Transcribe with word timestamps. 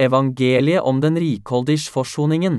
Evangeliet 0.00 0.80
om 0.80 1.00
den 1.00 1.16
rikholdige 1.18 1.90
forsoningen. 1.90 2.58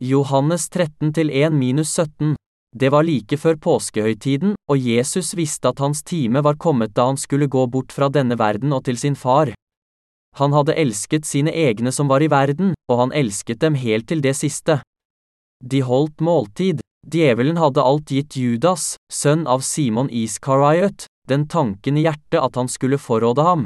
Johannes 0.00 0.70
13-1-17 0.70 2.34
Det 2.76 2.90
var 2.90 3.06
like 3.06 3.38
før 3.38 3.60
påskehøytiden, 3.62 4.56
og 4.66 4.78
Jesus 4.78 5.36
visste 5.38 5.70
at 5.70 5.78
hans 5.78 6.02
time 6.02 6.42
var 6.42 6.58
kommet 6.58 6.96
da 6.98 7.06
han 7.12 7.16
skulle 7.16 7.46
gå 7.46 7.62
bort 7.70 7.94
fra 7.94 8.10
denne 8.10 8.34
verden 8.34 8.74
og 8.74 8.82
til 8.90 8.98
sin 8.98 9.14
far. 9.14 9.54
Han 10.34 10.52
hadde 10.52 10.74
elsket 10.74 11.28
sine 11.28 11.54
egne 11.54 11.94
som 11.94 12.10
var 12.10 12.26
i 12.26 12.30
verden, 12.32 12.74
og 12.90 13.04
han 13.04 13.14
elsket 13.14 13.62
dem 13.62 13.78
helt 13.78 14.10
til 14.10 14.18
det 14.18 14.34
siste. 14.34 14.80
De 15.62 15.86
holdt 15.86 16.18
måltid. 16.18 16.82
Djevelen 17.06 17.56
hadde 17.56 17.86
alt 17.86 18.10
gitt 18.10 18.34
Judas, 18.34 18.96
sønn 19.12 19.46
av 19.46 19.62
Simon 19.62 20.10
Iskariot, 20.10 21.06
den 21.30 21.46
tanken 21.46 22.02
i 22.02 22.08
hjertet 22.08 22.42
at 22.42 22.58
han 22.58 22.66
skulle 22.66 22.98
forråde 22.98 23.46
ham. 23.46 23.62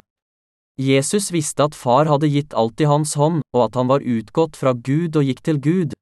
Jesus 0.77 1.31
visste 1.33 1.65
at 1.65 1.75
far 1.75 2.05
hadde 2.05 2.29
gitt 2.29 2.53
alt 2.53 2.81
i 2.81 2.85
hans 2.85 3.15
hånd, 3.17 3.41
og 3.55 3.63
at 3.65 3.77
han 3.79 3.89
var 3.89 4.05
utgått 4.05 4.57
fra 4.57 4.75
Gud 4.77 5.17
og 5.17 5.25
gikk 5.25 5.41
til 5.41 5.57
Gud. 5.57 5.95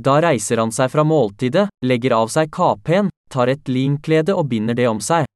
Da 0.00 0.16
reiser 0.24 0.58
han 0.58 0.72
seg 0.74 0.90
fra 0.90 1.04
måltidet, 1.06 1.68
legger 1.86 2.16
av 2.16 2.32
seg 2.32 2.50
kapen, 2.50 3.12
tar 3.30 3.52
et 3.52 3.68
linklede 3.68 4.34
og 4.34 4.48
binder 4.50 4.74
det 4.74 4.88
om 4.90 4.98
seg. 5.00 5.28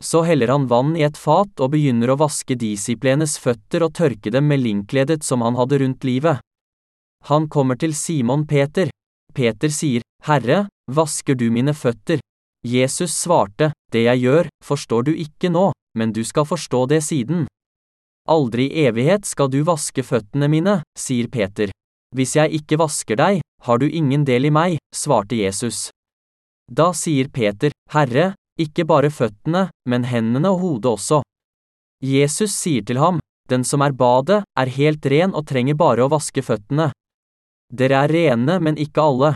Så 0.00 0.22
heller 0.24 0.48
han 0.48 0.64
vann 0.70 0.94
i 0.96 1.04
et 1.04 1.18
fat 1.20 1.60
og 1.60 1.74
begynner 1.74 2.14
å 2.14 2.20
vaske 2.22 2.56
disiplenes 2.56 3.36
føtter 3.38 3.84
og 3.84 3.92
tørke 3.98 4.32
dem 4.32 4.48
med 4.48 4.62
linkledet 4.64 5.20
som 5.26 5.44
han 5.44 5.58
hadde 5.60 5.82
rundt 5.82 6.06
livet. 6.08 6.40
Han 7.28 7.50
kommer 7.52 7.76
til 7.76 7.92
Simon 7.92 8.46
Peter. 8.48 8.88
Peter 9.36 9.68
sier, 9.68 10.00
Herre, 10.24 10.70
vasker 10.88 11.36
du 11.36 11.50
mine 11.52 11.76
føtter? 11.76 12.24
Jesus 12.64 13.12
svarte, 13.12 13.72
Det 13.92 14.06
jeg 14.06 14.24
gjør, 14.24 14.48
forstår 14.64 15.02
du 15.02 15.12
ikke 15.12 15.50
nå, 15.50 15.72
men 15.98 16.12
du 16.12 16.24
skal 16.24 16.46
forstå 16.48 16.86
det 16.86 17.02
siden. 17.04 17.46
Aldri 18.28 18.66
i 18.68 18.84
evighet 18.86 19.24
skal 19.26 19.48
du 19.50 19.62
vaske 19.64 20.02
føttene 20.04 20.48
mine, 20.50 20.80
sier 20.98 21.28
Peter. 21.32 21.70
Hvis 22.16 22.34
jeg 22.36 22.60
ikke 22.60 22.78
vasker 22.80 23.16
deg, 23.16 23.40
har 23.62 23.78
du 23.78 23.86
ingen 23.86 24.24
del 24.26 24.48
i 24.48 24.52
meg, 24.52 24.78
svarte 24.94 25.38
Jesus. 25.38 25.88
Da 26.70 26.90
sier 26.94 27.30
Peter, 27.32 27.72
Herre, 27.94 28.34
ikke 28.60 28.84
bare 28.86 29.10
føttene, 29.10 29.68
men 29.88 30.06
hendene 30.06 30.52
og 30.52 30.60
hodet 30.60 30.92
også. 30.92 31.22
Jesus 32.04 32.54
sier 32.54 32.84
til 32.86 32.98
ham, 32.98 33.20
Den 33.50 33.64
som 33.66 33.82
er 33.82 33.90
badet, 33.90 34.44
er 34.54 34.68
helt 34.70 35.06
ren 35.10 35.32
og 35.34 35.48
trenger 35.50 35.74
bare 35.74 36.04
å 36.04 36.10
vaske 36.12 36.38
føttene. 36.38 36.92
Dere 37.66 38.04
er 38.04 38.12
rene, 38.14 38.60
men 38.62 38.78
ikke 38.78 39.02
alle. 39.02 39.30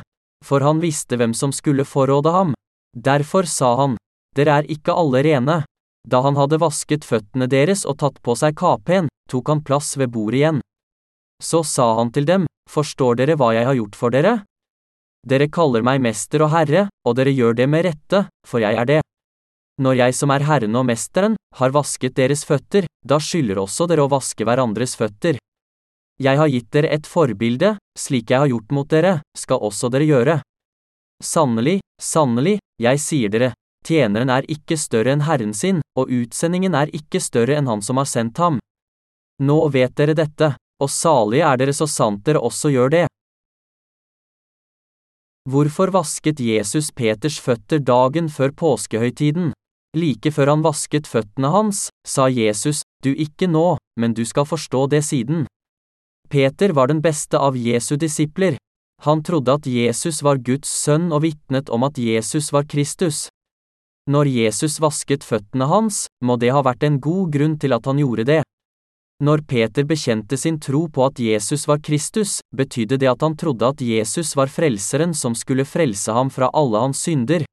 For 0.46 0.62
han 0.62 0.78
visste 0.78 1.18
hvem 1.18 1.34
som 1.34 1.50
skulle 1.50 1.82
forråde 1.82 2.30
ham. 2.30 2.52
Derfor 2.94 3.48
sa 3.50 3.74
han, 3.80 3.96
Dere 4.38 4.60
er 4.60 4.70
ikke 4.70 4.94
alle 4.94 5.24
rene. 5.26 5.56
Da 6.04 6.20
han 6.20 6.36
hadde 6.36 6.60
vasket 6.60 7.04
føttene 7.08 7.48
deres 7.48 7.84
og 7.88 7.98
tatt 8.02 8.20
på 8.22 8.36
seg 8.36 8.56
kapen, 8.60 9.08
tok 9.30 9.48
han 9.48 9.62
plass 9.64 9.94
ved 9.96 10.12
bordet 10.12 10.40
igjen. 10.40 10.60
Så 11.42 11.64
sa 11.64 11.94
han 11.98 12.12
til 12.12 12.28
dem, 12.28 12.48
Forstår 12.70 13.18
dere 13.20 13.36
hva 13.36 13.52
jeg 13.52 13.66
har 13.68 13.76
gjort 13.76 13.96
for 13.98 14.12
dere? 14.14 14.38
Dere 15.24 15.50
kaller 15.52 15.84
meg 15.84 16.00
mester 16.04 16.44
og 16.44 16.52
herre, 16.52 16.86
og 17.04 17.16
dere 17.16 17.32
gjør 17.32 17.56
det 17.58 17.66
med 17.68 17.84
rette, 17.86 18.26
for 18.44 18.64
jeg 18.64 18.76
er 18.80 18.88
det. 18.88 19.00
Når 19.80 19.98
jeg 19.98 20.14
som 20.16 20.30
er 20.30 20.44
Herren 20.46 20.76
og 20.78 20.86
Mesteren, 20.86 21.36
har 21.58 21.74
vasket 21.74 22.16
deres 22.16 22.44
føtter, 22.46 22.86
da 23.04 23.18
skylder 23.20 23.60
også 23.60 23.88
dere 23.90 24.04
å 24.04 24.10
vaske 24.12 24.46
hverandres 24.46 24.94
føtter. 24.96 25.40
Jeg 26.22 26.38
har 26.38 26.50
gitt 26.52 26.70
dere 26.72 26.92
et 26.94 27.08
forbilde, 27.10 27.74
slik 27.98 28.30
jeg 28.30 28.44
har 28.44 28.52
gjort 28.52 28.74
mot 28.76 28.90
dere, 28.90 29.16
skal 29.36 29.64
også 29.66 29.90
dere 29.90 30.06
gjøre. 30.06 30.36
Sannelig, 31.24 31.80
sannelig, 32.00 32.58
jeg 32.78 33.00
sier 33.02 33.32
dere, 33.32 33.50
tjeneren 33.86 34.30
er 34.32 34.46
ikke 34.50 34.78
større 34.80 35.14
enn 35.14 35.24
Herren 35.28 35.54
sin, 35.54 35.80
og 35.98 36.10
utsendingen 36.10 36.74
er 36.74 36.92
ikke 36.96 37.20
større 37.20 37.58
enn 37.58 37.70
han 37.70 37.82
som 37.84 38.00
har 38.00 38.08
sendt 38.10 38.40
ham. 38.42 38.60
Nå 39.42 39.58
vet 39.74 39.96
dere 39.96 40.14
dette, 40.18 40.54
og 40.82 40.90
salige 40.90 41.46
er 41.46 41.60
dere 41.60 41.74
så 41.76 41.86
sant 41.90 42.24
dere 42.26 42.42
også 42.42 42.72
gjør 42.74 42.94
det. 42.96 43.06
Hvorfor 45.44 45.92
vasket 45.92 46.40
Jesus 46.40 46.88
Peters 46.90 47.36
føtter 47.36 47.82
dagen 47.84 48.30
før 48.32 48.54
påskehøytiden? 48.56 49.52
Like 49.94 50.32
før 50.32 50.54
han 50.54 50.62
vasket 50.64 51.06
føttene 51.06 51.50
hans, 51.52 51.90
sa 52.06 52.30
Jesus, 52.32 52.80
du 53.04 53.12
ikke 53.12 53.46
nå, 53.46 53.76
men 54.00 54.14
du 54.16 54.24
skal 54.24 54.48
forstå 54.48 54.86
det 54.94 55.04
siden. 55.04 55.44
Peter 56.32 56.72
var 56.72 56.88
den 56.88 57.02
beste 57.04 57.38
av 57.38 57.58
Jesu 57.60 57.94
disipler. 58.00 58.56
Han 59.04 59.22
trodde 59.22 59.52
at 59.52 59.68
Jesus 59.68 60.22
var 60.24 60.40
Guds 60.40 60.70
sønn 60.72 61.12
og 61.12 61.22
vitnet 61.26 61.68
om 61.70 61.84
at 61.84 62.00
Jesus 62.00 62.50
var 62.54 62.64
Kristus. 62.64 63.28
Når 64.04 64.28
Jesus 64.28 64.76
vasket 64.84 65.24
føttene 65.24 65.64
hans, 65.70 66.04
må 66.20 66.36
det 66.36 66.50
ha 66.52 66.60
vært 66.60 66.84
en 66.84 66.98
god 67.00 67.30
grunn 67.32 67.54
til 67.56 67.72
at 67.72 67.86
han 67.88 68.02
gjorde 68.02 68.26
det. 68.28 68.42
Når 69.24 69.44
Peter 69.48 69.86
bekjente 69.88 70.36
sin 70.36 70.58
tro 70.60 70.82
på 70.92 71.06
at 71.06 71.20
Jesus 71.22 71.64
var 71.70 71.80
Kristus, 71.80 72.40
betydde 72.52 72.98
det 73.00 73.08
at 73.08 73.22
han 73.24 73.36
trodde 73.40 73.70
at 73.72 73.80
Jesus 73.80 74.34
var 74.36 74.52
frelseren 74.52 75.14
som 75.16 75.36
skulle 75.38 75.64
frelse 75.64 76.12
ham 76.12 76.28
fra 76.34 76.50
alle 76.52 76.82
hans 76.82 77.00
synder. 77.06 77.46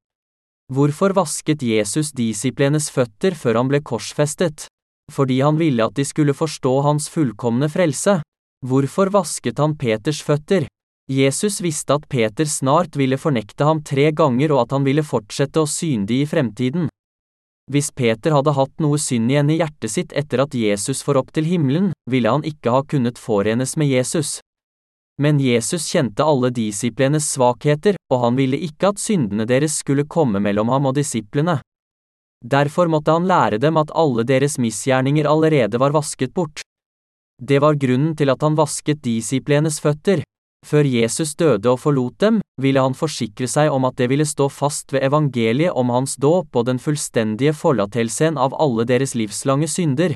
Hvorfor 0.74 1.16
vasket 1.16 1.64
Jesus 1.64 2.12
disiplenes 2.12 2.90
føtter 2.92 3.38
før 3.38 3.62
han 3.62 3.72
ble 3.72 3.80
korsfestet? 3.80 4.66
Fordi 5.12 5.40
han 5.44 5.60
ville 5.60 5.86
at 5.86 5.96
de 5.96 6.04
skulle 6.08 6.36
forstå 6.36 6.74
hans 6.84 7.08
fullkomne 7.12 7.72
frelse. 7.72 8.20
Hvorfor 8.66 9.12
vasket 9.14 9.60
han 9.60 9.78
Peters 9.80 10.20
føtter? 10.24 10.68
Jesus 11.10 11.62
visste 11.62 11.98
at 11.98 12.08
Peter 12.10 12.46
snart 12.46 12.96
ville 12.96 13.18
fornekte 13.18 13.66
ham 13.68 13.82
tre 13.84 14.12
ganger 14.12 14.54
og 14.54 14.66
at 14.66 14.76
han 14.78 14.86
ville 14.86 15.04
fortsette 15.04 15.64
å 15.64 15.70
synde 15.70 16.14
i 16.14 16.28
fremtiden. 16.30 16.88
Hvis 17.72 17.92
Peter 17.96 18.36
hadde 18.36 18.54
hatt 18.58 18.84
noe 18.84 19.00
synd 19.00 19.32
igjen 19.32 19.50
i 19.54 19.58
hjertet 19.62 19.92
sitt 19.94 20.14
etter 20.18 20.44
at 20.44 20.56
Jesus 20.58 21.04
får 21.06 21.22
opp 21.22 21.34
til 21.36 21.48
himmelen, 21.48 21.92
ville 22.10 22.32
han 22.32 22.46
ikke 22.48 22.74
ha 22.74 22.82
kunnet 22.84 23.20
forenes 23.22 23.78
med 23.80 23.92
Jesus. 23.92 24.40
Men 25.22 25.40
Jesus 25.40 25.86
kjente 25.92 26.26
alle 26.26 26.50
disiplenes 26.56 27.28
svakheter, 27.32 27.96
og 28.12 28.24
han 28.26 28.40
ville 28.40 28.58
ikke 28.58 28.92
at 28.92 29.02
syndene 29.02 29.46
deres 29.48 29.78
skulle 29.84 30.08
komme 30.10 30.42
mellom 30.44 30.72
ham 30.74 30.90
og 30.90 30.98
disiplene. 30.98 31.60
Derfor 32.42 32.90
måtte 32.90 33.14
han 33.14 33.28
lære 33.30 33.60
dem 33.62 33.78
at 33.78 33.94
alle 33.94 34.26
deres 34.26 34.58
misgjerninger 34.58 35.30
allerede 35.30 35.78
var 35.80 35.94
vasket 35.94 36.34
bort. 36.34 36.64
Det 37.38 37.62
var 37.62 37.78
grunnen 37.78 38.16
til 38.18 38.34
at 38.34 38.42
han 38.42 38.58
vasket 38.58 39.04
disiplenes 39.06 39.80
føtter. 39.82 40.26
Før 40.66 40.88
Jesus 40.88 41.36
døde 41.36 41.68
og 41.72 41.80
forlot 41.82 42.18
dem, 42.22 42.40
ville 42.62 42.82
han 42.82 42.96
forsikre 42.96 43.48
seg 43.50 43.72
om 43.74 43.86
at 43.90 43.98
det 44.00 44.08
ville 44.12 44.28
stå 44.28 44.48
fast 44.54 44.94
ved 44.94 45.04
evangeliet 45.08 45.74
om 45.76 45.90
hans 45.92 46.16
dåp 46.22 46.56
og 46.56 46.68
den 46.70 46.80
fullstendige 46.80 47.54
forlatelsen 47.58 48.38
av 48.38 48.54
alle 48.56 48.86
deres 48.88 49.16
livslange 49.18 49.68
synder. 49.68 50.16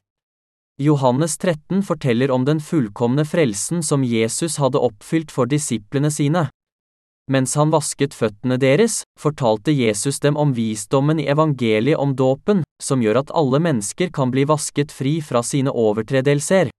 Johannes 0.81 1.37
13 1.37 1.81
forteller 1.87 2.31
om 2.31 2.45
den 2.45 2.59
fullkomne 2.59 3.23
frelsen 3.25 3.83
som 3.83 4.03
Jesus 4.03 4.57
hadde 4.59 4.81
oppfylt 4.83 5.31
for 5.31 5.47
disiplene 5.47 6.11
sine. 6.11 6.49
Mens 7.31 7.55
han 7.57 7.71
vasket 7.73 8.13
føttene 8.13 8.59
deres, 8.61 8.99
fortalte 9.17 9.73
Jesus 9.73 10.19
dem 10.21 10.37
om 10.37 10.51
visdommen 10.53 11.19
i 11.19 11.29
evangeliet 11.31 11.97
om 11.97 12.13
dåpen, 12.13 12.61
som 12.83 13.01
gjør 13.01 13.23
at 13.23 13.31
alle 13.33 13.59
mennesker 13.63 14.11
kan 14.13 14.35
bli 14.35 14.43
vasket 14.45 14.91
fri 14.93 15.17
fra 15.25 15.41
sine 15.41 15.73
overtredelser. 15.73 16.69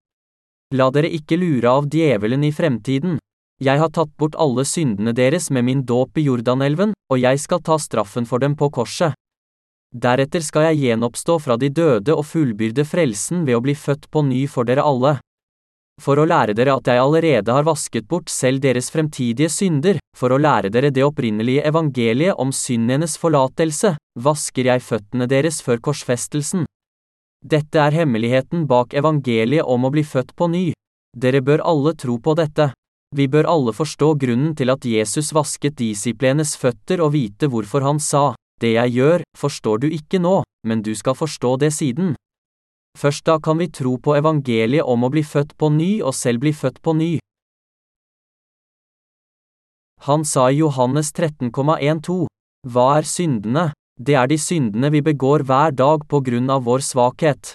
La 0.76 0.91
dere 0.94 1.10
ikke 1.10 1.41
lure 1.41 1.72
av 1.81 1.88
djevelen 1.91 2.44
i 2.47 2.53
fremtiden. 2.55 3.19
Jeg 3.56 3.81
har 3.81 3.89
tatt 3.89 4.11
bort 4.21 4.34
alle 4.37 4.67
syndene 4.69 5.15
deres 5.17 5.49
med 5.50 5.65
min 5.65 5.84
dåp 5.89 6.19
i 6.21 6.27
Jordanelven, 6.27 6.93
og 7.09 7.21
jeg 7.22 7.41
skal 7.41 7.62
ta 7.65 7.78
straffen 7.81 8.27
for 8.28 8.43
dem 8.43 8.53
på 8.53 8.69
korset. 8.69 9.17
Deretter 9.97 10.44
skal 10.44 10.67
jeg 10.69 10.83
gjenoppstå 10.83 11.39
fra 11.41 11.56
de 11.56 11.71
døde 11.72 12.12
og 12.12 12.27
fullbyrde 12.28 12.84
frelsen 12.84 13.47
ved 13.47 13.56
å 13.56 13.62
bli 13.65 13.72
født 13.72 14.11
på 14.12 14.27
ny 14.28 14.43
for 14.50 14.69
dere 14.69 14.84
alle. 14.84 15.15
For 16.03 16.21
å 16.21 16.27
lære 16.28 16.53
dere 16.53 16.75
at 16.77 16.91
jeg 16.91 17.00
allerede 17.00 17.56
har 17.56 17.65
vasket 17.65 18.05
bort 18.05 18.28
selv 18.28 18.61
deres 18.61 18.91
fremtidige 18.93 19.49
synder, 19.49 19.97
for 20.12 20.34
å 20.34 20.41
lære 20.43 20.69
dere 20.69 20.93
det 20.93 21.06
opprinnelige 21.06 21.65
evangeliet 21.65 22.37
om 22.37 22.53
syndenes 22.53 23.17
forlatelse, 23.17 23.94
vasker 24.21 24.69
jeg 24.69 24.84
føttene 24.84 25.25
deres 25.33 25.62
før 25.65 25.81
korsfestelsen. 25.88 26.69
Dette 27.41 27.81
er 27.81 28.02
hemmeligheten 28.02 28.69
bak 28.69 28.93
evangeliet 28.93 29.64
om 29.64 29.88
å 29.88 29.94
bli 29.94 30.05
født 30.05 30.37
på 30.37 30.50
ny. 30.52 30.67
Dere 31.17 31.41
bør 31.41 31.64
alle 31.64 31.97
tro 31.97 32.20
på 32.20 32.37
dette. 32.37 32.75
Vi 33.14 33.29
bør 33.31 33.47
alle 33.47 33.73
forstå 33.76 34.14
grunnen 34.19 34.56
til 34.58 34.73
at 34.73 34.85
Jesus 34.85 35.31
vasket 35.37 35.76
disiplenes 35.79 36.56
føtter 36.58 37.03
og 37.05 37.12
vite 37.14 37.47
hvorfor 37.47 37.85
han 37.87 38.00
sa, 38.03 38.35
det 38.61 38.73
jeg 38.75 38.97
gjør, 38.99 39.25
forstår 39.37 39.85
du 39.85 39.88
ikke 39.93 40.19
nå, 40.19 40.41
men 40.67 40.82
du 40.82 40.94
skal 40.94 41.14
forstå 41.14 41.56
det 41.62 41.73
siden. 41.76 42.17
Først 42.97 43.26
da 43.29 43.37
kan 43.38 43.58
vi 43.61 43.69
tro 43.69 43.97
på 44.00 44.17
evangeliet 44.17 44.85
om 44.85 45.05
å 45.05 45.12
bli 45.12 45.23
født 45.23 45.53
på 45.61 45.69
ny 45.70 46.00
og 46.00 46.17
selv 46.17 46.41
bli 46.41 46.53
født 46.56 46.81
på 46.82 46.97
ny. 46.97 47.12
Han 50.09 50.25
sa 50.25 50.49
i 50.50 50.61
Johannes 50.62 51.12
13,12, 51.12 52.26
Hva 52.73 52.87
er 52.99 53.06
syndene? 53.09 53.70
Det 54.00 54.17
er 54.17 54.26
de 54.29 54.37
syndene 54.41 54.91
vi 54.93 55.00
begår 55.00 55.44
hver 55.49 55.73
dag 55.73 56.02
på 56.09 56.20
grunn 56.25 56.50
av 56.52 56.64
vår 56.64 56.85
svakhet. 56.85 57.55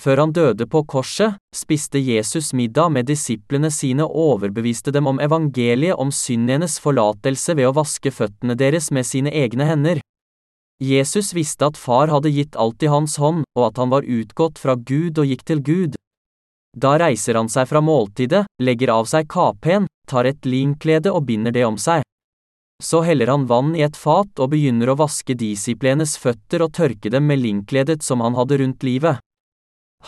Før 0.00 0.22
han 0.22 0.30
døde 0.32 0.64
på 0.64 0.80
korset, 0.88 1.36
spiste 1.52 2.00
Jesus 2.00 2.54
middag 2.56 2.88
med 2.94 3.10
disiplene 3.10 3.68
sine 3.74 4.06
og 4.06 4.16
overbeviste 4.34 4.94
dem 4.96 5.10
om 5.10 5.20
evangeliet 5.20 5.98
om 6.00 6.08
syndenes 6.14 6.78
forlatelse 6.80 7.56
ved 7.58 7.68
å 7.68 7.74
vaske 7.76 8.12
føttene 8.14 8.56
deres 8.56 8.88
med 8.96 9.04
sine 9.04 9.34
egne 9.42 9.68
hender. 9.68 10.00
Jesus 10.80 11.34
visste 11.36 11.68
at 11.68 11.76
far 11.76 12.08
hadde 12.08 12.32
gitt 12.32 12.56
alt 12.56 12.80
i 12.80 12.88
hans 12.88 13.18
hånd, 13.20 13.44
og 13.58 13.66
at 13.66 13.82
han 13.82 13.92
var 13.92 14.08
utgått 14.08 14.56
fra 14.62 14.78
Gud 14.78 15.20
og 15.20 15.28
gikk 15.28 15.44
til 15.44 15.60
Gud. 15.60 16.00
Da 16.72 16.96
reiser 17.02 17.36
han 17.36 17.52
seg 17.52 17.68
fra 17.68 17.84
måltidet, 17.84 18.46
legger 18.62 18.96
av 18.96 19.10
seg 19.10 19.28
kapen, 19.28 19.84
tar 20.08 20.24
et 20.24 20.48
linklede 20.48 21.12
og 21.12 21.26
binder 21.28 21.52
det 21.52 21.66
om 21.68 21.76
seg. 21.76 22.06
Så 22.80 23.02
heller 23.04 23.28
han 23.28 23.44
vann 23.50 23.74
i 23.76 23.84
et 23.84 23.98
fat 24.00 24.40
og 24.40 24.54
begynner 24.54 24.88
å 24.88 24.96
vaske 24.96 25.36
disiplenes 25.36 26.16
føtter 26.16 26.64
og 26.64 26.72
tørke 26.72 27.12
dem 27.12 27.28
med 27.28 27.44
linkledet 27.44 28.00
som 28.00 28.24
han 28.24 28.38
hadde 28.38 28.62
rundt 28.62 28.86
livet. 28.88 29.20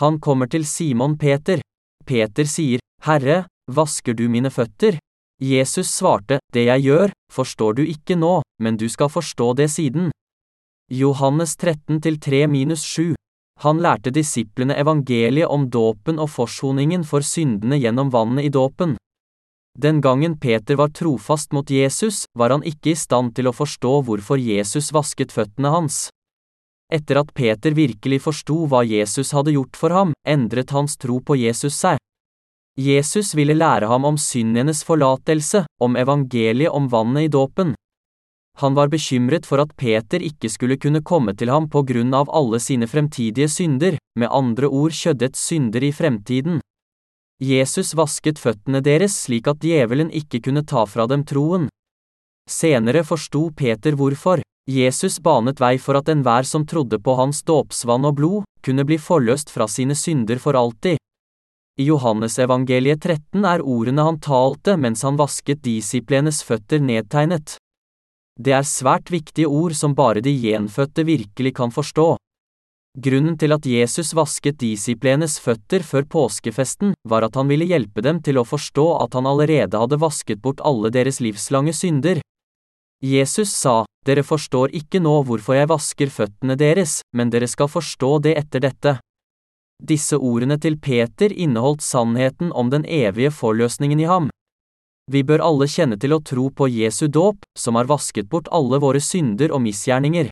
Han 0.01 0.21
kommer 0.21 0.49
til 0.49 0.65
Simon 0.67 1.19
Peter. 1.19 1.61
Peter 2.07 2.49
sier, 2.49 2.81
Herre, 3.05 3.45
vasker 3.71 4.15
du 4.15 4.29
mine 4.29 4.51
føtter? 4.51 4.99
Jesus 5.43 5.91
svarte, 5.91 6.39
Det 6.53 6.65
jeg 6.67 6.83
gjør, 6.87 7.13
forstår 7.33 7.75
du 7.75 7.83
ikke 7.83 8.17
nå, 8.17 8.43
men 8.63 8.77
du 8.77 8.89
skal 8.89 9.11
forstå 9.11 9.55
det 9.59 9.71
siden. 9.71 10.11
Johannes 10.91 11.57
13 11.57 12.01
3-7 12.01 13.15
Han 13.61 13.79
lærte 13.79 14.11
disiplene 14.11 14.75
evangeliet 14.75 15.49
om 15.49 15.69
dåpen 15.71 16.19
og 16.19 16.31
forsoningen 16.31 17.05
for 17.05 17.21
syndene 17.21 17.79
gjennom 17.79 18.11
vannet 18.11 18.45
i 18.45 18.49
dåpen. 18.49 18.97
Den 19.79 20.01
gangen 20.01 20.39
Peter 20.39 20.77
var 20.77 20.93
trofast 20.93 21.53
mot 21.53 21.71
Jesus, 21.71 22.25
var 22.39 22.51
han 22.51 22.63
ikke 22.63 22.93
i 22.93 22.99
stand 22.99 23.35
til 23.35 23.49
å 23.49 23.57
forstå 23.57 24.03
hvorfor 24.05 24.37
Jesus 24.37 24.93
vasket 24.93 25.33
føttene 25.33 25.73
hans. 25.73 26.11
Etter 26.93 27.23
at 27.23 27.33
Peter 27.33 27.73
virkelig 27.73 28.21
forsto 28.27 28.67
hva 28.69 28.83
Jesus 28.85 29.33
hadde 29.33 29.55
gjort 29.57 29.79
for 29.81 29.95
ham, 29.97 30.13
endret 30.29 30.75
hans 30.77 30.99
tro 31.01 31.21
på 31.25 31.39
Jesus 31.41 31.79
seg. 31.81 31.97
Jesus 32.77 33.35
ville 33.37 33.57
lære 33.57 33.89
ham 33.89 34.05
om 34.05 34.19
syndenes 34.21 34.83
forlatelse, 34.85 35.65
om 35.81 35.97
evangeliet 35.97 36.73
om 36.73 36.89
vannet 36.93 37.29
i 37.29 37.33
dåpen. 37.33 37.75
Han 38.61 38.75
var 38.77 38.89
bekymret 38.93 39.47
for 39.49 39.63
at 39.65 39.73
Peter 39.77 40.21
ikke 40.21 40.51
skulle 40.53 40.77
kunne 40.77 41.01
komme 41.05 41.33
til 41.37 41.49
ham 41.53 41.69
på 41.73 41.83
grunn 41.89 42.13
av 42.15 42.29
alle 42.29 42.61
sine 42.61 42.89
fremtidige 42.89 43.49
synder, 43.49 43.97
med 44.19 44.29
andre 44.29 44.69
ord 44.69 44.93
kjøddets 44.93 45.41
synder 45.49 45.85
i 45.85 45.93
fremtiden. 45.93 46.61
Jesus 47.43 47.95
vasket 47.99 48.39
føttene 48.39 48.83
deres 48.85 49.17
slik 49.25 49.49
at 49.51 49.65
djevelen 49.65 50.13
ikke 50.13 50.43
kunne 50.45 50.65
ta 50.69 50.85
fra 50.87 51.09
dem 51.11 51.25
troen. 51.25 51.69
Senere 52.51 53.05
forsto 53.05 53.51
Peter 53.57 53.93
hvorfor. 53.97 54.43
Jesus 54.69 55.19
banet 55.19 55.61
vei 55.61 55.77
for 55.79 55.99
at 55.99 56.09
enhver 56.13 56.47
som 56.47 56.67
trodde 56.67 56.99
på 57.03 57.15
hans 57.19 57.43
dåpsvann 57.43 58.05
og 58.07 58.17
blod, 58.19 58.45
kunne 58.63 58.85
bli 58.87 58.99
forløst 58.99 59.51
fra 59.51 59.67
sine 59.67 59.95
synder 59.99 60.39
for 60.39 60.55
alltid. 60.59 60.99
I 61.81 61.89
Johannesevangeliet 61.89 63.01
13 63.01 63.47
er 63.49 63.63
ordene 63.65 64.05
han 64.05 64.21
talte 64.21 64.77
mens 64.77 65.03
han 65.03 65.17
vasket 65.19 65.63
disiplenes 65.65 66.43
føtter 66.47 66.83
nedtegnet. 66.85 67.57
Det 68.39 68.53
er 68.53 68.67
svært 68.69 69.11
viktige 69.13 69.49
ord 69.49 69.75
som 69.77 69.95
bare 69.97 70.23
de 70.25 70.31
gjenfødte 70.31 71.05
virkelig 71.09 71.55
kan 71.57 71.73
forstå. 71.73 72.15
Grunnen 73.03 73.39
til 73.41 73.55
at 73.57 73.65
Jesus 73.65 74.13
vasket 74.13 74.59
disiplenes 74.61 75.39
føtter 75.41 75.81
før 75.81 76.05
påskefesten, 76.05 76.93
var 77.09 77.25
at 77.25 77.39
han 77.41 77.49
ville 77.49 77.65
hjelpe 77.65 78.05
dem 78.05 78.21
til 78.21 78.37
å 78.37 78.45
forstå 78.45 78.85
at 79.01 79.17
han 79.17 79.29
allerede 79.31 79.81
hadde 79.81 80.01
vasket 80.01 80.43
bort 80.45 80.61
alle 80.61 80.93
deres 80.93 81.23
livslange 81.25 81.73
synder. 81.73 82.21
Jesus 83.03 83.51
sa, 83.51 83.85
Dere 84.07 84.23
forstår 84.27 84.71
ikke 84.79 84.99
nå 85.03 85.13
hvorfor 85.27 85.57
jeg 85.57 85.71
vasker 85.71 86.11
føttene 86.11 86.57
deres, 86.59 87.01
men 87.15 87.31
dere 87.31 87.49
skal 87.51 87.71
forstå 87.71 88.11
det 88.27 88.35
etter 88.39 88.63
dette. 88.63 88.97
Disse 89.83 90.19
ordene 90.19 90.59
til 90.63 90.77
Peter 90.79 91.33
inneholdt 91.35 91.83
sannheten 91.83 92.53
om 92.55 92.71
den 92.71 92.87
evige 92.87 93.31
forløsningen 93.35 94.03
i 94.03 94.09
ham. 94.11 94.29
Vi 95.11 95.23
bør 95.27 95.43
alle 95.43 95.67
kjenne 95.67 95.99
til 95.99 96.15
å 96.15 96.21
tro 96.23 96.49
på 96.51 96.69
Jesu 96.71 97.09
dåp, 97.11 97.43
som 97.59 97.79
har 97.79 97.91
vasket 97.91 98.31
bort 98.31 98.51
alle 98.55 98.79
våre 98.83 99.03
synder 99.03 99.55
og 99.55 99.63
misgjerninger. 99.67 100.31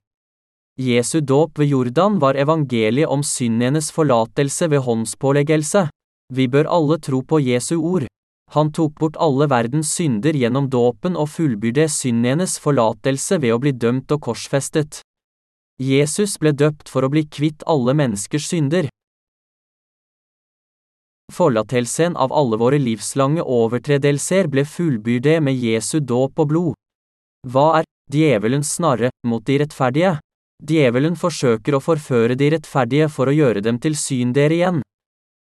Jesu 0.81 1.19
dåp 1.20 1.58
ved 1.58 1.75
Jordan 1.75 2.20
var 2.23 2.38
evangeliet 2.38 3.11
om 3.11 3.23
syndenes 3.26 3.90
forlatelse 3.94 4.70
ved 4.70 4.87
håndspåleggelse. 4.87 5.88
Vi 6.32 6.46
bør 6.46 6.70
alle 6.70 6.99
tro 7.02 7.23
på 7.23 7.43
Jesu 7.43 7.76
ord. 7.82 8.10
Han 8.55 8.73
tok 8.75 8.97
bort 8.99 9.17
alle 9.17 9.47
verdens 9.47 9.93
synder 9.94 10.35
gjennom 10.35 10.67
dåpen 10.70 11.14
og 11.17 11.29
fullbyrde 11.31 11.87
syndenes 11.88 12.56
forlatelse 12.58 13.38
ved 13.43 13.55
å 13.55 13.61
bli 13.62 13.73
dømt 13.73 14.11
og 14.11 14.25
korsfestet. 14.26 15.02
Jesus 15.79 16.35
ble 16.43 16.50
døpt 16.52 16.91
for 16.91 17.06
å 17.06 17.12
bli 17.12 17.23
kvitt 17.31 17.62
alle 17.70 17.94
menneskers 17.94 18.49
synder. 18.50 18.91
Forlatelsen 21.31 22.17
av 22.19 22.35
alle 22.35 22.58
våre 22.58 22.81
livslange 22.82 23.47
overtredelser 23.47 24.50
ble 24.50 24.67
fullbyrde 24.67 25.38
med 25.47 25.55
Jesu 25.55 26.00
dåp 26.00 26.43
og 26.43 26.50
blod. 26.50 26.75
Hva 27.47 27.81
er 27.81 27.88
djevelens 28.11 28.75
snarre 28.76 29.12
mot 29.25 29.47
de 29.47 29.61
rettferdige? 29.62 30.17
Djevelen 30.61 31.14
forsøker 31.17 31.79
å 31.79 31.81
forføre 31.81 32.35
de 32.37 32.50
rettferdige 32.56 33.06
for 33.08 33.31
å 33.31 33.37
gjøre 33.37 33.62
dem 33.64 33.79
til 33.81 33.94
syndere 33.97 34.58
igjen. 34.58 34.82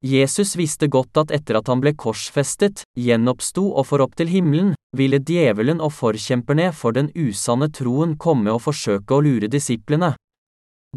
Jesus 0.02 0.56
visste 0.58 0.88
godt 0.90 1.20
at 1.22 1.32
etter 1.32 1.60
at 1.60 1.68
han 1.70 1.82
ble 1.82 1.94
korsfestet, 1.94 2.82
gjenoppsto 2.98 3.68
og 3.70 3.86
for 3.86 4.02
opp 4.02 4.16
til 4.18 4.32
himmelen, 4.34 4.74
ville 4.98 5.20
djevelen 5.22 5.78
og 5.78 5.94
forkjemperne 5.94 6.72
for 6.74 6.98
den 6.98 7.12
usanne 7.14 7.70
troen 7.70 8.16
komme 8.18 8.50
og 8.50 8.64
forsøke 8.66 9.14
å 9.14 9.22
lure 9.22 9.50
disiplene. 9.52 10.16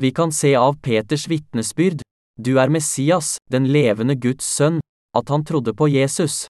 Vi 0.01 0.11
kan 0.11 0.33
se 0.33 0.55
av 0.57 0.81
Peters 0.83 1.29
vitnesbyrd, 1.29 2.01
du 2.41 2.57
er 2.59 2.73
Messias, 2.73 3.37
den 3.53 3.69
levende 3.71 4.17
Guds 4.17 4.49
sønn, 4.49 4.81
at 5.15 5.29
han 5.31 5.45
trodde 5.45 5.77
på 5.77 5.87
Jesus. 5.93 6.47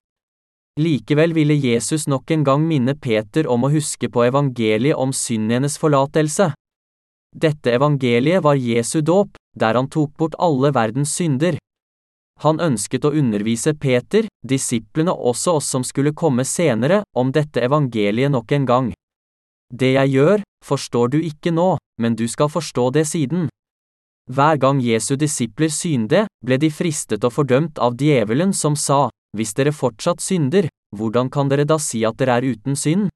Likevel 0.79 1.35
ville 1.35 1.53
Jesus 1.53 2.07
nok 2.07 2.31
en 2.31 2.43
gang 2.47 2.63
minne 2.67 2.95
Peter 2.95 3.47
om 3.51 3.67
å 3.67 3.71
huske 3.71 4.09
på 4.09 4.25
evangeliet 4.25 4.97
om 4.97 5.13
syndenes 5.13 5.77
forlatelse. 5.79 6.49
Dette 7.35 7.75
evangeliet 7.75 8.43
var 8.43 8.55
Jesu 8.55 9.01
dåp, 9.03 9.35
der 9.59 9.75
han 9.75 9.91
tok 9.91 10.15
bort 10.17 10.39
alle 10.39 10.71
verdens 10.75 11.13
synder. 11.19 11.59
Han 12.43 12.59
ønsket 12.59 13.05
å 13.07 13.13
undervise 13.15 13.73
Peter, 13.79 14.27
disiplene 14.43 15.13
og 15.13 15.31
også 15.31 15.57
oss 15.59 15.69
som 15.71 15.85
skulle 15.87 16.13
komme 16.13 16.43
senere, 16.45 17.03
om 17.15 17.31
dette 17.31 17.63
evangeliet 17.63 18.33
nok 18.33 18.51
en 18.51 18.65
gang. 18.65 18.93
Det 19.73 19.93
jeg 19.95 20.11
gjør, 20.17 20.43
forstår 20.65 21.13
du 21.15 21.19
ikke 21.23 21.53
nå, 21.55 21.75
men 22.01 22.15
du 22.15 22.27
skal 22.27 22.51
forstå 22.51 22.89
det 22.97 23.05
siden. 23.07 23.47
Hver 24.31 24.57
gang 24.57 24.79
Jesu 24.81 25.15
disipler 25.15 25.69
synde, 25.69 26.25
ble 26.45 26.57
de 26.57 26.71
fristet 26.73 27.23
og 27.23 27.33
fordømt 27.35 27.79
av 27.79 27.97
djevelen 27.97 28.53
som 28.53 28.75
sa, 28.75 29.09
Hvis 29.35 29.51
dere 29.51 29.73
fortsatt 29.75 30.21
synder, 30.23 30.69
hvordan 30.95 31.27
kan 31.27 31.49
dere 31.51 31.65
da 31.67 31.75
si 31.75 32.05
at 32.07 32.15
dere 32.15 32.37
er 32.39 32.45
uten 32.55 32.77
synd? 32.79 33.09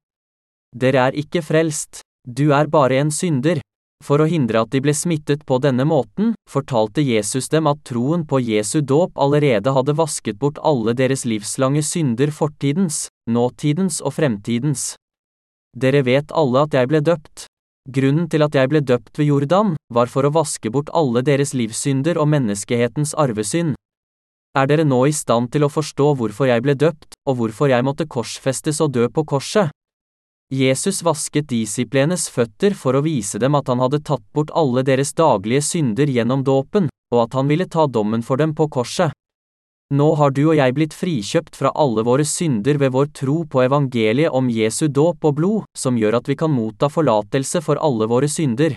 Dere 0.76 1.06
er 1.08 1.16
ikke 1.16 1.40
frelst, 1.40 2.02
du 2.28 2.52
er 2.52 2.68
bare 2.68 2.98
en 3.00 3.10
synder. 3.10 3.62
For 4.00 4.22
å 4.22 4.26
hindre 4.28 4.62
at 4.64 4.70
de 4.72 4.80
ble 4.80 4.94
smittet 4.96 5.44
på 5.46 5.58
denne 5.60 5.84
måten, 5.84 6.32
fortalte 6.48 7.04
Jesus 7.04 7.50
dem 7.52 7.68
at 7.70 7.82
troen 7.84 8.24
på 8.26 8.40
Jesu 8.40 8.80
dåp 8.80 9.18
allerede 9.20 9.74
hadde 9.76 9.96
vasket 9.98 10.38
bort 10.40 10.58
alle 10.64 10.94
deres 10.96 11.26
livslange 11.28 11.82
synder 11.84 12.32
fortidens, 12.32 13.08
nåtidens 13.28 14.00
og 14.00 14.16
fremtidens. 14.16 14.94
Dere 15.76 16.02
vet 16.02 16.32
alle 16.32 16.64
at 16.64 16.74
jeg 16.74 16.88
ble 16.90 17.02
døpt. 17.04 17.44
Grunnen 17.90 18.26
til 18.28 18.42
at 18.44 18.56
jeg 18.56 18.68
ble 18.72 18.80
døpt 18.84 19.20
ved 19.20 19.30
Jordan, 19.30 19.76
var 19.92 20.10
for 20.10 20.26
å 20.26 20.32
vaske 20.34 20.72
bort 20.72 20.90
alle 20.96 21.22
deres 21.26 21.54
livssynder 21.56 22.18
og 22.20 22.28
menneskehetens 22.32 23.14
arvesynd. 23.14 23.76
Er 24.58 24.66
dere 24.66 24.84
nå 24.84 25.04
i 25.06 25.14
stand 25.14 25.52
til 25.54 25.62
å 25.62 25.70
forstå 25.70 26.08
hvorfor 26.18 26.50
jeg 26.50 26.64
ble 26.64 26.74
døpt, 26.74 27.14
og 27.28 27.38
hvorfor 27.38 27.70
jeg 27.70 27.86
måtte 27.86 28.08
korsfestes 28.10 28.80
og 28.82 28.96
dø 28.96 29.06
på 29.06 29.24
korset? 29.28 29.70
Jesus 30.50 31.04
vasket 31.06 31.46
disiplenes 31.46 32.24
føtter 32.26 32.74
for 32.74 32.98
å 32.98 33.04
vise 33.06 33.38
dem 33.38 33.54
at 33.54 33.68
han 33.70 33.78
hadde 33.78 34.00
tatt 34.02 34.24
bort 34.34 34.50
alle 34.50 34.82
deres 34.82 35.14
daglige 35.14 35.62
synder 35.62 36.10
gjennom 36.10 36.42
dåpen, 36.42 36.88
og 37.14 37.20
at 37.28 37.36
han 37.38 37.46
ville 37.46 37.68
ta 37.70 37.86
dommen 37.86 38.24
for 38.26 38.40
dem 38.40 38.56
på 38.58 38.66
korset. 38.66 39.14
Nå 39.94 40.08
har 40.18 40.34
du 40.34 40.42
og 40.48 40.56
jeg 40.58 40.74
blitt 40.74 40.94
frikjøpt 40.94 41.54
fra 41.58 41.70
alle 41.78 42.02
våre 42.06 42.26
synder 42.26 42.82
ved 42.82 42.94
vår 42.94 43.12
tro 43.14 43.40
på 43.46 43.62
evangeliet 43.62 44.34
om 44.34 44.50
Jesu 44.50 44.88
dåp 44.90 45.30
og 45.30 45.38
blod, 45.38 45.70
som 45.78 45.98
gjør 45.98 46.18
at 46.18 46.30
vi 46.30 46.38
kan 46.38 46.50
motta 46.50 46.90
forlatelse 46.90 47.62
for 47.62 47.78
alle 47.78 48.10
våre 48.10 48.30
synder. 48.30 48.74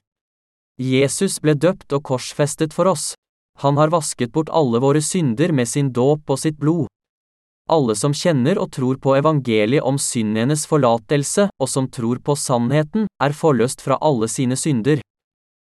Jesus 0.78 1.40
ble 1.42 1.58
døpt 1.58 1.94
og 1.94 2.06
korsfestet 2.06 2.74
for 2.74 2.90
oss. 2.90 3.14
Han 3.62 3.78
har 3.82 3.94
vasket 3.94 4.34
bort 4.34 4.50
alle 4.50 4.82
våre 4.82 5.02
synder 5.02 5.54
med 5.54 5.70
sin 5.70 5.90
dåp 5.94 6.30
og 6.30 6.42
sitt 6.42 6.58
blod. 6.58 6.90
Alle 7.72 7.96
som 7.96 8.12
kjenner 8.14 8.60
og 8.60 8.74
tror 8.76 8.98
på 9.00 9.16
evangeliet 9.16 9.86
om 9.88 9.96
syndenes 10.02 10.66
forlatelse, 10.68 11.48
og 11.60 11.70
som 11.70 11.88
tror 11.88 12.20
på 12.20 12.36
sannheten, 12.36 13.08
er 13.24 13.36
forløst 13.38 13.82
fra 13.82 13.98
alle 14.02 14.28
sine 14.28 14.58
synder. 14.60 15.00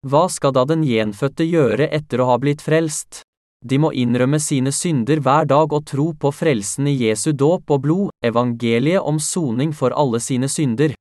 Hva 0.07 0.27
skal 0.29 0.53
da 0.53 0.65
den 0.67 0.83
gjenfødte 0.83 1.47
gjøre 1.47 1.87
etter 1.91 2.21
å 2.21 2.29
ha 2.33 2.37
blitt 2.41 2.61
frelst? 2.61 3.23
De 3.65 3.79
må 3.81 3.89
innrømme 3.95 4.37
sine 4.39 4.71
synder 4.71 5.19
hver 5.23 5.47
dag 5.49 5.73
og 5.73 5.87
tro 5.89 6.11
på 6.13 6.31
frelsen 6.31 6.87
i 6.91 6.93
Jesu 7.07 7.31
dåp 7.33 7.71
og 7.73 7.81
blod, 7.87 8.09
evangeliet 8.23 9.01
om 9.01 9.17
soning 9.19 9.73
for 9.73 9.95
alle 9.97 10.21
sine 10.21 10.49
synder. 10.51 10.93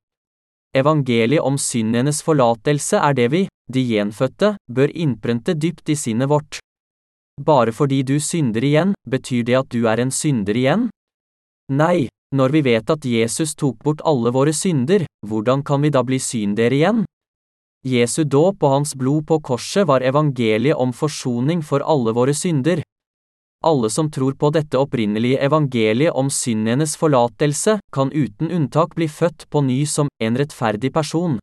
Evangeliet 0.75 1.45
om 1.45 1.59
syndenes 1.61 2.23
forlatelse 2.25 2.97
er 2.97 3.13
det 3.17 3.27
vi, 3.33 3.43
de 3.71 3.83
gjenfødte, 3.91 4.55
bør 4.71 4.93
innprente 4.95 5.53
dypt 5.53 5.89
i 5.93 5.95
sinnet 5.95 6.31
vårt. 6.31 6.59
Bare 7.37 7.71
fordi 7.71 8.01
du 8.03 8.19
synder 8.19 8.63
igjen, 8.63 8.93
betyr 9.09 9.43
det 9.45 9.57
at 9.59 9.69
du 9.69 9.85
er 9.87 10.01
en 10.01 10.11
synder 10.11 10.57
igjen? 10.57 10.87
Nei, 11.69 12.07
når 12.35 12.49
vi 12.55 12.61
vet 12.65 12.89
at 12.89 13.05
Jesus 13.05 13.53
tok 13.55 13.77
bort 13.83 14.01
alle 14.03 14.33
våre 14.33 14.53
synder, 14.53 15.05
hvordan 15.27 15.63
kan 15.63 15.81
vi 15.81 15.91
da 15.93 16.01
bli 16.03 16.17
syndere 16.19 16.75
igjen? 16.75 17.05
Jesu 17.87 18.23
dåp 18.23 18.63
og 18.63 18.73
hans 18.73 18.95
blod 18.97 19.27
på 19.29 19.37
korset 19.39 19.87
var 19.87 20.03
evangeliet 20.03 20.75
om 20.75 20.91
forsoning 20.91 21.61
for 21.63 21.85
alle 21.85 22.11
våre 22.11 22.33
synder. 22.33 22.81
Alle 23.65 23.89
som 23.89 24.09
tror 24.11 24.35
på 24.37 24.49
dette 24.53 24.77
opprinnelige 24.77 25.39
evangeliet 25.45 26.13
om 26.13 26.29
syndenes 26.29 26.97
forlatelse, 26.97 27.79
kan 27.93 28.11
uten 28.11 28.51
unntak 28.51 28.95
bli 28.95 29.07
født 29.07 29.47
på 29.49 29.61
ny 29.61 29.85
som 29.85 30.09
en 30.19 30.37
rettferdig 30.37 30.91
person. 30.93 31.37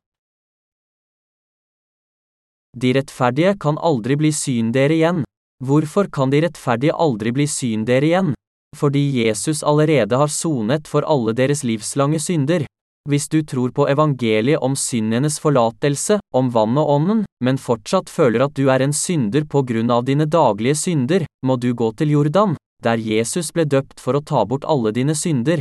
De 2.76 2.92
rettferdige 2.92 3.54
kan 3.58 3.78
aldri 3.78 4.18
bli 4.18 4.32
syndere 4.34 4.98
igjen. 4.98 5.24
Hvorfor 5.62 6.08
kan 6.10 6.32
de 6.32 6.40
rettferdige 6.42 6.96
aldri 6.96 7.30
bli 7.32 7.46
syndere 7.46 8.08
igjen? 8.08 8.32
Fordi 8.74 9.02
Jesus 9.22 9.62
allerede 9.62 10.18
har 10.18 10.32
sonet 10.32 10.88
for 10.90 11.06
alle 11.06 11.34
deres 11.36 11.62
livslange 11.62 12.18
synder. 12.18 12.64
Hvis 13.08 13.28
du 13.28 13.42
tror 13.44 13.70
på 13.70 13.84
evangeliet 13.88 14.62
om 14.64 14.74
syndenes 14.74 15.36
forlatelse, 15.38 16.18
om 16.34 16.48
vann 16.50 16.78
og 16.80 16.90
ånden, 16.96 17.24
men 17.44 17.60
fortsatt 17.60 18.08
føler 18.08 18.46
at 18.46 18.54
du 18.56 18.70
er 18.72 18.80
en 18.80 18.96
synder 18.96 19.44
på 19.44 19.62
grunn 19.68 19.92
av 19.92 20.06
dine 20.08 20.24
daglige 20.24 20.74
synder, 20.74 21.26
må 21.44 21.58
du 21.60 21.74
gå 21.76 21.92
til 21.92 22.16
Jordan, 22.16 22.56
der 22.82 22.96
Jesus 22.96 23.52
ble 23.52 23.68
døpt 23.68 24.00
for 24.00 24.16
å 24.16 24.24
ta 24.24 24.46
bort 24.48 24.64
alle 24.64 24.92
dine 24.96 25.14
synder. 25.14 25.60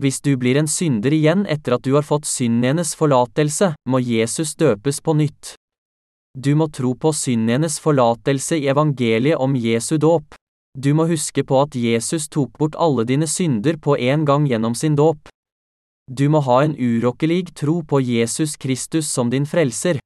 Hvis 0.00 0.22
du 0.22 0.36
blir 0.38 0.56
en 0.56 0.70
synder 0.70 1.12
igjen 1.12 1.42
etter 1.50 1.76
at 1.76 1.82
du 1.84 1.92
har 1.98 2.06
fått 2.06 2.30
syndenes 2.30 2.94
forlatelse, 2.96 3.74
må 3.90 4.00
Jesus 4.00 4.54
døpes 4.54 5.02
på 5.02 5.18
nytt. 5.18 5.56
Du 6.34 6.54
må 6.56 6.68
tro 6.72 6.94
på 6.96 7.12
syndenes 7.12 7.76
forlatelse 7.80 8.56
i 8.56 8.68
evangeliet 8.72 9.36
om 9.36 9.56
Jesu 9.56 9.98
dåp. 10.00 10.34
Du 10.72 10.94
må 10.96 11.04
huske 11.10 11.44
på 11.44 11.58
at 11.60 11.76
Jesus 11.76 12.30
tok 12.32 12.56
bort 12.56 12.76
alle 12.80 13.04
dine 13.04 13.28
synder 13.28 13.76
på 13.76 13.98
en 14.00 14.24
gang 14.24 14.46
gjennom 14.48 14.74
sin 14.74 14.96
dåp. 14.96 15.28
Du 16.08 16.28
må 16.32 16.40
ha 16.40 16.62
en 16.64 16.72
urokkelig 16.72 17.52
tro 17.54 17.82
på 17.84 18.00
Jesus 18.00 18.56
Kristus 18.56 19.10
som 19.12 19.28
din 19.30 19.44
frelser. 19.44 20.00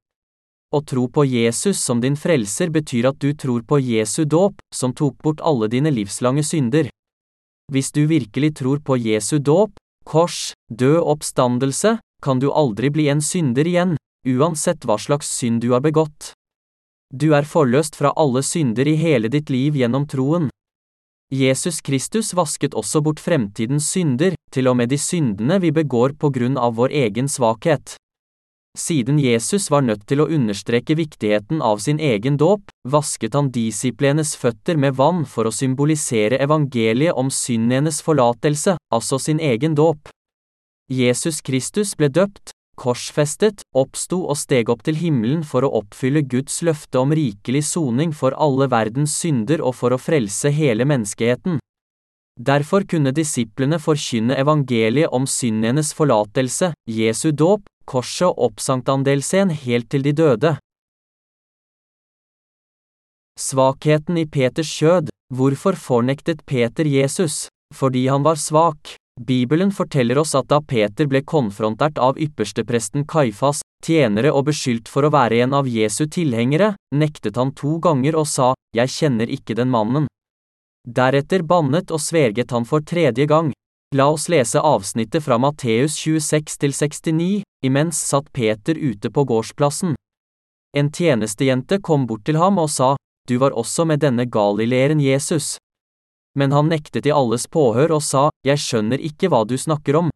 Å 0.74 0.82
tro 0.82 1.06
på 1.06 1.22
Jesus 1.24 1.78
som 1.78 2.02
din 2.02 2.18
frelser 2.18 2.74
betyr 2.74 3.06
at 3.12 3.20
du 3.22 3.30
tror 3.32 3.62
på 3.62 3.78
Jesu 3.78 4.24
dåp, 4.24 4.58
som 4.74 4.92
tok 4.92 5.22
bort 5.22 5.40
alle 5.40 5.70
dine 5.70 5.92
livslange 5.94 6.42
synder. 6.42 6.90
Hvis 7.70 7.92
du 7.94 8.02
virkelig 8.10 8.56
tror 8.58 8.82
på 8.82 8.98
Jesu 8.98 9.38
dåp, 9.38 9.78
kors, 10.04 10.52
død 10.70 10.98
oppstandelse, 11.06 11.96
kan 12.22 12.42
du 12.42 12.50
aldri 12.50 12.90
bli 12.90 13.06
en 13.14 13.22
synder 13.22 13.66
igjen, 13.66 13.94
uansett 14.26 14.84
hva 14.84 14.98
slags 14.98 15.30
synd 15.38 15.62
du 15.62 15.70
har 15.72 15.84
begått. 15.84 16.32
Du 17.14 17.32
er 17.38 17.46
forløst 17.46 17.96
fra 17.96 18.10
alle 18.18 18.42
synder 18.42 18.88
i 18.90 18.96
hele 18.98 19.30
ditt 19.30 19.50
liv 19.50 19.76
gjennom 19.78 20.08
troen. 20.10 20.48
Jesus 21.32 21.80
Kristus 21.80 22.32
vasket 22.34 22.74
også 22.74 23.00
bort 23.02 23.22
fremtidens 23.22 23.88
synder, 23.90 24.34
til 24.50 24.68
og 24.70 24.76
med 24.78 24.90
de 24.90 24.98
syndene 24.98 25.58
vi 25.62 25.72
begår 25.74 26.14
på 26.18 26.30
grunn 26.34 26.58
av 26.58 26.76
vår 26.78 26.94
egen 27.06 27.30
svakhet. 27.30 27.96
Siden 28.76 29.18
Jesus 29.18 29.70
var 29.70 29.82
nødt 29.82 30.04
til 30.06 30.20
å 30.20 30.28
understreke 30.28 30.94
viktigheten 30.98 31.62
av 31.64 31.80
sin 31.80 31.98
egen 31.98 32.36
dåp, 32.36 32.68
vasket 32.84 33.34
han 33.34 33.48
disiplenes 33.50 34.34
føtter 34.36 34.76
med 34.76 34.98
vann 34.98 35.24
for 35.24 35.48
å 35.48 35.54
symbolisere 35.54 36.38
evangeliet 36.44 37.16
om 37.16 37.30
syndenes 37.32 38.02
forlatelse, 38.04 38.76
altså 38.92 39.18
sin 39.18 39.40
egen 39.40 39.74
dåp. 39.74 40.10
Jesus 40.92 41.40
Kristus 41.40 41.96
ble 41.96 42.12
døpt, 42.12 42.52
korsfestet, 42.78 43.64
oppsto 43.74 44.22
og 44.30 44.38
steg 44.38 44.70
opp 44.72 44.84
til 44.86 44.98
himmelen 45.00 45.42
for 45.44 45.66
å 45.66 45.72
oppfylle 45.80 46.22
Guds 46.28 46.60
løfte 46.66 47.00
om 47.00 47.14
rikelig 47.16 47.64
soning 47.72 48.12
for 48.14 48.36
alle 48.36 48.68
verdens 48.72 49.16
synder 49.16 49.64
og 49.64 49.74
for 49.78 49.96
å 49.96 50.00
frelse 50.00 50.52
hele 50.54 50.86
menneskeheten. 50.88 51.58
Derfor 52.36 52.84
kunne 52.84 53.14
disiplene 53.16 53.78
forkynne 53.80 54.36
evangeliet 54.36 55.12
om 55.16 55.24
syndenes 55.24 55.94
forlatelse, 55.96 56.74
Jesu 56.84 57.30
dåp, 57.32 57.64
korset 57.88 58.28
og 58.28 58.50
oppsanktandelsen 58.50 59.54
helt 59.64 59.88
til 59.88 60.04
de 60.04 60.12
døde. 60.12 60.52
Svakheten 63.40 64.20
i 64.20 64.26
Peters 64.28 64.68
kjød, 64.68 65.08
hvorfor 65.32 65.76
fornektet 65.76 66.44
Peter 66.46 66.84
Jesus? 66.84 67.48
Fordi 67.74 68.06
han 68.08 68.22
var 68.24 68.38
svak. 68.40 68.94
Bibelen 69.20 69.72
forteller 69.72 70.18
oss 70.18 70.34
at 70.34 70.48
da 70.48 70.60
Peter 70.60 71.06
ble 71.08 71.22
konfrontert 71.24 71.98
av 71.98 72.18
ypperstepresten 72.20 73.06
Kaifas, 73.08 73.62
tjenere 73.84 74.32
og 74.32 74.44
beskyldt 74.50 74.90
for 74.92 75.08
å 75.08 75.12
være 75.12 75.40
en 75.46 75.54
av 75.56 75.68
Jesu 75.68 76.04
tilhengere, 76.04 76.74
nektet 76.92 77.40
han 77.40 77.54
to 77.56 77.78
ganger 77.80 78.16
og 78.16 78.28
sa, 78.28 78.52
Jeg 78.76 78.92
kjenner 78.92 79.26
ikke 79.32 79.56
den 79.56 79.72
mannen. 79.72 80.06
Deretter 80.84 81.42
bannet 81.42 81.90
og 81.90 82.00
sverget 82.00 82.52
han 82.52 82.68
for 82.68 82.84
tredje 82.84 83.26
gang. 83.26 83.52
La 83.94 84.10
oss 84.12 84.28
lese 84.28 84.60
avsnittet 84.60 85.24
fra 85.24 85.38
Matteus 85.38 85.96
26–69, 85.96 87.42
imens 87.64 87.96
satt 87.96 88.32
Peter 88.32 88.76
ute 88.76 89.10
på 89.10 89.24
gårdsplassen. 89.24 89.96
En 90.76 90.92
tjenestejente 90.92 91.80
kom 91.80 92.06
bort 92.06 92.26
til 92.26 92.36
ham 92.36 92.58
og 92.58 92.68
sa, 92.70 92.96
Du 93.26 93.38
var 93.38 93.56
også 93.56 93.86
med 93.86 94.04
denne 94.04 94.26
galileeren 94.28 95.00
Jesus 95.00 95.56
men 96.36 96.52
han 96.52 96.68
nektet 96.68 97.08
i 97.08 97.14
alles 97.14 97.48
påhør 97.48 97.96
og 97.96 98.02
sa, 98.04 98.28
Jeg 98.44 98.60
skjønner 98.60 99.00
ikke 99.00 99.30
hva 99.32 99.44
du 99.48 99.56
snakker 99.58 99.96
om. 99.96 100.10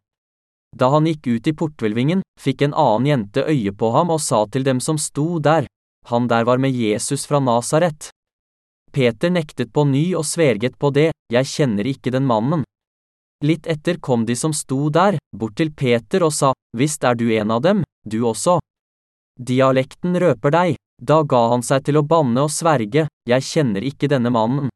Da 0.77 0.87
han 0.93 1.05
gikk 1.09 1.27
ut 1.27 1.47
i 1.47 1.53
portvelvingen, 1.57 2.21
fikk 2.39 2.61
en 2.61 2.73
annen 2.77 3.09
jente 3.09 3.43
øye 3.43 3.73
på 3.75 3.91
ham 3.91 4.13
og 4.13 4.21
sa 4.23 4.45
til 4.47 4.63
dem 4.63 4.79
som 4.79 4.97
sto 4.97 5.39
der, 5.39 5.67
Han 6.09 6.27
der 6.27 6.45
var 6.45 6.57
med 6.57 6.73
Jesus 6.73 7.25
fra 7.25 7.39
Nasaret. 7.39 8.09
Peter 8.91 9.29
nektet 9.29 9.71
på 9.73 9.83
ny 9.85 10.15
og 10.15 10.25
sverget 10.25 10.77
på 10.79 10.89
det, 10.91 11.11
Jeg 11.31 11.45
kjenner 11.45 11.85
ikke 11.87 12.11
den 12.11 12.25
mannen. 12.25 12.63
Litt 13.43 13.67
etter 13.67 13.97
kom 13.97 14.25
de 14.25 14.35
som 14.35 14.53
sto 14.53 14.89
der, 14.89 15.17
bort 15.35 15.55
til 15.55 15.71
Peter 15.71 16.23
og 16.23 16.33
sa, 16.33 16.53
Visst 16.77 17.03
er 17.03 17.15
du 17.15 17.31
en 17.31 17.51
av 17.51 17.61
dem, 17.61 17.83
du 18.05 18.21
også. 18.25 18.59
Dialekten 19.39 20.19
røper 20.19 20.51
deg, 20.51 20.75
da 21.01 21.23
ga 21.23 21.47
han 21.49 21.63
seg 21.63 21.85
til 21.85 21.97
å 21.97 22.05
banne 22.05 22.43
og 22.45 22.51
sverge, 22.51 23.07
Jeg 23.27 23.41
kjenner 23.41 23.81
ikke 23.81 24.07
denne 24.07 24.29
mannen. 24.29 24.69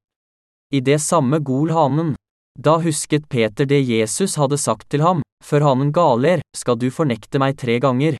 I 0.74 0.80
det 0.80 1.02
samme 1.02 1.40
gol 1.40 1.72
hanen. 1.72 2.16
Da 2.60 2.78
husket 2.80 3.30
Peter 3.30 3.66
det 3.66 3.82
Jesus 3.84 4.36
hadde 4.40 4.58
sagt 4.58 4.90
til 4.90 5.02
ham, 5.04 5.22
før 5.44 5.62
hanen 5.70 5.92
galer, 5.92 6.42
skal 6.56 6.76
du 6.80 6.92
fornekte 6.92 7.40
meg 7.40 7.58
tre 7.60 7.80
ganger. 7.84 8.18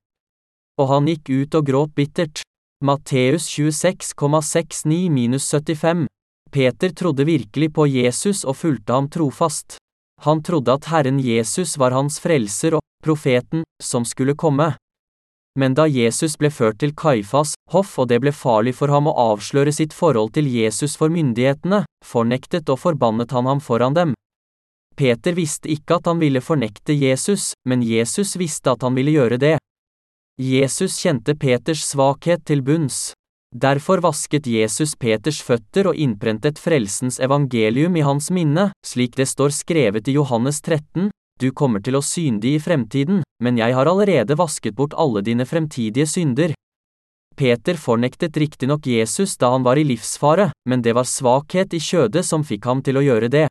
Og 0.80 0.88
han 0.92 1.06
gikk 1.08 1.30
ut 1.30 1.56
og 1.56 1.66
gråt 1.66 1.96
bittert. 1.96 2.42
Matteus 2.84 3.48
26,69-75. 3.56 6.06
Peter 6.52 6.90
trodde 6.90 7.26
virkelig 7.26 7.74
på 7.74 7.88
Jesus 7.88 8.46
og 8.46 8.56
fulgte 8.60 8.94
ham 8.94 9.10
trofast. 9.10 9.78
Han 10.22 10.44
trodde 10.44 10.74
at 10.76 10.86
Herren 10.92 11.20
Jesus 11.20 11.78
var 11.80 11.92
hans 11.96 12.20
frelser 12.24 12.74
og 12.78 12.82
profeten 13.04 13.64
som 13.84 14.06
skulle 14.06 14.36
komme. 14.36 14.76
Men 15.60 15.76
da 15.78 15.86
Jesus 15.88 16.36
ble 16.38 16.50
ført 16.52 16.82
til 16.82 16.92
Kaifas 16.92 17.54
hoff 17.72 17.96
og 18.00 18.10
det 18.12 18.20
ble 18.24 18.34
farlig 18.36 18.76
for 18.76 18.92
ham 18.92 19.08
å 19.08 19.16
avsløre 19.32 19.72
sitt 19.74 19.96
forhold 19.96 20.34
til 20.36 20.50
Jesus 20.52 20.98
for 21.00 21.14
myndighetene, 21.14 21.86
fornektet 22.04 22.70
og 22.70 22.82
forbannet 22.84 23.32
han 23.32 23.48
ham 23.48 23.64
foran 23.64 23.96
dem. 23.96 24.14
Peter 24.96 25.36
visste 25.36 25.72
ikke 25.72 26.00
at 26.00 26.08
han 26.08 26.20
ville 26.20 26.44
fornekte 26.44 26.96
Jesus, 26.96 27.54
men 27.68 27.84
Jesus 27.84 28.36
visste 28.40 28.72
at 28.72 28.84
han 28.84 28.96
ville 28.96 29.16
gjøre 29.16 29.40
det. 29.40 29.58
Jesus 30.40 31.00
kjente 31.00 31.36
Peters 31.40 31.84
svakhet 31.88 32.44
til 32.48 32.64
bunns. 32.64 33.14
Derfor 33.56 34.02
vasket 34.04 34.48
Jesus 34.52 34.98
Peters 35.00 35.38
føtter 35.40 35.88
og 35.88 35.96
innprentet 35.96 36.60
frelsens 36.60 37.22
evangelium 37.24 37.96
i 37.96 38.04
hans 38.04 38.28
minne, 38.36 38.74
slik 38.84 39.16
det 39.16 39.30
står 39.32 39.56
skrevet 39.56 40.10
i 40.12 40.16
Johannes 40.18 40.60
13, 40.60 41.08
du 41.42 41.52
kommer 41.52 41.84
til 41.84 41.98
å 41.98 42.04
synde 42.04 42.48
i 42.48 42.60
fremtiden, 42.64 43.24
men 43.44 43.58
jeg 43.60 43.76
har 43.76 43.90
allerede 43.92 44.38
vasket 44.40 44.76
bort 44.76 44.96
alle 44.96 45.22
dine 45.22 45.46
fremtidige 45.46 46.08
synder. 46.08 46.54
Peter 47.36 47.76
fornektet 47.76 48.38
riktignok 48.40 48.88
Jesus 48.88 49.36
da 49.38 49.50
han 49.52 49.66
var 49.66 49.76
i 49.76 49.84
livsfare, 49.84 50.52
men 50.70 50.82
det 50.82 50.94
var 50.96 51.04
svakhet 51.04 51.76
i 51.76 51.82
kjødet 51.84 52.24
som 52.24 52.48
fikk 52.48 52.66
ham 52.70 52.82
til 52.82 52.96
å 52.96 53.04
gjøre 53.04 53.28
det. 53.28 53.46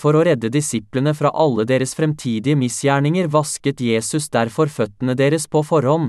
For 0.00 0.16
å 0.16 0.24
redde 0.24 0.48
disiplene 0.50 1.12
fra 1.14 1.30
alle 1.30 1.66
deres 1.68 1.92
fremtidige 1.94 2.56
misgjerninger 2.58 3.28
vasket 3.30 3.84
Jesus 3.84 4.30
derfor 4.32 4.72
føttene 4.72 5.14
deres 5.14 5.46
på 5.46 5.62
forhånd. 5.62 6.08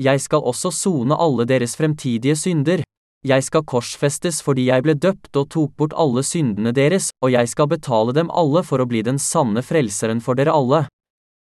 Jeg 0.00 0.22
skal 0.22 0.46
også 0.46 0.70
sone 0.70 1.18
alle 1.18 1.44
deres 1.46 1.74
fremtidige 1.76 2.38
synder, 2.38 2.86
jeg 3.24 3.44
skal 3.46 3.64
korsfestes 3.64 4.42
fordi 4.44 4.66
jeg 4.68 4.84
ble 4.84 4.94
døpt 5.00 5.36
og 5.40 5.48
tok 5.54 5.70
bort 5.80 5.94
alle 5.96 6.20
syndene 6.22 6.74
deres, 6.76 7.08
og 7.24 7.32
jeg 7.32 7.48
skal 7.48 7.70
betale 7.72 8.12
dem 8.12 8.28
alle 8.28 8.60
for 8.62 8.82
å 8.82 8.88
bli 8.88 9.00
den 9.06 9.18
sanne 9.18 9.62
frelseren 9.64 10.20
for 10.20 10.36
dere 10.36 10.52
alle. 10.52 10.84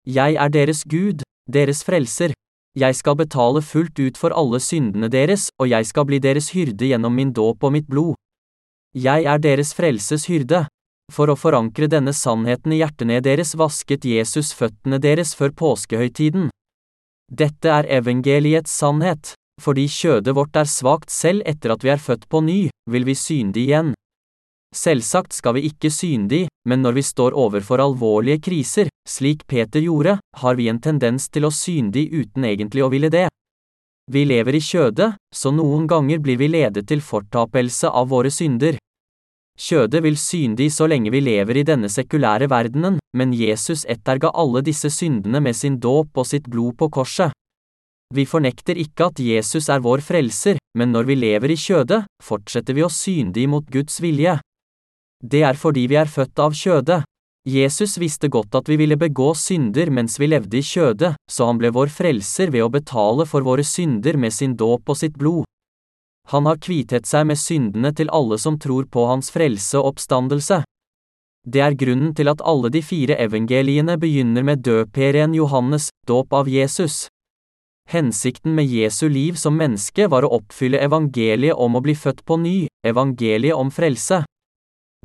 Jeg 0.04 0.37
er 0.37 0.50
deres 0.52 0.85
Gud, 0.85 1.25
deres 1.49 1.80
frelser. 1.87 2.35
Jeg 2.76 2.97
skal 2.99 3.16
betale 3.16 3.62
fullt 3.64 3.97
ut 3.97 4.18
for 4.21 4.35
alle 4.37 4.61
syndene 4.61 5.09
deres, 5.09 5.49
og 5.56 5.71
jeg 5.71 5.87
skal 5.88 6.04
bli 6.04 6.18
deres 6.21 6.50
hyrde 6.52 6.90
gjennom 6.90 7.14
min 7.16 7.33
dåp 7.33 7.64
og 7.64 7.73
mitt 7.73 7.88
blod. 7.88 8.18
Jeg 8.92 9.25
er 9.25 9.40
deres 9.40 9.73
frelses 9.73 10.28
hyrde. 10.28 10.66
For 11.12 11.28
å 11.28 11.37
forankre 11.37 11.88
denne 11.88 12.14
sannheten 12.16 12.73
i 12.73 12.80
hjertene 12.80 13.21
deres 13.25 13.52
vasket 13.61 14.04
Jesus 14.09 14.52
føttene 14.56 14.99
deres 15.00 15.35
før 15.37 15.52
påskehøytiden. 15.52 16.49
Dette 17.28 17.73
er 17.73 17.88
evangeliets 17.88 18.73
sannhet. 18.73 19.35
Fordi 19.62 19.84
kjødet 19.88 20.34
vårt 20.34 20.56
er 20.56 20.68
svakt 20.68 21.12
selv 21.14 21.44
etter 21.46 21.75
at 21.75 21.84
vi 21.84 21.92
er 21.94 22.02
født 22.02 22.26
på 22.28 22.40
ny, 22.44 22.58
vil 22.90 23.06
vi 23.06 23.14
synde 23.14 23.61
igjen. 23.62 23.92
Selvsagt 24.75 25.32
skal 25.37 25.54
vi 25.54 25.68
ikke 25.68 25.90
syndig, 25.94 26.49
men 26.66 26.82
når 26.82 26.96
vi 26.99 27.02
står 27.06 27.37
overfor 27.38 27.78
alvorlige 27.84 28.40
kriser, 28.42 28.90
slik 29.06 29.46
Peter 29.46 29.80
gjorde, 29.84 30.18
har 30.42 30.58
vi 30.58 30.66
en 30.68 30.80
tendens 30.82 31.28
til 31.30 31.46
å 31.46 31.52
syndig 31.54 32.08
uten 32.11 32.44
egentlig 32.49 32.82
å 32.82 32.90
ville 32.90 33.12
det. 33.12 33.28
Vi 34.11 34.25
lever 34.26 34.58
i 34.58 34.61
kjødet, 34.61 35.14
så 35.32 35.52
noen 35.54 35.87
ganger 35.87 36.18
blir 36.18 36.37
vi 36.37 36.50
ledet 36.50 36.88
til 36.90 37.00
fortapelse 37.00 37.88
av 37.88 38.11
våre 38.11 38.32
synder. 38.34 38.76
Kjødet 39.54 40.02
vil 40.02 40.18
syndig 40.18 40.73
så 40.75 40.88
lenge 40.90 41.12
vi 41.14 41.23
lever 41.23 41.61
i 41.61 41.64
denne 41.64 41.88
sekulære 41.88 42.50
verdenen, 42.50 42.99
men 43.14 43.32
Jesus 43.32 43.87
etterga 43.87 44.32
alle 44.34 44.64
disse 44.66 44.90
syndene 44.90 45.40
med 45.40 45.54
sin 45.54 45.78
dåp 45.78 46.18
og 46.18 46.26
sitt 46.26 46.50
blod 46.50 46.75
på 46.82 46.90
korset. 46.99 47.30
Vi 48.12 48.26
fornekter 48.28 48.76
ikke 48.78 49.08
at 49.08 49.23
Jesus 49.23 49.70
er 49.73 49.80
vår 49.84 50.02
frelser, 50.04 50.58
men 50.76 50.92
når 50.92 51.08
vi 51.08 51.16
lever 51.16 51.54
i 51.54 51.56
kjødet, 51.58 52.04
fortsetter 52.23 52.76
vi 52.76 52.84
å 52.84 52.92
synde 52.92 53.40
imot 53.40 53.70
Guds 53.73 54.00
vilje. 54.02 54.37
Det 55.25 55.42
er 55.46 55.56
fordi 55.56 55.87
vi 55.88 55.96
er 55.96 56.11
født 56.11 56.42
av 56.42 56.52
kjødet. 56.52 57.00
Jesus 57.49 57.99
visste 58.00 58.28
godt 58.32 58.54
at 58.56 58.68
vi 58.68 58.76
ville 58.80 58.96
begå 58.96 59.34
synder 59.37 59.90
mens 59.92 60.18
vi 60.20 60.30
levde 60.30 60.61
i 60.61 60.64
kjødet, 60.64 61.14
så 61.30 61.49
han 61.49 61.58
ble 61.61 61.73
vår 61.76 61.92
frelser 61.92 62.52
ved 62.52 62.64
å 62.64 62.73
betale 62.73 63.26
for 63.28 63.44
våre 63.44 63.64
synder 63.64 64.16
med 64.16 64.32
sin 64.32 64.56
dåp 64.56 64.88
og 64.88 64.96
sitt 64.96 65.16
blod. 65.20 65.44
Han 66.32 66.49
har 66.49 66.56
kvitet 66.56 67.04
seg 67.04 67.26
med 67.28 67.37
syndene 67.37 67.92
til 67.92 68.08
alle 68.08 68.38
som 68.40 68.56
tror 68.56 68.88
på 68.88 69.04
hans 69.11 69.28
frelse 69.32 69.76
og 69.76 69.92
oppstandelse. 69.92 70.62
Det 71.44 71.61
er 71.61 71.76
grunnen 71.76 72.14
til 72.16 72.32
at 72.32 72.40
alle 72.40 72.70
de 72.73 72.80
fire 72.80 73.18
evangeliene 73.20 73.99
begynner 74.00 74.46
med 74.49 74.64
døperen 74.64 75.37
Johannes, 75.37 75.90
dåp 76.08 76.32
av 76.32 76.49
Jesus. 76.49 77.08
Hensikten 77.90 78.54
med 78.54 78.66
Jesu 78.66 79.08
liv 79.08 79.36
som 79.38 79.56
menneske 79.56 80.08
var 80.10 80.24
å 80.24 80.32
oppfylle 80.38 80.80
evangeliet 80.82 81.54
om 81.54 81.76
å 81.76 81.82
bli 81.84 81.94
født 81.94 82.24
på 82.26 82.38
ny, 82.40 82.56
evangeliet 82.86 83.54
om 83.54 83.70
frelse. 83.70 84.24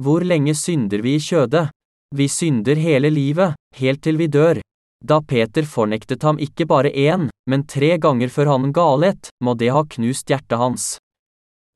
Hvor 0.01 0.23
lenge 0.23 0.55
synder 0.55 1.03
vi 1.03 1.17
i 1.17 1.21
kjødet? 1.21 1.69
Vi 2.15 2.25
synder 2.31 2.79
hele 2.79 3.11
livet, 3.13 3.53
helt 3.77 4.01
til 4.01 4.17
vi 4.17 4.27
dør. 4.31 4.61
Da 5.05 5.19
Peter 5.21 5.63
fornektet 5.63 6.23
ham 6.23 6.39
ikke 6.41 6.65
bare 6.65 6.89
én, 6.91 7.29
men 7.49 7.67
tre 7.67 7.97
ganger 8.01 8.31
før 8.33 8.55
han 8.55 8.71
galet, 8.73 9.29
må 9.43 9.53
det 9.53 9.69
ha 9.75 9.83
knust 9.85 10.31
hjertet 10.31 10.57
hans. 10.59 10.97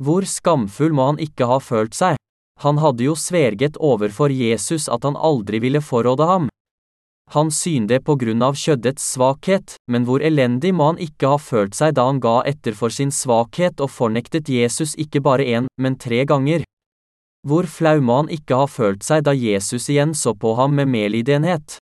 Hvor 0.01 0.25
skamfull 0.25 0.95
må 0.95 1.11
han 1.11 1.21
ikke 1.21 1.47
ha 1.47 1.59
følt 1.61 1.93
seg? 1.93 2.17
Han 2.63 2.79
hadde 2.81 3.05
jo 3.05 3.15
sverget 3.15 3.77
overfor 3.77 4.33
Jesus 4.33 4.89
at 4.89 5.05
han 5.05 5.15
aldri 5.15 5.61
ville 5.63 5.81
forråde 5.83 6.27
ham. 6.27 6.49
Han 7.31 7.51
synde 7.51 7.99
på 8.03 8.15
grunn 8.19 8.43
av 8.43 8.57
kjøddets 8.59 9.05
svakhet, 9.15 9.77
men 9.87 10.03
hvor 10.05 10.21
elendig 10.21 10.73
må 10.75 10.91
han 10.91 10.99
ikke 11.01 11.31
ha 11.31 11.39
følt 11.39 11.77
seg 11.77 11.95
da 11.97 12.05
han 12.09 12.19
ga 12.21 12.41
etter 12.49 12.75
for 12.77 12.93
sin 12.93 13.13
svakhet 13.15 13.81
og 13.81 13.89
fornektet 13.89 14.51
Jesus 14.51 14.93
ikke 14.99 15.23
bare 15.23 15.47
én, 15.47 15.69
men 15.79 15.95
tre 15.97 16.25
ganger. 16.29 16.65
Hvor 17.47 17.65
flau 17.67 17.99
må 18.01 18.21
han 18.21 18.29
ikke 18.31 18.59
ha 18.59 18.67
følt 18.67 19.03
seg 19.03 19.23
da 19.25 19.33
Jesus 19.35 19.89
igjen 19.89 20.13
så 20.15 20.35
på 20.35 20.53
ham 20.59 20.75
med 20.75 20.91
medlidenhet. 20.91 21.79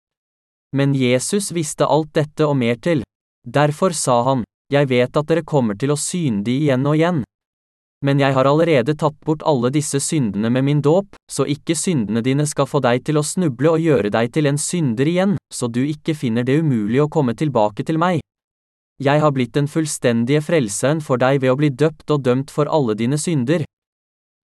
Men 0.75 0.93
Jesus 0.93 1.49
visste 1.55 1.87
alt 1.87 2.13
dette 2.13 2.45
og 2.45 2.55
mer 2.59 2.77
til. 2.77 3.03
Derfor 3.47 3.95
sa 3.95 4.21
han, 4.23 4.45
Jeg 4.69 4.85
vet 4.85 5.17
at 5.17 5.25
dere 5.25 5.41
kommer 5.41 5.73
til 5.73 5.89
å 5.89 5.97
synde 5.97 6.51
igjen 6.51 6.85
og 6.85 6.93
igjen. 6.95 7.23
Men 8.05 8.21
jeg 8.21 8.31
har 8.31 8.47
allerede 8.47 8.95
tatt 8.95 9.17
bort 9.27 9.43
alle 9.43 9.71
disse 9.75 9.99
syndene 9.99 10.47
med 10.49 10.63
min 10.63 10.81
dåp, 10.81 11.17
så 11.27 11.43
ikke 11.43 11.75
syndene 11.75 12.23
dine 12.23 12.45
skal 12.47 12.67
få 12.69 12.79
deg 12.85 13.03
til 13.03 13.19
å 13.19 13.25
snuble 13.27 13.73
og 13.73 13.83
gjøre 13.83 14.11
deg 14.13 14.31
til 14.31 14.47
en 14.47 14.59
synder 14.59 15.09
igjen, 15.11 15.35
så 15.51 15.67
du 15.67 15.81
ikke 15.83 16.15
finner 16.15 16.47
det 16.47 16.61
umulig 16.63 17.01
å 17.03 17.09
komme 17.11 17.35
tilbake 17.35 17.83
til 17.83 17.99
meg. 17.99 18.23
Jeg 19.03 19.19
har 19.19 19.31
blitt 19.35 19.53
den 19.55 19.67
fullstendige 19.67 20.41
frelseren 20.43 21.03
for 21.03 21.19
deg 21.19 21.41
ved 21.43 21.51
å 21.51 21.59
bli 21.59 21.69
døpt 21.71 22.11
og 22.11 22.23
dømt 22.23 22.51
for 22.51 22.71
alle 22.71 22.95
dine 22.99 23.19
synder. 23.19 23.63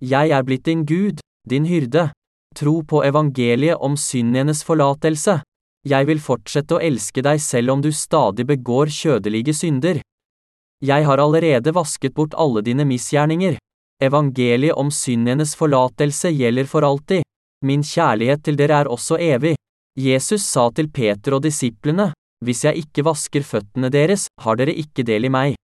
Jeg 0.03 0.31
er 0.35 0.43
blitt 0.43 0.67
din 0.67 0.83
Gud, 0.87 1.23
din 1.47 1.67
hyrde. 1.67 2.09
Tro 2.55 2.81
på 2.87 3.03
evangeliet 3.03 3.79
om 3.83 3.95
syndenes 3.99 4.63
forlatelse. 4.63 5.41
Jeg 5.87 6.07
vil 6.07 6.19
fortsette 6.23 6.75
å 6.75 6.81
elske 6.83 7.23
deg 7.23 7.39
selv 7.43 7.75
om 7.75 7.83
du 7.83 7.91
stadig 7.91 8.47
begår 8.47 8.91
kjødelige 8.91 9.53
synder. 9.55 9.99
Jeg 10.83 11.05
har 11.07 11.21
allerede 11.23 11.71
vasket 11.71 12.13
bort 12.15 12.33
alle 12.35 12.61
dine 12.61 12.85
misgjerninger. 12.85 13.57
Evangeliet 14.03 14.75
om 14.75 14.91
syndenes 14.91 15.55
forlatelse 15.55 16.33
gjelder 16.35 16.67
for 16.67 16.83
alltid. 16.83 17.23
Min 17.65 17.83
kjærlighet 17.83 18.43
til 18.43 18.57
dere 18.59 18.81
er 18.83 18.91
også 18.91 19.17
evig. 19.21 19.55
Jesus 19.95 20.43
sa 20.43 20.67
til 20.75 20.89
Peter 20.91 21.37
og 21.37 21.43
disiplene, 21.43 22.11
Hvis 22.43 22.65
jeg 22.65 22.77
ikke 22.83 23.05
vasker 23.07 23.41
føttene 23.41 23.89
deres, 23.89 24.27
har 24.41 24.55
dere 24.59 24.75
ikke 24.75 25.05
del 25.07 25.25
i 25.25 25.29
meg. 25.31 25.55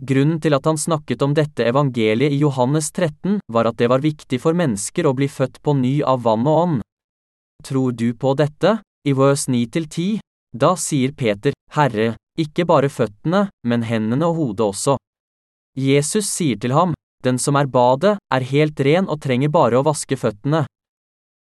Grunnen 0.00 0.40
til 0.40 0.54
at 0.56 0.64
han 0.64 0.78
snakket 0.80 1.22
om 1.22 1.34
dette 1.36 1.66
evangeliet 1.68 2.32
i 2.32 2.40
Johannes 2.40 2.88
13, 2.90 3.38
var 3.52 3.68
at 3.68 3.76
det 3.76 3.90
var 3.92 4.00
viktig 4.00 4.40
for 4.40 4.56
mennesker 4.56 5.06
å 5.06 5.12
bli 5.12 5.28
født 5.28 5.60
på 5.62 5.76
ny 5.76 6.00
av 6.02 6.24
vann 6.24 6.48
og 6.48 6.56
ånd. 6.62 6.80
Tror 7.62 7.92
du 7.92 8.14
på 8.16 8.32
dette? 8.34 8.80
I 9.04 9.12
vers 9.12 9.46
9-10, 9.48 10.18
da 10.56 10.72
sier 10.76 11.12
Peter, 11.12 11.52
Herre, 11.76 12.16
ikke 12.38 12.66
bare 12.66 12.90
føttene, 12.92 13.48
men 13.66 13.82
hendene 13.82 14.28
og 14.28 14.36
hodet 14.36 14.66
også. 14.70 14.96
Jesus 15.76 16.28
sier 16.30 16.58
til 16.58 16.74
ham, 16.76 16.94
Den 17.20 17.36
som 17.36 17.56
er 17.60 17.66
badet, 17.68 18.16
er 18.32 18.40
helt 18.48 18.80
ren 18.80 19.04
og 19.04 19.18
trenger 19.20 19.50
bare 19.52 19.76
å 19.76 19.84
vaske 19.84 20.16
føttene. 20.16 20.62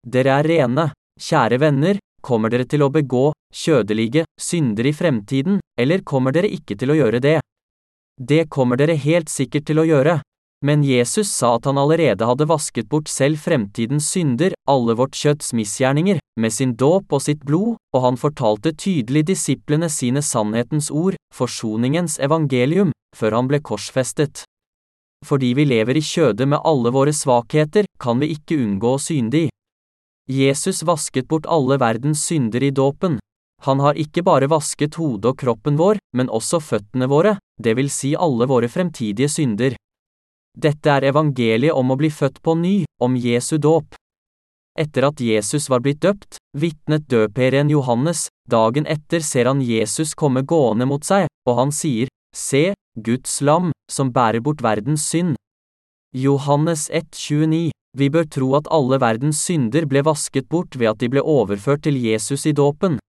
Dere 0.03 0.33
er 0.41 0.43
rene, 0.43 0.89
kjære 1.15 1.59
venner, 1.59 1.99
kommer 2.21 2.51
dere 2.51 2.65
til 2.67 2.83
å 2.83 2.89
begå 2.91 3.29
kjødelige 3.55 4.25
synder 4.35 4.89
i 4.89 4.91
fremtiden, 4.91 5.61
eller 5.79 6.03
kommer 6.03 6.35
dere 6.35 6.51
ikke 6.51 6.75
til 6.75 6.91
å 6.91 6.97
gjøre 6.99 7.21
det? 7.23 7.37
Det 8.19 8.49
kommer 8.51 8.75
dere 8.75 8.99
helt 8.99 9.31
sikkert 9.31 9.69
til 9.69 9.79
å 9.79 9.87
gjøre. 9.87 10.19
Men 10.65 10.83
Jesus 10.83 11.31
sa 11.31 11.53
at 11.55 11.67
han 11.69 11.77
allerede 11.79 12.27
hadde 12.27 12.47
vasket 12.49 12.89
bort 12.91 13.07
selv 13.07 13.39
fremtidens 13.39 14.09
synder, 14.11 14.51
alle 14.67 14.95
vårt 14.99 15.15
kjøtts 15.15 15.53
misgjerninger, 15.55 16.19
med 16.39 16.53
sin 16.53 16.73
dåp 16.75 17.15
og 17.15 17.23
sitt 17.23 17.45
blod, 17.47 17.77
og 17.95 18.03
han 18.03 18.19
fortalte 18.19 18.75
tydelig 18.75 19.25
disiplene 19.31 19.87
sine 19.89 20.23
sannhetens 20.23 20.91
ord, 20.91 21.15
forsoningens 21.35 22.19
evangelium, 22.19 22.91
før 23.15 23.39
han 23.39 23.47
ble 23.47 23.61
korsfestet. 23.63 24.43
Fordi 25.25 25.53
vi 25.55 25.65
lever 25.67 25.99
i 25.99 26.03
kjødet 26.03 26.47
med 26.47 26.63
alle 26.63 26.91
våre 26.95 27.15
svakheter, 27.15 27.87
kan 27.99 28.19
vi 28.19 28.31
ikke 28.35 28.59
unngå 28.59 28.95
å 28.95 29.01
synde 29.03 29.45
i. 29.45 29.47
Jesus 30.29 30.83
vasket 30.85 31.27
bort 31.27 31.47
alle 31.49 31.79
verdens 31.79 32.21
synder 32.27 32.63
i 32.63 32.75
dåpen. 32.75 33.17
Han 33.63 33.79
har 33.83 33.97
ikke 33.99 34.23
bare 34.23 34.47
vasket 34.51 34.95
hodet 34.99 35.33
og 35.33 35.39
kroppen 35.39 35.79
vår, 35.79 35.99
men 36.15 36.29
også 36.31 36.61
føttene 36.63 37.07
våre, 37.11 37.37
det 37.59 37.75
vil 37.79 37.89
si 37.91 38.13
alle 38.15 38.47
våre 38.47 38.69
fremtidige 38.71 39.31
synder. 39.31 39.75
Dette 40.57 40.91
er 40.91 41.07
evangeliet 41.11 41.75
om 41.75 41.91
å 41.91 41.97
bli 41.99 42.09
født 42.09 42.41
på 42.43 42.55
ny, 42.57 42.83
om 43.01 43.15
Jesu 43.15 43.57
dåp. 43.57 43.95
Etter 44.79 45.09
at 45.09 45.19
Jesus 45.19 45.67
var 45.69 45.81
blitt 45.83 46.01
døpt, 46.05 46.37
vitnet 46.57 47.07
døperen 47.11 47.69
Johannes, 47.69 48.27
dagen 48.49 48.87
etter 48.87 49.19
ser 49.25 49.49
han 49.49 49.61
Jesus 49.61 50.15
komme 50.15 50.45
gående 50.47 50.87
mot 50.87 51.03
seg, 51.03 51.27
og 51.47 51.57
han 51.59 51.73
sier, 51.75 52.07
Se, 52.35 52.73
Guds 52.95 53.41
lam, 53.41 53.71
som 53.91 54.13
bærer 54.13 54.39
bort 54.39 54.61
verdens 54.61 55.03
synd. 55.09 55.35
Johannes 56.15 56.89
1,29 56.89 57.69
Vi 57.97 58.07
bør 58.13 58.25
tro 58.29 58.53
at 58.57 58.69
alle 58.71 58.99
verdens 59.01 59.41
synder 59.41 59.85
ble 59.89 60.03
vasket 60.05 60.47
bort 60.49 60.77
ved 60.77 60.91
at 60.93 60.99
de 61.01 61.09
ble 61.09 61.21
overført 61.25 61.83
til 61.87 61.97
Jesus 61.97 62.45
i 62.45 62.53
dåpen. 62.53 62.99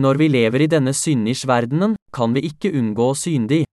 Når 0.00 0.20
vi 0.20 0.28
lever 0.32 0.64
i 0.64 0.70
denne 0.70 0.94
synders-verdenen, 0.94 1.96
kan 2.14 2.34
vi 2.34 2.46
ikke 2.48 2.72
unngå 2.72 3.12
å 3.12 3.16
synde 3.18 3.60
i. 3.60 3.64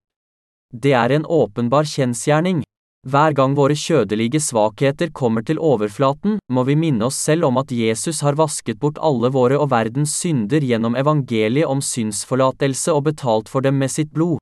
Det 0.72 0.92
er 0.92 1.14
en 1.16 1.24
åpenbar 1.24 1.88
kjensgjerning. 1.88 2.64
Hver 3.06 3.36
gang 3.38 3.52
våre 3.54 3.76
kjødelige 3.78 4.40
svakheter 4.42 5.12
kommer 5.14 5.44
til 5.46 5.60
overflaten, 5.62 6.40
må 6.50 6.64
vi 6.66 6.74
minne 6.74 7.06
oss 7.06 7.20
selv 7.22 7.46
om 7.46 7.60
at 7.60 7.70
Jesus 7.70 8.18
har 8.26 8.34
vasket 8.34 8.80
bort 8.82 8.98
alle 8.98 9.30
våre 9.30 9.60
og 9.62 9.68
verdens 9.70 10.16
synder 10.18 10.64
gjennom 10.66 10.96
evangeliet 10.98 11.70
om 11.70 11.78
synsforlatelse 11.78 12.90
og 12.90 13.04
betalt 13.06 13.52
for 13.52 13.62
dem 13.62 13.78
med 13.78 13.92
sitt 13.94 14.10
blod. 14.10 14.40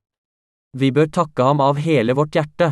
Vi 0.72 0.88
bør 0.96 1.11
takke 1.12 1.44
ham 1.44 1.61
av 1.61 1.77
hele 1.77 2.16
vårt 2.16 2.38
hjerte. 2.38 2.70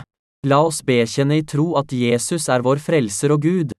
La 0.49 0.63
oss 0.65 0.81
bekjenne 0.81 1.37
i 1.43 1.45
tro 1.45 1.75
at 1.77 1.93
Jesus 1.93 2.49
er 2.49 2.65
vår 2.65 2.81
frelser 2.81 3.37
og 3.37 3.45
Gud. 3.45 3.75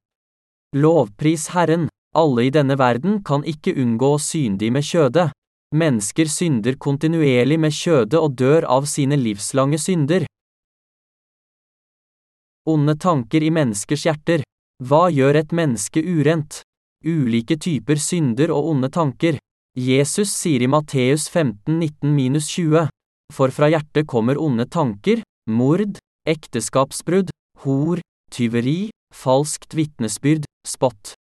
Lovpris 0.77 1.47
Herren, 1.55 1.87
alle 2.13 2.45
i 2.45 2.53
denne 2.53 2.77
verden 2.77 3.23
kan 3.25 3.41
ikke 3.41 3.73
unngå 3.73 4.11
å 4.13 4.21
synde 4.21 4.69
med 4.69 4.85
kjødet. 4.85 5.31
Mennesker 5.73 6.29
synder 6.29 6.77
kontinuerlig 6.77 7.57
med 7.57 7.73
kjødet 7.73 8.21
og 8.21 8.37
dør 8.37 8.69
av 8.69 8.85
sine 8.85 9.17
livslange 9.17 9.81
synder. 9.81 10.29
Onde 12.65 12.95
tanker 12.95 13.43
i 13.43 13.49
menneskers 13.51 14.05
hjerter. 14.07 14.43
Hva 14.83 15.09
gjør 15.11 15.35
et 15.41 15.51
menneske 15.51 15.99
urent? 15.99 16.61
Ulike 17.03 17.57
typer 17.59 17.99
synder 17.99 18.53
og 18.55 18.69
onde 18.71 18.87
tanker. 18.87 19.35
Jesus 19.75 20.31
sier 20.31 20.63
i 20.63 20.69
Matteus 20.71 21.27
15, 21.27 21.81
19-20, 21.81 22.87
for 23.33 23.51
fra 23.51 23.67
hjertet 23.73 24.07
kommer 24.07 24.39
onde 24.39 24.67
tanker, 24.71 25.25
mord, 25.49 25.99
ekteskapsbrudd, 26.29 27.33
hor, 27.65 27.99
tyveri, 28.31 28.93
falskt 29.11 29.75
vitnesbyrd, 29.75 30.47
spott. 30.63 31.17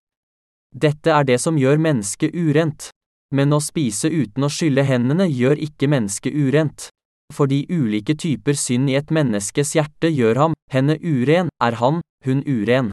Dette 0.71 1.11
er 1.11 1.27
det 1.27 1.41
som 1.43 1.59
gjør 1.59 1.81
mennesket 1.81 2.31
urent. 2.31 2.87
Men 3.33 3.51
å 3.51 3.59
spise 3.59 4.07
uten 4.13 4.45
å 4.45 4.53
skylle 4.53 4.85
hendene 4.87 5.25
gjør 5.27 5.59
ikke 5.67 5.89
mennesket 5.89 6.37
urent 6.37 6.91
fordi 7.31 7.63
ulike 7.69 8.15
typer 8.19 8.57
synd 8.57 8.89
i 8.91 8.97
et 8.99 9.13
menneskes 9.13 9.75
hjerte 9.77 10.11
gjør 10.11 10.41
ham, 10.41 10.57
henne 10.73 10.97
uren, 10.99 11.49
er 11.63 11.79
han, 11.79 12.01
hun 12.25 12.43
uren. 12.43 12.91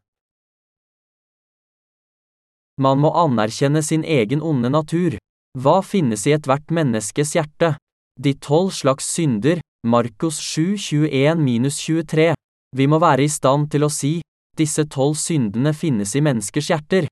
Man 2.80 3.00
må 3.02 3.10
anerkjenne 3.12 3.82
sin 3.84 4.04
egen 4.04 4.40
onde 4.40 4.70
natur. 4.72 5.18
Hva 5.58 5.80
finnes 5.84 6.24
i 6.28 6.32
ethvert 6.36 6.70
menneskes 6.70 7.34
hjerte? 7.36 7.74
De 8.20 8.32
tolv 8.38 8.70
slags 8.72 9.10
synder, 9.12 9.60
Markus 9.84 10.38
7, 10.40 10.76
21-23. 10.78 12.32
Vi 12.76 12.86
må 12.86 13.00
være 13.02 13.26
i 13.26 13.32
stand 13.32 13.68
til 13.72 13.84
å 13.84 13.92
si, 13.92 14.20
disse 14.56 14.86
tolv 14.88 15.18
syndene 15.18 15.72
finnes 15.76 16.14
i 16.16 16.22
menneskers 16.24 16.70
hjerter. 16.70 17.08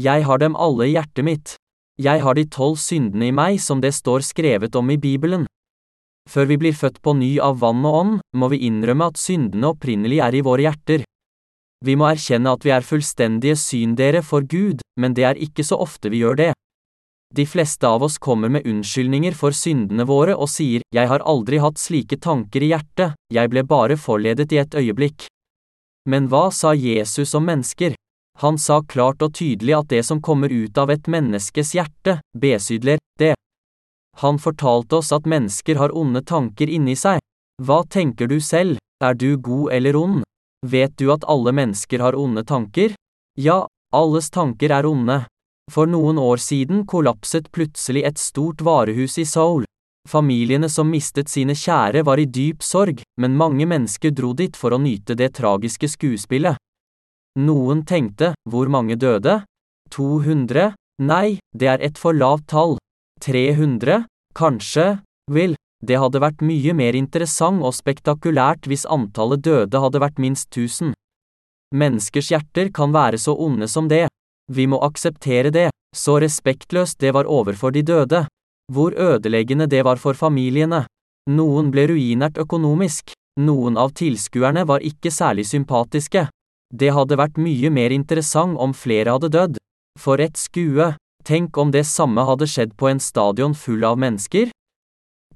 Jeg 0.00 0.24
har 0.26 0.38
dem 0.40 0.56
alle 0.56 0.88
i 0.88 0.94
hjertet 0.94 1.26
mitt. 1.26 1.54
Jeg 2.00 2.22
har 2.24 2.34
de 2.34 2.46
tolv 2.48 2.78
syndene 2.80 3.28
i 3.28 3.34
meg 3.36 3.60
som 3.60 3.82
det 3.84 3.92
står 3.94 4.24
skrevet 4.24 4.76
om 4.78 4.90
i 4.90 4.96
Bibelen. 4.96 5.44
Før 6.28 6.50
vi 6.50 6.58
blir 6.60 6.76
født 6.76 7.00
på 7.02 7.14
ny 7.16 7.38
av 7.40 7.62
vann 7.62 7.84
og 7.86 8.00
ånd, 8.00 8.18
må 8.36 8.50
vi 8.52 8.64
innrømme 8.66 9.08
at 9.12 9.20
syndene 9.20 9.72
opprinnelig 9.72 10.20
er 10.20 10.36
i 10.36 10.42
våre 10.44 10.66
hjerter. 10.66 11.06
Vi 11.84 11.96
må 11.96 12.10
erkjenne 12.10 12.52
at 12.52 12.64
vi 12.66 12.74
er 12.74 12.84
fullstendige 12.84 13.56
syndere 13.56 14.20
for 14.22 14.44
Gud, 14.44 14.82
men 15.00 15.14
det 15.16 15.24
er 15.24 15.40
ikke 15.40 15.64
så 15.64 15.80
ofte 15.80 16.12
vi 16.12 16.20
gjør 16.20 16.36
det. 16.42 16.52
De 17.34 17.46
fleste 17.46 17.86
av 17.86 18.02
oss 18.02 18.18
kommer 18.18 18.50
med 18.50 18.66
unnskyldninger 18.66 19.36
for 19.38 19.54
syndene 19.54 20.04
våre 20.04 20.34
og 20.34 20.50
sier, 20.50 20.82
jeg 20.90 21.08
har 21.08 21.22
aldri 21.22 21.60
hatt 21.62 21.78
slike 21.78 22.18
tanker 22.18 22.66
i 22.66 22.72
hjertet, 22.72 23.14
jeg 23.30 23.52
ble 23.52 23.62
bare 23.62 23.96
forledet 23.96 24.50
i 24.52 24.58
et 24.58 24.74
øyeblikk. 24.74 25.28
Men 26.10 26.26
hva 26.28 26.48
sa 26.50 26.74
Jesus 26.74 27.36
om 27.38 27.46
mennesker? 27.46 27.94
Han 28.42 28.58
sa 28.58 28.80
klart 28.82 29.22
og 29.22 29.34
tydelig 29.36 29.76
at 29.76 29.90
det 29.92 30.02
som 30.08 30.22
kommer 30.24 30.50
ut 30.50 30.78
av 30.80 30.90
et 30.90 31.06
menneskes 31.06 31.74
hjerte, 31.76 32.18
besydler 32.34 32.98
det. 33.20 33.34
Han 34.18 34.38
fortalte 34.38 34.96
oss 34.96 35.12
at 35.12 35.26
mennesker 35.26 35.78
har 35.80 35.94
onde 35.96 36.22
tanker 36.26 36.68
inni 36.68 36.96
seg. 36.96 37.20
Hva 37.62 37.82
tenker 37.88 38.26
du 38.26 38.40
selv, 38.40 38.78
er 39.04 39.14
du 39.14 39.36
god 39.36 39.72
eller 39.72 39.96
ond? 39.96 40.22
Vet 40.66 40.96
du 40.98 41.10
at 41.12 41.24
alle 41.24 41.52
mennesker 41.56 42.02
har 42.04 42.16
onde 42.18 42.44
tanker? 42.44 42.94
Ja, 43.38 43.66
alles 43.92 44.30
tanker 44.30 44.72
er 44.72 44.86
onde. 44.86 45.22
For 45.72 45.86
noen 45.86 46.18
år 46.18 46.40
siden 46.42 46.84
kollapset 46.86 47.50
plutselig 47.52 48.02
et 48.04 48.18
stort 48.18 48.60
varehus 48.60 49.16
i 49.18 49.24
Seoul. 49.24 49.64
Familiene 50.08 50.68
som 50.68 50.88
mistet 50.90 51.28
sine 51.28 51.54
kjære 51.54 52.02
var 52.04 52.18
i 52.18 52.26
dyp 52.26 52.64
sorg, 52.64 53.02
men 53.20 53.36
mange 53.36 53.66
mennesker 53.68 54.10
dro 54.10 54.32
dit 54.34 54.56
for 54.56 54.74
å 54.74 54.80
nyte 54.80 55.14
det 55.14 55.34
tragiske 55.36 55.88
skuespillet. 55.92 56.56
Noen 57.38 57.84
tenkte, 57.86 58.32
hvor 58.50 58.68
mange 58.72 58.96
døde? 58.98 59.42
200? 59.94 60.72
Nei, 61.06 61.38
det 61.54 61.68
er 61.68 61.84
et 61.84 61.98
for 61.98 62.16
lavt 62.16 62.48
tall. 62.50 62.76
300? 63.20 64.04
Kanskje? 64.34 65.00
vil. 65.30 65.54
det 65.80 65.96
hadde 65.96 66.20
vært 66.20 66.42
mye 66.44 66.74
mer 66.76 66.96
interessant 66.98 67.62
og 67.64 67.72
spektakulært 67.72 68.66
hvis 68.68 68.84
antallet 68.84 69.40
døde 69.40 69.80
hadde 69.80 70.00
vært 70.02 70.18
minst 70.20 70.50
1000. 70.52 70.92
Menneskers 71.72 72.28
hjerter 72.32 72.68
kan 72.74 72.92
være 72.92 73.16
så 73.18 73.32
onde 73.32 73.68
som 73.68 73.88
det. 73.88 74.08
Vi 74.52 74.66
må 74.66 74.80
akseptere 74.84 75.52
det, 75.54 75.70
så 75.96 76.18
respektløst 76.20 77.00
det 77.00 77.14
var 77.14 77.24
overfor 77.24 77.72
de 77.72 77.82
døde. 77.82 78.26
Hvor 78.72 78.92
ødeleggende 78.92 79.66
det 79.66 79.84
var 79.84 79.96
for 79.96 80.14
familiene. 80.14 80.84
Noen 81.30 81.70
ble 81.70 81.86
ruinert 81.88 82.36
økonomisk, 82.38 83.14
noen 83.40 83.78
av 83.78 83.94
tilskuerne 83.96 84.66
var 84.66 84.84
ikke 84.84 85.10
særlig 85.14 85.46
sympatiske. 85.48 86.26
Det 86.74 86.90
hadde 86.92 87.18
vært 87.18 87.38
mye 87.40 87.70
mer 87.70 87.94
interessant 87.94 88.58
om 88.58 88.74
flere 88.74 89.14
hadde 89.16 89.30
dødd. 89.32 89.56
For 89.98 90.20
et 90.20 90.36
skue, 90.38 90.92
tenk 91.24 91.58
om 91.58 91.70
det 91.70 91.86
samme 91.86 92.24
hadde 92.26 92.48
skjedd 92.48 92.76
på 92.76 92.88
en 92.90 93.00
stadion 93.00 93.54
full 93.54 93.84
av 93.84 93.98
mennesker? 94.00 94.50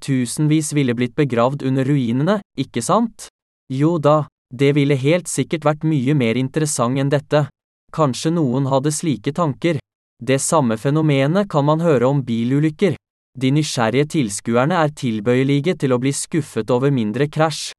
Tusenvis 0.01 0.73
ville 0.73 0.93
blitt 0.93 1.15
begravd 1.15 1.63
under 1.63 1.85
ruinene, 1.87 2.39
ikke 2.57 2.83
sant? 2.83 3.29
Jo 3.71 3.97
da, 3.97 4.27
det 4.53 4.73
ville 4.77 4.97
helt 4.99 5.27
sikkert 5.31 5.65
vært 5.65 5.87
mye 5.87 6.13
mer 6.13 6.37
interessant 6.37 6.99
enn 6.99 7.09
dette. 7.09 7.47
Kanskje 7.95 8.33
noen 8.35 8.67
hadde 8.69 8.91
slike 8.91 9.33
tanker. 9.33 9.79
Det 10.21 10.37
samme 10.39 10.77
fenomenet 10.77 11.49
kan 11.49 11.65
man 11.65 11.81
høre 11.83 12.07
om 12.07 12.21
bilulykker. 12.23 12.95
De 13.35 13.51
nysgjerrige 13.51 14.07
tilskuerne 14.13 14.77
er 14.79 14.93
tilbøyelige 14.95 15.75
til 15.81 15.91
å 15.91 15.99
bli 15.99 16.13
skuffet 16.15 16.71
over 16.71 16.91
mindre 16.91 17.27
krasj. 17.27 17.73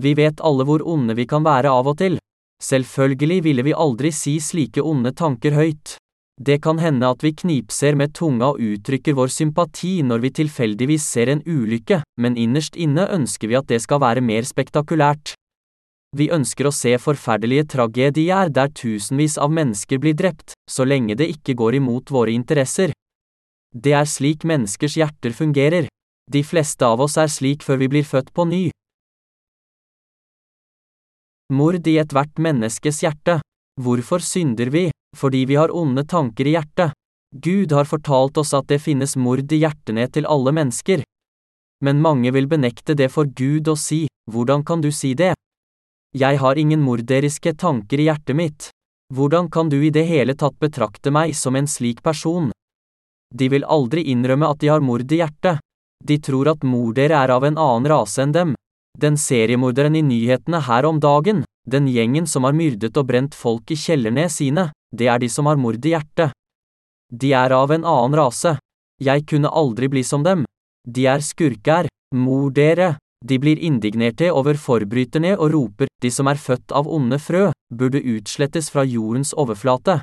Vi 0.00 0.14
vet 0.16 0.40
alle 0.40 0.64
hvor 0.64 0.84
onde 0.86 1.16
vi 1.18 1.26
kan 1.28 1.44
være 1.44 1.68
av 1.68 1.90
og 1.90 1.98
til. 2.00 2.16
Selvfølgelig 2.62 3.40
ville 3.44 3.64
vi 3.66 3.76
aldri 3.76 4.12
si 4.12 4.38
slike 4.40 4.84
onde 4.84 5.12
tanker 5.16 5.56
høyt. 5.56 5.96
Det 6.40 6.56
kan 6.64 6.78
hende 6.80 7.04
at 7.12 7.20
vi 7.20 7.34
knipser 7.36 7.98
med 8.00 8.14
tunga 8.16 8.54
og 8.54 8.62
uttrykker 8.64 9.12
vår 9.12 9.28
sympati 9.28 9.98
når 10.00 10.22
vi 10.22 10.30
tilfeldigvis 10.38 11.04
ser 11.04 11.28
en 11.28 11.42
ulykke, 11.44 12.00
men 12.16 12.38
innerst 12.40 12.78
inne 12.80 13.04
ønsker 13.12 13.50
vi 13.50 13.58
at 13.58 13.68
det 13.68 13.82
skal 13.84 14.00
være 14.00 14.24
mer 14.24 14.48
spektakulært. 14.48 15.34
Vi 16.16 16.30
ønsker 16.32 16.66
å 16.66 16.72
se 16.74 16.96
forferdelige 16.98 17.68
tragedier 17.76 18.48
der 18.48 18.72
tusenvis 18.72 19.36
av 19.38 19.52
mennesker 19.52 20.00
blir 20.00 20.16
drept, 20.16 20.56
så 20.64 20.88
lenge 20.88 21.14
det 21.14 21.28
ikke 21.36 21.54
går 21.60 21.76
imot 21.78 22.10
våre 22.10 22.32
interesser. 22.32 22.96
Det 23.76 23.92
er 23.94 24.08
slik 24.08 24.48
menneskers 24.48 24.96
hjerter 24.96 25.36
fungerer. 25.36 25.92
De 26.30 26.42
fleste 26.42 26.88
av 26.88 27.04
oss 27.04 27.18
er 27.20 27.28
slik 27.28 27.62
før 27.62 27.84
vi 27.84 27.90
blir 27.92 28.08
født 28.08 28.32
på 28.32 28.48
ny. 28.48 28.64
Mord 31.52 31.86
i 31.86 31.98
ethvert 32.00 32.40
menneskes 32.40 33.04
hjerte. 33.04 33.40
Hvorfor 33.78 34.18
synder 34.24 34.70
vi? 34.70 34.88
Fordi 35.16 35.44
vi 35.44 35.54
har 35.54 35.74
onde 35.74 36.04
tanker 36.06 36.46
i 36.46 36.54
hjertet. 36.56 36.94
Gud 37.30 37.72
har 37.72 37.84
fortalt 37.84 38.38
oss 38.38 38.54
at 38.54 38.66
det 38.66 38.80
finnes 38.82 39.16
mord 39.16 39.52
i 39.52 39.60
hjertene 39.62 40.08
til 40.10 40.26
alle 40.26 40.50
mennesker. 40.54 41.04
Men 41.84 42.00
mange 42.02 42.32
vil 42.34 42.48
benekte 42.50 42.96
det 42.98 43.10
for 43.14 43.26
Gud 43.26 43.68
og 43.70 43.78
si, 43.78 44.06
hvordan 44.30 44.64
kan 44.66 44.82
du 44.82 44.90
si 44.92 45.14
det? 45.14 45.32
Jeg 46.14 46.38
har 46.42 46.58
ingen 46.58 46.82
morderiske 46.82 47.54
tanker 47.54 48.02
i 48.02 48.08
hjertet 48.08 48.36
mitt. 48.36 48.70
Hvordan 49.14 49.50
kan 49.50 49.68
du 49.70 49.78
i 49.82 49.90
det 49.94 50.06
hele 50.06 50.34
tatt 50.34 50.58
betrakte 50.58 51.10
meg 51.14 51.34
som 51.38 51.56
en 51.56 51.66
slik 51.70 52.02
person? 52.02 52.50
De 53.34 53.48
vil 53.48 53.64
aldri 53.64 54.04
innrømme 54.10 54.48
at 54.50 54.58
de 54.58 54.70
har 54.70 54.82
mord 54.82 55.06
i 55.06 55.20
hjertet. 55.22 55.62
De 56.04 56.18
tror 56.18 56.50
at 56.50 56.66
mordere 56.66 57.14
er 57.14 57.30
av 57.30 57.46
en 57.46 57.58
annen 57.58 57.88
rase 57.90 58.22
enn 58.24 58.34
dem. 58.34 58.54
Den 58.98 59.16
seriemorderen 59.16 59.94
i 59.94 60.02
nyhetene 60.02 60.60
her 60.66 60.86
om 60.88 60.98
dagen, 61.00 61.44
den 61.70 61.88
gjengen 61.88 62.26
som 62.26 62.44
har 62.44 62.56
myrdet 62.56 62.96
og 62.96 63.06
brent 63.08 63.34
folk 63.34 63.70
i 63.70 63.78
kjellerne 63.78 64.26
sine, 64.30 64.70
det 64.92 65.08
er 65.08 65.22
de 65.22 65.28
som 65.30 65.46
har 65.46 65.60
mord 65.60 65.84
i 65.84 65.94
hjertet. 65.94 66.34
De 67.10 67.32
er 67.34 67.54
av 67.54 67.70
en 67.70 67.84
annen 67.84 68.16
rase. 68.18 68.56
Jeg 69.00 69.26
kunne 69.30 69.50
aldri 69.50 69.88
bli 69.88 70.02
som 70.04 70.22
dem. 70.26 70.44
De 70.86 71.06
er 71.06 71.22
skurker, 71.24 71.88
mordere, 72.14 72.96
de 73.24 73.36
blir 73.38 73.58
indignerte 73.60 74.30
over 74.32 74.56
forbryterne 74.56 75.34
og 75.36 75.52
roper, 75.52 75.90
de 76.00 76.10
som 76.10 76.28
er 76.30 76.40
født 76.40 76.72
av 76.72 76.88
onde 76.88 77.18
frø, 77.20 77.50
burde 77.68 78.00
utslettes 78.00 78.70
fra 78.72 78.84
jordens 78.88 79.34
overflate. 79.36 80.00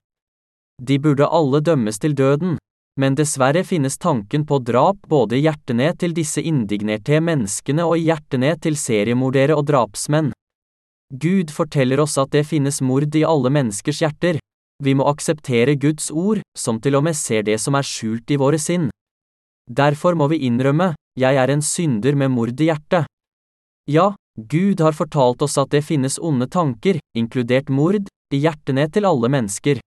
De 0.82 1.00
burde 1.02 1.26
alle 1.26 1.62
dømmes 1.66 1.98
til 2.00 2.14
døden. 2.14 2.58
Men 2.98 3.14
dessverre 3.14 3.62
finnes 3.66 3.98
tanken 4.02 4.46
på 4.46 4.58
drap 4.66 5.04
både 5.10 5.38
i 5.38 5.44
hjertene 5.46 5.92
til 6.02 6.16
disse 6.18 6.42
indignerte 6.42 7.20
menneskene 7.22 7.86
og 7.86 7.98
i 7.98 8.08
hjertene 8.08 8.56
til 8.62 8.78
seriemordere 8.78 9.58
og 9.58 9.68
drapsmenn. 9.70 10.32
Gud 11.10 11.52
forteller 11.56 12.02
oss 12.04 12.18
at 12.20 12.34
det 12.36 12.44
finnes 12.50 12.82
mord 12.84 13.16
i 13.16 13.24
alle 13.24 13.50
menneskers 13.54 14.02
hjerter. 14.04 14.40
Vi 14.84 14.94
må 14.94 15.08
akseptere 15.08 15.78
Guds 15.80 16.12
ord, 16.12 16.42
som 16.58 16.82
til 16.84 16.98
og 17.00 17.06
med 17.08 17.16
ser 17.16 17.46
det 17.48 17.58
som 17.64 17.78
er 17.80 17.88
skjult 17.88 18.30
i 18.30 18.38
våre 18.38 18.60
sinn. 18.60 18.90
Derfor 19.68 20.16
må 20.20 20.28
vi 20.32 20.44
innrømme, 20.48 20.94
jeg 21.18 21.40
er 21.40 21.52
en 21.52 21.64
synder 21.64 22.16
med 22.16 22.32
mord 22.32 22.60
i 22.60 22.68
hjertet. 22.70 23.08
Ja, 23.88 24.14
Gud 24.38 24.84
har 24.84 24.94
fortalt 24.94 25.42
oss 25.42 25.58
at 25.58 25.72
det 25.72 25.86
finnes 25.88 26.20
onde 26.20 26.46
tanker, 26.52 27.00
inkludert 27.16 27.72
mord, 27.72 28.12
i 28.34 28.42
hjertene 28.44 28.86
til 28.92 29.08
alle 29.08 29.32
mennesker. 29.32 29.80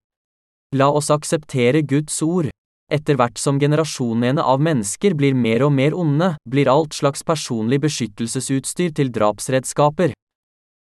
La 0.74 0.88
oss 0.88 1.10
akseptere 1.12 1.84
Guds 1.84 2.16
ord. 2.24 2.48
Etter 2.90 3.14
hvert 3.14 3.38
som 3.38 3.60
generasjonene 3.60 4.42
av 4.42 4.58
mennesker 4.58 5.14
blir 5.14 5.36
mer 5.38 5.62
og 5.62 5.70
mer 5.76 5.94
onde, 5.94 6.32
blir 6.48 6.70
alt 6.72 6.96
slags 6.96 7.22
personlig 7.22 7.78
beskyttelsesutstyr 7.84 8.90
til 8.96 9.12
drapsredskaper. 9.14 10.16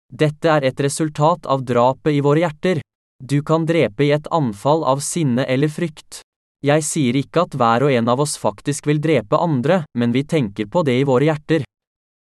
Dette 0.09 0.49
er 0.49 0.65
et 0.65 0.79
resultat 0.81 1.45
av 1.45 1.61
drapet 1.63 2.17
i 2.17 2.21
våre 2.25 2.41
hjerter. 2.41 2.81
Du 3.23 3.41
kan 3.43 3.65
drepe 3.65 4.05
i 4.05 4.11
et 4.15 4.27
anfall 4.31 4.83
av 4.83 5.03
sinne 5.05 5.45
eller 5.45 5.69
frykt. 5.69 6.21
Jeg 6.65 6.83
sier 6.83 7.15
ikke 7.15 7.45
at 7.45 7.55
hver 7.55 7.85
og 7.85 7.93
en 7.93 8.09
av 8.11 8.19
oss 8.19 8.35
faktisk 8.39 8.87
vil 8.89 8.99
drepe 8.99 9.37
andre, 9.37 9.83
men 9.95 10.11
vi 10.11 10.25
tenker 10.25 10.67
på 10.67 10.83
det 10.83 10.97
i 10.99 11.05
våre 11.07 11.29
hjerter. 11.29 11.63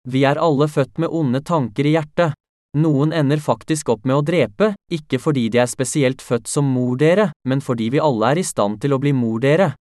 Vi 0.10 0.24
er 0.26 0.42
alle 0.42 0.68
født 0.68 1.00
med 1.02 1.10
onde 1.10 1.42
tanker 1.46 1.88
i 1.88 1.96
hjertet. 1.96 2.36
Noen 2.78 3.12
ender 3.14 3.42
faktisk 3.44 3.90
opp 3.92 4.06
med 4.06 4.16
å 4.16 4.26
drepe, 4.26 4.72
ikke 4.92 5.20
fordi 5.20 5.48
de 5.52 5.60
er 5.64 5.70
spesielt 5.70 6.22
født 6.22 6.48
som 6.48 6.70
mordere, 6.72 7.32
men 7.48 7.62
fordi 7.62 7.90
vi 7.92 8.00
alle 8.00 8.32
er 8.32 8.42
i 8.42 8.46
stand 8.48 8.80
til 8.82 8.96
å 8.96 9.02
bli 9.02 9.12
mordere. 9.14 9.74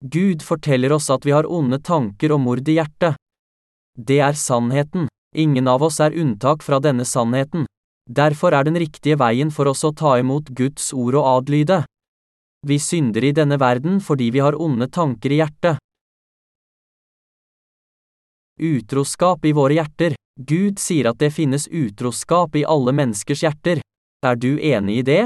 Gud 0.00 0.42
forteller 0.44 0.92
oss 0.92 1.10
at 1.12 1.24
vi 1.24 1.32
har 1.36 1.48
onde 1.48 1.80
tanker 1.84 2.32
og 2.32 2.42
mord 2.44 2.68
i 2.68 2.76
hjertet. 2.76 3.16
Det 3.96 4.20
er 4.24 4.36
sannheten. 4.36 5.08
Ingen 5.36 5.68
av 5.68 5.82
oss 5.82 6.00
er 6.00 6.16
unntak 6.16 6.62
fra 6.62 6.80
denne 6.82 7.04
sannheten. 7.06 7.66
Derfor 8.10 8.54
er 8.56 8.64
den 8.66 8.78
riktige 8.80 9.14
veien 9.20 9.52
for 9.54 9.70
oss 9.70 9.84
å 9.86 9.92
ta 9.94 10.16
imot 10.18 10.50
Guds 10.58 10.90
ord 10.92 11.14
og 11.14 11.28
adlyde. 11.36 11.84
Vi 12.66 12.78
synder 12.82 13.24
i 13.24 13.32
denne 13.32 13.56
verden 13.60 14.00
fordi 14.02 14.30
vi 14.34 14.42
har 14.42 14.58
onde 14.58 14.90
tanker 14.90 15.30
i 15.30 15.38
hjertet. 15.38 15.78
Utroskap 18.60 19.46
i 19.46 19.52
våre 19.56 19.78
hjerter. 19.78 20.16
Gud 20.36 20.80
sier 20.82 21.12
at 21.12 21.20
det 21.20 21.30
finnes 21.32 21.68
utroskap 21.68 22.56
i 22.56 22.64
alle 22.66 22.92
menneskers 22.92 23.44
hjerter. 23.46 23.80
Er 24.26 24.36
du 24.36 24.58
enig 24.58 24.98
i 25.00 25.06
det? 25.06 25.22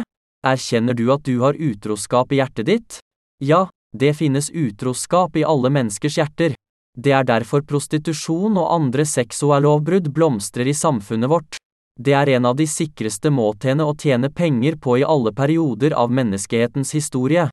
Erkjenner 0.47 0.95
du 0.95 1.09
at 1.14 1.25
du 1.25 1.40
har 1.40 1.57
utroskap 1.57 2.33
i 2.33 2.43
hjertet 2.43 2.69
ditt? 2.69 2.99
Ja, 3.43 3.67
det 3.97 4.12
finnes 4.21 4.51
utroskap 4.51 5.37
i 5.40 5.47
alle 5.49 5.73
menneskers 5.73 6.19
hjerter. 6.21 6.55
Det 6.94 7.11
er 7.11 7.26
derfor 7.26 7.64
prostitusjon 7.66 8.54
og 8.61 8.70
andre 8.70 9.04
seksuallovbrudd 9.09 10.12
blomstrer 10.14 10.70
i 10.70 10.74
samfunnet 10.74 11.30
vårt. 11.30 11.59
Det 11.98 12.14
er 12.14 12.28
en 12.37 12.46
av 12.46 12.57
de 12.59 12.66
sikreste 12.66 13.30
måtene 13.30 13.85
å 13.87 13.94
tjene 13.98 14.30
penger 14.30 14.78
på 14.83 14.98
i 14.98 15.04
alle 15.07 15.33
perioder 15.35 15.94
av 15.94 16.11
menneskehetens 16.11 16.94
historie. 16.94 17.48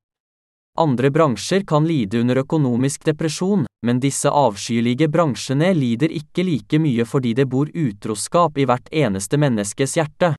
Andre 0.80 1.10
bransjer 1.12 1.66
kan 1.68 1.86
lide 1.86 2.22
under 2.22 2.40
økonomisk 2.42 3.04
depresjon, 3.06 3.66
men 3.86 4.00
disse 4.00 4.30
avskyelige 4.30 5.10
bransjene 5.12 5.74
lider 5.76 6.14
ikke 6.16 6.46
like 6.48 6.80
mye 6.80 7.06
fordi 7.06 7.34
det 7.38 7.46
bor 7.50 7.70
utroskap 7.74 8.58
i 8.58 8.66
hvert 8.70 8.88
eneste 8.94 9.38
menneskes 9.42 9.98
hjerte. 9.98 10.34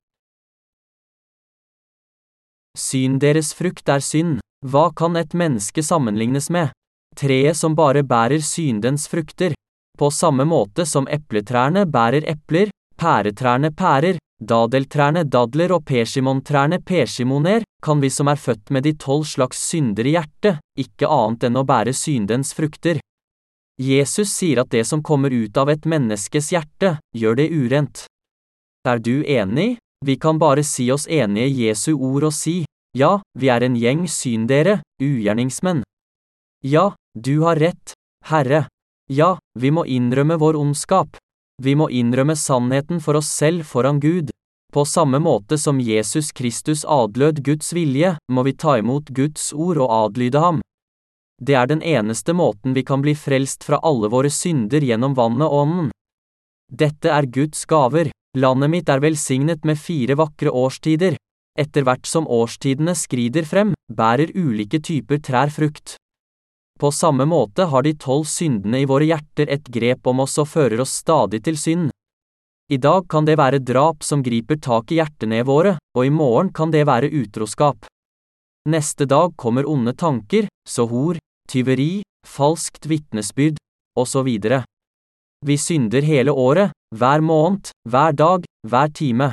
Syn 2.78 3.18
deres 3.20 3.52
frukt 3.52 3.88
er 3.92 4.00
synd. 4.00 4.40
Hva 4.64 4.88
kan 4.96 5.18
et 5.18 5.34
menneske 5.34 5.82
sammenlignes 5.82 6.48
med? 6.54 6.70
Treet 7.16 7.56
som 7.56 7.74
bare 7.74 8.02
bærer 8.02 8.40
syndens 8.40 9.08
frukter. 9.08 9.54
På 9.98 10.10
samme 10.10 10.44
måte 10.48 10.86
som 10.86 11.08
epletrærne 11.08 11.84
bærer 11.86 12.24
epler, 12.28 12.70
pæretrærne 12.96 13.70
pærer, 13.76 14.18
dadeltrærne 14.42 15.24
dadler 15.24 15.72
og 15.76 15.84
persimontrærne 15.84 16.80
persimoner, 16.80 17.62
kan 17.82 18.00
vi 18.00 18.10
som 18.10 18.28
er 18.28 18.40
født 18.40 18.70
med 18.70 18.82
de 18.86 18.92
tolv 18.98 19.24
slags 19.24 19.60
synder 19.68 20.06
i 20.06 20.16
hjertet, 20.16 20.60
ikke 20.78 21.10
annet 21.10 21.48
enn 21.48 21.60
å 21.60 21.66
bære 21.66 21.94
syndens 21.94 22.54
frukter. 22.56 23.00
Jesus 23.82 24.30
sier 24.30 24.62
at 24.62 24.70
det 24.70 24.84
som 24.86 25.02
kommer 25.02 25.32
ut 25.32 25.56
av 25.58 25.70
et 25.72 25.86
menneskes 25.88 26.52
hjerte, 26.52 26.96
gjør 27.16 27.38
det 27.40 27.48
urent. 27.50 28.04
Er 28.86 28.98
du 28.98 29.22
enig? 29.22 29.76
Vi 30.04 30.16
kan 30.18 30.38
bare 30.38 30.64
si 30.66 30.90
oss 30.90 31.06
enige 31.06 31.46
i 31.46 31.68
Jesu 31.68 31.92
ord 31.94 32.26
og 32.26 32.34
si, 32.34 32.62
ja, 32.98 33.20
vi 33.38 33.48
er 33.48 33.62
en 33.62 33.78
gjeng 33.78 34.08
syndere, 34.10 34.80
ugjerningsmenn. 35.02 35.82
Ja, 36.64 36.94
du 37.18 37.40
har 37.40 37.56
rett, 37.56 37.92
Herre. 38.24 38.66
Ja, 39.10 39.38
vi 39.58 39.70
må 39.70 39.82
innrømme 39.84 40.36
vår 40.38 40.56
ondskap. 40.56 41.16
Vi 41.62 41.74
må 41.74 41.88
innrømme 41.90 42.36
sannheten 42.38 43.00
for 43.02 43.18
oss 43.18 43.30
selv 43.34 43.66
foran 43.66 43.98
Gud. 44.00 44.30
På 44.72 44.84
samme 44.84 45.18
måte 45.18 45.58
som 45.58 45.80
Jesus 45.80 46.30
Kristus 46.32 46.84
adlød 46.84 47.42
Guds 47.44 47.72
vilje, 47.72 48.14
må 48.32 48.42
vi 48.46 48.52
ta 48.54 48.76
imot 48.78 49.10
Guds 49.10 49.50
ord 49.52 49.80
og 49.82 49.90
adlyde 49.90 50.38
ham. 50.40 50.60
Det 51.42 51.56
er 51.58 51.66
den 51.66 51.82
eneste 51.82 52.32
måten 52.32 52.76
vi 52.78 52.84
kan 52.86 53.02
bli 53.02 53.16
frelst 53.18 53.66
fra 53.66 53.80
alle 53.82 54.08
våre 54.08 54.30
synder 54.30 54.86
gjennom 54.86 55.16
vannet 55.18 55.48
og 55.48 55.64
ånden. 55.64 55.90
Dette 56.70 57.10
er 57.10 57.26
Guds 57.26 57.66
gaver. 57.66 58.12
Landet 58.38 58.70
mitt 58.70 58.88
er 58.88 59.02
velsignet 59.02 59.66
med 59.66 59.76
fire 59.82 60.14
vakre 60.16 60.54
årstider. 60.54 61.18
Etter 61.58 61.82
hvert 61.84 62.06
som 62.06 62.30
årstidene 62.30 62.94
skrider 62.96 63.44
frem, 63.44 63.74
bærer 63.92 64.30
ulike 64.38 64.80
typer 64.80 65.18
trær 65.18 65.50
frukt. 65.52 65.98
På 66.82 66.90
samme 66.90 67.24
måte 67.24 67.62
har 67.70 67.82
de 67.86 67.92
tolv 67.94 68.24
syndene 68.26 68.80
i 68.82 68.86
våre 68.90 69.06
hjerter 69.06 69.46
et 69.54 69.68
grep 69.70 70.08
om 70.10 70.24
oss 70.24 70.32
og 70.42 70.48
fører 70.50 70.80
oss 70.82 70.96
stadig 70.98 71.38
til 71.46 71.54
synd. 71.54 71.92
I 72.74 72.78
dag 72.82 73.04
kan 73.06 73.22
det 73.28 73.36
være 73.38 73.60
drap 73.62 74.02
som 74.02 74.24
griper 74.26 74.58
tak 74.58 74.90
i 74.90 74.98
hjertene 74.98 75.44
våre, 75.46 75.76
og 75.94 76.06
i 76.08 76.10
morgen 76.10 76.50
kan 76.50 76.72
det 76.74 76.82
være 76.88 77.12
utroskap. 77.14 77.86
Neste 78.66 79.06
dag 79.06 79.36
kommer 79.38 79.68
onde 79.70 79.94
tanker, 79.94 80.48
så 80.66 80.88
hor, 80.90 81.20
tyveri, 81.46 82.02
falskt 82.26 82.90
vitnesbyrd, 82.90 83.62
osv. 83.94 84.30
Vi 85.46 85.56
synder 85.58 86.02
hele 86.02 86.34
året, 86.34 86.74
hver 86.98 87.22
måned, 87.22 87.70
hver 87.86 88.18
dag, 88.18 88.42
hver 88.66 88.90
time. 88.90 89.30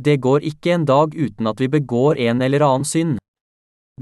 Det 0.00 0.16
går 0.16 0.48
ikke 0.48 0.72
en 0.78 0.88
dag 0.88 1.12
uten 1.12 1.46
at 1.52 1.60
vi 1.60 1.68
begår 1.68 2.24
en 2.24 2.40
eller 2.40 2.64
annen 2.64 2.88
synd. 2.88 3.20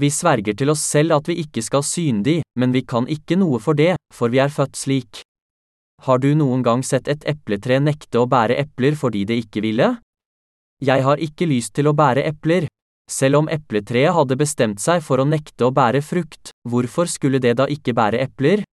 Vi 0.01 0.09
sverger 0.09 0.55
til 0.57 0.71
oss 0.73 0.81
selv 0.81 1.13
at 1.19 1.27
vi 1.29 1.37
ikke 1.43 1.61
skal 1.61 1.83
syndig, 1.85 2.41
men 2.57 2.73
vi 2.73 2.81
kan 2.81 3.05
ikke 3.05 3.37
noe 3.37 3.59
for 3.61 3.77
det, 3.77 3.93
for 4.13 4.33
vi 4.33 4.41
er 4.41 4.49
født 4.49 4.79
slik. 4.79 5.21
Har 6.03 6.19
du 6.19 6.33
noen 6.35 6.63
gang 6.65 6.81
sett 6.83 7.07
et 7.07 7.23
epletre 7.29 7.77
nekte 7.79 8.23
å 8.23 8.27
bære 8.27 8.57
epler 8.59 8.97
fordi 8.97 9.23
det 9.29 9.37
ikke 9.45 9.61
ville? 9.63 9.93
Jeg 10.83 11.05
har 11.05 11.21
ikke 11.21 11.47
lyst 11.47 11.75
til 11.77 11.87
å 11.87 11.95
bære 11.95 12.25
epler. 12.27 12.67
Selv 13.11 13.43
om 13.43 13.49
epletreet 13.51 14.15
hadde 14.15 14.39
bestemt 14.39 14.81
seg 14.81 15.03
for 15.05 15.21
å 15.21 15.27
nekte 15.29 15.67
å 15.67 15.71
bære 15.75 16.01
frukt, 16.01 16.51
hvorfor 16.67 17.07
skulle 17.11 17.39
det 17.43 17.55
da 17.61 17.69
ikke 17.69 17.93
bære 17.93 18.23
epler? 18.25 18.65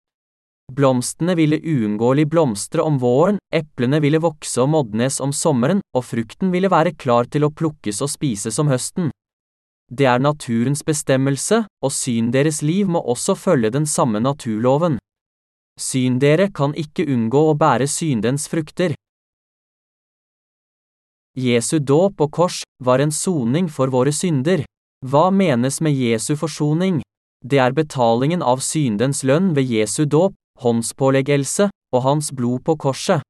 Blomstene 0.73 1.35
ville 1.37 1.61
uunngåelig 1.61 2.29
blomstre 2.31 2.83
om 2.87 2.97
våren, 3.03 3.39
eplene 3.53 4.01
ville 4.01 4.23
vokse 4.23 4.63
og 4.63 4.71
modnes 4.73 5.19
om 5.21 5.35
sommeren, 5.35 5.83
og 5.95 6.07
frukten 6.07 6.55
ville 6.55 6.71
være 6.71 6.95
klar 6.95 7.27
til 7.27 7.45
å 7.45 7.53
plukkes 7.53 8.01
og 8.07 8.11
spises 8.11 8.59
om 8.63 8.71
høsten. 8.71 9.11
Det 9.91 10.07
er 10.07 10.23
naturens 10.23 10.85
bestemmelse, 10.87 11.65
og 11.83 11.93
syn 11.93 12.31
deres 12.31 12.63
liv 12.63 12.89
må 12.89 13.03
også 13.03 13.35
følge 13.35 13.71
den 13.75 13.87
samme 13.87 14.21
naturloven. 14.23 14.99
Syn 15.81 16.19
dere 16.23 16.51
kan 16.55 16.75
ikke 16.79 17.09
unngå 17.11 17.43
å 17.51 17.57
bære 17.59 17.89
syndens 17.91 18.47
frukter. 18.53 18.95
Jesu 21.39 21.79
dåp 21.79 22.21
og 22.21 22.31
kors 22.31 22.63
var 22.85 23.01
en 23.01 23.11
soning 23.11 23.71
for 23.71 23.91
våre 23.91 24.13
synder. 24.13 24.65
Hva 25.07 25.31
menes 25.31 25.81
med 25.81 25.97
Jesu 25.97 26.35
forsoning? 26.37 27.01
Det 27.43 27.59
er 27.59 27.73
betalingen 27.73 28.43
av 28.43 28.61
syndens 28.61 29.25
lønn 29.25 29.55
ved 29.57 29.71
Jesu 29.71 30.05
dåp, 30.05 30.35
håndspåleggelse 30.61 31.71
og 31.95 32.03
hans 32.05 32.31
blod 32.37 32.63
på 32.67 32.77
korset. 32.77 33.25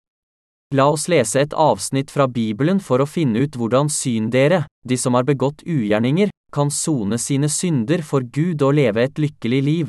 La 0.75 0.85
oss 0.87 1.09
lese 1.11 1.41
et 1.43 1.55
avsnitt 1.59 2.13
fra 2.15 2.29
Bibelen 2.31 2.79
for 2.79 3.03
å 3.03 3.07
finne 3.11 3.41
ut 3.43 3.57
hvordan 3.59 3.89
syn 3.91 4.29
dere, 4.31 4.69
de 4.87 4.95
som 4.97 5.17
har 5.19 5.27
begått 5.27 5.65
ugjerninger, 5.67 6.31
kan 6.55 6.71
sone 6.71 7.19
sine 7.19 7.49
synder 7.51 8.05
for 8.07 8.23
Gud 8.23 8.63
og 8.63 8.77
leve 8.79 9.03
et 9.03 9.19
lykkelig 9.19 9.61
liv. 9.67 9.89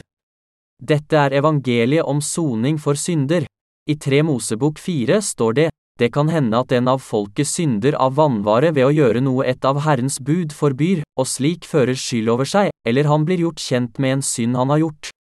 Dette 0.82 1.18
er 1.18 1.36
evangeliet 1.38 2.08
om 2.10 2.18
soning 2.22 2.80
for 2.82 2.98
synder. 2.98 3.46
I 3.86 3.96
Tre 4.02 4.24
Mosebok 4.26 4.82
fire 4.82 5.20
står 5.22 5.54
det, 5.60 5.68
det 6.02 6.10
kan 6.16 6.32
hende 6.34 6.58
at 6.58 6.74
en 6.74 6.90
av 6.90 7.04
folket 7.06 7.46
synder 7.46 7.94
av 8.02 8.16
vannvare 8.18 8.72
ved 8.74 8.88
å 8.88 8.94
gjøre 8.96 9.22
noe 9.22 9.46
et 9.46 9.62
av 9.70 9.84
Herrens 9.86 10.18
bud 10.18 10.50
forbyr, 10.50 11.04
og 11.14 11.30
slik 11.30 11.68
fører 11.70 11.94
skyld 11.94 12.34
over 12.34 12.50
seg, 12.50 12.72
eller 12.90 13.06
han 13.06 13.28
blir 13.28 13.46
gjort 13.46 13.62
kjent 13.62 14.02
med 14.02 14.18
en 14.18 14.26
synd 14.26 14.58
han 14.58 14.74
har 14.74 14.82
gjort. 14.82 15.14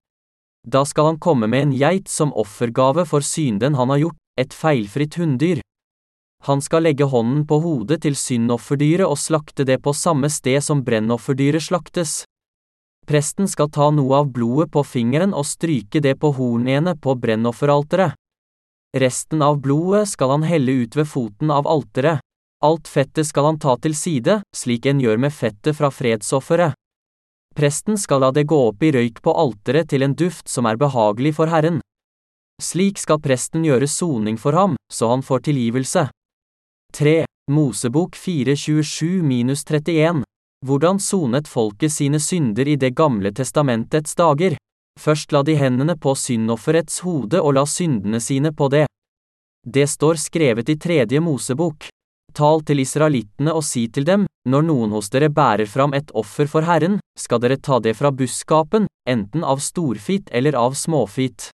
Da 0.62 0.84
skal 0.86 1.10
han 1.10 1.18
komme 1.18 1.50
med 1.50 1.66
en 1.66 1.74
geit 1.74 2.06
som 2.12 2.30
offergave 2.30 3.08
for 3.10 3.26
synden 3.26 3.74
han 3.74 3.90
har 3.90 4.04
gjort, 4.04 4.18
et 4.38 4.54
feilfritt 4.54 5.18
hunndyr. 5.18 5.60
Han 6.46 6.62
skal 6.62 6.86
legge 6.86 7.08
hånden 7.10 7.42
på 7.50 7.58
hodet 7.64 8.02
til 8.04 8.14
syndofferdyret 8.16 9.08
og 9.08 9.18
slakte 9.18 9.66
det 9.66 9.80
på 9.82 9.92
samme 9.92 10.30
sted 10.30 10.62
som 10.62 10.84
brennofferdyret 10.86 11.66
slaktes. 11.66 12.22
Presten 13.08 13.48
skal 13.48 13.70
ta 13.72 13.88
noe 13.90 14.20
av 14.20 14.30
blodet 14.30 14.70
på 14.70 14.84
fingeren 14.84 15.34
og 15.34 15.48
stryke 15.48 16.02
det 16.04 16.14
på 16.20 16.30
hornene 16.36 16.94
på 16.94 17.16
brennofferalteret. 17.18 18.14
Resten 18.96 19.42
av 19.42 19.58
blodet 19.64 20.06
skal 20.08 20.36
han 20.36 20.46
helle 20.48 20.84
ut 20.84 20.96
ved 20.96 21.08
foten 21.08 21.50
av 21.52 21.66
alteret. 21.68 22.22
Alt 22.64 22.88
fettet 22.90 23.28
skal 23.28 23.52
han 23.52 23.58
ta 23.62 23.76
til 23.78 23.94
side, 23.94 24.40
slik 24.56 24.86
en 24.86 25.00
gjør 25.00 25.20
med 25.24 25.34
fettet 25.34 25.76
fra 25.78 25.90
fredsofferet. 25.94 26.74
Presten 27.54 27.98
skal 27.98 28.22
la 28.22 28.30
det 28.34 28.46
gå 28.50 28.58
opp 28.70 28.82
i 28.82 28.92
røyk 28.94 29.20
på 29.22 29.34
alteret 29.34 29.90
til 29.90 30.04
en 30.06 30.14
duft 30.14 30.48
som 30.50 30.66
er 30.66 30.78
behagelig 30.80 31.34
for 31.38 31.50
Herren. 31.50 31.80
Slik 32.62 32.98
skal 32.98 33.20
presten 33.22 33.62
gjøre 33.62 33.86
soning 33.86 34.38
for 34.38 34.52
ham, 34.52 34.74
så 34.92 35.08
han 35.12 35.22
får 35.22 35.40
tilgivelse. 35.46 36.08
3. 36.94 37.24
Mosebok 37.50 38.16
4.27-31 38.16 40.22
Hvordan 40.66 40.98
sonet 40.98 41.48
folket 41.48 41.92
sine 41.94 42.20
synder 42.20 42.68
i 42.68 42.76
Det 42.76 42.90
gamle 42.98 43.32
testamentets 43.32 44.14
dager? 44.18 44.56
Først 44.98 45.32
la 45.32 45.42
de 45.46 45.54
hendene 45.54 45.94
på 45.96 46.14
syndofferets 46.18 46.98
hode 47.06 47.40
og 47.40 47.54
la 47.54 47.66
syndene 47.66 48.20
sine 48.20 48.52
på 48.52 48.68
det. 48.68 48.86
Det 49.62 49.86
står 49.86 50.14
skrevet 50.18 50.68
i 50.68 50.76
tredje 50.76 51.20
Mosebok. 51.20 51.86
Tal 52.34 52.62
til 52.66 52.80
israelittene 52.82 53.54
og 53.54 53.64
si 53.64 53.86
til 53.86 54.04
dem, 54.04 54.26
når 54.48 54.62
noen 54.66 54.90
hos 54.96 55.10
dere 55.14 55.28
bærer 55.30 55.66
fram 55.70 55.94
et 55.94 56.10
offer 56.10 56.46
for 56.50 56.62
Herren, 56.66 56.98
skal 57.18 57.38
dere 57.38 57.56
ta 57.62 57.78
det 57.78 57.94
fra 57.94 58.10
buskapen, 58.10 58.86
enten 59.08 59.44
av 59.44 59.62
storfit 59.62 60.28
eller 60.34 60.58
av 60.58 60.74
småfit. 60.74 61.52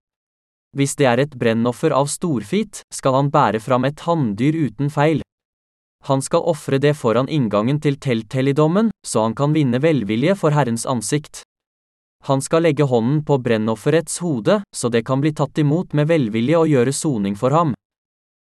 Hvis 0.73 0.97
det 0.97 1.07
er 1.07 1.21
et 1.21 1.35
brennoffer 1.37 1.93
av 1.93 2.09
storfit, 2.09 2.81
skal 2.95 3.19
han 3.19 3.31
bære 3.33 3.61
fram 3.61 3.85
et 3.85 4.01
hanndyr 4.07 4.57
uten 4.57 4.89
feil. 4.91 5.21
Han 6.09 6.23
skal 6.25 6.43
ofre 6.49 6.81
det 6.83 6.95
foran 6.97 7.29
inngangen 7.29 7.79
til 7.81 7.99
telthelligdommen, 8.01 8.89
så 9.07 9.27
han 9.27 9.37
kan 9.39 9.53
vinne 9.53 9.79
velvilje 9.83 10.35
for 10.35 10.57
Herrens 10.57 10.87
ansikt. 10.89 11.43
Han 12.27 12.41
skal 12.43 12.65
legge 12.65 12.87
hånden 12.89 13.21
på 13.27 13.39
brennofferets 13.39 14.19
hode, 14.23 14.63
så 14.75 14.89
det 14.89 15.05
kan 15.05 15.21
bli 15.21 15.35
tatt 15.35 15.59
imot 15.59 15.93
med 15.93 16.09
velvilje 16.09 16.59
og 16.59 16.71
gjøre 16.71 16.93
soning 16.95 17.37
for 17.39 17.55
ham. 17.55 17.75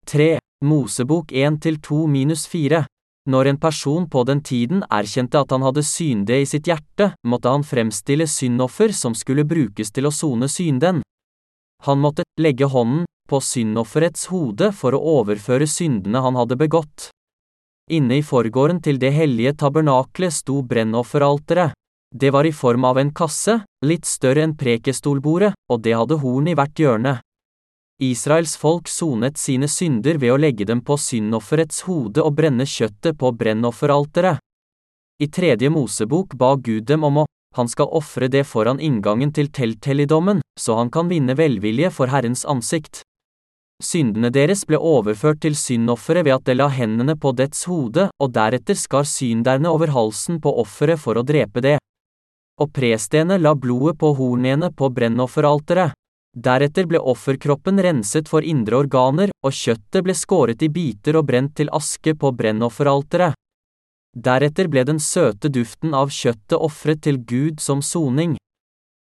3. 0.08 0.38
Mosebok 0.64 1.32
1-2-4 1.32 2.84
Når 3.30 3.46
en 3.50 3.58
person 3.58 4.10
på 4.10 4.24
den 4.24 4.42
tiden 4.42 4.84
erkjente 4.90 5.42
at 5.42 5.52
han 5.52 5.66
hadde 5.66 5.84
synde 5.84 6.40
i 6.40 6.46
sitt 6.46 6.68
hjerte, 6.70 7.14
måtte 7.28 7.52
han 7.52 7.66
fremstille 7.68 8.28
syndoffer 8.28 8.94
som 8.94 9.16
skulle 9.16 9.44
brukes 9.44 9.92
til 9.92 10.08
å 10.08 10.14
sone 10.14 10.48
synden. 10.48 11.02
Han 11.86 12.00
måtte 12.00 12.24
legge 12.40 12.66
hånden 12.66 13.06
på 13.30 13.40
syndofferets 13.42 14.28
hode 14.32 14.72
for 14.72 14.96
å 14.96 15.02
overføre 15.20 15.68
syndene 15.68 16.22
han 16.24 16.38
hadde 16.40 16.56
begått. 16.60 17.10
Inne 17.92 18.22
i 18.22 18.24
forgården 18.24 18.80
til 18.84 19.00
det 19.00 19.12
hellige 19.12 19.56
tabernaklet 19.60 20.32
sto 20.32 20.62
brennofferalteret. 20.64 21.76
Det 22.16 22.30
var 22.32 22.46
i 22.46 22.54
form 22.54 22.86
av 22.86 23.00
en 23.02 23.12
kasse, 23.12 23.58
litt 23.84 24.06
større 24.06 24.46
enn 24.46 24.56
prekestolbordet, 24.56 25.52
og 25.72 25.82
det 25.84 25.96
hadde 25.98 26.20
horn 26.22 26.48
i 26.48 26.56
hvert 26.56 26.80
hjørne. 26.80 27.18
Israels 28.04 28.56
folk 28.58 28.88
sonet 28.88 29.38
sine 29.42 29.68
synder 29.68 30.20
ved 30.22 30.34
å 30.34 30.40
legge 30.40 30.68
dem 30.70 30.84
på 30.86 30.98
syndofferets 31.00 31.84
hode 31.88 32.24
og 32.24 32.36
brenne 32.38 32.68
kjøttet 32.70 33.18
på 33.20 33.32
brennofferalteret. 33.40 34.40
I 35.20 35.28
tredje 35.28 35.70
Mosebok 35.70 36.38
ba 36.38 36.56
Gud 36.56 36.88
dem 36.88 37.04
om 37.04 37.24
å 37.24 37.28
han 37.54 37.70
skal 37.70 37.92
ofre 37.94 38.28
det 38.34 38.48
foran 38.50 38.80
inngangen 38.82 39.30
til 39.34 39.52
telthelligdommen, 39.54 40.40
så 40.60 40.76
han 40.78 40.92
kan 40.94 41.10
vinne 41.10 41.36
velvilje 41.38 41.90
for 41.94 42.12
Herrens 42.14 42.46
ansikt. 42.46 43.02
Syndene 43.84 44.30
deres 44.32 44.64
ble 44.70 44.78
overført 44.78 45.42
til 45.44 45.56
syndofferet 45.60 46.28
ved 46.28 46.38
at 46.38 46.46
de 46.48 46.56
la 46.56 46.70
hendene 46.72 47.16
på 47.20 47.34
dets 47.36 47.66
hode, 47.68 48.08
og 48.22 48.32
deretter 48.36 48.78
skar 48.80 49.08
synderne 49.10 49.72
over 49.72 49.92
halsen 49.92 50.40
på 50.44 50.54
offeret 50.62 51.02
for 51.02 51.20
å 51.20 51.26
drepe 51.26 51.64
det. 51.66 51.80
Og 52.62 52.70
prestene 52.72 53.40
la 53.42 53.56
blodet 53.58 53.98
på 54.00 54.14
hornene 54.16 54.70
på 54.72 54.90
brennofferalteret. 54.94 55.98
Deretter 56.34 56.88
ble 56.90 56.98
offerkroppen 56.98 57.82
renset 57.84 58.30
for 58.30 58.46
indre 58.46 58.80
organer, 58.86 59.34
og 59.46 59.54
kjøttet 59.54 60.06
ble 60.06 60.16
skåret 60.18 60.64
i 60.66 60.70
biter 60.74 61.20
og 61.20 61.28
brent 61.30 61.54
til 61.60 61.70
aske 61.74 62.16
på 62.18 62.32
brennofferalteret. 62.34 63.36
Deretter 64.14 64.70
ble 64.70 64.86
den 64.86 65.02
søte 65.02 65.50
duften 65.50 65.94
av 65.98 66.14
kjøttet 66.14 66.58
ofret 66.58 67.02
til 67.06 67.20
Gud 67.26 67.62
som 67.62 67.82
soning. 67.82 68.38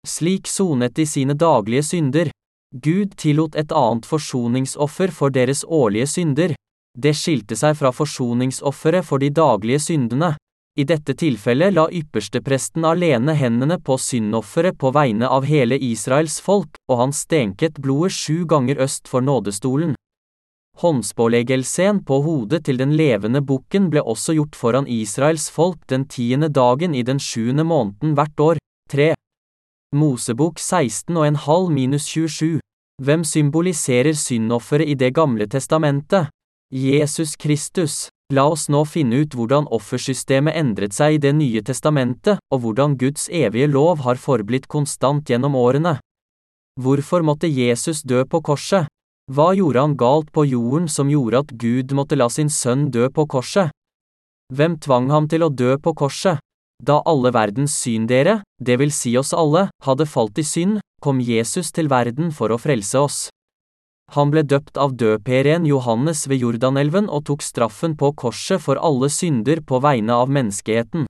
Slik 0.07 0.49
sonet 0.51 0.97
de 0.97 1.07
sine 1.07 1.35
daglige 1.35 1.83
synder. 1.83 2.31
Gud 2.75 3.13
tillot 3.17 3.55
et 3.55 3.73
annet 3.73 4.07
forsoningsoffer 4.07 5.13
for 5.15 5.31
deres 5.31 5.63
årlige 5.65 6.09
synder. 6.11 6.55
Det 6.99 7.13
skilte 7.15 7.57
seg 7.57 7.77
fra 7.79 7.93
forsoningsofferet 7.95 9.07
for 9.07 9.23
de 9.23 9.31
daglige 9.31 9.79
syndene. 9.81 10.35
I 10.75 10.85
dette 10.89 11.15
tilfellet 11.15 11.77
la 11.77 11.87
ypperstepresten 11.93 12.85
alene 12.89 13.37
hendene 13.37 13.79
på 13.79 13.99
syndofferet 14.01 14.79
på 14.81 14.91
vegne 14.91 15.29
av 15.29 15.47
hele 15.47 15.79
Israels 15.79 16.41
folk, 16.41 16.81
og 16.91 16.99
han 16.99 17.13
stenket 17.13 17.79
blodet 17.79 18.17
sju 18.17 18.45
ganger 18.49 18.83
øst 18.83 19.07
for 19.07 19.23
nådestolen. 19.23 19.95
Håndspåleggelsen 20.83 22.03
på 22.09 22.23
hodet 22.25 22.65
til 22.65 22.81
den 22.81 22.97
levende 22.97 23.45
bukken 23.45 23.91
ble 23.93 24.03
også 24.03 24.35
gjort 24.35 24.57
foran 24.57 24.89
Israels 24.89 25.51
folk 25.53 25.85
den 25.87 26.09
tiende 26.09 26.49
dagen 26.49 26.95
i 26.95 27.05
den 27.07 27.21
sjuende 27.21 27.63
måneden 27.63 28.17
hvert 28.17 28.41
år. 28.41 28.63
3. 28.91 29.13
Mosebok 29.93 30.57
16 30.57 31.17
og 31.21 31.27
en 31.27 31.37
halv 31.37 31.69
minus 31.69 32.07
27. 32.09 32.61
Hvem 33.05 33.25
symboliserer 33.29 34.17
syndofferet 34.17 34.89
i 34.89 34.95
Det 34.95 35.11
gamle 35.13 35.45
testamentet? 35.47 36.31
Jesus 36.73 37.37
Kristus. 37.37 38.09
La 38.33 38.47
oss 38.49 38.71
nå 38.73 38.87
finne 38.89 39.19
ut 39.21 39.35
hvordan 39.37 39.67
offersystemet 39.69 40.57
endret 40.57 40.97
seg 40.97 41.19
i 41.19 41.19
Det 41.21 41.35
nye 41.37 41.61
testamentet, 41.61 42.41
og 42.49 42.61
hvordan 42.61 42.97
Guds 42.97 43.29
evige 43.29 43.69
lov 43.69 44.01
har 44.07 44.17
forblitt 44.17 44.65
konstant 44.67 45.29
gjennom 45.29 45.53
årene. 45.61 45.99
Hvorfor 46.81 47.21
måtte 47.21 47.53
Jesus 47.53 48.01
dø 48.01 48.25
på 48.25 48.41
korset? 48.41 48.89
Hva 49.29 49.53
gjorde 49.53 49.81
han 49.85 49.97
galt 49.97 50.33
på 50.33 50.47
jorden 50.49 50.89
som 50.89 51.13
gjorde 51.13 51.45
at 51.45 51.53
Gud 51.53 51.93
måtte 51.93 52.17
la 52.17 52.31
sin 52.33 52.49
sønn 52.49 52.89
dø 52.91 53.11
på 53.13 53.27
korset? 53.29 53.69
Hvem 54.49 54.79
tvang 54.81 55.13
ham 55.13 55.29
til 55.29 55.45
å 55.45 55.53
dø 55.53 55.77
på 55.77 55.93
korset? 55.93 56.41
Da 56.83 56.99
alle 57.07 57.31
verdens 57.31 57.77
syndere, 57.79 58.41
det 58.59 58.81
vil 58.81 58.91
si 58.91 59.15
oss 59.19 59.31
alle, 59.33 59.69
hadde 59.87 60.07
falt 60.07 60.39
i 60.39 60.45
synd, 60.47 60.81
kom 61.03 61.21
Jesus 61.23 61.71
til 61.71 61.87
verden 61.91 62.33
for 62.35 62.51
å 62.51 62.59
frelse 62.59 62.99
oss. 62.99 63.21
Han 64.13 64.33
ble 64.35 64.43
døpt 64.43 64.77
av 64.77 64.97
døperen 64.99 65.65
Johannes 65.65 66.27
ved 66.29 66.43
Jordanelven 66.43 67.07
og 67.09 67.25
tok 67.31 67.43
straffen 67.47 67.95
på 67.97 68.11
korset 68.19 68.61
for 68.61 68.81
alle 68.83 69.09
synder 69.09 69.63
på 69.65 69.79
vegne 69.81 70.19
av 70.19 70.29
menneskeheten. 70.29 71.07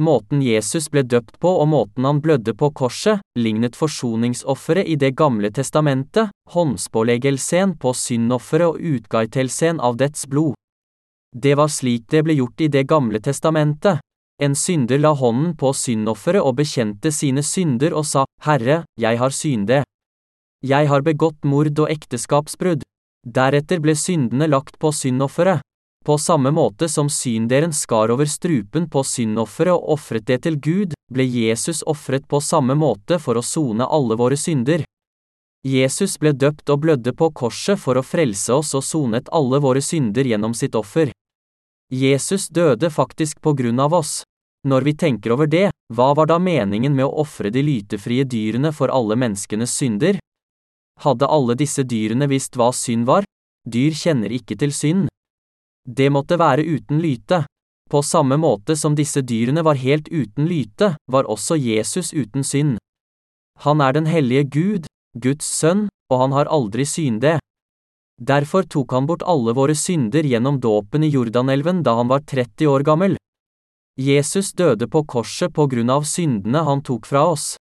Måten 0.00 0.40
Jesus 0.42 0.88
ble 0.90 1.04
døpt 1.06 1.36
på 1.42 1.50
og 1.60 1.68
måten 1.70 2.06
han 2.06 2.22
blødde 2.22 2.54
på 2.58 2.70
korset, 2.74 3.20
lignet 3.38 3.76
forsoningsofferet 3.78 4.88
i 4.90 4.96
Det 4.96 5.12
gamle 5.14 5.50
testamentet, 5.50 6.32
håndspåleggelsen 6.50 7.76
på 7.78 7.92
syndofferet 7.94 8.72
og 8.72 8.80
utgaitelsen 8.80 9.78
av 9.78 9.98
dets 10.00 10.26
blod. 10.26 10.54
Det 11.30 11.54
var 11.54 11.68
slik 11.68 12.08
det 12.10 12.24
ble 12.24 12.34
gjort 12.40 12.60
i 12.60 12.68
Det 12.68 12.86
gamle 12.86 13.20
testamentet. 13.20 14.00
En 14.42 14.54
synder 14.58 14.98
la 14.98 15.12
hånden 15.14 15.52
på 15.56 15.70
syndofferet 15.72 16.42
og 16.42 16.56
bekjente 16.58 17.12
sine 17.14 17.42
synder 17.46 17.94
og 17.94 18.06
sa, 18.08 18.24
Herre, 18.42 18.82
jeg 18.98 19.18
har 19.20 19.30
syndet. 19.30 19.84
Jeg 20.64 20.88
har 20.90 21.04
begått 21.06 21.44
mord 21.46 21.78
og 21.78 21.92
ekteskapsbrudd. 21.92 22.82
Deretter 23.24 23.78
ble 23.84 23.94
syndene 23.94 24.48
lagt 24.50 24.80
på 24.82 24.90
syndofferet. 24.92 25.62
På 26.04 26.18
samme 26.18 26.50
måte 26.52 26.88
som 26.88 27.08
synderen 27.08 27.72
skar 27.72 28.10
over 28.12 28.28
strupen 28.28 28.90
på 28.90 29.04
syndofferet 29.06 29.72
og 29.72 29.94
ofret 29.94 30.26
det 30.28 30.42
til 30.44 30.58
Gud, 30.60 30.98
ble 31.08 31.24
Jesus 31.24 31.84
ofret 31.86 32.26
på 32.28 32.42
samme 32.44 32.74
måte 32.76 33.20
for 33.22 33.38
å 33.38 33.46
sone 33.46 33.86
alle 33.86 34.18
våre 34.20 34.36
synder. 34.36 34.84
Jesus 35.64 36.18
ble 36.20 36.34
døpt 36.36 36.68
og 36.68 36.82
blødde 36.82 37.14
på 37.16 37.30
korset 37.32 37.80
for 37.80 37.96
å 37.96 38.04
frelse 38.04 38.52
oss 38.52 38.74
og 38.76 38.84
sonet 38.84 39.30
alle 39.32 39.62
våre 39.64 39.80
synder 39.80 40.26
gjennom 40.28 40.52
sitt 40.52 40.76
offer. 40.76 41.13
Jesus 41.94 42.48
døde 42.48 42.90
faktisk 42.90 43.40
på 43.40 43.52
grunn 43.54 43.80
av 43.80 43.94
oss. 43.94 44.22
Når 44.66 44.86
vi 44.86 44.94
tenker 44.96 45.34
over 45.34 45.46
det, 45.46 45.68
hva 45.92 46.14
var 46.16 46.26
da 46.26 46.38
meningen 46.40 46.94
med 46.96 47.04
å 47.06 47.20
ofre 47.22 47.52
de 47.52 47.62
lytefrie 47.62 48.24
dyrene 48.24 48.72
for 48.72 48.90
alle 48.90 49.16
menneskenes 49.20 49.74
synder? 49.76 50.18
Hadde 51.04 51.28
alle 51.28 51.56
disse 51.58 51.84
dyrene 51.84 52.26
visst 52.30 52.56
hva 52.56 52.70
synd 52.72 53.06
var? 53.06 53.28
Dyr 53.68 53.92
kjenner 53.96 54.32
ikke 54.32 54.56
til 54.56 54.72
synd. 54.72 55.10
Det 55.84 56.08
måtte 56.12 56.40
være 56.40 56.64
uten 56.64 57.02
lyte. 57.04 57.44
På 57.90 58.00
samme 58.02 58.38
måte 58.40 58.76
som 58.80 58.96
disse 58.96 59.20
dyrene 59.20 59.62
var 59.62 59.76
helt 59.76 60.08
uten 60.08 60.48
lyte, 60.48 60.94
var 61.12 61.28
også 61.28 61.58
Jesus 61.60 62.14
uten 62.16 62.44
synd. 62.44 62.78
Han 63.68 63.84
er 63.84 63.92
den 63.92 64.08
hellige 64.08 64.48
Gud, 64.48 64.86
Guds 65.20 65.44
sønn, 65.44 65.88
og 66.10 66.24
han 66.24 66.32
har 66.32 66.48
aldri 66.48 66.88
syndet. 66.88 67.43
Derfor 68.22 68.62
tok 68.62 68.92
han 68.92 69.06
bort 69.06 69.22
alle 69.26 69.52
våre 69.52 69.74
synder 69.74 70.22
gjennom 70.22 70.60
dåpen 70.60 71.02
i 71.02 71.10
Jordanelven 71.10 71.82
da 71.82 71.96
han 71.98 72.08
var 72.08 72.22
30 72.22 72.66
år 72.70 72.86
gammel. 72.86 73.16
Jesus 73.98 74.52
døde 74.52 74.86
på 74.90 75.04
korset 75.06 75.54
på 75.54 75.66
grunn 75.66 75.90
av 75.90 76.06
syndene 76.06 76.62
han 76.66 76.82
tok 76.82 77.06
fra 77.06 77.26
oss. 77.30 77.56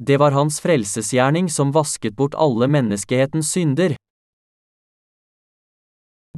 Det 0.00 0.18
var 0.18 0.34
hans 0.34 0.60
frelsesgjerning 0.62 1.48
som 1.50 1.72
vasket 1.74 2.14
bort 2.14 2.34
alle 2.34 2.68
menneskehetens 2.70 3.50
synder. 3.50 3.96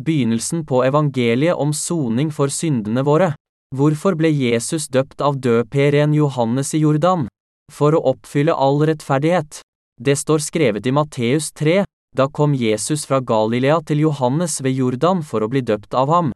Begynnelsen 0.00 0.64
på 0.64 0.80
evangeliet 0.84 1.56
om 1.56 1.72
soning 1.76 2.30
for 2.32 2.48
syndene 2.48 3.04
våre. 3.04 3.34
Hvorfor 3.76 4.16
ble 4.16 4.30
Jesus 4.32 4.88
døpt 4.88 5.20
av 5.20 5.36
døperen 5.40 6.14
Johannes 6.16 6.72
i 6.74 6.80
Jordan? 6.80 7.28
For 7.72 7.94
å 7.94 8.00
oppfylle 8.14 8.56
all 8.56 8.80
rettferdighet. 8.88 9.60
Det 10.00 10.16
står 10.16 10.40
skrevet 10.40 10.88
i 10.88 10.94
Matteus 10.96 11.52
3, 11.52 11.84
da 12.16 12.28
kom 12.28 12.54
Jesus 12.54 13.06
fra 13.06 13.20
Galilea 13.20 13.80
til 13.86 14.00
Johannes 14.00 14.60
ved 14.60 14.72
Jordan 14.74 15.22
for 15.22 15.42
å 15.42 15.48
bli 15.48 15.60
døpt 15.62 15.94
av 15.94 16.08
ham. 16.10 16.32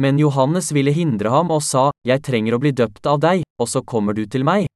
Men 0.00 0.18
Johannes 0.18 0.72
ville 0.72 0.92
hindre 0.92 1.28
ham 1.32 1.50
og 1.50 1.62
sa, 1.62 1.90
Jeg 2.04 2.22
trenger 2.22 2.54
å 2.54 2.58
bli 2.60 2.72
døpt 2.72 3.06
av 3.06 3.20
deg, 3.20 3.42
og 3.60 3.68
så 3.68 3.82
kommer 3.82 4.14
du 4.14 4.26
til 4.26 4.44
meg. 4.44 4.66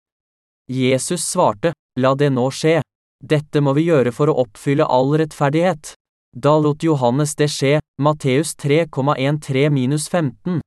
Jesus 0.69 1.25
svarte, 1.25 1.73
La 1.97 2.15
det 2.15 2.31
nå 2.33 2.51
skje. 2.51 2.83
Dette 3.21 3.61
må 3.61 3.73
vi 3.77 3.83
gjøre 3.89 4.13
for 4.13 4.29
å 4.29 4.35
oppfylle 4.45 4.85
all 4.85 5.17
rettferdighet. 5.21 5.95
Da 6.37 6.59
lot 6.59 6.83
Johannes 6.83 7.35
det 7.37 7.49
skje, 7.51 7.81
Matteus 8.01 8.57
3,13-15. 8.57 10.61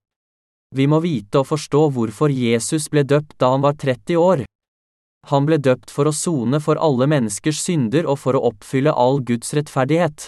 Vi 0.76 0.88
må 0.88 1.00
vite 1.00 1.40
og 1.40 1.48
forstå 1.48 1.90
hvorfor 1.96 2.30
Jesus 2.30 2.90
ble 2.90 3.04
døpt 3.06 3.40
da 3.40 3.50
han 3.54 3.62
var 3.62 3.74
30 3.80 4.16
år. 4.18 4.44
Han 5.32 5.48
ble 5.48 5.58
døpt 5.58 5.92
for 5.94 6.10
å 6.10 6.16
sone 6.16 6.60
for 6.60 6.80
alle 6.82 7.08
menneskers 7.08 7.62
synder 7.64 8.08
og 8.10 8.20
for 8.20 8.36
å 8.36 8.44
oppfylle 8.50 8.92
all 8.92 9.22
Guds 9.24 9.54
rettferdighet. 9.56 10.28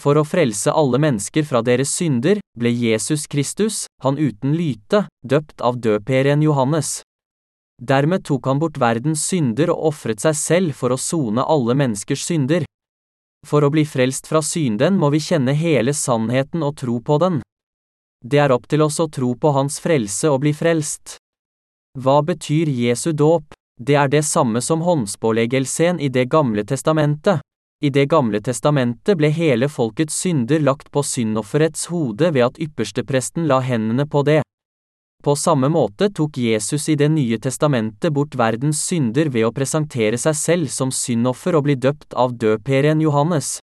For 0.00 0.16
å 0.16 0.24
frelse 0.24 0.72
alle 0.72 0.98
mennesker 1.00 1.44
fra 1.44 1.60
deres 1.64 1.92
synder, 1.92 2.40
ble 2.58 2.72
Jesus 2.72 3.26
Kristus, 3.28 3.86
han 4.04 4.18
uten 4.18 4.56
lyte, 4.56 5.06
døpt 5.24 5.60
av 5.60 5.80
døperen 5.84 6.44
Johannes. 6.44 7.00
Dermed 7.82 8.24
tok 8.24 8.46
han 8.46 8.60
bort 8.62 8.78
verdens 8.78 9.24
synder 9.26 9.72
og 9.72 9.88
ofret 9.92 10.22
seg 10.22 10.36
selv 10.38 10.76
for 10.78 10.94
å 10.94 11.00
sone 11.00 11.44
alle 11.44 11.76
menneskers 11.76 12.24
synder. 12.28 12.64
For 13.46 13.64
å 13.64 13.72
bli 13.74 13.82
frelst 13.88 14.28
fra 14.30 14.42
synden 14.44 15.00
må 15.00 15.10
vi 15.10 15.20
kjenne 15.20 15.54
hele 15.56 15.92
sannheten 15.96 16.62
og 16.62 16.76
tro 16.78 17.00
på 17.02 17.18
den. 17.18 17.40
Det 18.22 18.38
er 18.38 18.54
opp 18.54 18.68
til 18.70 18.84
oss 18.84 19.00
å 19.02 19.08
tro 19.10 19.32
på 19.34 19.50
Hans 19.56 19.80
frelse 19.82 20.30
og 20.30 20.44
bli 20.44 20.52
frelst. 20.54 21.16
Hva 21.98 22.20
betyr 22.22 22.70
Jesu 22.70 23.10
dåp? 23.12 23.50
Det 23.82 23.94
er 23.98 24.08
det 24.08 24.22
samme 24.22 24.60
som 24.62 24.80
håndspåleggelsen 24.80 25.98
i 26.00 26.08
Det 26.08 26.24
gamle 26.30 26.62
testamentet. 26.64 27.40
I 27.82 27.90
Det 27.90 28.04
gamle 28.06 28.38
testamentet 28.40 29.18
ble 29.18 29.32
hele 29.34 29.66
folkets 29.68 30.20
synder 30.22 30.62
lagt 30.62 30.92
på 30.94 31.02
syndofferets 31.02 31.88
hode 31.90 32.30
ved 32.30 32.44
at 32.46 32.60
ypperstepresten 32.62 33.48
la 33.50 33.58
hendene 33.58 34.06
på 34.06 34.22
det. 34.22 34.42
På 35.24 35.34
samme 35.34 35.68
måte 35.68 36.12
tok 36.14 36.38
Jesus 36.38 36.88
i 36.88 36.94
Det 36.94 37.08
nye 37.10 37.40
testamentet 37.42 38.12
bort 38.12 38.38
verdens 38.38 38.84
synder 38.86 39.32
ved 39.34 39.48
å 39.48 39.52
presentere 39.52 40.18
seg 40.18 40.38
selv 40.38 40.70
som 40.70 40.94
syndoffer 40.94 41.58
og 41.58 41.66
bli 41.66 41.74
døpt 41.74 42.14
av 42.14 42.38
døperen 42.38 43.02
Johannes. 43.02 43.58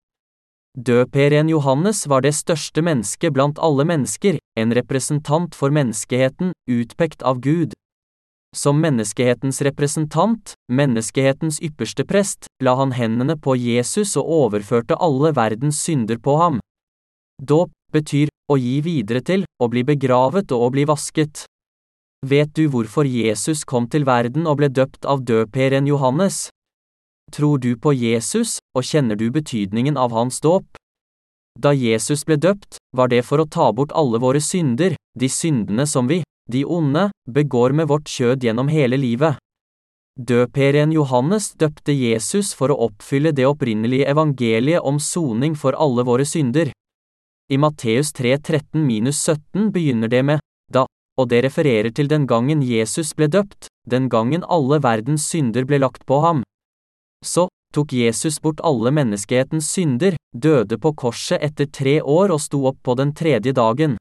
Døperen 0.75 1.47
Johannes 1.47 2.07
var 2.07 2.27
det 2.27 2.35
største 2.35 2.83
mennesket 2.83 3.31
blant 3.31 3.59
alle 3.59 3.87
mennesker, 3.87 4.35
en 4.59 4.75
representant 4.75 5.55
for 5.55 5.71
menneskeheten, 5.71 6.51
utpekt 6.67 7.23
av 7.23 7.39
Gud. 7.39 7.71
Som 8.55 8.79
menneskehetens 8.81 9.61
representant, 9.61 10.55
menneskehetens 10.71 11.59
ypperste 11.61 12.05
prest, 12.05 12.47
la 12.65 12.73
han 12.79 12.95
hendene 12.97 13.35
på 13.37 13.53
Jesus 13.55 14.15
og 14.17 14.31
overførte 14.39 14.97
alle 14.97 15.31
verdens 15.37 15.81
synder 15.85 16.17
på 16.17 16.37
ham. 16.41 16.57
Dåp 17.37 17.69
betyr 17.93 18.31
å 18.49 18.57
gi 18.57 18.79
videre 18.81 19.21
til, 19.21 19.45
å 19.61 19.69
bli 19.69 19.83
begravet 19.85 20.49
og 20.55 20.65
å 20.65 20.69
bli 20.73 20.85
vasket. 20.89 21.45
Vet 22.25 22.55
du 22.57 22.65
hvorfor 22.73 23.05
Jesus 23.05 23.61
kom 23.63 23.85
til 23.87 24.03
verden 24.09 24.49
og 24.49 24.57
ble 24.59 24.67
døpt 24.73 25.05
av 25.05 25.21
døperen 25.23 25.87
Johannes? 25.87 26.49
Tror 27.31 27.61
du 27.61 27.75
på 27.77 27.93
Jesus, 27.93 28.57
og 28.73 28.83
kjenner 28.83 29.15
du 29.15 29.29
betydningen 29.31 29.95
av 29.97 30.11
hans 30.17 30.41
dåp? 30.41 30.65
Da 31.59 31.71
Jesus 31.77 32.25
ble 32.25 32.39
døpt, 32.41 32.81
var 32.97 33.13
det 33.13 33.21
for 33.27 33.39
å 33.39 33.45
ta 33.45 33.69
bort 33.71 33.93
alle 33.93 34.17
våre 34.17 34.41
synder, 34.41 34.97
de 35.13 35.29
syndene 35.29 35.85
som 35.85 36.09
vi, 36.09 36.23
de 36.51 36.65
onde, 36.65 37.09
begår 37.29 37.71
med 37.71 37.87
vårt 37.87 38.09
kjød 38.09 38.43
gjennom 38.43 38.67
hele 38.67 38.97
livet. 38.97 39.37
Døperen 40.19 40.91
Johannes 40.91 41.53
døpte 41.55 41.93
Jesus 41.93 42.51
for 42.57 42.73
å 42.73 42.79
oppfylle 42.89 43.31
det 43.31 43.45
opprinnelige 43.47 44.09
evangeliet 44.11 44.83
om 44.83 44.97
soning 44.99 45.55
for 45.55 45.77
alle 45.79 46.03
våre 46.03 46.25
synder. 46.27 46.73
I 47.49 47.57
Matteus 47.57 48.11
3.13-17 48.17 49.69
begynner 49.71 50.11
det 50.11 50.23
med 50.25 50.43
da, 50.73 50.83
og 51.17 51.29
det 51.31 51.43
refererer 51.45 51.93
til 51.95 52.09
den 52.11 52.27
gangen 52.27 52.65
Jesus 52.65 53.13
ble 53.15 53.29
døpt, 53.31 53.69
den 53.87 54.09
gangen 54.09 54.43
alle 54.43 54.81
verdens 54.83 55.29
synder 55.29 55.63
ble 55.69 55.79
lagt 55.85 56.05
på 56.05 56.19
ham. 56.25 56.43
Så 57.25 57.47
tok 57.73 57.93
Jesus 57.93 58.41
bort 58.41 58.61
alle 58.65 58.91
menneskehetens 58.91 59.71
synder, 59.71 60.17
døde 60.35 60.77
på 60.77 60.93
korset 60.97 61.41
etter 61.41 61.71
tre 61.71 61.99
år 62.01 62.35
og 62.35 62.43
sto 62.43 62.65
opp 62.69 62.83
på 62.83 62.95
den 62.99 63.15
tredje 63.15 63.53
dagen. 63.55 63.97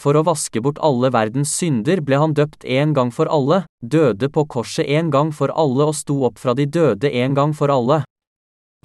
For 0.00 0.16
å 0.16 0.24
vaske 0.24 0.62
bort 0.64 0.78
alle 0.80 1.10
verdens 1.12 1.50
synder 1.52 2.00
ble 2.00 2.16
han 2.22 2.32
døpt 2.32 2.64
en 2.64 2.94
gang 2.96 3.10
for 3.12 3.28
alle, 3.28 3.66
døde 3.84 4.30
på 4.32 4.46
korset 4.48 4.88
en 4.88 5.10
gang 5.12 5.32
for 5.36 5.52
alle 5.52 5.90
og 5.90 5.98
sto 5.98 6.22
opp 6.24 6.40
fra 6.40 6.54
de 6.56 6.64
døde 6.64 7.10
en 7.20 7.36
gang 7.36 7.52
for 7.56 7.68
alle. 7.68 8.00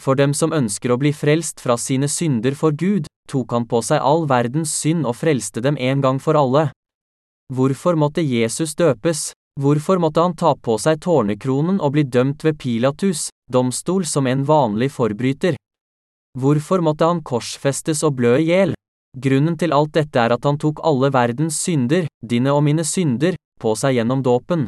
For 0.01 0.19
dem 0.19 0.33
som 0.35 0.51
ønsker 0.51 0.91
å 0.91 0.99
bli 0.99 1.13
frelst 1.15 1.63
fra 1.63 1.77
sine 1.79 2.09
synder 2.11 2.57
for 2.59 2.75
Gud, 2.75 3.07
tok 3.31 3.55
han 3.55 3.63
på 3.63 3.79
seg 3.79 4.03
all 4.03 4.27
verdens 4.27 4.75
synd 4.75 5.07
og 5.07 5.15
frelste 5.15 5.63
dem 5.63 5.79
en 5.79 6.03
gang 6.03 6.19
for 6.19 6.35
alle. 6.35 6.67
Hvorfor 7.53 7.95
måtte 7.95 8.25
Jesus 8.25 8.75
døpes? 8.75 9.31
Hvorfor 9.55 10.01
måtte 10.03 10.19
han 10.19 10.35
ta 10.35 10.51
på 10.59 10.75
seg 10.83 10.99
tårnekronen 10.99 11.79
og 11.79 11.95
bli 11.95 12.03
dømt 12.03 12.43
ved 12.43 12.59
Pilatus, 12.59 13.29
domstol 13.47 14.03
som 14.03 14.27
en 14.27 14.43
vanlig 14.43 14.91
forbryter? 14.91 15.55
Hvorfor 16.35 16.83
måtte 16.83 17.07
han 17.07 17.23
korsfestes 17.23 18.03
og 18.03 18.17
blø 18.19 18.35
i 18.41 18.49
hjel? 18.49 18.75
Grunnen 19.15 19.55
til 19.55 19.71
alt 19.71 19.93
dette 19.95 20.19
er 20.19 20.33
at 20.35 20.43
han 20.43 20.57
tok 20.59 20.81
alle 20.83 21.09
verdens 21.15 21.61
synder, 21.63 22.09
dine 22.19 22.51
og 22.51 22.65
mine 22.67 22.83
synder, 22.83 23.37
på 23.61 23.71
seg 23.79 23.95
gjennom 23.95 24.23
dåpen. 24.23 24.65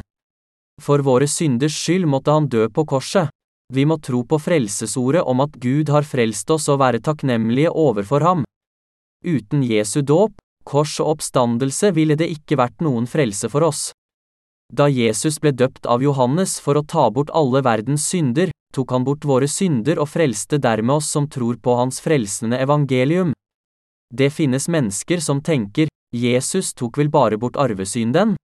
For 0.80 1.02
våre 1.04 1.28
synders 1.28 1.76
skyld 1.76 2.06
måtte 2.08 2.32
han 2.32 2.48
dø 2.48 2.68
på 2.72 2.86
korset. 2.88 3.28
Vi 3.74 3.84
må 3.84 3.98
tro 4.00 4.22
på 4.24 4.38
frelsesordet 4.40 5.20
om 5.28 5.42
at 5.44 5.58
Gud 5.60 5.90
har 5.92 6.06
frelst 6.08 6.48
oss 6.50 6.70
og 6.72 6.80
være 6.80 7.02
takknemlige 7.04 7.68
overfor 7.68 8.24
ham. 8.24 8.44
Uten 9.26 9.64
Jesu 9.66 10.00
dåp, 10.00 10.38
kors 10.64 10.94
og 11.02 11.18
oppstandelse 11.18 11.92
ville 11.92 12.16
det 12.16 12.30
ikke 12.32 12.56
vært 12.56 12.80
noen 12.80 13.04
frelse 13.10 13.50
for 13.52 13.66
oss. 13.68 13.90
Da 14.72 14.88
Jesus 14.88 15.36
ble 15.40 15.52
døpt 15.52 15.88
av 15.88 16.02
Johannes 16.04 16.58
for 16.60 16.76
å 16.80 16.84
ta 16.84 17.08
bort 17.12 17.32
alle 17.36 17.60
verdens 17.64 18.06
synder, 18.08 18.52
tok 18.72 18.92
han 18.92 19.04
bort 19.04 19.24
våre 19.28 19.48
synder 19.48 20.00
og 20.00 20.08
frelste 20.12 20.60
dermed 20.60 21.00
oss 21.00 21.08
som 21.12 21.28
tror 21.28 21.60
på 21.60 21.76
hans 21.76 22.00
frelsende 22.04 22.60
evangelium. 22.60 23.34
Det 24.14 24.30
finnes 24.32 24.68
mennesker 24.68 25.20
som 25.20 25.42
tenker, 25.44 25.88
Jesus 26.16 26.72
tok 26.72 26.96
vel 26.98 27.10
bare 27.12 27.36
bort 27.36 27.56
arvesynden? 27.60 28.36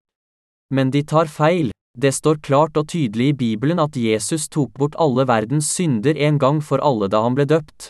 Men 0.75 0.91
de 0.91 1.03
tar 1.03 1.31
feil, 1.33 1.71
det 1.97 2.12
står 2.12 2.43
klart 2.43 2.77
og 2.77 2.89
tydelig 2.91 3.31
i 3.33 3.37
Bibelen 3.39 3.79
at 3.79 3.97
Jesus 3.97 4.49
tok 4.51 4.73
bort 4.77 4.97
alle 5.01 5.25
verdens 5.25 5.71
synder 5.73 6.19
en 6.19 6.39
gang 6.43 6.61
for 6.61 6.83
alle 6.85 7.09
da 7.09 7.23
han 7.25 7.37
ble 7.39 7.47
døpt. 7.49 7.89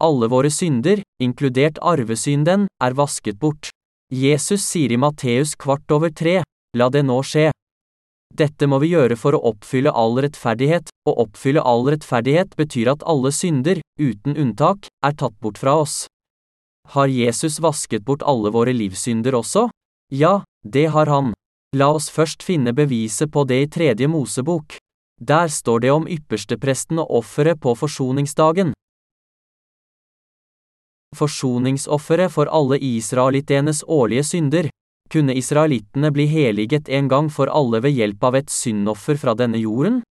Alle 0.00 0.28
våre 0.28 0.50
synder, 0.52 1.02
inkludert 1.20 1.80
arvesynden, 1.82 2.68
er 2.80 2.96
vasket 2.96 3.40
bort. 3.40 3.70
Jesus 4.12 4.62
sier 4.64 4.92
i 4.92 5.00
Matteus 5.00 5.56
kvart 5.58 5.90
over 5.90 6.12
tre, 6.14 6.42
la 6.76 6.88
det 6.88 7.02
nå 7.04 7.20
skje. 7.24 7.50
Dette 8.36 8.68
må 8.68 8.78
vi 8.82 8.92
gjøre 8.92 9.16
for 9.16 9.36
å 9.36 9.44
oppfylle 9.52 9.92
all 9.92 10.18
rettferdighet, 10.20 10.92
og 11.08 11.24
oppfylle 11.26 11.62
all 11.64 11.86
rettferdighet 11.88 12.56
betyr 12.56 12.92
at 12.92 13.06
alle 13.08 13.32
synder, 13.32 13.80
uten 13.98 14.36
unntak, 14.36 14.90
er 15.04 15.16
tatt 15.16 15.36
bort 15.40 15.58
fra 15.58 15.80
oss. 15.82 16.04
Har 16.94 17.08
Jesus 17.08 17.58
vasket 17.60 18.04
bort 18.04 18.22
alle 18.22 18.52
våre 18.54 18.72
livssynder 18.72 19.34
også? 19.34 19.68
Ja, 20.12 20.44
det 20.62 20.86
har 20.94 21.06
han. 21.10 21.32
La 21.76 21.90
oss 21.92 22.08
først 22.10 22.44
finne 22.46 22.72
beviset 22.72 23.32
på 23.32 23.44
det 23.44 23.58
i 23.62 23.68
tredje 23.68 24.06
Mosebok. 24.08 24.78
Der 25.20 25.48
står 25.48 25.80
det 25.82 25.90
om 25.90 26.06
ypperstepresten 26.08 27.00
og 27.02 27.10
offeret 27.20 27.60
på 27.60 27.74
forsoningsdagen. 27.74 28.72
Forsoningsofferet 31.16 32.32
for 32.32 32.50
alle 32.52 32.78
israelittenes 32.78 33.82
årlige 33.88 34.24
synder. 34.24 34.68
Kunne 35.10 35.34
israelittene 35.34 36.10
bli 36.12 36.26
heliget 36.26 36.88
en 36.88 37.08
gang 37.08 37.30
for 37.32 37.50
alle 37.50 37.80
ved 37.82 37.96
hjelp 37.96 38.24
av 38.24 38.36
et 38.42 38.50
syndoffer 38.50 39.18
fra 39.18 39.34
denne 39.38 39.58
jorden? 39.58 40.02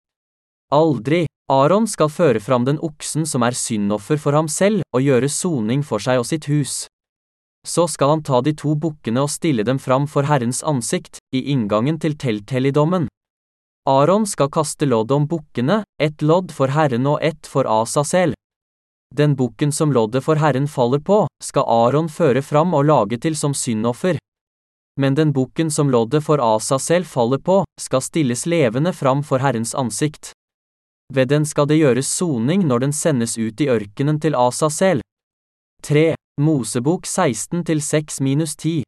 Aldri. 0.76 1.24
Aron 1.48 1.86
skal 1.88 2.10
føre 2.10 2.42
fram 2.44 2.66
den 2.68 2.82
oksen 2.84 3.24
som 3.30 3.44
er 3.48 3.56
syndoffer 3.56 4.20
for 4.20 4.36
ham 4.36 4.50
selv, 4.52 4.82
og 4.92 5.06
gjøre 5.06 5.30
soning 5.32 5.86
for 5.88 6.04
seg 6.04 6.20
og 6.20 6.28
sitt 6.28 6.50
hus. 6.52 6.88
Så 7.66 7.86
skal 7.88 8.12
han 8.16 8.24
ta 8.26 8.42
de 8.44 8.52
to 8.58 8.76
bukkene 8.76 9.24
og 9.24 9.32
stille 9.32 9.64
dem 9.64 9.80
fram 9.80 10.10
for 10.10 10.28
Herrens 10.28 10.60
ansikt, 10.68 11.22
i 11.32 11.46
inngangen 11.54 12.02
til 12.02 12.18
telthelligdommen. 12.20 13.08
Aron 13.88 14.28
skal 14.28 14.52
kaste 14.52 14.90
lodd 14.90 15.14
om 15.16 15.30
bukkene, 15.32 15.84
ett 16.02 16.22
lodd 16.22 16.52
for 16.52 16.74
Herren 16.76 17.08
og 17.08 17.24
ett 17.24 17.48
for 17.48 17.70
Asasel. 17.70 18.36
Den 19.16 19.38
bukken 19.40 19.72
som 19.72 19.94
loddet 19.96 20.26
for 20.26 20.42
Herren 20.42 20.68
faller 20.68 21.00
på, 21.00 21.24
skal 21.40 21.70
Aron 21.72 22.10
føre 22.12 22.42
fram 22.44 22.76
og 22.76 22.90
lage 22.90 23.22
til 23.22 23.38
som 23.40 23.54
syndoffer. 23.56 24.20
Men 25.00 25.16
den 25.16 25.32
bukken 25.32 25.72
som 25.72 25.88
loddet 25.92 26.26
for 26.26 26.44
Asa 26.44 26.80
selv 26.80 27.08
faller 27.08 27.40
på, 27.40 27.64
skal 27.80 28.04
stilles 28.04 28.46
levende 28.46 28.92
fram 28.94 29.24
for 29.24 29.40
Herrens 29.40 29.72
ansikt. 29.76 30.35
Ved 31.14 31.30
den 31.30 31.46
skal 31.46 31.68
det 31.70 31.78
gjøres 31.78 32.10
soning 32.10 32.66
når 32.66 32.86
den 32.88 32.94
sendes 32.94 33.38
ut 33.38 33.62
i 33.62 33.70
ørkenen 33.70 34.20
til 34.20 34.36
Asa 34.36 34.70
selv. 34.70 35.04
3. 35.86 36.16
Mosebok 36.42 37.06
16 37.06 37.64
6-10 37.64 38.82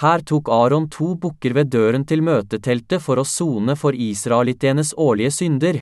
Her 0.00 0.22
tok 0.22 0.48
Aron 0.48 0.88
to 0.88 1.14
bukker 1.14 1.54
ved 1.54 1.72
døren 1.74 2.06
til 2.06 2.22
møteteltet 2.22 3.02
for 3.02 3.18
å 3.18 3.24
sone 3.24 3.74
for 3.76 3.92
israelittenes 3.92 4.94
årlige 4.96 5.30
synder. 5.30 5.80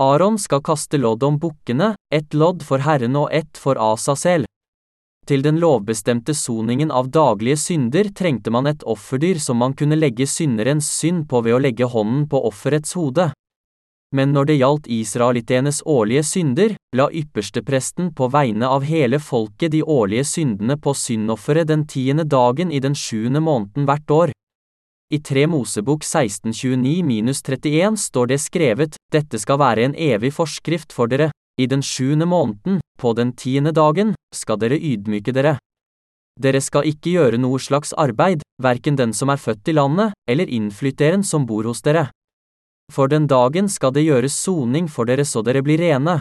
Aron 0.00 0.38
skal 0.38 0.62
kaste 0.64 0.96
lodd 0.98 1.22
om 1.22 1.36
bukkene, 1.38 1.94
ett 2.10 2.32
lodd 2.34 2.64
for 2.64 2.80
Herren 2.80 3.16
og 3.16 3.28
ett 3.32 3.60
for 3.60 3.76
Asasel. 3.76 4.46
Til 5.28 5.44
den 5.44 5.60
lovbestemte 5.62 6.34
soningen 6.34 6.90
av 6.90 7.12
daglige 7.12 7.60
synder 7.60 8.08
trengte 8.16 8.50
man 8.50 8.66
et 8.66 8.82
offerdyr 8.82 9.38
som 9.38 9.60
man 9.62 9.76
kunne 9.78 10.00
legge 10.00 10.26
synderens 10.26 10.88
synd 10.90 11.28
på 11.30 11.44
ved 11.44 11.54
å 11.54 11.60
legge 11.62 11.86
hånden 11.86 12.24
på 12.32 12.40
offerets 12.48 12.96
hode. 12.98 13.28
Men 14.12 14.32
når 14.36 14.44
det 14.50 14.58
gjaldt 14.60 14.86
israelittenes 14.92 15.82
årlige 15.88 16.22
synder, 16.28 16.74
la 16.96 17.08
ypperstepresten 17.08 18.10
på 18.12 18.28
vegne 18.28 18.68
av 18.68 18.84
hele 18.84 19.18
folket 19.20 19.72
de 19.72 19.82
årlige 19.82 20.24
syndene 20.28 20.76
på 20.76 20.92
syndofferet 20.92 21.68
den 21.70 21.86
tiende 21.88 22.24
dagen 22.28 22.72
i 22.72 22.80
den 22.84 22.94
sjuende 22.94 23.40
måneden 23.40 23.88
hvert 23.88 24.10
år. 24.10 24.32
I 25.12 25.18
3 25.20 25.46
Mosebok 25.48 26.04
1629-31 26.04 27.96
står 28.00 28.26
det 28.30 28.40
skrevet, 28.40 28.96
dette 29.12 29.38
skal 29.40 29.58
være 29.60 29.84
en 29.88 29.96
evig 29.96 30.32
forskrift 30.36 30.92
for 30.92 31.06
dere, 31.08 31.30
i 31.60 31.66
den 31.68 31.82
sjuende 31.84 32.26
måneden, 32.28 32.80
på 33.00 33.12
den 33.16 33.32
tiende 33.36 33.72
dagen, 33.76 34.14
skal 34.34 34.56
dere 34.60 34.80
ydmyke 34.80 35.32
dere. 35.36 35.58
Dere 36.40 36.60
skal 36.64 36.88
ikke 36.88 37.12
gjøre 37.12 37.38
noe 37.40 37.60
slags 37.60 37.92
arbeid, 37.92 38.40
verken 38.62 38.96
den 38.96 39.12
som 39.12 39.28
er 39.28 39.40
født 39.40 39.68
i 39.68 39.76
landet, 39.76 40.12
eller 40.28 40.48
innflytteren 40.48 41.24
som 41.24 41.44
bor 41.48 41.68
hos 41.68 41.84
dere. 41.84 42.08
For 42.92 43.08
den 43.08 43.26
dagen 43.26 43.68
skal 43.72 43.94
det 43.96 44.04
gjøres 44.04 44.34
soning 44.36 44.88
for 44.92 45.08
dere 45.08 45.24
så 45.24 45.40
dere 45.44 45.62
blir 45.64 45.80
rene. 45.80 46.20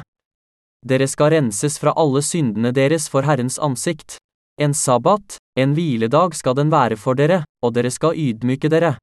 Dere 0.88 1.07
skal 1.07 1.32
renses 1.36 1.78
fra 1.82 1.91
alle 1.99 2.22
syndene 2.24 2.72
deres 2.74 3.09
for 3.11 3.22
Herrens 3.28 3.59
ansikt. 3.59 4.17
En 4.61 4.74
sabbat, 4.74 5.38
en 5.59 5.74
hviledag 5.76 6.36
skal 6.36 6.55
den 6.55 6.72
være 6.72 6.97
for 6.97 7.15
dere, 7.19 7.43
og 7.63 7.74
dere 7.76 7.91
skal 7.91 8.15
ydmyke 8.15 8.69
dere. 8.72 8.95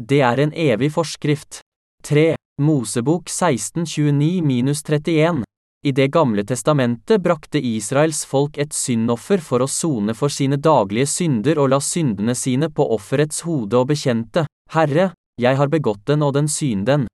Det 0.00 0.20
er 0.24 0.38
en 0.40 0.52
evig 0.52 0.92
forskrift. 0.92 1.60
3. 2.02 2.34
Mosebok 2.60 3.28
1629-31 3.28 5.42
I 5.86 5.92
Det 5.92 6.12
gamle 6.12 6.44
testamentet 6.44 7.22
brakte 7.22 7.60
Israels 7.60 8.24
folk 8.26 8.58
et 8.58 8.72
syndoffer 8.74 9.38
for 9.38 9.60
å 9.62 9.66
sone 9.68 10.14
for 10.16 10.28
sine 10.32 10.56
daglige 10.56 11.06
synder 11.06 11.58
og 11.60 11.68
la 11.72 11.80
syndene 11.80 12.34
sine 12.34 12.70
på 12.72 12.94
offerets 12.96 13.40
hode 13.46 13.76
og 13.76 13.86
bekjente, 13.92 14.46
Herre, 14.72 15.12
jeg 15.40 15.56
har 15.56 15.70
begått 15.72 16.04
den 16.06 16.22
og 16.22 16.34
den 16.36 16.48
synden. 16.48 17.06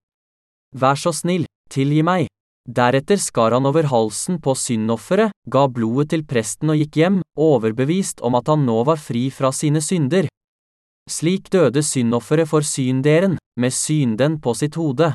Vær 0.74 0.98
så 0.98 1.12
snill, 1.14 1.46
tilgi 1.70 2.02
meg. 2.02 2.26
Deretter 2.66 3.20
skar 3.22 3.54
han 3.54 3.66
over 3.68 3.86
halsen 3.86 4.40
på 4.42 4.56
syndofferet, 4.58 5.30
ga 5.46 5.66
blodet 5.70 6.10
til 6.10 6.24
presten 6.26 6.72
og 6.74 6.80
gikk 6.80 6.98
hjem, 6.98 7.20
overbevist 7.38 8.22
om 8.26 8.34
at 8.34 8.50
han 8.50 8.66
nå 8.66 8.80
var 8.88 8.98
fri 8.98 9.28
fra 9.30 9.52
sine 9.54 9.80
synder. 9.80 10.26
Slik 11.06 11.46
døde 11.54 11.84
syndofferet 11.86 12.50
for 12.50 12.66
synderen, 12.66 13.38
med 13.56 13.72
synden 13.72 14.40
på 14.42 14.56
sitt 14.58 14.74
hode. 14.74 15.12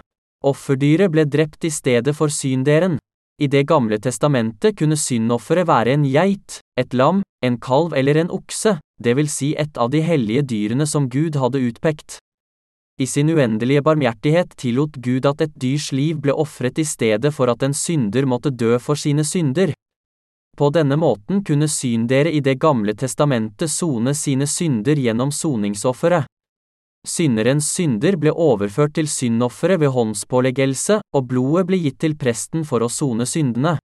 Offerdyret 0.47 1.11
ble 1.11 1.27
drept 1.27 1.67
i 1.67 1.73
stedet 1.73 2.15
for 2.15 2.31
synderen. 2.31 2.97
I 3.41 3.47
Det 3.47 3.65
gamle 3.67 3.99
testamentet 3.99 4.77
kunne 4.79 4.95
syndofferet 4.95 5.67
være 5.67 5.93
en 5.97 6.07
geit, 6.07 6.61
et 6.77 6.93
lam, 6.93 7.21
en 7.43 7.57
kalv 7.59 7.93
eller 7.97 8.15
en 8.21 8.31
okse, 8.31 8.77
det 9.03 9.17
vil 9.17 9.29
si 9.29 9.51
et 9.57 9.77
av 9.77 9.91
de 9.91 10.01
hellige 10.01 10.45
dyrene 10.45 10.87
som 10.87 11.09
Gud 11.09 11.35
hadde 11.35 11.59
utpekt. 11.59 12.21
I 13.01 13.05
sin 13.07 13.29
uendelige 13.33 13.81
barmhjertighet 13.81 14.51
tillot 14.61 14.97
Gud 15.01 15.25
at 15.25 15.39
et 15.41 15.53
dyrs 15.57 15.87
liv 15.91 16.19
ble 16.21 16.35
ofret 16.37 16.77
i 16.77 16.83
stedet 16.85 17.31
for 17.33 17.49
at 17.49 17.63
en 17.65 17.73
synder 17.73 18.27
måtte 18.29 18.51
dø 18.53 18.75
for 18.77 18.99
sine 18.99 19.23
synder. 19.25 19.71
På 20.57 20.69
denne 20.69 20.99
måten 21.01 21.39
kunne 21.41 21.65
syndere 21.67 22.29
i 22.29 22.43
Det 22.45 22.59
gamle 22.61 22.93
testamentet 22.93 23.71
sone 23.73 24.13
sine 24.13 24.45
synder 24.45 25.01
gjennom 25.01 25.31
soningsofferet. 25.31 26.27
Synderens 27.07 27.71
synder 27.73 28.19
ble 28.21 28.35
overført 28.37 28.93
til 28.93 29.09
syndofferet 29.09 29.81
ved 29.81 29.89
håndspåleggelse, 29.95 30.99
og 31.01 31.27
blodet 31.27 31.65
ble 31.71 31.81
gitt 31.81 31.97
til 32.05 32.13
presten 32.13 32.61
for 32.61 32.85
å 32.85 32.89
sone 32.89 33.25
syndene. 33.25 33.79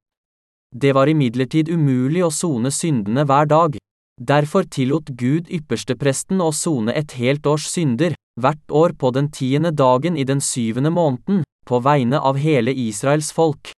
Det 0.69 0.93
var 0.93 1.09
imidlertid 1.09 1.73
umulig 1.73 2.21
å 2.21 2.29
sone 2.29 2.69
syndene 2.69 3.25
hver 3.25 3.49
dag. 3.49 3.81
Derfor 4.17 4.65
tillot 4.65 5.09
Gud 5.13 5.49
ypperstepresten 5.53 6.41
å 6.41 6.49
sone 6.51 6.93
et 6.97 7.13
helt 7.19 7.45
års 7.45 7.67
synder, 7.69 8.15
hvert 8.41 8.71
år 8.73 8.95
på 8.97 9.11
den 9.13 9.29
tiende 9.29 9.71
dagen 9.71 10.17
i 10.17 10.25
den 10.25 10.41
syvende 10.41 10.89
måneden, 10.89 11.43
på 11.67 11.79
vegne 11.85 12.17
av 12.17 12.39
hele 12.41 12.73
Israels 12.73 13.29
folk. 13.31 13.71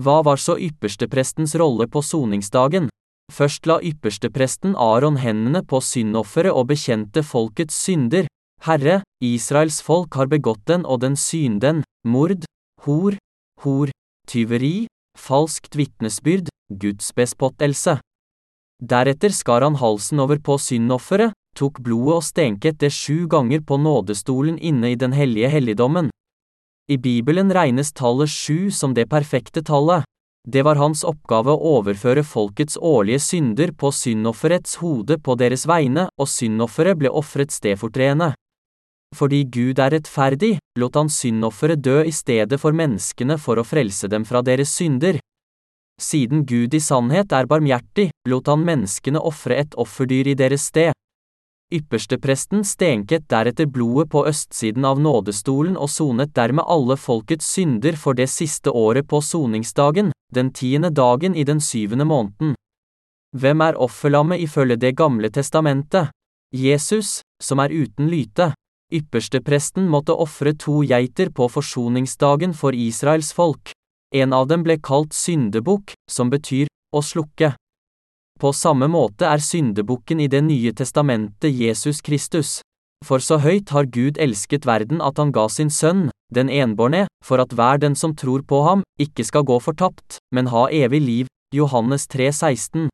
Hva 0.00 0.20
var 0.26 0.36
så 0.36 0.58
yppersteprestens 0.58 1.54
rolle 1.56 1.86
på 1.88 2.02
soningsdagen? 2.02 2.90
Først 3.32 3.64
la 3.66 3.78
ypperstepresten 3.80 4.74
Aron 4.76 5.16
hendene 5.16 5.62
på 5.64 5.80
syndofferet 5.80 6.52
og 6.52 6.68
bekjente 6.74 7.22
folkets 7.24 7.78
synder, 7.86 8.28
Herre, 8.64 9.02
Israels 9.24 9.80
folk 9.84 10.16
har 10.16 10.28
begått 10.28 10.64
den 10.68 10.84
og 10.84 11.00
den 11.04 11.16
synden, 11.16 11.82
mord, 12.04 12.44
hor, 12.84 13.16
hor, 13.64 13.92
tyveri, 14.28 14.86
falskt 15.16 15.76
vitnesbyrd, 15.76 16.48
gudsbespottelse. 16.72 17.98
Deretter 18.84 19.32
skar 19.32 19.62
han 19.64 19.78
halsen 19.80 20.20
over 20.20 20.36
på 20.44 20.58
syndofferet, 20.60 21.32
tok 21.56 21.78
blodet 21.80 22.18
og 22.18 22.24
stenket 22.26 22.80
det 22.82 22.90
sju 22.92 23.24
ganger 23.30 23.62
på 23.64 23.78
nådestolen 23.80 24.58
inne 24.58 24.90
i 24.92 24.98
den 25.00 25.14
hellige 25.16 25.48
helligdommen. 25.48 26.10
I 26.92 26.98
Bibelen 27.00 27.52
regnes 27.54 27.94
tallet 27.96 28.28
sju 28.28 28.68
som 28.70 28.92
det 28.92 29.06
perfekte 29.08 29.62
tallet. 29.64 30.04
Det 30.44 30.60
var 30.66 30.76
hans 30.76 31.00
oppgave 31.08 31.54
å 31.54 31.78
overføre 31.78 32.26
folkets 32.28 32.76
årlige 32.76 33.22
synder 33.24 33.72
på 33.72 33.88
syndofferets 33.88 34.76
hode 34.82 35.16
på 35.16 35.38
deres 35.40 35.64
vegne, 35.64 36.10
og 36.20 36.28
syndofferet 36.28 37.00
ble 37.00 37.08
ofret 37.08 37.54
stedfortredende. 37.54 38.34
Fordi 39.16 39.44
Gud 39.48 39.80
er 39.80 39.94
rettferdig, 39.94 40.58
lot 40.76 40.98
han 41.00 41.08
syndofferet 41.08 41.80
dø 41.80 42.02
i 42.04 42.12
stedet 42.12 42.60
for 42.60 42.76
menneskene 42.76 43.38
for 43.40 43.56
å 43.56 43.64
frelse 43.64 44.10
dem 44.12 44.28
fra 44.28 44.44
deres 44.44 44.74
synder. 44.76 45.22
Siden 46.00 46.44
Gud 46.46 46.74
i 46.74 46.80
sannhet 46.80 47.32
er 47.32 47.46
barmhjertig, 47.46 48.10
lot 48.28 48.50
han 48.50 48.64
menneskene 48.66 49.20
ofre 49.22 49.60
et 49.62 49.74
offerdyr 49.78 50.32
i 50.32 50.38
deres 50.38 50.66
sted. 50.72 50.92
Ypperstepresten 51.74 52.64
stenket 52.64 53.24
deretter 53.30 53.66
blodet 53.66 54.10
på 54.12 54.24
østsiden 54.28 54.84
av 54.84 55.00
nådestolen 55.00 55.78
og 55.80 55.90
sonet 55.90 56.34
dermed 56.36 56.66
alle 56.68 56.96
folkets 57.00 57.48
synder 57.56 57.96
for 57.98 58.14
det 58.14 58.28
siste 58.30 58.70
året 58.70 59.08
på 59.08 59.22
soningsdagen, 59.22 60.12
den 60.34 60.52
tiende 60.52 60.90
dagen 60.90 61.34
i 61.34 61.44
den 61.44 61.60
syvende 61.60 62.04
måneden. 62.04 62.54
Hvem 63.34 63.60
er 63.60 63.78
offerlammet 63.80 64.40
ifølge 64.40 64.76
Det 64.76 64.94
gamle 64.96 65.30
testamentet? 65.30 66.10
Jesus, 66.54 67.22
som 67.42 67.58
er 67.58 67.72
uten 67.72 68.10
lyte. 68.10 68.52
Ypperstepresten 68.92 69.88
måtte 69.88 70.14
ofre 70.14 70.52
to 70.54 70.82
geiter 70.82 71.30
på 71.30 71.48
forsoningsdagen 71.48 72.54
for 72.54 72.70
Israels 72.70 73.32
folk. 73.32 73.72
En 74.14 74.32
av 74.32 74.46
dem 74.46 74.62
ble 74.62 74.78
kalt 74.78 75.12
syndebukk, 75.16 75.96
som 76.10 76.30
betyr 76.30 76.68
å 76.94 77.02
slukke. 77.02 77.56
På 78.38 78.52
samme 78.54 78.86
måte 78.90 79.26
er 79.26 79.42
syndebukken 79.42 80.20
i 80.22 80.28
Det 80.30 80.42
nye 80.42 80.72
testamentet 80.72 81.50
Jesus 81.50 82.00
Kristus. 82.00 82.60
For 83.04 83.18
så 83.18 83.40
høyt 83.42 83.70
har 83.74 83.90
Gud 83.90 84.18
elsket 84.18 84.66
verden 84.66 85.02
at 85.02 85.18
han 85.18 85.32
ga 85.34 85.48
sin 85.48 85.70
sønn, 85.70 86.08
den 86.34 86.48
enbårne, 86.48 87.06
for 87.24 87.42
at 87.42 87.52
hver 87.52 87.78
den 87.82 87.94
som 87.94 88.14
tror 88.14 88.42
på 88.46 88.62
ham, 88.62 88.82
ikke 88.98 89.26
skal 89.26 89.44
gå 89.44 89.58
fortapt, 89.60 90.18
men 90.32 90.50
ha 90.54 90.68
evig 90.70 91.02
liv. 91.02 91.26
Johannes 91.54 92.06
3, 92.06 92.32
16. 92.32 92.88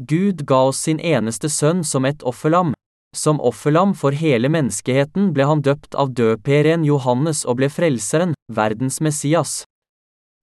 Gud 0.00 0.46
ga 0.46 0.62
oss 0.70 0.80
sin 0.86 1.00
eneste 1.00 1.48
sønn 1.48 1.84
som 1.84 2.04
et 2.04 2.22
offerlam. 2.22 2.72
Som 3.14 3.40
offerlam 3.40 3.92
for 3.94 4.16
hele 4.16 4.48
menneskeheten 4.48 5.32
ble 5.34 5.46
han 5.46 5.62
døpt 5.62 5.94
av 5.94 6.14
døperen 6.14 6.84
Johannes 6.84 7.44
og 7.44 7.60
ble 7.60 7.68
frelseren, 7.70 8.34
verdens 8.50 9.00
Messias. 9.00 9.62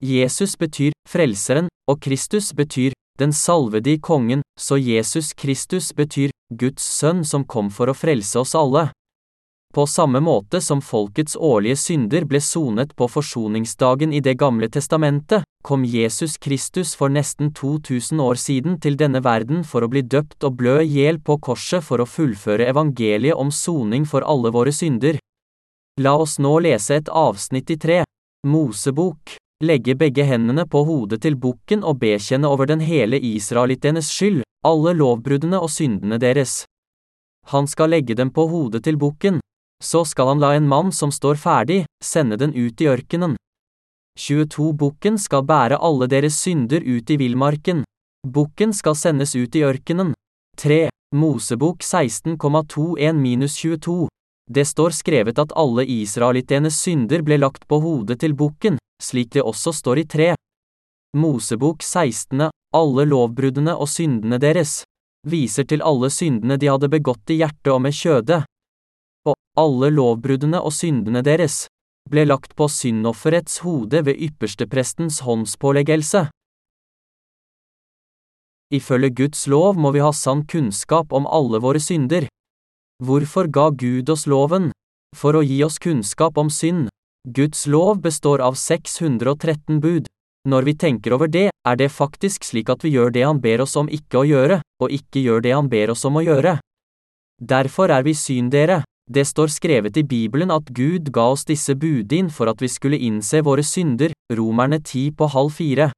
Jesus 0.02 0.58
betyr 0.58 0.96
frelseren, 1.10 1.68
og 1.90 2.02
Kristus 2.02 2.54
betyr 2.58 2.96
den 3.20 3.34
salvede 3.34 3.94
i 3.94 4.00
kongen, 4.00 4.42
så 4.60 4.78
Jesus 4.78 5.34
Kristus 5.34 5.92
betyr 5.94 6.32
Guds 6.50 6.84
sønn 6.84 7.22
som 7.26 7.46
kom 7.46 7.70
for 7.70 7.92
å 7.92 7.94
frelse 7.94 8.42
oss 8.42 8.56
alle. 8.58 8.90
På 9.72 9.86
samme 9.88 10.20
måte 10.20 10.60
som 10.62 10.82
folkets 10.84 11.38
årlige 11.38 11.78
synder 11.80 12.26
ble 12.28 12.42
sonet 12.44 12.96
på 12.96 13.08
forsoningsdagen 13.08 14.12
i 14.12 14.20
Det 14.20 14.34
gamle 14.40 14.68
testamentet, 14.68 15.46
kom 15.64 15.86
Jesus 15.86 16.38
Kristus 16.38 16.96
for 16.96 17.10
nesten 17.10 17.54
2000 17.54 18.20
år 18.20 18.36
siden 18.36 18.80
til 18.82 18.98
denne 18.98 19.22
verden 19.24 19.64
for 19.64 19.86
å 19.86 19.88
bli 19.88 20.02
døpt 20.02 20.44
og 20.44 20.58
blø 20.60 20.82
i 20.82 20.90
hjel 20.90 21.22
på 21.22 21.38
korset 21.38 21.86
for 21.86 22.02
å 22.02 22.10
fullføre 22.10 22.68
evangeliet 22.68 23.38
om 23.38 23.52
soning 23.52 24.06
for 24.06 24.28
alle 24.28 24.52
våre 24.52 24.74
synder. 24.76 25.22
La 26.02 26.18
oss 26.18 26.40
nå 26.40 26.58
lese 26.60 26.98
et 26.98 27.08
avsnitt 27.08 27.72
i 27.72 27.78
tre. 27.78 28.04
Mosebok. 28.44 29.41
Legge 29.62 29.94
begge 29.96 30.24
hendene 30.26 30.64
på 30.66 30.80
hodet 30.88 31.20
til 31.22 31.36
bukken 31.38 31.84
og 31.86 32.00
bekjenne 32.02 32.50
over 32.50 32.66
den 32.66 32.80
hele 32.82 33.20
israelittenes 33.22 34.10
skyld, 34.10 34.42
alle 34.66 34.96
lovbruddene 34.98 35.60
og 35.62 35.70
syndene 35.70 36.18
deres. 36.18 36.66
Han 37.54 37.70
skal 37.70 37.94
legge 37.94 38.18
dem 38.18 38.34
på 38.34 38.48
hodet 38.50 38.82
til 38.84 38.98
bukken. 38.98 39.40
Så 39.84 40.06
skal 40.06 40.28
han 40.32 40.40
la 40.42 40.56
en 40.58 40.68
mann 40.70 40.92
som 40.94 41.12
står 41.14 41.36
ferdig, 41.42 41.86
sende 42.04 42.38
den 42.42 42.54
ut 42.58 42.82
i 42.82 42.88
ørkenen. 42.90 43.36
22 44.18 44.74
Bukken 44.78 45.18
skal 45.22 45.44
bære 45.46 45.78
alle 45.78 46.08
deres 46.10 46.42
synder 46.42 46.82
ut 46.82 47.10
i 47.10 47.18
villmarken. 47.22 47.84
Bukken 48.28 48.74
skal 48.74 48.96
sendes 48.96 49.36
ut 49.36 49.56
i 49.56 49.64
ørkenen. 49.66 50.14
3. 50.58 50.90
Mosebok 51.16 51.82
16,21-22. 51.86 54.08
Det 54.50 54.68
står 54.68 54.90
skrevet 54.90 55.40
at 55.40 55.52
alle 55.56 55.86
israelittenes 55.86 56.82
synder 56.82 57.22
ble 57.22 57.38
lagt 57.38 57.68
på 57.70 57.80
hodet 57.82 58.20
til 58.20 58.34
bukken, 58.36 58.78
slik 59.02 59.34
det 59.34 59.42
også 59.42 59.74
står 59.74 60.04
i 60.04 60.06
3. 60.06 60.30
Mosebok 61.18 61.84
16. 61.84 62.48
Alle 62.74 63.06
lovbruddene 63.10 63.76
og 63.76 63.90
syndene 63.90 64.40
deres. 64.40 64.84
Viser 65.28 65.68
til 65.68 65.84
alle 65.84 66.10
syndene 66.10 66.58
de 66.58 66.70
hadde 66.72 66.90
begått 66.90 67.34
i 67.34 67.42
hjertet 67.42 67.74
og 67.74 67.82
med 67.84 67.98
kjødet 67.98 68.44
og 69.28 69.38
alle 69.60 69.92
lovbruddene 69.94 70.62
og 70.62 70.74
syndene 70.74 71.22
deres, 71.26 71.66
ble 72.10 72.26
lagt 72.26 72.56
på 72.58 72.68
syndofferets 72.72 73.62
hode 73.66 74.04
ved 74.06 74.18
yppersteprestens 74.18 75.22
håndspåleggelse. 75.26 76.28
Ifølge 78.72 79.10
Guds 79.10 79.48
lov 79.52 79.78
må 79.78 79.92
vi 79.92 80.02
ha 80.02 80.12
sann 80.16 80.46
kunnskap 80.48 81.12
om 81.14 81.28
alle 81.28 81.60
våre 81.60 81.80
synder. 81.80 82.28
Hvorfor 83.04 83.50
ga 83.52 83.70
Gud 83.76 84.10
oss 84.10 84.26
loven? 84.28 84.72
For 85.16 85.36
å 85.36 85.44
gi 85.44 85.60
oss 85.66 85.78
kunnskap 85.82 86.38
om 86.40 86.50
synd. 86.50 86.88
Guds 87.28 87.68
lov 87.68 88.02
består 88.02 88.40
av 88.42 88.54
613 88.54 89.80
bud. 89.80 90.08
Når 90.50 90.64
vi 90.66 90.74
tenker 90.74 91.14
over 91.14 91.30
det, 91.30 91.52
er 91.68 91.76
det 91.78 91.92
faktisk 91.94 92.44
slik 92.44 92.70
at 92.74 92.82
vi 92.82 92.96
gjør 92.96 93.12
det 93.14 93.22
han 93.28 93.38
ber 93.44 93.62
oss 93.62 93.76
om 93.78 93.92
ikke 93.94 94.24
å 94.24 94.26
gjøre, 94.26 94.58
og 94.82 94.96
ikke 94.96 95.22
gjør 95.22 95.44
det 95.46 95.52
han 95.54 95.70
ber 95.70 95.94
oss 95.94 96.02
om 96.10 96.18
å 96.18 96.24
gjøre. 96.26 96.56
Derfor 97.38 97.94
er 97.94 98.02
vi 98.02 98.16
syndere. 98.18 98.80
Det 99.06 99.28
står 99.28 99.54
skrevet 99.54 99.98
i 100.02 100.04
Bibelen 100.04 100.50
at 100.50 100.74
Gud 100.74 101.12
ga 101.14 101.28
oss 101.36 101.46
disse 101.46 101.76
budin 101.78 102.32
for 102.34 102.50
at 102.50 102.62
vi 102.62 102.70
skulle 102.72 102.98
innse 102.98 103.44
våre 103.46 103.62
synder, 103.62 104.16
Romerne 104.34 104.82
10 104.82 105.14
på 105.14 105.30
halv 105.30 105.54
fire. 105.54 105.92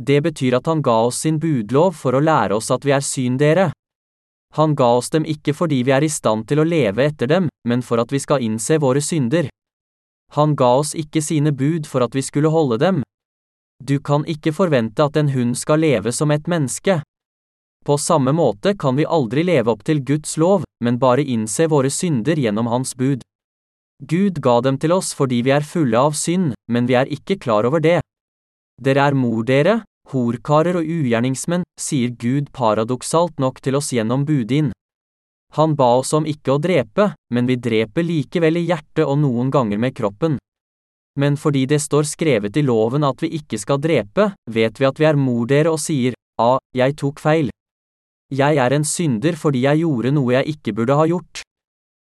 Det 0.00 0.22
betyr 0.22 0.56
at 0.62 0.70
han 0.70 0.80
ga 0.80 0.96
oss 1.10 1.20
sin 1.26 1.36
budlov 1.42 1.92
for 1.98 2.16
å 2.16 2.24
lære 2.24 2.56
oss 2.56 2.70
at 2.72 2.88
vi 2.88 2.96
er 2.96 3.04
syndere. 3.04 3.68
Han 4.56 4.72
ga 4.78 4.94
oss 4.96 5.10
dem 5.12 5.28
ikke 5.28 5.52
fordi 5.52 5.82
vi 5.84 5.92
er 5.92 6.06
i 6.06 6.08
stand 6.08 6.48
til 6.48 6.62
å 6.62 6.68
leve 6.68 7.04
etter 7.04 7.28
dem, 7.28 7.52
men 7.68 7.84
for 7.84 8.00
at 8.00 8.12
vi 8.14 8.22
skal 8.22 8.40
innse 8.40 8.78
våre 8.80 9.04
synder. 9.04 9.50
Han 10.36 10.56
ga 10.56 10.74
oss 10.80 10.94
ikke 10.94 11.22
sine 11.24 11.52
bud 11.52 11.86
for 11.88 12.04
at 12.04 12.14
vi 12.14 12.22
skulle 12.22 12.52
holde 12.52 12.78
dem. 12.82 13.02
Du 13.84 13.98
kan 14.00 14.24
ikke 14.26 14.52
forvente 14.52 15.04
at 15.04 15.16
en 15.16 15.30
hund 15.32 15.56
skal 15.56 15.80
leve 15.80 16.12
som 16.12 16.30
et 16.34 16.48
menneske. 16.50 17.00
På 17.86 17.96
samme 17.98 18.34
måte 18.34 18.74
kan 18.76 18.98
vi 18.98 19.06
aldri 19.06 19.44
leve 19.46 19.72
opp 19.72 19.84
til 19.86 20.02
Guds 20.04 20.36
lov, 20.36 20.66
men 20.84 20.98
bare 20.98 21.24
innse 21.24 21.68
våre 21.70 21.90
synder 21.90 22.36
gjennom 22.36 22.66
Hans 22.68 22.94
bud. 22.98 23.22
Gud 24.04 24.42
ga 24.42 24.60
dem 24.60 24.78
til 24.78 24.92
oss 24.92 25.14
fordi 25.16 25.40
vi 25.46 25.54
er 25.54 25.66
fulle 25.66 25.98
av 25.98 26.14
synd, 26.14 26.52
men 26.70 26.86
vi 26.86 26.98
er 26.98 27.10
ikke 27.10 27.38
klar 27.38 27.66
over 27.66 27.80
det. 27.82 28.00
Dere 28.78 29.08
er 29.08 29.16
mor 29.18 29.42
dere, 29.46 29.80
horkarer 30.12 30.78
og 30.78 30.86
ugjerningsmenn, 30.86 31.64
sier 31.80 32.12
Gud 32.14 32.52
paradoksalt 32.54 33.40
nok 33.42 33.62
til 33.62 33.78
oss 33.78 33.90
gjennom 33.94 34.26
budin. 34.28 34.70
Han 35.56 35.74
ba 35.74 35.94
oss 36.00 36.12
om 36.12 36.26
ikke 36.28 36.54
å 36.54 36.60
drepe, 36.60 37.12
men 37.32 37.46
vi 37.48 37.56
dreper 37.56 38.04
likevel 38.04 38.60
i 38.60 38.66
hjertet 38.68 39.06
og 39.06 39.18
noen 39.22 39.50
ganger 39.50 39.80
med 39.80 39.96
kroppen. 39.96 40.36
Men 41.18 41.36
fordi 41.36 41.64
det 41.66 41.80
står 41.82 42.06
skrevet 42.06 42.56
i 42.56 42.62
loven 42.62 43.06
at 43.06 43.22
vi 43.24 43.32
ikke 43.40 43.58
skal 43.58 43.80
drepe, 43.82 44.32
vet 44.50 44.78
vi 44.78 44.86
at 44.86 45.00
vi 45.00 45.08
er 45.08 45.18
mordere 45.18 45.72
og 45.72 45.80
sier, 45.82 46.14
ah, 46.38 46.60
jeg 46.76 46.94
tok 47.00 47.18
feil. 47.18 47.50
Jeg 48.28 48.60
er 48.60 48.76
en 48.76 48.84
synder 48.84 49.38
fordi 49.40 49.64
jeg 49.64 49.82
gjorde 49.82 50.12
noe 50.12 50.36
jeg 50.36 50.54
ikke 50.54 50.76
burde 50.76 50.98
ha 51.00 51.08
gjort. 51.08 51.42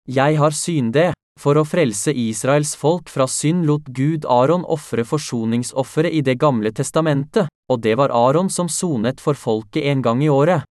Jeg 0.09 0.39
har 0.39 0.57
syndet. 0.57 1.16
For 1.41 1.57
å 1.57 1.64
frelse 1.64 2.12
Israels 2.12 2.74
folk 2.76 3.09
fra 3.09 3.24
synd 3.24 3.64
lot 3.64 3.87
Gud 3.97 4.26
Aron 4.28 4.66
ofre 4.68 5.01
forsoningsofferet 5.09 6.12
i 6.12 6.20
Det 6.20 6.37
gamle 6.39 6.70
testamentet, 6.76 7.49
og 7.72 7.80
det 7.80 7.97
var 7.97 8.12
Aron 8.12 8.51
som 8.53 8.68
sonet 8.68 9.18
for 9.18 9.35
folket 9.35 9.89
en 9.89 10.03
gang 10.05 10.20
i 10.22 10.28
året. 10.28 10.68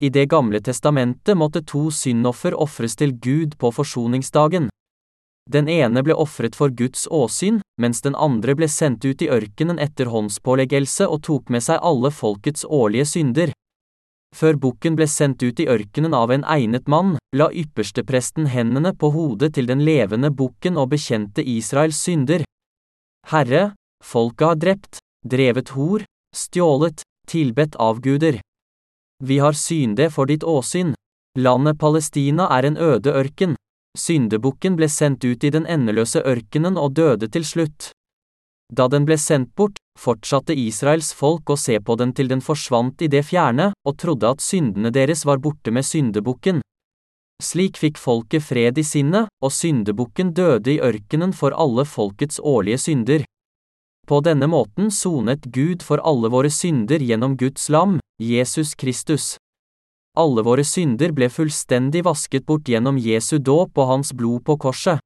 I 0.00 0.08
Det 0.08 0.28
gamle 0.30 0.60
testamentet 0.62 1.36
måtte 1.36 1.64
to 1.66 1.88
syndoffer 1.90 2.54
ofres 2.54 2.94
til 2.96 3.16
Gud 3.18 3.56
på 3.58 3.72
forsoningsdagen. 3.74 4.68
Den 5.50 5.68
ene 5.68 6.04
ble 6.06 6.14
ofret 6.14 6.54
for 6.54 6.70
Guds 6.70 7.08
åsyn, 7.10 7.58
mens 7.80 8.04
den 8.04 8.14
andre 8.14 8.54
ble 8.54 8.68
sendt 8.68 9.04
ut 9.08 9.22
i 9.24 9.30
ørkenen 9.32 9.80
etter 9.82 10.10
håndspåleggelse 10.12 11.08
og 11.08 11.22
tok 11.26 11.50
med 11.50 11.64
seg 11.66 11.80
alle 11.82 12.12
folkets 12.14 12.62
årlige 12.68 13.08
synder. 13.14 13.54
Før 14.36 14.58
bukken 14.60 14.94
ble 14.94 15.08
sendt 15.08 15.42
ut 15.42 15.58
i 15.58 15.66
ørkenen 15.66 16.14
av 16.14 16.30
en 16.30 16.44
egnet 16.44 16.86
mann, 16.86 17.16
la 17.34 17.48
ypperstepresten 17.50 18.46
hendene 18.52 18.92
på 18.94 19.10
hodet 19.10 19.54
til 19.56 19.66
den 19.66 19.82
levende 19.82 20.30
bukken 20.30 20.76
og 20.76 20.92
bekjente 20.92 21.42
Israels 21.42 21.98
synder. 22.04 22.44
Herre, 23.32 23.72
folket 24.04 24.46
har 24.46 24.60
drept, 24.62 25.00
drevet 25.24 25.72
hor, 25.74 26.04
stjålet, 26.36 27.02
tilbedt 27.26 27.80
avguder. 27.80 28.38
Vi 29.24 29.38
har 29.38 29.52
synde 29.52 30.10
for 30.10 30.26
ditt 30.26 30.44
åsyn. 30.44 30.94
Landet 31.38 31.78
Palestina 31.78 32.46
er 32.54 32.64
en 32.64 32.76
øde 32.76 33.10
ørken. 33.10 33.56
Syndebukken 33.98 34.76
ble 34.78 34.88
sendt 34.88 35.24
ut 35.24 35.44
i 35.44 35.50
den 35.50 35.66
endeløse 35.66 36.22
ørkenen 36.22 36.78
og 36.78 36.94
døde 36.94 37.28
til 37.28 37.44
slutt. 37.44 37.90
Da 38.70 38.86
den 38.88 39.06
ble 39.08 39.16
sendt 39.18 39.54
bort, 39.56 39.78
fortsatte 39.98 40.54
Israels 40.54 41.10
folk 41.16 41.50
å 41.50 41.56
se 41.56 41.80
på 41.80 41.96
den 41.96 42.12
til 42.12 42.28
den 42.28 42.42
forsvant 42.44 43.02
i 43.02 43.08
det 43.08 43.24
fjerne, 43.26 43.72
og 43.84 43.96
trodde 43.98 44.28
at 44.28 44.44
syndene 44.44 44.92
deres 44.94 45.24
var 45.26 45.40
borte 45.42 45.72
med 45.72 45.86
syndebukken. 45.88 46.60
Slik 47.42 47.78
fikk 47.78 47.98
folket 47.98 48.44
fred 48.44 48.78
i 48.78 48.84
sinnet, 48.84 49.30
og 49.42 49.54
syndebukken 49.54 50.34
døde 50.34 50.76
i 50.76 50.80
ørkenen 50.84 51.32
for 51.32 51.56
alle 51.56 51.86
folkets 51.86 52.38
årlige 52.38 52.78
synder. 52.86 53.24
På 54.08 54.22
denne 54.24 54.46
måten 54.48 54.88
sonet 54.90 55.44
Gud 55.52 55.82
for 55.84 56.00
alle 56.00 56.30
våre 56.32 56.48
synder 56.48 57.02
gjennom 57.04 57.34
Guds 57.36 57.68
lam, 57.68 57.98
Jesus 58.16 58.72
Kristus. 58.74 59.34
Alle 60.16 60.40
våre 60.42 60.64
synder 60.64 61.12
ble 61.12 61.28
fullstendig 61.28 62.06
vasket 62.06 62.46
bort 62.48 62.70
gjennom 62.72 62.96
Jesu 62.96 63.36
dåp 63.36 63.76
og 63.76 63.90
hans 63.92 64.14
blod 64.16 64.46
på 64.48 64.56
korset. 64.64 65.04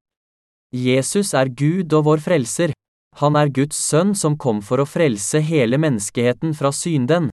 Jesus 0.71 1.35
er 1.35 1.51
Gud 1.51 1.91
og 1.99 2.07
vår 2.07 2.23
frelser. 2.23 2.77
Han 3.19 3.35
er 3.37 3.51
Guds 3.51 3.77
sønn 3.77 4.15
som 4.15 4.39
kom 4.39 4.63
for 4.63 4.79
å 4.79 4.87
frelse 4.87 5.43
hele 5.43 5.83
menneskeheten 5.83 6.55
fra 6.55 6.71
synden. 6.71 7.27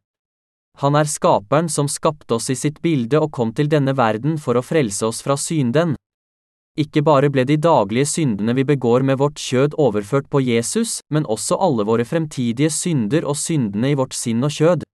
Han 0.81 0.97
er 0.97 1.05
skaperen 1.05 1.69
som 1.69 1.85
skapte 1.85 2.39
oss 2.39 2.49
i 2.49 2.57
sitt 2.57 2.81
bilde 2.81 3.21
og 3.21 3.29
kom 3.35 3.53
til 3.53 3.69
denne 3.69 3.93
verden 3.93 4.41
for 4.41 4.57
å 4.57 4.65
frelse 4.65 5.05
oss 5.05 5.21
fra 5.21 5.37
synden. 5.37 5.98
Ikke 6.77 7.01
bare 7.01 7.31
ble 7.33 7.43
de 7.49 7.57
daglige 7.57 8.05
syndene 8.07 8.53
vi 8.55 8.63
begår 8.63 9.03
med 9.03 9.17
vårt 9.19 9.39
kjød 9.41 9.73
overført 9.77 10.29
på 10.29 10.41
Jesus, 10.43 10.99
men 11.09 11.25
også 11.25 11.57
alle 11.57 11.83
våre 11.87 12.05
fremtidige 12.05 12.69
synder 12.69 13.25
og 13.25 13.35
syndene 13.35 13.91
i 13.91 13.97
vårt 13.99 14.13
sinn 14.13 14.43
og 14.45 14.53
kjød. 14.53 14.85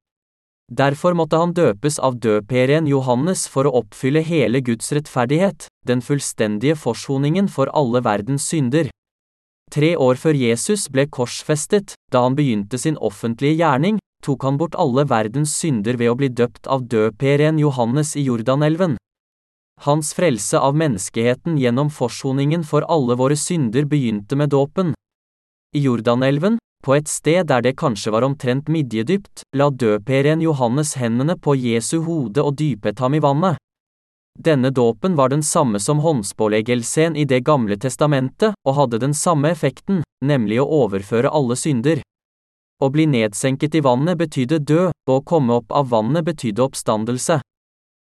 Derfor 0.72 1.14
måtte 1.14 1.38
han 1.38 1.54
døpes 1.54 2.00
av 2.02 2.18
døperen 2.18 2.88
Johannes 2.90 3.46
for 3.48 3.70
å 3.70 3.76
oppfylle 3.84 4.24
hele 4.26 4.64
Guds 4.66 4.90
rettferdighet, 4.98 5.68
den 5.86 6.02
fullstendige 6.02 6.74
forsoningen 6.80 7.52
for 7.52 7.70
alle 7.70 8.02
verdens 8.02 8.48
synder. 8.50 8.90
Tre 9.70 9.94
år 9.98 10.18
før 10.18 10.34
Jesus 10.34 10.88
ble 10.90 11.06
korsfestet, 11.06 11.94
da 12.10 12.24
han 12.26 12.38
begynte 12.38 12.80
sin 12.82 12.98
offentlige 12.98 13.60
gjerning, 13.62 14.02
tok 14.26 14.42
han 14.48 14.58
bort 14.58 14.78
alle 14.82 15.06
verdens 15.06 15.54
synder 15.54 16.00
ved 16.02 16.10
å 16.10 16.18
bli 16.18 16.32
døpt 16.34 16.66
av 16.66 16.88
døperen 16.90 17.62
Johannes 17.62 18.16
i 18.18 18.26
Jordanelven. 18.26 18.98
Hans 19.82 20.14
frelse 20.14 20.60
av 20.60 20.76
menneskeheten 20.76 21.58
gjennom 21.58 21.90
forsoningen 21.90 22.64
for 22.64 22.86
alle 22.90 23.16
våre 23.16 23.36
synder 23.38 23.86
begynte 23.86 24.36
med 24.36 24.50
dåpen. 24.50 24.94
I 25.76 25.80
Jordanelven, 25.80 26.58
på 26.86 26.96
et 26.96 27.08
sted 27.08 27.48
der 27.50 27.62
det 27.66 27.76
kanskje 27.78 28.12
var 28.14 28.24
omtrent 28.24 28.68
midjedypt, 28.70 29.44
la 29.58 29.70
døperen 29.70 30.42
Johannes 30.42 30.96
hendene 30.96 31.36
på 31.38 31.56
Jesu 31.56 32.00
hode 32.06 32.42
og 32.42 32.56
dypet 32.58 33.00
ham 33.00 33.18
i 33.18 33.22
vannet. 33.22 33.58
Denne 34.40 34.70
dåpen 34.70 35.16
var 35.16 35.30
den 35.30 35.44
samme 35.44 35.80
som 35.80 36.00
håndspåleggelsen 36.04 37.16
i 37.16 37.26
Det 37.26 37.40
gamle 37.44 37.78
testamentet, 37.78 38.54
og 38.68 38.76
hadde 38.76 39.00
den 39.00 39.14
samme 39.14 39.50
effekten, 39.50 40.04
nemlig 40.26 40.60
å 40.62 40.68
overføre 40.84 41.32
alle 41.32 41.56
synder. 41.56 42.02
Å 42.84 42.90
bli 42.92 43.06
nedsenket 43.08 43.76
i 43.76 43.82
vannet 43.82 44.18
betydde 44.20 44.60
død, 44.60 44.92
og 45.08 45.16
å 45.16 45.24
komme 45.24 45.54
opp 45.62 45.72
av 45.72 45.90
vannet 45.90 46.26
betydde 46.28 46.64
oppstandelse. 46.64 47.40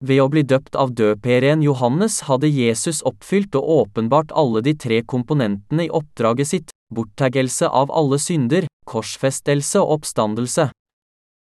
Ved 0.05 0.21
å 0.21 0.29
bli 0.29 0.43
døpt 0.45 0.77
av 0.77 0.91
døperen 0.93 1.63
Johannes 1.65 2.21
hadde 2.29 2.51
Jesus 2.53 3.01
oppfylt 3.09 3.55
og 3.57 3.69
åpenbart 3.81 4.35
alle 4.37 4.61
de 4.61 4.75
tre 4.77 5.01
komponentene 5.03 5.87
i 5.87 5.93
oppdraget 5.93 6.51
sitt, 6.51 6.75
borttagelse 6.93 7.69
av 7.69 7.89
alle 7.91 8.19
synder, 8.21 8.67
korsfestelse 8.85 9.81
og 9.81 10.01
oppstandelse. 10.01 10.69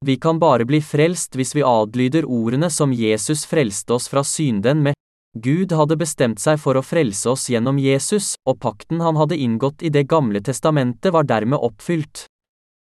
Vi 0.06 0.16
kan 0.18 0.40
bare 0.40 0.66
bli 0.66 0.80
frelst 0.82 1.36
hvis 1.36 1.54
vi 1.54 1.62
adlyder 1.62 2.26
ordene 2.26 2.72
som 2.74 2.94
Jesus 2.96 3.46
frelste 3.46 3.94
oss 3.94 4.08
fra 4.10 4.24
synden 4.24 4.82
med. 4.82 4.98
Gud 5.38 5.76
hadde 5.76 6.00
bestemt 6.00 6.42
seg 6.42 6.58
for 6.58 6.80
å 6.80 6.82
frelse 6.82 7.30
oss 7.30 7.46
gjennom 7.52 7.78
Jesus, 7.78 8.34
og 8.50 8.58
pakten 8.64 9.04
han 9.06 9.20
hadde 9.20 9.38
inngått 9.38 9.84
i 9.86 9.92
Det 9.94 10.08
gamle 10.10 10.42
testamentet 10.42 11.14
var 11.14 11.28
dermed 11.30 11.60
oppfylt. 11.60 12.26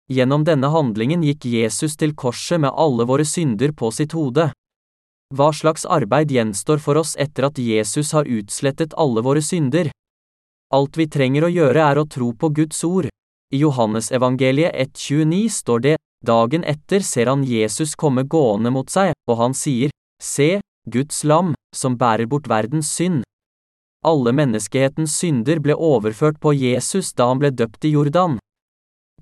Gjennom 0.10 0.48
denne 0.48 0.72
handlingen 0.74 1.22
gikk 1.24 1.46
Jesus 1.46 1.94
til 1.96 2.16
korset 2.16 2.64
med 2.64 2.74
alle 2.74 3.06
våre 3.06 3.26
synder 3.28 3.72
på 3.72 3.92
sitt 3.94 4.18
hode. 4.18 4.50
Hva 5.34 5.50
slags 5.54 5.86
arbeid 5.90 6.30
gjenstår 6.30 6.78
for 6.78 7.00
oss 7.02 7.16
etter 7.18 7.48
at 7.48 7.58
Jesus 7.58 8.12
har 8.14 8.30
utslettet 8.30 8.92
alle 8.94 9.24
våre 9.26 9.42
synder? 9.42 9.90
Alt 10.70 11.00
vi 11.00 11.08
trenger 11.10 11.48
å 11.48 11.50
gjøre 11.50 11.82
er 11.82 11.98
å 11.98 12.06
tro 12.06 12.28
på 12.38 12.52
Guds 12.54 12.84
ord. 12.86 13.08
I 13.50 13.64
Johannesevangeliet 13.64 14.78
1,29 14.78 15.50
står 15.56 15.84
det, 15.88 15.96
dagen 16.22 16.64
etter 16.70 17.02
ser 17.02 17.34
han 17.34 17.48
Jesus 17.50 17.96
komme 17.98 18.28
gående 18.30 18.70
mot 18.78 18.94
seg, 18.94 19.16
og 19.26 19.42
han 19.42 19.58
sier, 19.58 19.90
Se, 20.22 20.62
Guds 20.86 21.24
lam, 21.26 21.56
som 21.74 21.98
bærer 21.98 22.30
bort 22.30 22.46
verdens 22.48 22.94
synd. 22.94 23.26
Alle 24.06 24.36
menneskehetens 24.38 25.18
synder 25.18 25.64
ble 25.66 25.74
overført 25.74 26.38
på 26.44 26.54
Jesus 26.54 27.10
da 27.18 27.32
han 27.32 27.42
ble 27.42 27.50
døpt 27.50 27.90
i 27.90 27.96
Jordan. 27.98 28.38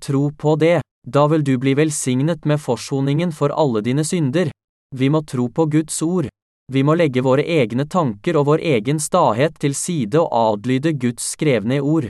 Tro 0.02 0.28
på 0.36 0.58
det, 0.60 0.82
da 1.08 1.24
vil 1.32 1.44
du 1.46 1.56
bli 1.56 1.72
velsignet 1.78 2.44
med 2.44 2.60
forsoningen 2.60 3.32
for 3.32 3.54
alle 3.56 3.80
dine 3.80 4.04
synder. 4.04 4.51
Vi 4.92 5.08
må 5.10 5.22
tro 5.22 5.48
på 5.48 5.66
Guds 5.66 6.02
ord. 6.02 6.28
Vi 6.72 6.82
må 6.84 6.94
legge 6.94 7.24
våre 7.24 7.44
egne 7.48 7.86
tanker 7.88 8.36
og 8.36 8.46
vår 8.50 8.62
egen 8.76 9.00
stahet 9.00 9.56
til 9.60 9.74
side 9.74 10.20
og 10.20 10.32
adlyde 10.32 10.92
Guds 10.92 11.32
skrevne 11.34 11.80
ord. 11.80 12.08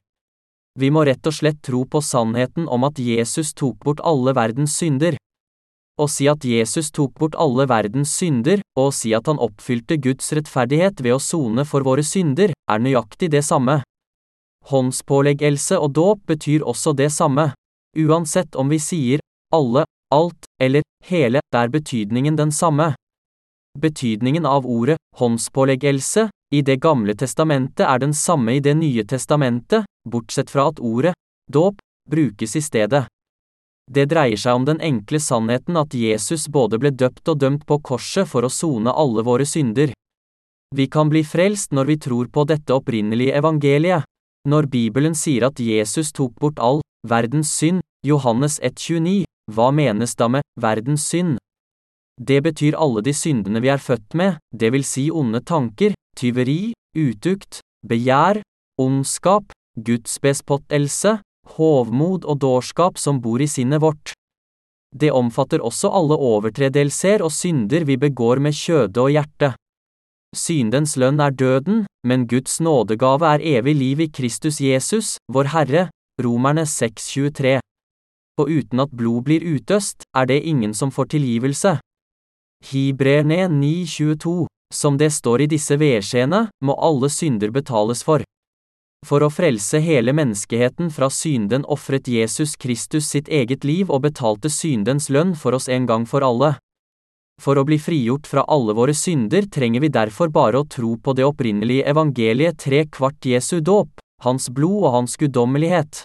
Vi 0.79 0.89
må 0.91 1.05
rett 1.05 1.27
og 1.29 1.35
slett 1.37 1.61
tro 1.63 1.85
på 1.85 2.01
sannheten 2.03 2.67
om 2.69 2.85
at 2.89 2.99
Jesus 2.99 3.53
tok 3.55 3.79
bort 3.85 4.01
alle 4.05 4.35
verdens 4.35 4.75
synder. 4.79 5.19
Å 6.01 6.09
si 6.09 6.27
at 6.31 6.45
Jesus 6.49 6.91
tok 6.91 7.13
bort 7.21 7.37
alle 7.37 7.67
verdens 7.69 8.15
synder, 8.17 8.63
og 8.79 8.89
å 8.89 8.95
si 8.97 9.13
at 9.15 9.29
han 9.29 9.41
oppfylte 9.43 9.99
Guds 10.01 10.33
rettferdighet 10.33 11.03
ved 11.05 11.19
å 11.19 11.21
sone 11.21 11.67
for 11.69 11.85
våre 11.85 12.03
synder, 12.03 12.55
er 12.57 12.81
nøyaktig 12.81 13.29
det 13.35 13.45
samme. 13.45 13.83
Håndspåleggelse 14.73 15.79
og 15.79 15.93
dåp 15.99 16.25
betyr 16.33 16.65
også 16.65 16.97
det 16.97 17.11
samme. 17.13 17.51
Uansett 17.99 18.57
om 18.57 18.73
vi 18.73 18.81
sier 18.81 19.21
alle, 19.53 19.85
alt 20.13 20.49
eller 20.61 20.85
hele, 21.09 21.41
er 21.41 21.73
betydningen 21.73 22.37
den 22.37 22.53
samme. 22.53 22.93
Betydningen 23.79 24.47
av 24.47 24.67
ordet 24.67 24.99
håndspåleggelse 25.17 26.29
i 26.53 26.61
Det 26.63 26.77
gamle 26.77 27.15
testamentet 27.17 27.87
er 27.89 27.99
den 27.99 28.13
samme 28.15 28.53
i 28.53 28.61
Det 28.61 28.75
nye 28.77 29.05
testamentet, 29.09 29.89
bortsett 30.05 30.51
fra 30.51 30.69
at 30.69 30.81
ordet 30.81 31.15
dåp 31.53 31.81
brukes 32.11 32.57
i 32.57 32.61
stedet. 32.63 33.07
Det 33.91 34.05
dreier 34.11 34.37
seg 34.37 34.55
om 34.55 34.65
den 34.65 34.81
enkle 34.81 35.21
sannheten 35.21 35.77
at 35.77 35.95
Jesus 35.95 36.47
både 36.49 36.79
ble 36.79 36.93
døpt 36.93 37.29
og 37.29 37.41
dømt 37.41 37.67
på 37.67 37.81
korset 37.81 38.29
for 38.29 38.45
å 38.45 38.53
sone 38.53 38.93
alle 38.93 39.25
våre 39.27 39.47
synder. 39.49 39.93
Vi 40.73 40.87
kan 40.89 41.11
bli 41.13 41.25
frelst 41.25 41.73
når 41.73 41.91
vi 41.91 41.97
tror 42.01 42.29
på 42.33 42.45
dette 42.49 42.73
opprinnelige 42.73 43.35
evangeliet. 43.41 44.07
Når 44.49 44.67
Bibelen 44.67 45.15
sier 45.15 45.49
at 45.49 45.61
Jesus 45.61 46.13
tok 46.13 46.35
bort 46.41 46.59
all 46.59 46.81
verdens 47.09 47.53
synd, 47.53 47.83
Johannes 48.07 48.59
1,29, 48.61 49.25
hva 49.51 49.71
menes 49.75 50.15
da 50.15 50.29
med 50.29 50.47
verdens 50.61 51.09
synd? 51.09 51.39
Det 52.21 52.43
betyr 52.45 52.77
alle 52.79 53.03
de 53.03 53.15
syndene 53.17 53.63
vi 53.65 53.71
er 53.73 53.83
født 53.83 54.15
med, 54.15 54.39
det 54.55 54.71
vil 54.75 54.85
si 54.85 55.09
onde 55.11 55.41
tanker, 55.41 55.97
tyveri, 56.17 56.73
utukt, 56.95 57.61
begjær, 57.89 58.43
ondskap, 58.79 59.53
gudsbespottelse, 59.77 61.19
hovmod 61.57 62.27
og 62.29 62.39
dårskap 62.45 63.01
som 63.01 63.21
bor 63.25 63.41
i 63.43 63.49
sinnet 63.49 63.83
vårt. 63.83 64.13
Det 64.93 65.09
omfatter 65.11 65.65
også 65.65 65.89
alle 65.89 66.19
overtredelser 66.21 67.25
og 67.25 67.33
synder 67.33 67.87
vi 67.89 67.97
begår 67.97 68.43
med 68.45 68.53
kjøde 68.53 69.01
og 69.01 69.11
hjerte. 69.15 69.55
Syndens 70.37 70.95
lønn 71.01 71.21
er 71.21 71.33
døden, 71.33 71.85
men 72.05 72.29
Guds 72.29 72.61
nådegave 72.61 73.35
er 73.35 73.45
evig 73.57 73.75
liv 73.77 74.05
i 74.05 74.09
Kristus 74.13 74.61
Jesus, 74.61 75.17
vår 75.33 75.53
Herre, 75.57 75.89
Romerne 76.21 76.65
6,23. 76.69 77.62
Og 78.41 78.49
uten 78.49 78.81
at 78.81 78.93
blod 78.97 79.27
blir 79.29 79.45
utøst, 79.45 80.07
er 80.17 80.27
det 80.27 80.41
ingen 80.49 80.73
som 80.75 80.91
får 80.91 81.13
tilgivelse. 81.17 81.77
Hibrerne 82.71 83.49
9,22. 83.49 84.47
Som 84.73 84.97
det 84.97 85.11
står 85.13 85.45
i 85.45 85.51
disse 85.53 85.77
vedskjeene, 85.77 86.47
må 86.65 86.77
alle 86.81 87.11
synder 87.13 87.53
betales 87.53 88.01
for. 88.07 88.25
For 89.05 89.25
å 89.27 89.29
frelse 89.35 89.81
hele 89.83 90.15
menneskeheten 90.15 90.89
fra 90.95 91.09
synden 91.11 91.67
ofret 91.67 92.09
Jesus 92.09 92.55
Kristus 92.57 93.09
sitt 93.11 93.29
eget 93.29 93.67
liv 93.67 93.91
og 93.91 94.05
betalte 94.07 94.51
syndens 94.51 95.11
lønn 95.11 95.35
for 95.37 95.59
oss 95.59 95.69
en 95.69 95.89
gang 95.91 96.07
for 96.07 96.23
alle. 96.25 96.55
For 97.43 97.59
å 97.59 97.67
bli 97.67 97.81
frigjort 97.83 98.29
fra 98.31 98.47
alle 98.47 98.77
våre 98.79 98.95
synder 98.95 99.49
trenger 99.51 99.83
vi 99.83 99.91
derfor 99.91 100.31
bare 100.31 100.63
å 100.63 100.69
tro 100.71 100.95
på 100.97 101.17
det 101.19 101.27
opprinnelige 101.27 101.89
evangeliet 101.91 102.61
tre 102.63 102.85
kvart 102.87 103.27
Jesu 103.27 103.59
dåp, 103.61 103.91
hans 104.23 104.47
blod 104.55 104.87
og 104.87 104.95
hans 105.01 105.19
guddommelighet. 105.19 106.05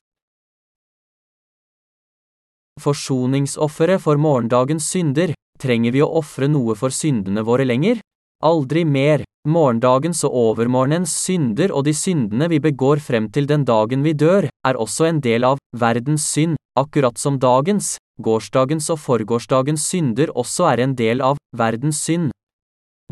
Forsoningsofferet 2.78 4.02
for 4.02 4.20
morgendagens 4.22 4.86
synder, 4.92 5.34
trenger 5.62 5.96
vi 5.96 6.04
å 6.06 6.12
ofre 6.20 6.50
noe 6.52 6.76
for 6.78 6.94
syndene 6.94 7.44
våre 7.46 7.66
lenger? 7.66 8.02
Aldri 8.46 8.86
mer. 8.86 9.24
Morgendagens 9.48 10.26
og 10.28 10.34
overmorgenens 10.36 11.14
synder 11.24 11.72
og 11.72 11.86
de 11.88 11.94
syndene 11.96 12.50
vi 12.52 12.60
begår 12.60 13.00
frem 13.00 13.30
til 13.32 13.48
den 13.48 13.64
dagen 13.66 14.04
vi 14.04 14.12
dør, 14.14 14.50
er 14.68 14.78
også 14.78 15.08
en 15.08 15.22
del 15.24 15.48
av 15.48 15.62
verdens 15.72 16.26
synd, 16.28 16.58
akkurat 16.78 17.18
som 17.18 17.40
dagens, 17.40 17.96
gårsdagens 18.22 18.90
og 18.94 19.00
forgårsdagens 19.00 19.88
synder 19.88 20.34
også 20.36 20.68
er 20.74 20.84
en 20.84 20.98
del 21.00 21.24
av 21.24 21.40
verdens 21.56 22.04
synd. 22.04 22.30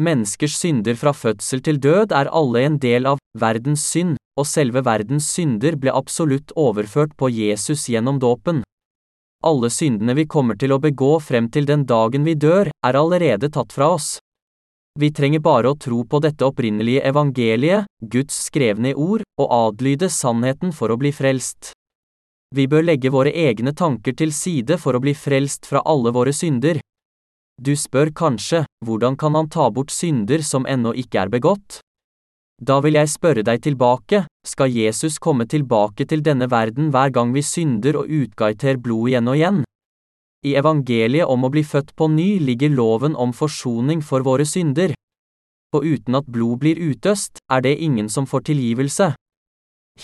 Menneskers 0.01 0.59
synder 0.59 0.99
fra 0.99 1.16
fødsel 1.16 1.63
til 1.63 1.80
død 1.80 2.11
er 2.11 2.28
alle 2.28 2.66
en 2.68 2.78
del 2.84 3.07
av 3.07 3.22
verdens 3.39 3.86
synd, 3.88 4.18
og 4.36 4.45
selve 4.49 4.84
verdens 4.84 5.30
synder 5.32 5.78
ble 5.80 5.93
absolutt 5.95 6.51
overført 6.59 7.16
på 7.16 7.32
Jesus 7.32 7.88
gjennom 7.88 8.20
dåpen. 8.20 8.59
Alle 9.44 9.70
syndene 9.70 10.16
vi 10.16 10.26
kommer 10.26 10.56
til 10.56 10.72
å 10.72 10.80
begå 10.80 11.18
frem 11.20 11.50
til 11.52 11.66
den 11.66 11.84
dagen 11.86 12.24
vi 12.24 12.38
dør, 12.40 12.72
er 12.72 13.00
allerede 13.00 13.50
tatt 13.52 13.76
fra 13.76 13.92
oss. 13.98 14.18
Vi 15.00 15.12
trenger 15.12 15.42
bare 15.44 15.74
å 15.74 15.76
tro 15.76 16.06
på 16.08 16.22
dette 16.24 16.48
opprinnelige 16.48 17.04
evangeliet, 17.04 17.90
Guds 18.00 18.38
skrevne 18.48 18.94
ord, 18.96 19.26
og 19.36 19.52
adlyde 19.52 20.08
sannheten 20.10 20.72
for 20.72 20.94
å 20.94 20.98
bli 20.98 21.12
frelst. 21.12 21.74
Vi 22.56 22.68
bør 22.72 22.86
legge 22.88 23.12
våre 23.12 23.34
egne 23.36 23.74
tanker 23.76 24.16
til 24.16 24.32
side 24.32 24.78
for 24.80 24.96
å 24.96 25.02
bli 25.04 25.12
frelst 25.12 25.68
fra 25.68 25.82
alle 25.84 26.16
våre 26.16 26.32
synder. 26.32 26.80
Du 27.60 27.76
spør 27.76 28.14
kanskje, 28.16 28.64
hvordan 28.86 29.18
kan 29.20 29.36
han 29.36 29.50
ta 29.52 29.68
bort 29.72 29.92
synder 29.92 30.44
som 30.44 30.68
ennå 30.68 30.96
ikke 30.96 31.26
er 31.26 31.34
begått? 31.34 31.82
Da 32.66 32.80
vil 32.82 32.95
jeg 32.97 33.11
spørre 33.11 33.43
deg 33.45 33.59
tilbake, 33.61 34.24
skal 34.47 34.72
Jesus 34.74 35.20
komme 35.22 35.45
tilbake 35.45 36.07
til 36.09 36.24
denne 36.26 36.47
verden 36.49 36.88
hver 36.93 37.11
gang 37.13 37.34
vi 37.36 37.43
synder 37.45 37.99
og 37.99 38.09
utgaiter 38.09 38.80
blod 38.82 39.11
igjen 39.11 39.30
og 39.30 39.38
igjen? 39.38 39.59
I 40.45 40.55
evangeliet 40.57 41.30
om 41.30 41.45
å 41.45 41.51
bli 41.53 41.61
født 41.61 41.93
på 41.99 42.07
ny 42.09 42.39
ligger 42.41 42.74
loven 42.74 43.13
om 43.13 43.36
forsoning 43.38 44.01
for 44.01 44.26
våre 44.26 44.47
synder. 44.49 44.95
Og 45.78 45.86
uten 45.86 46.18
at 46.18 46.32
blod 46.32 46.63
blir 46.63 46.82
utøst, 46.82 47.38
er 47.51 47.61
det 47.61 47.76
ingen 47.86 48.09
som 48.09 48.26
får 48.26 48.47
tilgivelse. 48.49 49.11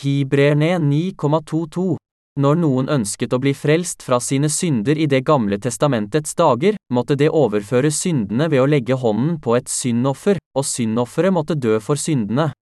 Hibrerne 0.01 0.75
9,22 0.85 2.00
Når 2.39 2.55
noen 2.61 2.87
ønsket 2.87 3.33
å 3.35 3.41
bli 3.43 3.51
frelst 3.51 4.05
fra 4.07 4.21
sine 4.23 4.47
synder 4.47 4.95
i 4.95 5.05
Det 5.05 5.19
gamle 5.27 5.57
testamentets 5.59 6.31
dager, 6.39 6.77
måtte 6.87 7.17
det 7.19 7.27
overføre 7.27 7.91
syndene 7.91 8.47
ved 8.47 8.61
å 8.61 8.69
legge 8.71 8.95
hånden 8.95 9.35
på 9.43 9.57
et 9.57 9.67
syndoffer, 9.67 10.39
og 10.55 10.63
syndofferet 10.63 11.33
måtte 11.35 11.59
dø 11.59 11.79
for 11.83 11.99
syndene. 11.99 12.53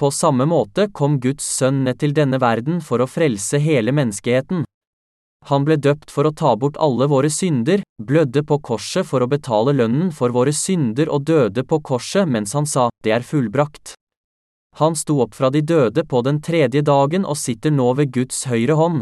På 0.00 0.08
samme 0.10 0.46
måte 0.48 0.88
kom 0.92 1.20
Guds 1.20 1.44
sønn 1.44 1.84
ned 1.84 2.00
til 2.00 2.16
denne 2.16 2.40
verden 2.40 2.80
for 2.80 3.04
å 3.04 3.08
frelse 3.08 3.60
hele 3.60 3.92
menneskeheten. 3.92 4.64
Han 5.52 5.68
ble 5.68 5.76
døpt 5.76 6.10
for 6.10 6.24
å 6.24 6.32
ta 6.32 6.54
bort 6.56 6.80
alle 6.80 7.06
våre 7.06 7.28
synder, 7.28 7.84
blødde 8.00 8.42
på 8.48 8.58
korset 8.64 9.04
for 9.04 9.20
å 9.20 9.28
betale 9.28 9.76
lønnen 9.76 10.08
for 10.08 10.32
våre 10.32 10.56
synder 10.56 11.12
og 11.12 11.28
døde 11.28 11.68
på 11.68 11.82
korset 11.84 12.24
mens 12.24 12.56
han 12.56 12.64
sa, 12.64 12.88
det 13.04 13.12
er 13.12 13.28
fullbrakt. 13.28 13.92
Han 14.78 14.96
sto 14.96 15.20
opp 15.24 15.34
fra 15.34 15.50
de 15.50 15.60
døde 15.60 16.04
på 16.04 16.20
den 16.22 16.42
tredje 16.44 16.82
dagen 16.84 17.24
og 17.24 17.38
sitter 17.40 17.72
nå 17.72 17.92
ved 17.96 18.12
Guds 18.12 18.44
høyre 18.50 18.76
hånd. 18.76 19.00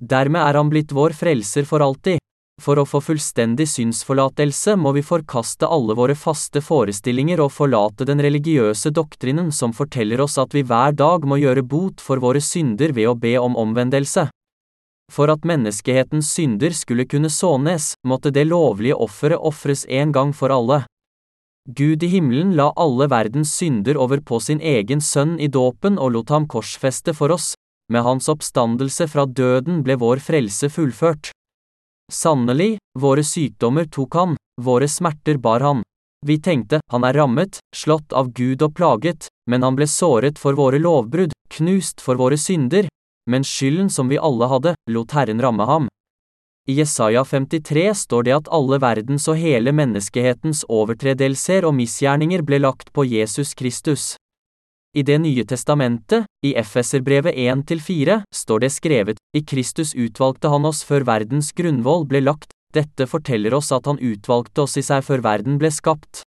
Dermed 0.00 0.40
er 0.40 0.56
han 0.56 0.70
blitt 0.72 0.94
vår 0.96 1.12
frelser 1.16 1.68
for 1.68 1.84
alltid. 1.84 2.20
For 2.62 2.80
å 2.80 2.86
få 2.88 3.02
fullstendig 3.04 3.66
synsforlatelse 3.68 4.78
må 4.80 4.94
vi 4.96 5.02
forkaste 5.04 5.68
alle 5.68 5.92
våre 5.98 6.16
faste 6.16 6.62
forestillinger 6.64 7.42
og 7.44 7.52
forlate 7.52 8.06
den 8.08 8.22
religiøse 8.24 8.94
doktrinen 8.96 9.52
som 9.52 9.76
forteller 9.76 10.22
oss 10.24 10.38
at 10.40 10.56
vi 10.56 10.64
hver 10.64 10.96
dag 10.96 11.28
må 11.28 11.36
gjøre 11.42 11.66
bot 11.68 12.00
for 12.00 12.22
våre 12.24 12.40
synder 12.40 12.96
ved 12.96 13.12
å 13.12 13.14
be 13.20 13.36
om 13.36 13.60
omvendelse. 13.60 14.30
For 15.12 15.28
at 15.28 15.44
menneskehetens 15.44 16.32
synder 16.32 16.72
skulle 16.72 17.04
kunne 17.04 17.28
sånes, 17.30 17.92
måtte 18.08 18.32
det 18.32 18.48
lovlige 18.48 18.96
offeret 18.96 19.44
ofres 19.44 19.84
en 19.92 20.16
gang 20.16 20.32
for 20.32 20.50
alle. 20.56 20.86
Gud 21.66 22.02
i 22.02 22.06
himmelen 22.06 22.52
la 22.54 22.68
alle 22.78 23.08
verdens 23.10 23.50
synder 23.58 23.98
over 23.98 24.20
på 24.22 24.38
sin 24.40 24.60
egen 24.62 25.00
sønn 25.02 25.34
i 25.42 25.48
dåpen 25.50 25.98
og 25.98 26.12
lot 26.14 26.30
ham 26.30 26.46
korsfeste 26.46 27.10
for 27.14 27.34
oss, 27.34 27.54
med 27.90 28.06
hans 28.06 28.28
oppstandelse 28.30 29.08
fra 29.10 29.24
døden 29.26 29.82
ble 29.82 29.96
vår 29.98 30.22
frelse 30.22 30.70
fullført. 30.70 31.32
Sannelig, 32.12 32.76
våre 32.94 33.24
sykdommer 33.26 33.90
tok 33.90 34.14
han, 34.14 34.36
våre 34.62 34.86
smerter 34.86 35.42
bar 35.42 35.66
han. 35.66 35.82
Vi 36.26 36.38
tenkte, 36.38 36.78
han 36.90 37.04
er 37.04 37.18
rammet, 37.18 37.58
slått 37.74 38.14
av 38.14 38.30
Gud 38.30 38.62
og 38.62 38.76
plaget, 38.78 39.26
men 39.50 39.66
han 39.66 39.74
ble 39.74 39.90
såret 39.90 40.38
for 40.38 40.54
våre 40.54 40.78
lovbrudd, 40.78 41.34
knust 41.50 42.00
for 42.00 42.14
våre 42.14 42.38
synder, 42.38 42.86
men 43.26 43.42
skylden 43.42 43.90
som 43.90 44.06
vi 44.06 44.22
alle 44.22 44.46
hadde, 44.46 44.74
lot 44.90 45.18
Herren 45.18 45.42
ramme 45.42 45.66
ham. 45.66 45.90
I 46.68 46.72
Jesaja 46.72 47.24
53 47.24 47.94
står 47.94 48.22
det 48.26 48.32
at 48.34 48.48
alle 48.50 48.80
verdens 48.82 49.28
og 49.30 49.38
hele 49.38 49.70
menneskehetens 49.70 50.64
overtredelser 50.66 51.62
og 51.68 51.76
misgjerninger 51.78 52.42
ble 52.42 52.58
lagt 52.58 52.90
på 52.92 53.04
Jesus 53.06 53.54
Kristus. 53.54 54.16
I 54.96 55.02
Det 55.02 55.20
nye 55.20 55.44
testamentet, 55.44 56.26
i 56.42 56.54
Efeserbrevet 56.58 57.38
1-4, 57.38 58.22
står 58.34 58.60
det 58.64 58.72
skrevet, 58.72 59.22
i 59.36 59.44
Kristus 59.46 59.94
utvalgte 59.94 60.50
han 60.50 60.66
oss 60.66 60.82
før 60.82 61.06
verdens 61.06 61.52
grunnvoll 61.52 62.06
ble 62.08 62.24
lagt, 62.24 62.50
dette 62.74 63.06
forteller 63.06 63.54
oss 63.54 63.70
at 63.72 63.86
han 63.86 64.02
utvalgte 64.02 64.66
oss 64.66 64.76
i 64.76 64.82
seg 64.82 65.04
før 65.06 65.22
verden 65.22 65.60
ble 65.62 65.70
skapt. 65.70 66.24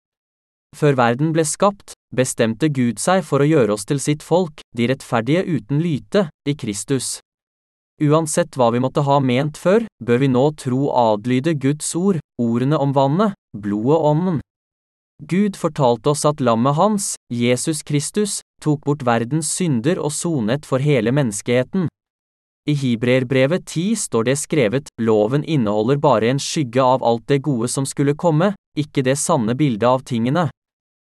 Før 0.77 0.95
verden 0.95 1.33
ble 1.35 1.43
skapt, 1.43 1.97
bestemte 2.15 2.69
Gud 2.69 3.01
seg 3.01 3.25
for 3.27 3.43
å 3.43 3.49
gjøre 3.49 3.75
oss 3.75 3.89
til 3.89 3.99
sitt 3.99 4.23
folk, 4.23 4.61
de 4.77 4.87
rettferdige 4.87 5.43
uten 5.49 5.81
lyte, 5.83 6.29
i 6.47 6.55
Kristus. 6.55 7.17
Uansett 7.99 8.55
hva 8.55 8.69
vi 8.71 8.79
måtte 8.79 9.03
ha 9.03 9.17
ment 9.19 9.57
før, 9.59 9.83
bør 9.99 10.21
vi 10.21 10.29
nå 10.31 10.43
tro 10.55 10.87
adlyde 10.95 11.57
Guds 11.59 11.91
ord, 11.99 12.21
ordene 12.39 12.79
om 12.79 12.93
vannet, 12.95 13.35
blodet 13.51 13.97
og 13.97 14.05
ånden. 14.13 14.39
Gud 15.19 15.57
fortalte 15.59 16.13
oss 16.13 16.23
at 16.23 16.39
lammet 16.39 16.77
hans, 16.77 17.13
Jesus 17.27 17.83
Kristus, 17.83 18.39
tok 18.63 18.85
bort 18.87 19.03
verdens 19.03 19.51
synder 19.51 19.99
og 19.99 20.13
sonet 20.15 20.63
for 20.65 20.79
hele 20.79 21.11
menneskeheten. 21.11 21.89
I 22.69 22.75
Hibreerbrevet 22.77 23.65
10 23.65 23.97
står 23.99 24.29
det 24.29 24.37
skrevet, 24.39 24.87
loven 25.01 25.43
inneholder 25.43 25.99
bare 25.99 26.31
en 26.31 26.39
skygge 26.39 26.83
av 26.83 27.03
alt 27.03 27.27
det 27.27 27.41
gode 27.43 27.67
som 27.67 27.87
skulle 27.87 28.15
komme, 28.15 28.53
ikke 28.79 29.03
det 29.03 29.17
sanne 29.19 29.57
bildet 29.59 29.87
av 29.89 30.07
tingene. 30.07 30.47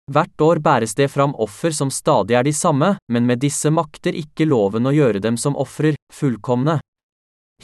Hvert 0.10 0.42
år 0.42 0.58
bæres 0.66 0.96
det 0.98 1.12
fram 1.14 1.36
offer 1.38 1.70
som 1.76 1.92
stadig 1.94 2.34
er 2.34 2.44
de 2.48 2.54
samme, 2.54 2.96
men 3.14 3.28
med 3.30 3.44
disse 3.44 3.70
makter 3.70 4.16
ikke 4.18 4.48
loven 4.50 4.90
å 4.90 4.94
gjøre 4.96 5.22
dem 5.22 5.38
som 5.38 5.54
ofrer, 5.54 5.94
fullkomne. 6.10 6.80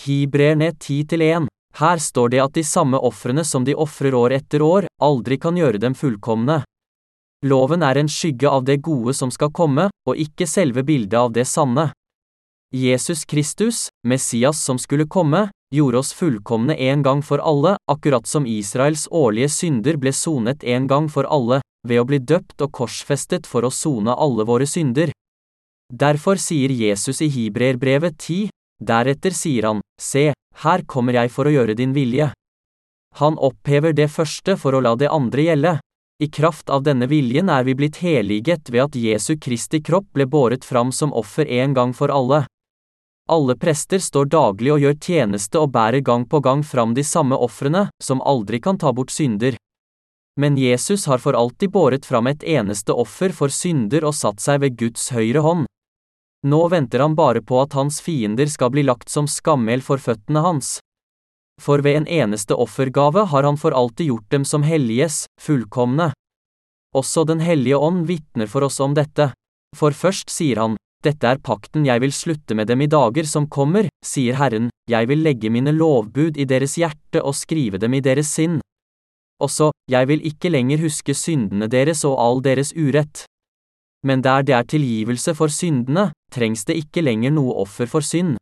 Hibrerne 0.06 0.70
10-1 0.76 1.48
Her 1.80 1.98
står 1.98 2.30
det 2.30 2.44
at 2.44 2.54
de 2.54 2.64
samme 2.64 3.00
ofrene 3.02 3.44
som 3.44 3.66
de 3.66 3.74
ofrer 3.74 4.14
år 4.14 4.38
etter 4.38 4.62
år, 4.62 4.86
aldri 5.02 5.40
kan 5.42 5.58
gjøre 5.58 5.82
dem 5.82 5.98
fullkomne. 5.98 6.62
Loven 7.46 7.82
er 7.84 7.98
en 7.98 8.10
skygge 8.10 8.50
av 8.50 8.64
det 8.70 8.78
gode 8.86 9.14
som 9.18 9.34
skal 9.34 9.50
komme, 9.50 9.90
og 10.06 10.22
ikke 10.22 10.46
selve 10.46 10.86
bildet 10.86 11.18
av 11.18 11.34
det 11.34 11.48
sanne. 11.50 11.90
Jesus 12.76 13.26
Kristus, 13.26 13.88
Messias 14.06 14.62
som 14.62 14.78
skulle 14.78 15.08
komme, 15.10 15.48
gjorde 15.74 15.98
oss 15.98 16.14
fullkomne 16.14 16.78
en 16.78 17.02
gang 17.02 17.22
for 17.26 17.42
alle, 17.42 17.76
akkurat 17.90 18.28
som 18.28 18.46
Israels 18.46 19.08
årlige 19.12 19.50
synder 19.50 19.98
ble 19.98 20.14
sonet 20.14 20.64
en 20.64 20.88
gang 20.88 21.10
for 21.10 21.26
alle, 21.26 21.62
ved 21.88 22.02
å 22.02 22.08
bli 22.10 22.20
døpt 22.20 22.62
og 22.66 22.72
korsfestet 22.74 23.48
for 23.48 23.66
å 23.66 23.74
sone 23.74 24.14
alle 24.14 24.46
våre 24.48 24.68
synder. 24.68 25.14
Derfor 25.94 26.42
sier 26.42 26.74
Jesus 26.74 27.22
i 27.22 27.30
Hibreerbrevet 27.30 28.18
10, 28.18 28.50
deretter 28.82 29.36
sier 29.38 29.70
han, 29.70 29.82
Se, 30.02 30.32
her 30.66 30.84
kommer 30.90 31.14
jeg 31.14 31.32
for 31.32 31.48
å 31.48 31.54
gjøre 31.54 31.76
din 31.78 31.94
vilje. 31.94 32.32
Han 33.22 33.38
opphever 33.38 33.94
det 33.94 34.10
første 34.12 34.58
for 34.60 34.76
å 34.76 34.82
la 34.84 34.96
det 35.00 35.12
andre 35.14 35.46
gjelde. 35.46 35.76
I 36.24 36.28
kraft 36.32 36.70
av 36.72 36.84
denne 36.84 37.08
viljen 37.12 37.50
er 37.52 37.64
vi 37.68 37.76
blitt 37.76 38.00
heliget 38.00 38.70
ved 38.72 38.86
at 38.86 38.98
Jesu 39.00 39.36
Kristi 39.36 39.82
kropp 39.84 40.08
ble 40.16 40.26
båret 40.26 40.66
fram 40.66 40.92
som 40.96 41.14
offer 41.14 41.48
en 41.62 41.74
gang 41.76 41.94
for 41.94 42.12
alle. 42.12 42.46
Alle 43.28 43.56
prester 43.58 44.00
står 44.00 44.30
daglig 44.32 44.72
og 44.76 44.84
gjør 44.84 44.98
tjeneste 45.02 45.60
og 45.60 45.72
bærer 45.74 46.04
gang 46.06 46.28
på 46.30 46.40
gang 46.46 46.62
fram 46.64 46.94
de 46.94 47.04
samme 47.04 47.36
ofrene, 47.36 47.88
som 48.04 48.22
aldri 48.22 48.60
kan 48.62 48.78
ta 48.78 48.92
bort 48.94 49.12
synder. 49.12 49.58
Men 50.40 50.58
Jesus 50.58 51.06
har 51.06 51.22
for 51.24 51.34
alltid 51.34 51.72
båret 51.72 52.06
fram 52.06 52.28
et 52.28 52.44
eneste 52.44 52.94
offer 52.94 53.32
for 53.32 53.54
synder 53.54 54.04
og 54.04 54.16
satt 54.16 54.44
seg 54.44 54.60
ved 54.66 54.76
Guds 54.80 55.10
høyre 55.16 55.44
hånd. 55.46 55.66
Nå 56.46 56.62
venter 56.70 57.02
han 57.02 57.16
bare 57.16 57.42
på 57.42 57.62
at 57.62 57.74
hans 57.74 58.02
fiender 58.04 58.50
skal 58.52 58.74
bli 58.74 58.84
lagt 58.84 59.10
som 59.10 59.30
skammel 59.32 59.82
for 59.82 59.98
føttene 59.98 60.44
hans. 60.46 60.76
For 61.62 61.80
ved 61.82 62.02
en 62.02 62.08
eneste 62.12 62.54
offergave 62.54 63.26
har 63.32 63.48
han 63.48 63.58
for 63.58 63.72
alltid 63.72 64.12
gjort 64.12 64.30
dem 64.30 64.46
som 64.46 64.68
helliges, 64.68 65.24
fullkomne. 65.42 66.12
Også 66.96 67.24
Den 67.24 67.40
hellige 67.40 67.78
ånd 67.78 68.06
vitner 68.08 68.48
for 68.48 68.68
oss 68.68 68.80
om 68.80 68.94
dette. 68.94 69.32
For 69.76 69.92
først 69.92 70.30
sier 70.30 70.60
han, 70.62 70.76
Dette 71.06 71.28
er 71.30 71.38
pakten 71.38 71.84
jeg 71.86 72.02
vil 72.02 72.14
slutte 72.16 72.56
med 72.58 72.66
dem 72.66 72.82
i 72.82 72.90
dager 72.90 73.28
som 73.30 73.46
kommer, 73.46 73.86
sier 74.02 74.40
Herren, 74.40 74.72
jeg 74.90 75.06
vil 75.06 75.22
legge 75.22 75.52
mine 75.54 75.70
lovbud 75.76 76.40
i 76.42 76.48
deres 76.50 76.80
hjerte 76.82 77.22
og 77.22 77.36
skrive 77.38 77.78
dem 77.78 77.94
i 77.94 78.02
deres 78.02 78.32
sinn. 78.34 78.58
Også, 79.38 79.70
jeg 79.92 80.08
vil 80.10 80.24
ikke 80.26 80.50
lenger 80.50 80.82
huske 80.82 81.14
syndene 81.14 81.68
deres 81.70 82.02
og 82.08 82.18
all 82.18 82.42
deres 82.42 82.74
urett. 82.74 83.26
Men 84.06 84.22
der 84.22 84.42
det 84.46 84.56
er 84.58 84.66
tilgivelse 84.66 85.36
for 85.38 85.50
syndene, 85.50 86.12
trengs 86.34 86.66
det 86.66 86.78
ikke 86.78 87.04
lenger 87.06 87.34
noe 87.34 87.54
offer 87.66 87.90
for 87.90 88.06
synd. 88.06 88.36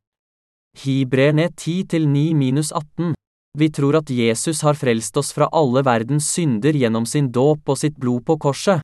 Hibrerne 0.83 1.49
10-9-18 1.51 3.13
Vi 3.59 3.69
tror 3.69 3.99
at 3.99 4.09
Jesus 4.09 4.63
har 4.65 4.73
frelst 4.73 5.17
oss 5.17 5.29
fra 5.35 5.49
alle 5.53 5.83
verdens 5.85 6.31
synder 6.33 6.73
gjennom 6.73 7.05
sin 7.05 7.29
dåp 7.31 7.69
og 7.69 7.77
sitt 7.77 7.99
blod 7.99 8.25
på 8.25 8.39
korset. 8.41 8.81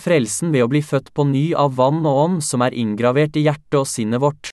Frelsen 0.00 0.52
ved 0.54 0.64
å 0.64 0.70
bli 0.70 0.80
født 0.86 1.10
på 1.12 1.26
ny 1.28 1.50
av 1.58 1.74
vann 1.76 2.04
og 2.06 2.24
ånd 2.24 2.44
som 2.46 2.62
er 2.62 2.76
inngravert 2.78 3.36
i 3.36 3.44
hjertet 3.48 3.80
og 3.82 3.88
sinnet 3.90 4.22
vårt. 4.22 4.52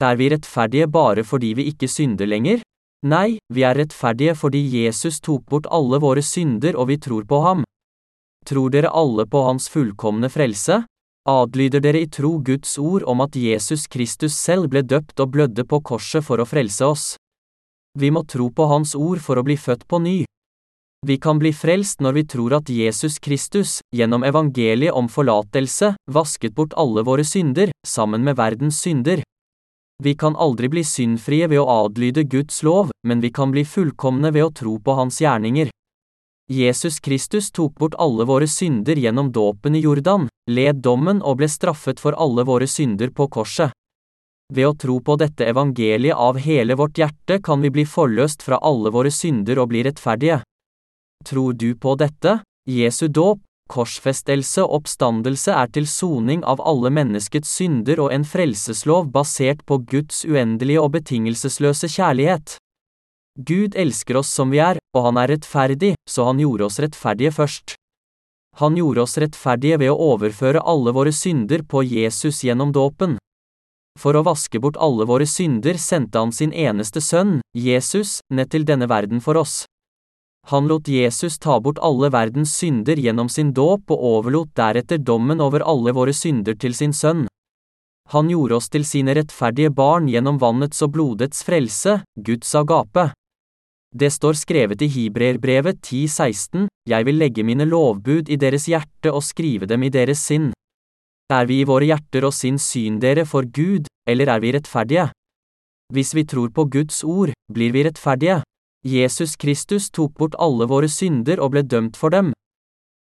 Er 0.00 0.16
vi 0.16 0.30
rettferdige 0.32 0.86
bare 0.88 1.24
fordi 1.26 1.52
vi 1.58 1.66
ikke 1.72 1.90
synder 1.90 2.30
lenger? 2.30 2.62
Nei, 3.06 3.38
vi 3.48 3.64
er 3.64 3.78
rettferdige 3.80 4.34
fordi 4.36 4.60
Jesus 4.74 5.20
tok 5.24 5.46
bort 5.48 5.68
alle 5.72 6.00
våre 6.02 6.22
synder 6.22 6.76
og 6.76 6.90
vi 6.92 6.98
tror 7.00 7.24
på 7.24 7.40
ham. 7.46 7.64
Tror 8.46 8.70
dere 8.72 8.92
alle 8.92 9.24
på 9.26 9.44
hans 9.46 9.68
fullkomne 9.72 10.28
frelse? 10.28 10.82
Adlyder 11.28 11.80
dere 11.84 12.00
i 12.00 12.08
tro 12.08 12.38
Guds 12.44 12.78
ord 12.78 13.04
om 13.08 13.20
at 13.24 13.36
Jesus 13.36 13.86
Kristus 13.88 14.36
selv 14.36 14.68
ble 14.72 14.82
døpt 14.82 15.20
og 15.20 15.32
blødde 15.32 15.64
på 15.68 15.80
korset 15.84 16.24
for 16.24 16.40
å 16.40 16.48
frelse 16.48 16.84
oss? 16.84 17.06
Vi 17.98 18.10
må 18.10 18.22
tro 18.22 18.50
på 18.54 18.66
Hans 18.70 18.94
ord 18.94 19.18
for 19.18 19.40
å 19.40 19.42
bli 19.42 19.56
født 19.58 19.88
på 19.90 19.98
ny. 19.98 20.18
Vi 21.06 21.16
kan 21.18 21.40
bli 21.40 21.50
frelst 21.56 22.02
når 22.04 22.12
vi 22.18 22.24
tror 22.28 22.54
at 22.60 22.68
Jesus 22.70 23.18
Kristus, 23.18 23.80
gjennom 23.90 24.22
evangeliet 24.22 24.94
om 24.94 25.08
forlatelse, 25.08 25.94
vasket 26.06 26.54
bort 26.54 26.76
alle 26.78 27.02
våre 27.02 27.24
synder, 27.24 27.72
sammen 27.86 28.22
med 28.22 28.36
verdens 28.38 28.78
synder. 28.84 29.24
Vi 30.02 30.14
kan 30.14 30.36
aldri 30.36 30.68
bli 30.72 30.84
syndfrie 30.84 31.44
ved 31.50 31.60
å 31.60 31.68
adlyde 31.84 32.24
Guds 32.24 32.62
lov, 32.64 32.88
men 33.04 33.20
vi 33.20 33.28
kan 33.30 33.50
bli 33.52 33.66
fullkomne 33.68 34.30
ved 34.32 34.46
å 34.46 34.52
tro 34.56 34.78
på 34.80 34.94
Hans 34.96 35.20
gjerninger. 35.20 35.68
Jesus 36.50 36.96
Kristus 37.04 37.50
tok 37.52 37.74
bort 37.78 37.98
alle 38.00 38.24
våre 38.24 38.48
synder 38.48 38.96
gjennom 38.96 39.28
dåpen 39.30 39.76
i 39.76 39.82
Jordan, 39.84 40.24
led 40.50 40.80
dommen 40.82 41.20
og 41.20 41.36
ble 41.42 41.48
straffet 41.52 42.00
for 42.00 42.16
alle 42.16 42.46
våre 42.48 42.66
synder 42.66 43.12
på 43.12 43.28
korset. 43.28 43.76
Ved 44.50 44.66
å 44.66 44.74
tro 44.74 44.96
på 45.04 45.14
dette 45.20 45.46
evangeliet 45.46 46.16
av 46.16 46.40
hele 46.42 46.74
vårt 46.80 46.98
hjerte 46.98 47.38
kan 47.44 47.60
vi 47.60 47.70
bli 47.70 47.84
forløst 47.86 48.42
fra 48.42 48.58
alle 48.58 48.90
våre 48.90 49.12
synder 49.14 49.60
og 49.60 49.68
bli 49.70 49.84
rettferdige. 49.86 50.40
Tror 51.28 51.52
du 51.52 51.74
på 51.76 51.94
dette? 52.00 52.40
Jesu 52.66 53.06
dåp, 53.08 53.44
korsfestelse 53.70 54.64
og 54.66 54.80
oppstandelse 54.80 55.54
er 55.54 55.70
til 55.74 55.86
soning 55.88 56.42
av 56.48 56.62
alle 56.66 56.90
menneskets 56.92 57.52
synder 57.60 58.02
og 58.02 58.14
en 58.14 58.26
frelseslov 58.26 59.12
basert 59.14 59.62
på 59.68 59.78
Guds 59.92 60.24
uendelige 60.26 60.82
og 60.82 60.92
betingelsesløse 60.98 61.90
kjærlighet. 61.94 62.56
Gud 63.38 63.78
elsker 63.78 64.18
oss 64.20 64.32
som 64.34 64.50
vi 64.50 64.58
er, 64.60 64.80
og 64.96 65.06
han 65.06 65.20
er 65.22 65.36
rettferdig, 65.36 65.94
så 66.10 66.26
han 66.28 66.42
gjorde 66.42 66.66
oss 66.66 66.80
rettferdige 66.82 67.32
først. 67.32 67.76
Han 68.58 68.76
gjorde 68.76 69.06
oss 69.06 69.16
rettferdige 69.22 69.78
ved 69.80 69.92
å 69.92 69.98
overføre 70.16 70.60
alle 70.66 70.92
våre 70.92 71.12
synder 71.14 71.62
på 71.62 71.84
Jesus 71.86 72.42
gjennom 72.44 72.74
dåpen. 72.74 73.16
For 73.98 74.16
å 74.16 74.24
vaske 74.26 74.60
bort 74.60 74.78
alle 74.80 75.06
våre 75.06 75.26
synder 75.26 75.78
sendte 75.78 76.18
han 76.18 76.34
sin 76.34 76.52
eneste 76.52 77.02
sønn, 77.04 77.38
Jesus, 77.56 78.18
ned 78.30 78.50
til 78.50 78.66
denne 78.66 78.90
verden 78.90 79.22
for 79.22 79.38
oss. 79.40 79.64
Han 80.48 80.66
lot 80.66 80.88
Jesus 80.88 81.38
ta 81.38 81.60
bort 81.60 81.78
alle 81.78 82.08
verdens 82.10 82.54
synder 82.56 82.98
gjennom 82.98 83.28
sin 83.28 83.52
dåp 83.52 83.90
og 83.90 84.04
overlot 84.14 84.54
deretter 84.56 84.98
dommen 84.98 85.40
over 85.40 85.62
alle 85.62 85.92
våre 85.94 86.14
synder 86.16 86.56
til 86.58 86.74
sin 86.74 86.92
sønn. 86.96 87.26
Han 88.10 88.30
gjorde 88.32 88.56
oss 88.58 88.68
til 88.68 88.84
sine 88.84 89.14
rettferdige 89.14 89.70
barn 89.70 90.08
gjennom 90.10 90.40
vannets 90.42 90.82
og 90.82 90.96
blodets 90.96 91.44
frelse, 91.46 92.00
Guds 92.18 92.54
agape. 92.58 93.12
Det 93.94 94.10
står 94.10 94.38
skrevet 94.38 94.82
i 94.82 94.88
Hibreerbrevet 94.90 95.78
10,16, 95.82 96.66
Jeg 96.88 97.06
vil 97.06 97.18
legge 97.18 97.44
mine 97.46 97.66
lovbud 97.66 98.30
i 98.30 98.36
deres 98.36 98.66
hjerte 98.66 99.12
og 99.12 99.22
skrive 99.22 99.66
dem 99.66 99.82
i 99.82 99.90
deres 99.90 100.22
sinn. 100.26 100.50
Er 101.30 101.46
vi 101.46 101.60
i 101.60 101.66
våre 101.66 101.86
hjerter 101.86 102.26
og 102.26 102.34
sinn 102.34 102.58
syndere 102.58 103.22
for 103.26 103.46
Gud, 103.46 103.86
eller 104.08 104.30
er 104.34 104.42
vi 104.42 104.54
rettferdige? 104.54 105.10
Hvis 105.94 106.14
vi 106.14 106.24
tror 106.24 106.50
på 106.50 106.66
Guds 106.70 107.04
ord, 107.04 107.30
blir 107.52 107.70
vi 107.74 107.84
rettferdige. 107.86 108.42
Jesus 108.84 109.36
Kristus 109.36 109.90
tok 109.92 110.14
bort 110.16 110.34
alle 110.40 110.64
våre 110.64 110.88
synder 110.88 111.40
og 111.44 111.52
ble 111.52 111.60
dømt 111.68 111.98
for 112.00 112.08
dem. 112.14 112.30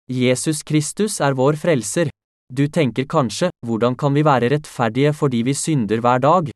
Jesus 0.07 0.63
Kristus 0.63 1.19
er 1.19 1.35
vår 1.35 1.57
frelser. 1.59 2.07
Du 2.47 2.67
tenker 2.71 3.03
kanskje, 3.03 3.49
hvordan 3.65 3.97
kan 3.99 4.13
vi 4.15 4.23
være 4.23 4.53
rettferdige 4.53 5.11
fordi 5.11 5.41
vi 5.43 5.53
synder 5.53 5.99
hver 5.99 6.21
dag? 6.23 6.51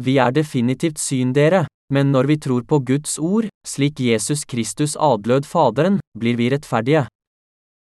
Vi 0.00 0.16
er 0.18 0.32
definitivt 0.34 0.98
syndere, 0.98 1.66
men 1.92 2.10
når 2.10 2.26
vi 2.26 2.36
tror 2.42 2.64
på 2.66 2.80
Guds 2.82 3.18
ord, 3.18 3.46
slik 3.62 4.00
Jesus 4.00 4.44
Kristus 4.44 4.96
adlød 4.96 5.46
Faderen, 5.46 6.00
blir 6.18 6.34
vi 6.36 6.50
rettferdige. 6.50 7.06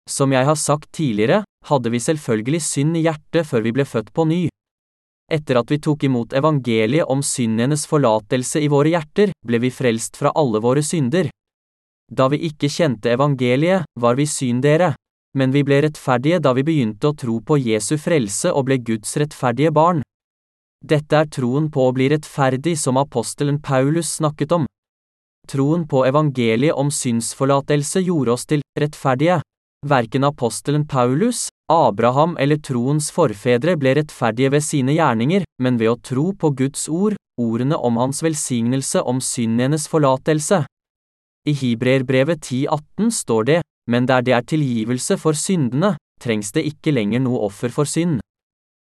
Som 0.09 0.31
jeg 0.31 0.45
har 0.45 0.55
sagt 0.55 0.91
tidligere, 0.93 1.43
hadde 1.65 1.89
vi 1.89 1.99
selvfølgelig 1.99 2.61
synd 2.61 2.97
i 2.97 3.07
hjertet 3.07 3.47
før 3.47 3.65
vi 3.65 3.73
ble 3.73 3.85
født 3.85 4.13
på 4.13 4.27
ny. 4.29 4.49
Etter 5.31 5.61
at 5.61 5.71
vi 5.71 5.79
tok 5.79 6.03
imot 6.03 6.33
evangeliet 6.35 7.07
om 7.07 7.21
syndenes 7.23 7.85
forlatelse 7.87 8.59
i 8.59 8.67
våre 8.71 8.91
hjerter, 8.91 9.31
ble 9.47 9.61
vi 9.63 9.71
frelst 9.71 10.19
fra 10.19 10.33
alle 10.35 10.59
våre 10.59 10.83
synder. 10.83 11.29
Da 12.11 12.27
vi 12.27 12.41
ikke 12.49 12.67
kjente 12.67 13.13
evangeliet, 13.13 13.87
var 13.95 14.17
vi 14.19 14.25
syndere, 14.27 14.91
men 15.39 15.53
vi 15.55 15.63
ble 15.63 15.79
rettferdige 15.85 16.41
da 16.43 16.51
vi 16.57 16.65
begynte 16.67 17.07
å 17.07 17.15
tro 17.15 17.37
på 17.39 17.55
Jesu 17.61 17.95
frelse 17.95 18.51
og 18.51 18.67
ble 18.67 18.81
Guds 18.83 19.15
rettferdige 19.21 19.71
barn. 19.71 20.01
Dette 20.83 21.15
er 21.15 21.29
troen 21.31 21.69
på 21.71 21.85
å 21.87 21.93
bli 21.95 22.09
rettferdig 22.11 22.73
som 22.81 22.99
apostelen 22.99 23.61
Paulus 23.63 24.17
snakket 24.17 24.51
om. 24.57 24.65
Troen 25.47 25.87
på 25.87 26.03
evangeliet 26.09 26.75
om 26.75 26.91
synsforlatelse 26.91 28.03
gjorde 28.03 28.35
oss 28.35 28.45
til 28.49 28.65
rettferdige. 28.79 29.39
Verken 29.81 30.23
apostelen 30.23 30.87
Paulus, 30.87 31.47
Abraham 31.67 32.35
eller 32.37 32.59
troens 32.61 33.07
forfedre 33.11 33.73
ble 33.81 33.95
rettferdige 33.97 34.51
ved 34.53 34.61
sine 34.61 34.93
gjerninger, 34.93 35.41
men 35.57 35.79
ved 35.81 35.89
å 35.89 35.97
tro 35.97 36.27
på 36.37 36.51
Guds 36.53 36.85
ord, 36.85 37.15
ordene 37.41 37.79
om 37.81 37.97
hans 37.97 38.21
velsignelse 38.21 39.01
om 39.01 39.17
syndenes 39.17 39.87
forlatelse. 39.89 40.61
I 41.49 41.53
Hibreerbrevet 41.57 42.45
10,18 42.45 43.09
står 43.09 43.49
det, 43.49 43.59
men 43.89 44.05
der 44.05 44.21
det 44.21 44.37
er 44.37 44.45
tilgivelse 44.45 45.17
for 45.17 45.33
syndene, 45.33 45.95
trengs 46.21 46.53
det 46.53 46.67
ikke 46.69 46.93
lenger 46.93 47.25
noe 47.25 47.41
offer 47.49 47.73
for 47.73 47.89
synd. 47.89 48.21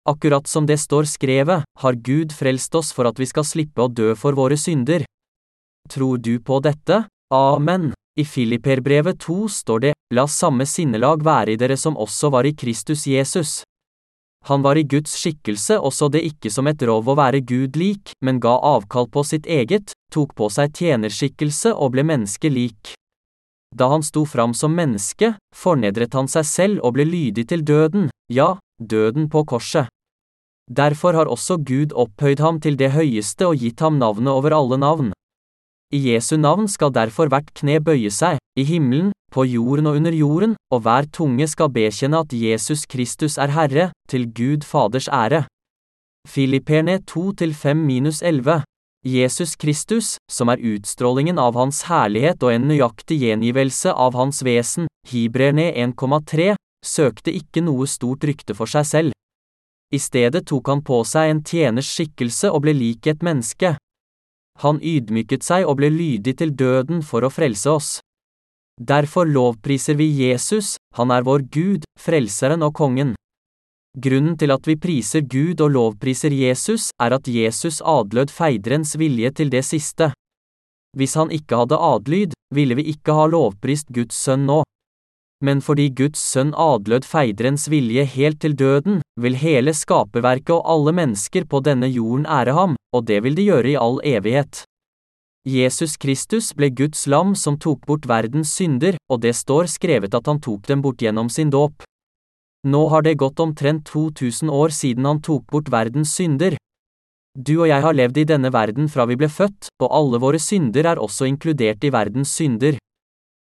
Akkurat 0.07 0.47
som 0.47 0.63
det 0.69 0.79
står 0.79 1.03
skrevet, 1.11 1.67
har 1.83 1.99
Gud 1.99 2.31
frelst 2.31 2.79
oss 2.79 2.93
for 2.95 3.11
at 3.11 3.19
vi 3.19 3.27
skal 3.27 3.43
slippe 3.43 3.83
å 3.83 3.91
dø 3.91 4.13
for 4.15 4.39
våre 4.39 4.55
synder. 4.55 5.03
Tror 5.91 6.15
du 6.23 6.37
på 6.39 6.63
dette? 6.63 7.03
Amen. 7.35 7.91
I 8.17 8.25
Filipperbrevet 8.25 9.19
2 9.19 9.47
står 9.49 9.79
det, 9.79 9.93
la 10.13 10.23
samme 10.27 10.65
sinnelag 10.65 11.21
være 11.21 11.53
i 11.53 11.57
dere 11.61 11.75
som 11.77 11.97
også 12.01 12.31
var 12.33 12.47
i 12.49 12.55
Kristus 12.57 13.05
Jesus. 13.05 13.61
Han 14.49 14.63
var 14.65 14.77
i 14.79 14.83
Guds 14.89 15.13
skikkelse 15.19 15.77
og 15.77 15.93
så 15.93 16.07
det 16.09 16.23
ikke 16.25 16.49
som 16.49 16.65
et 16.65 16.81
rov 16.81 17.05
å 17.05 17.17
være 17.19 17.43
Gud 17.45 17.77
lik, 17.77 18.15
men 18.25 18.39
ga 18.41 18.55
avkall 18.57 19.05
på 19.13 19.21
sitt 19.21 19.45
eget, 19.45 19.93
tok 20.09 20.33
på 20.33 20.49
seg 20.49 20.73
tjenerskikkelse 20.73 21.75
og 21.75 21.93
ble 21.93 22.07
menneske 22.09 22.49
lik. 22.49 22.95
Da 23.77 23.91
han 23.91 24.01
sto 24.01 24.25
fram 24.25 24.55
som 24.57 24.73
menneske, 24.73 25.35
fornedret 25.53 26.17
han 26.17 26.31
seg 26.31 26.49
selv 26.49 26.81
og 26.81 26.95
ble 26.97 27.05
lydig 27.05 27.45
til 27.51 27.61
døden, 27.61 28.09
ja, 28.33 28.55
døden 28.81 29.29
på 29.29 29.45
korset. 29.45 29.91
Derfor 30.67 31.13
har 31.13 31.29
også 31.29 31.61
Gud 31.61 31.93
opphøyd 31.93 32.41
ham 32.41 32.57
til 32.63 32.81
det 32.81 32.95
høyeste 32.97 33.45
og 33.45 33.61
gitt 33.61 33.85
ham 33.85 34.01
navnet 34.01 34.33
over 34.33 34.57
alle 34.57 34.81
navn. 34.81 35.13
I 35.93 35.99
Jesu 36.09 36.35
navn 36.35 36.67
skal 36.67 36.91
derfor 36.91 37.29
hvert 37.31 37.53
kne 37.55 37.77
bøye 37.79 38.11
seg, 38.11 38.41
i 38.59 38.63
himmelen, 38.67 39.13
på 39.31 39.45
jorden 39.47 39.87
og 39.87 39.95
under 39.99 40.11
jorden, 40.11 40.55
og 40.71 40.81
hver 40.83 41.07
tunge 41.15 41.47
skal 41.47 41.71
bekjenne 41.71 42.19
at 42.19 42.33
Jesus 42.35 42.83
Kristus 42.85 43.37
er 43.37 43.53
Herre, 43.55 43.91
til 44.09 44.27
Gud 44.27 44.67
Faders 44.67 45.07
ære. 45.07 45.45
Filipperne 46.27 46.99
2-5-11 47.07 48.63
Jesus 49.07 49.55
Kristus, 49.55 50.17
som 50.27 50.51
er 50.51 50.59
utstrålingen 50.59 51.39
av 51.39 51.55
Hans 51.55 51.85
herlighet 51.87 52.43
og 52.43 52.51
en 52.51 52.67
nøyaktig 52.67 53.21
gjengivelse 53.23 53.93
av 53.93 54.17
Hans 54.19 54.43
vesen, 54.43 54.89
Hibrerne 55.07 55.69
1,3, 55.71 56.55
søkte 56.83 57.31
ikke 57.31 57.63
noe 57.63 57.87
stort 57.87 58.27
rykte 58.27 58.57
for 58.57 58.67
seg 58.67 58.89
selv. 58.91 59.15
I 59.95 59.99
stedet 60.03 60.43
tok 60.49 60.67
han 60.67 60.83
på 60.83 60.99
seg 61.07 61.31
en 61.31 61.43
tjeners 61.47 61.87
skikkelse 61.95 62.51
og 62.51 62.65
ble 62.65 62.75
lik 62.75 63.07
et 63.07 63.23
menneske. 63.23 63.77
Han 64.63 64.81
ydmyket 64.81 65.45
seg 65.45 65.67
og 65.69 65.77
ble 65.77 65.91
lydig 65.93 66.37
til 66.39 66.53
døden 66.57 67.03
for 67.05 67.25
å 67.25 67.29
frelse 67.33 67.69
oss. 67.69 67.89
Derfor 68.77 69.25
lovpriser 69.25 69.97
vi 69.97 70.09
Jesus, 70.21 70.75
han 70.97 71.11
er 71.13 71.25
vår 71.25 71.47
Gud, 71.53 71.85
frelseren 71.97 72.65
og 72.65 72.75
kongen. 72.77 73.15
Grunnen 73.97 74.35
til 74.37 74.53
at 74.53 74.67
vi 74.69 74.75
priser 74.77 75.23
Gud 75.25 75.61
og 75.65 75.71
lovpriser 75.73 76.33
Jesus, 76.33 76.91
er 77.01 77.15
at 77.17 77.25
Jesus 77.25 77.81
adlød 77.81 78.29
feidrens 78.29 78.93
vilje 79.01 79.31
til 79.39 79.49
det 79.49 79.63
siste. 79.65 80.11
Hvis 80.97 81.17
han 81.17 81.33
ikke 81.33 81.63
hadde 81.63 81.81
adlyd, 81.81 82.35
ville 82.53 82.77
vi 82.77 82.89
ikke 82.93 83.15
ha 83.17 83.25
lovprist 83.29 83.89
Guds 83.93 84.17
sønn 84.17 84.45
nå. 84.45 84.61
Men 85.45 85.61
fordi 85.61 85.89
Guds 85.93 86.21
sønn 86.21 86.55
adlød 86.57 87.05
feidrens 87.05 87.67
vilje 87.69 88.07
helt 88.09 88.39
til 88.41 88.55
døden, 88.57 89.01
vil 89.21 89.37
hele 89.37 89.73
skaperverket 89.73 90.55
og 90.55 90.65
alle 90.65 90.95
mennesker 90.97 91.45
på 91.45 91.61
denne 91.61 91.89
jorden 91.91 92.25
ære 92.25 92.55
ham, 92.57 92.73
og 92.95 93.05
det 93.05 93.21
vil 93.23 93.37
de 93.37 93.45
gjøre 93.51 93.73
i 93.75 93.77
all 93.77 94.01
evighet. 94.03 94.63
Jesus 95.47 95.95
Kristus 95.95 96.49
ble 96.57 96.71
Guds 96.75 97.05
lam 97.07 97.35
som 97.35 97.55
tok 97.55 97.85
bort 97.87 98.07
verdens 98.09 98.49
synder, 98.57 98.97
og 99.07 99.21
det 99.23 99.35
står 99.37 99.69
skrevet 99.71 100.17
at 100.17 100.25
han 100.27 100.41
tok 100.43 100.65
dem 100.67 100.81
bort 100.81 100.99
gjennom 100.99 101.29
sin 101.29 101.53
dåp. 101.53 101.85
Nå 102.67 102.81
har 102.91 103.05
det 103.05 103.19
gått 103.21 103.39
omtrent 103.39 103.85
2000 103.87 104.49
år 104.49 104.73
siden 104.75 105.05
han 105.05 105.21
tok 105.21 105.45
bort 105.53 105.69
verdens 105.71 106.11
synder. 106.17 106.57
Du 107.37 107.61
og 107.61 107.69
jeg 107.69 107.85
har 107.85 107.93
levd 107.93 108.17
i 108.17 108.25
denne 108.27 108.49
verden 108.51 108.89
fra 108.89 109.05
vi 109.05 109.15
ble 109.15 109.29
født, 109.29 109.69
og 109.79 109.93
alle 109.93 110.19
våre 110.19 110.41
synder 110.41 110.89
er 110.89 110.99
også 110.99 111.29
inkludert 111.29 111.85
i 111.85 111.93
verdens 111.93 112.33
synder. 112.33 112.79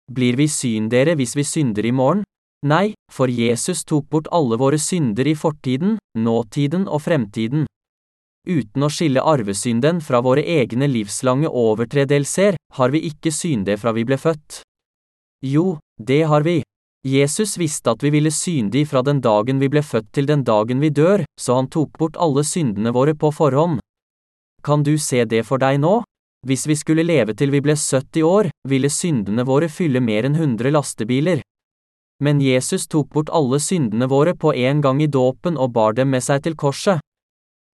Blir 0.09 0.35
vi 0.35 0.49
syndere 0.49 1.15
hvis 1.15 1.35
vi 1.37 1.45
synder 1.45 1.85
i 1.85 1.93
morgen? 1.93 2.23
Nei, 2.65 2.93
for 3.11 3.31
Jesus 3.31 3.85
tok 3.87 4.09
bort 4.09 4.27
alle 4.35 4.57
våre 4.59 4.79
synder 4.81 5.27
i 5.29 5.35
fortiden, 5.37 5.97
nåtiden 6.17 6.89
og 6.89 7.05
fremtiden 7.05 7.69
uten 8.49 8.83
å 8.85 8.89
skille 8.91 9.21
arvesynden 9.21 10.01
fra 10.01 10.21
våre 10.25 10.43
egne 10.43 10.89
livslange 10.89 11.49
overtredelser, 11.49 12.57
har 12.77 12.93
vi 12.93 13.03
ikke 13.09 13.31
synde 13.33 13.77
fra 13.77 13.93
vi 13.95 14.05
ble 14.07 14.17
født. 14.17 14.61
Jo, 15.45 15.77
det 15.97 16.23
har 16.31 16.45
vi. 16.47 16.59
Jesus 17.05 17.55
visste 17.57 17.93
at 17.93 18.03
vi 18.03 18.11
ville 18.11 18.31
syndig 18.31 18.87
fra 18.89 19.03
den 19.05 19.21
dagen 19.23 19.61
vi 19.61 19.69
ble 19.71 19.83
født 19.85 20.09
til 20.15 20.27
den 20.27 20.43
dagen 20.43 20.81
vi 20.83 20.89
dør, 20.91 21.23
så 21.39 21.59
han 21.61 21.69
tok 21.71 21.95
bort 21.99 22.19
alle 22.19 22.43
syndene 22.43 22.91
våre 22.95 23.15
på 23.15 23.31
forhånd. 23.31 23.79
Kan 24.63 24.83
du 24.83 24.97
se 24.99 25.23
det 25.23 25.45
for 25.47 25.61
deg 25.61 25.79
nå? 25.79 26.01
Hvis 26.47 26.67
vi 26.67 26.75
skulle 26.79 27.03
leve 27.03 27.35
til 27.35 27.51
vi 27.51 27.59
ble 27.59 27.75
70 27.75 28.23
år, 28.23 28.49
ville 28.67 28.89
syndene 28.89 29.43
våre 29.43 29.67
fylle 29.67 29.99
mer 29.99 30.27
enn 30.27 30.37
100 30.37 30.71
lastebiler. 30.71 31.41
Men 32.23 32.39
Jesus 32.43 32.87
tok 32.87 33.09
bort 33.15 33.31
alle 33.31 33.59
syndene 33.59 34.07
våre 34.07 34.35
på 34.35 34.53
en 34.53 34.81
gang 34.81 35.01
i 35.03 35.07
dåpen 35.07 35.57
og 35.57 35.73
bar 35.75 35.95
dem 35.99 36.11
med 36.11 36.23
seg 36.23 36.43
til 36.43 36.55
korset. 36.55 37.03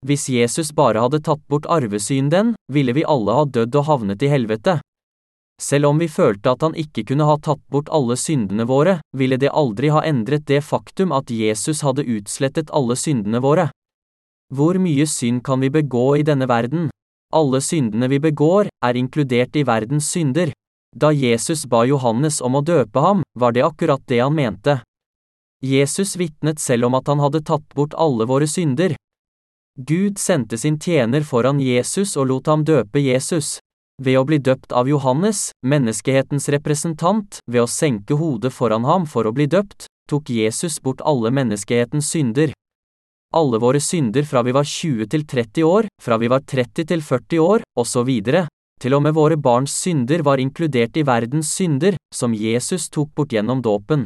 Hvis 0.04 0.28
Jesus 0.28 0.72
bare 0.76 1.00
hadde 1.00 1.22
tatt 1.24 1.40
bort 1.48 1.68
arvesynden, 1.68 2.54
ville 2.72 2.92
vi 2.92 3.04
alle 3.08 3.36
ha 3.36 3.44
dødd 3.44 3.76
og 3.80 3.86
havnet 3.88 4.24
i 4.24 4.32
helvete. 4.32 4.78
Selv 5.60 5.86
om 5.86 6.00
vi 6.00 6.08
følte 6.08 6.50
at 6.50 6.64
han 6.66 6.74
ikke 6.76 7.06
kunne 7.08 7.28
ha 7.28 7.36
tatt 7.40 7.62
bort 7.72 7.88
alle 7.88 8.16
syndene 8.20 8.66
våre, 8.68 8.98
ville 9.16 9.38
det 9.40 9.52
aldri 9.52 9.92
ha 9.94 10.02
endret 10.04 10.48
det 10.50 10.64
faktum 10.64 11.12
at 11.14 11.30
Jesus 11.30 11.84
hadde 11.86 12.04
utslettet 12.04 12.72
alle 12.74 12.96
syndene 13.00 13.40
våre. 13.40 13.70
Hvor 14.52 14.76
mye 14.76 15.06
synd 15.08 15.44
kan 15.46 15.62
vi 15.64 15.72
begå 15.72 16.16
i 16.18 16.26
denne 16.26 16.48
verden? 16.50 16.90
Alle 17.34 17.60
syndene 17.60 18.08
vi 18.08 18.20
begår, 18.22 18.70
er 18.84 18.96
inkludert 18.96 19.56
i 19.58 19.66
verdens 19.66 20.08
synder. 20.14 20.52
Da 20.94 21.10
Jesus 21.10 21.66
ba 21.66 21.82
Johannes 21.84 22.40
om 22.40 22.54
å 22.54 22.62
døpe 22.62 23.02
ham, 23.02 23.24
var 23.34 23.52
det 23.52 23.66
akkurat 23.66 24.02
det 24.06 24.22
han 24.22 24.36
mente. 24.36 24.78
Jesus 25.64 26.14
vitnet 26.20 26.60
selv 26.62 26.86
om 26.86 26.94
at 26.94 27.08
han 27.10 27.22
hadde 27.24 27.42
tatt 27.42 27.66
bort 27.74 27.96
alle 27.98 28.28
våre 28.30 28.46
synder, 28.46 28.94
Gud 29.76 30.18
sendte 30.18 30.58
sin 30.58 30.78
tjener 30.78 31.24
foran 31.26 31.58
Jesus 31.58 32.12
og 32.16 32.28
lot 32.30 32.46
ham 32.46 32.62
døpe 32.62 33.00
Jesus. 33.02 33.58
Ved 33.98 34.14
å 34.20 34.22
bli 34.22 34.38
døpt 34.38 34.70
av 34.70 34.86
Johannes, 34.86 35.50
menneskehetens 35.66 36.46
representant, 36.54 37.40
ved 37.50 37.64
å 37.64 37.66
senke 37.66 38.14
hodet 38.14 38.52
foran 38.54 38.86
ham 38.86 39.02
for 39.02 39.26
å 39.26 39.32
bli 39.34 39.48
døpt, 39.50 39.88
tok 40.06 40.30
Jesus 40.30 40.78
bort 40.78 41.02
alle 41.02 41.34
menneskehetens 41.34 42.06
synder. 42.06 42.54
Alle 43.34 43.58
våre 43.58 43.80
synder 43.82 44.22
fra 44.22 44.44
vi 44.46 44.52
var 44.54 44.62
20 44.62 45.08
til 45.10 45.24
30 45.26 45.64
år, 45.66 45.88
fra 46.02 46.18
vi 46.22 46.28
var 46.30 46.44
30 46.46 46.86
til 46.86 47.00
40 47.02 47.40
år, 47.42 47.64
osv. 47.74 48.10
Til 48.80 48.94
og 48.94 49.02
med 49.02 49.14
våre 49.16 49.36
barns 49.36 49.74
synder 49.74 50.22
var 50.22 50.38
inkludert 50.38 50.94
i 50.96 51.02
verdens 51.02 51.50
synder, 51.50 51.96
som 52.14 52.34
Jesus 52.34 52.86
tok 52.94 53.10
bort 53.16 53.34
gjennom 53.34 53.62
dåpen. 53.62 54.04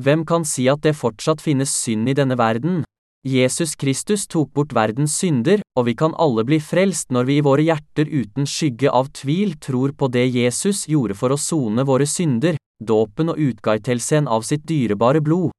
Hvem 0.00 0.24
kan 0.24 0.46
si 0.48 0.64
at 0.70 0.80
det 0.80 0.96
fortsatt 0.96 1.42
finnes 1.44 1.74
synd 1.74 2.08
i 2.08 2.16
denne 2.16 2.38
verden? 2.40 2.84
Jesus 3.26 3.74
Kristus 3.76 4.24
tok 4.30 4.52
bort 4.54 4.72
verdens 4.72 5.18
synder, 5.18 5.60
og 5.76 5.88
vi 5.90 5.96
kan 5.98 6.14
alle 6.16 6.46
bli 6.48 6.60
frelst 6.62 7.12
når 7.12 7.28
vi 7.28 7.38
i 7.40 7.44
våre 7.44 7.66
hjerter 7.66 8.08
uten 8.08 8.48
skygge 8.48 8.88
av 8.88 9.10
tvil 9.12 9.58
tror 9.60 9.92
på 9.92 10.08
det 10.08 10.24
Jesus 10.30 10.86
gjorde 10.88 11.18
for 11.18 11.34
å 11.34 11.40
sone 11.40 11.84
våre 11.84 12.06
synder, 12.08 12.56
dåpen 12.80 13.34
og 13.34 13.42
utgaitelsen 13.42 14.30
av 14.30 14.46
sitt 14.46 14.64
dyrebare 14.64 15.20
blod. 15.20 15.50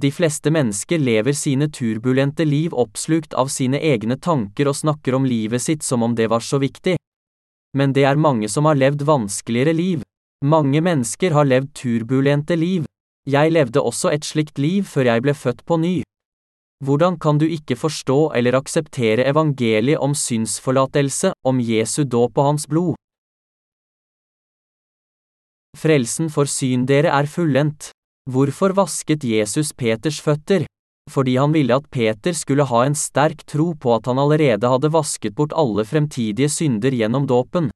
De 0.00 0.10
fleste 0.10 0.50
mennesker 0.50 0.98
lever 0.98 1.32
sine 1.32 1.68
turbulente 1.70 2.44
liv 2.44 2.74
oppslukt 2.74 3.34
av 3.34 3.46
sine 3.46 3.78
egne 3.78 4.16
tanker 4.18 4.66
og 4.66 4.76
snakker 4.76 5.14
om 5.14 5.26
livet 5.26 5.62
sitt 5.62 5.86
som 5.86 6.02
om 6.02 6.16
det 6.18 6.26
var 6.32 6.42
så 6.42 6.58
viktig. 6.58 6.96
Men 7.78 7.92
det 7.94 8.04
er 8.06 8.18
mange 8.18 8.50
som 8.50 8.66
har 8.66 8.78
levd 8.78 9.06
vanskeligere 9.06 9.72
liv. 9.72 10.02
Mange 10.44 10.82
mennesker 10.82 11.30
har 11.34 11.46
levd 11.46 11.70
turbulente 11.78 12.58
liv. 12.58 12.84
Jeg 13.30 13.54
levde 13.54 13.80
også 13.80 14.10
et 14.10 14.26
slikt 14.26 14.58
liv 14.58 14.84
før 14.84 15.08
jeg 15.12 15.22
ble 15.24 15.34
født 15.34 15.64
på 15.64 15.78
ny. 15.78 15.94
Hvordan 16.84 17.16
kan 17.16 17.38
du 17.38 17.46
ikke 17.46 17.78
forstå 17.78 18.34
eller 18.36 18.58
akseptere 18.58 19.24
evangeliet 19.30 20.02
om 20.02 20.12
synsforlatelse, 20.14 21.32
om 21.46 21.60
Jesu 21.62 22.02
dåp 22.04 22.36
og 22.36 22.50
hans 22.50 22.66
blod? 22.68 22.98
Frelsen 25.78 26.28
for 26.30 26.50
syn 26.50 26.84
dere 26.86 27.14
er 27.14 27.30
fullendt. 27.30 27.94
Hvorfor 28.24 28.72
vasket 28.72 29.24
Jesus 29.24 29.74
Peters 29.76 30.16
føtter? 30.24 30.64
Fordi 31.12 31.34
han 31.36 31.52
ville 31.52 31.76
at 31.76 31.90
Peter 31.92 32.32
skulle 32.32 32.64
ha 32.64 32.84
en 32.86 32.94
sterk 32.96 33.42
tro 33.44 33.74
på 33.76 33.92
at 33.98 34.06
han 34.08 34.18
allerede 34.22 34.64
hadde 34.64 34.88
vasket 34.94 35.34
bort 35.36 35.52
alle 35.52 35.84
fremtidige 35.84 36.48
synder 36.48 36.96
gjennom 36.96 37.26
dåpen. 37.28 37.68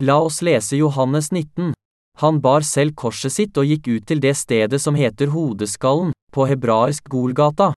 La 0.00 0.16
oss 0.24 0.40
lese 0.40 0.78
Johannes 0.80 1.28
19. 1.32 1.74
Han 2.20 2.40
bar 2.40 2.64
selv 2.64 2.94
korset 2.96 3.34
sitt 3.34 3.60
og 3.60 3.68
gikk 3.68 3.88
ut 3.88 4.06
til 4.08 4.22
det 4.24 4.32
stedet 4.40 4.80
som 4.80 4.96
heter 4.96 5.28
Hodeskallen, 5.34 6.14
på 6.32 6.48
hebraisk 6.48 7.08
Golgata. 7.12 7.74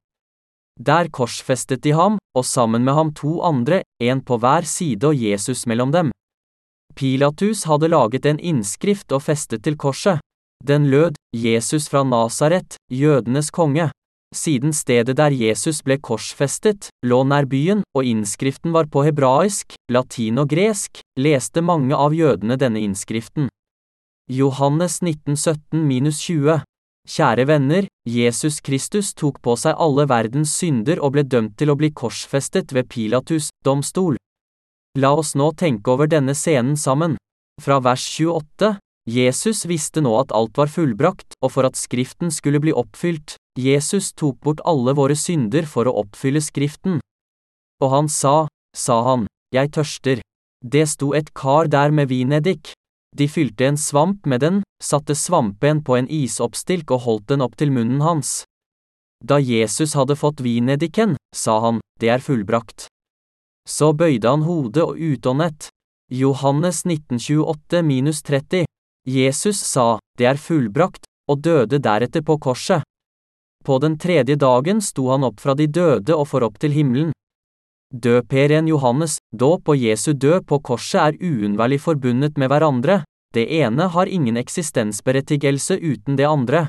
Der 0.79 1.11
korsfestet 1.11 1.83
de 1.83 1.91
ham, 1.91 2.15
og 2.31 2.47
sammen 2.47 2.87
med 2.87 2.95
ham 2.95 3.11
to 3.11 3.41
andre, 3.43 3.81
en 3.99 4.23
på 4.23 4.39
hver 4.39 4.63
side 4.63 5.03
og 5.03 5.19
Jesus 5.19 5.65
mellom 5.67 5.91
dem. 5.91 6.15
Pilatus 6.95 7.65
hadde 7.67 7.91
laget 7.91 8.25
en 8.25 8.39
innskrift 8.39 9.11
og 9.11 9.25
festet 9.27 9.67
til 9.67 9.75
korset. 9.75 10.23
Den 10.67 10.89
lød, 10.91 11.15
Jesus 11.33 11.87
fra 11.89 12.03
Nasaret, 12.03 12.75
jødenes 12.91 13.51
konge. 13.51 13.89
Siden 14.35 14.73
stedet 14.73 15.17
der 15.17 15.33
Jesus 15.33 15.81
ble 15.81 15.97
korsfestet, 15.97 16.89
lå 17.01 17.23
nær 17.23 17.47
byen, 17.49 17.81
og 17.95 18.05
innskriften 18.05 18.73
var 18.75 18.85
på 18.91 19.01
hebraisk, 19.07 19.73
latin 19.89 20.37
og 20.37 20.51
gresk, 20.51 21.01
leste 21.17 21.63
mange 21.65 21.95
av 21.95 22.13
jødene 22.13 22.59
denne 22.59 22.83
innskriften. 22.83 23.49
Johannes 24.29 24.99
1917-20 25.01 26.61
Kjære 27.09 27.47
venner, 27.49 27.87
Jesus 28.05 28.59
Kristus 28.61 29.15
tok 29.17 29.39
på 29.41 29.55
seg 29.57 29.73
alle 29.81 30.05
verdens 30.05 30.51
synder 30.53 30.99
og 31.01 31.15
ble 31.15 31.23
dømt 31.25 31.55
til 31.57 31.71
å 31.73 31.77
bli 31.79 31.89
korsfestet 31.89 32.69
ved 32.75 32.85
Pilatus' 32.91 33.49
domstol. 33.65 34.19
La 34.99 35.15
oss 35.17 35.33
nå 35.33 35.49
tenke 35.57 35.89
over 35.89 36.05
denne 36.11 36.35
scenen 36.37 36.77
sammen. 36.77 37.17
Fra 37.63 37.79
vers 37.81 38.05
28, 38.05 38.75
Jesus 39.09 39.63
visste 39.65 40.03
nå 40.05 40.11
at 40.19 40.33
alt 40.35 40.57
var 40.59 40.69
fullbrakt, 40.69 41.33
og 41.41 41.53
for 41.55 41.65
at 41.65 41.79
Skriften 41.79 42.29
skulle 42.33 42.61
bli 42.61 42.73
oppfylt, 42.75 43.37
Jesus 43.57 44.11
tok 44.13 44.37
bort 44.45 44.61
alle 44.69 44.93
våre 44.95 45.15
synder 45.17 45.65
for 45.65 45.89
å 45.89 45.95
oppfylle 46.03 46.41
Skriften. 46.43 46.99
Og 47.81 47.89
han 47.93 48.09
sa, 48.11 48.47
sa 48.75 49.01
han, 49.07 49.25
jeg 49.55 49.71
tørster. 49.73 50.21
Det 50.61 50.85
sto 50.91 51.13
et 51.17 51.33
kar 51.33 51.71
der 51.71 51.95
med 51.95 52.11
vineddik. 52.11 52.73
De 53.17 53.25
fylte 53.31 53.65
en 53.65 53.79
svamp 53.79 54.27
med 54.29 54.43
den, 54.43 54.61
satte 54.83 55.15
svampen 55.17 55.81
på 55.83 55.97
en 55.97 56.09
isoppstilk 56.11 56.91
og 56.93 57.05
holdt 57.07 57.27
den 57.33 57.41
opp 57.41 57.57
til 57.57 57.73
munnen 57.73 58.03
hans. 58.05 58.43
Da 59.25 59.39
Jesus 59.41 59.95
hadde 59.97 60.19
fått 60.19 60.43
vineddiken, 60.45 61.17
sa 61.35 61.59
han, 61.65 61.81
det 61.99 62.13
er 62.13 62.23
fullbrakt. 62.23 62.87
Så 63.67 63.91
bøyde 63.97 64.29
han 64.29 64.45
hodet 64.45 64.85
og 64.85 64.99
utåndet. 65.01 65.71
Johannes 66.09 66.85
1928-30. 66.85 68.68
Jesus 69.09 69.59
sa, 69.65 69.97
det 70.17 70.27
er 70.29 70.37
fullbrakt, 70.37 71.07
og 71.29 71.41
døde 71.41 71.79
deretter 71.81 72.21
på 72.25 72.37
korset. 72.37 72.85
På 73.65 73.79
den 73.83 73.97
tredje 73.97 74.37
dagen 74.39 74.81
sto 74.81 75.09
han 75.11 75.25
opp 75.27 75.41
fra 75.41 75.55
de 75.57 75.67
døde 75.67 76.15
og 76.15 76.27
for 76.31 76.45
opp 76.47 76.59
til 76.61 76.73
himmelen. 76.75 77.11
Døperen 77.89 78.67
Johannes, 78.69 79.17
dåp 79.33 79.69
og 79.73 79.77
Jesu 79.77 80.13
død 80.13 80.45
på 80.45 80.59
korset 80.61 81.01
er 81.01 81.17
uunnværlig 81.17 81.79
forbundet 81.81 82.37
med 82.37 82.51
hverandre, 82.51 83.01
det 83.33 83.45
ene 83.59 83.89
har 83.93 84.09
ingen 84.09 84.37
eksistensberettigelse 84.37 85.77
uten 85.81 86.17
det 86.17 86.25
andre. 86.29 86.67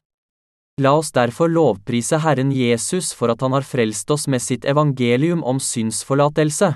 La 0.80 0.94
oss 0.96 1.12
derfor 1.12 1.48
lovprise 1.52 2.20
Herren 2.24 2.52
Jesus 2.56 3.12
for 3.16 3.32
at 3.32 3.42
han 3.44 3.52
har 3.52 3.66
frelst 3.68 4.10
oss 4.10 4.26
med 4.28 4.40
sitt 4.40 4.64
evangelium 4.64 5.44
om 5.44 5.60
synsforlatelse. 5.60 6.72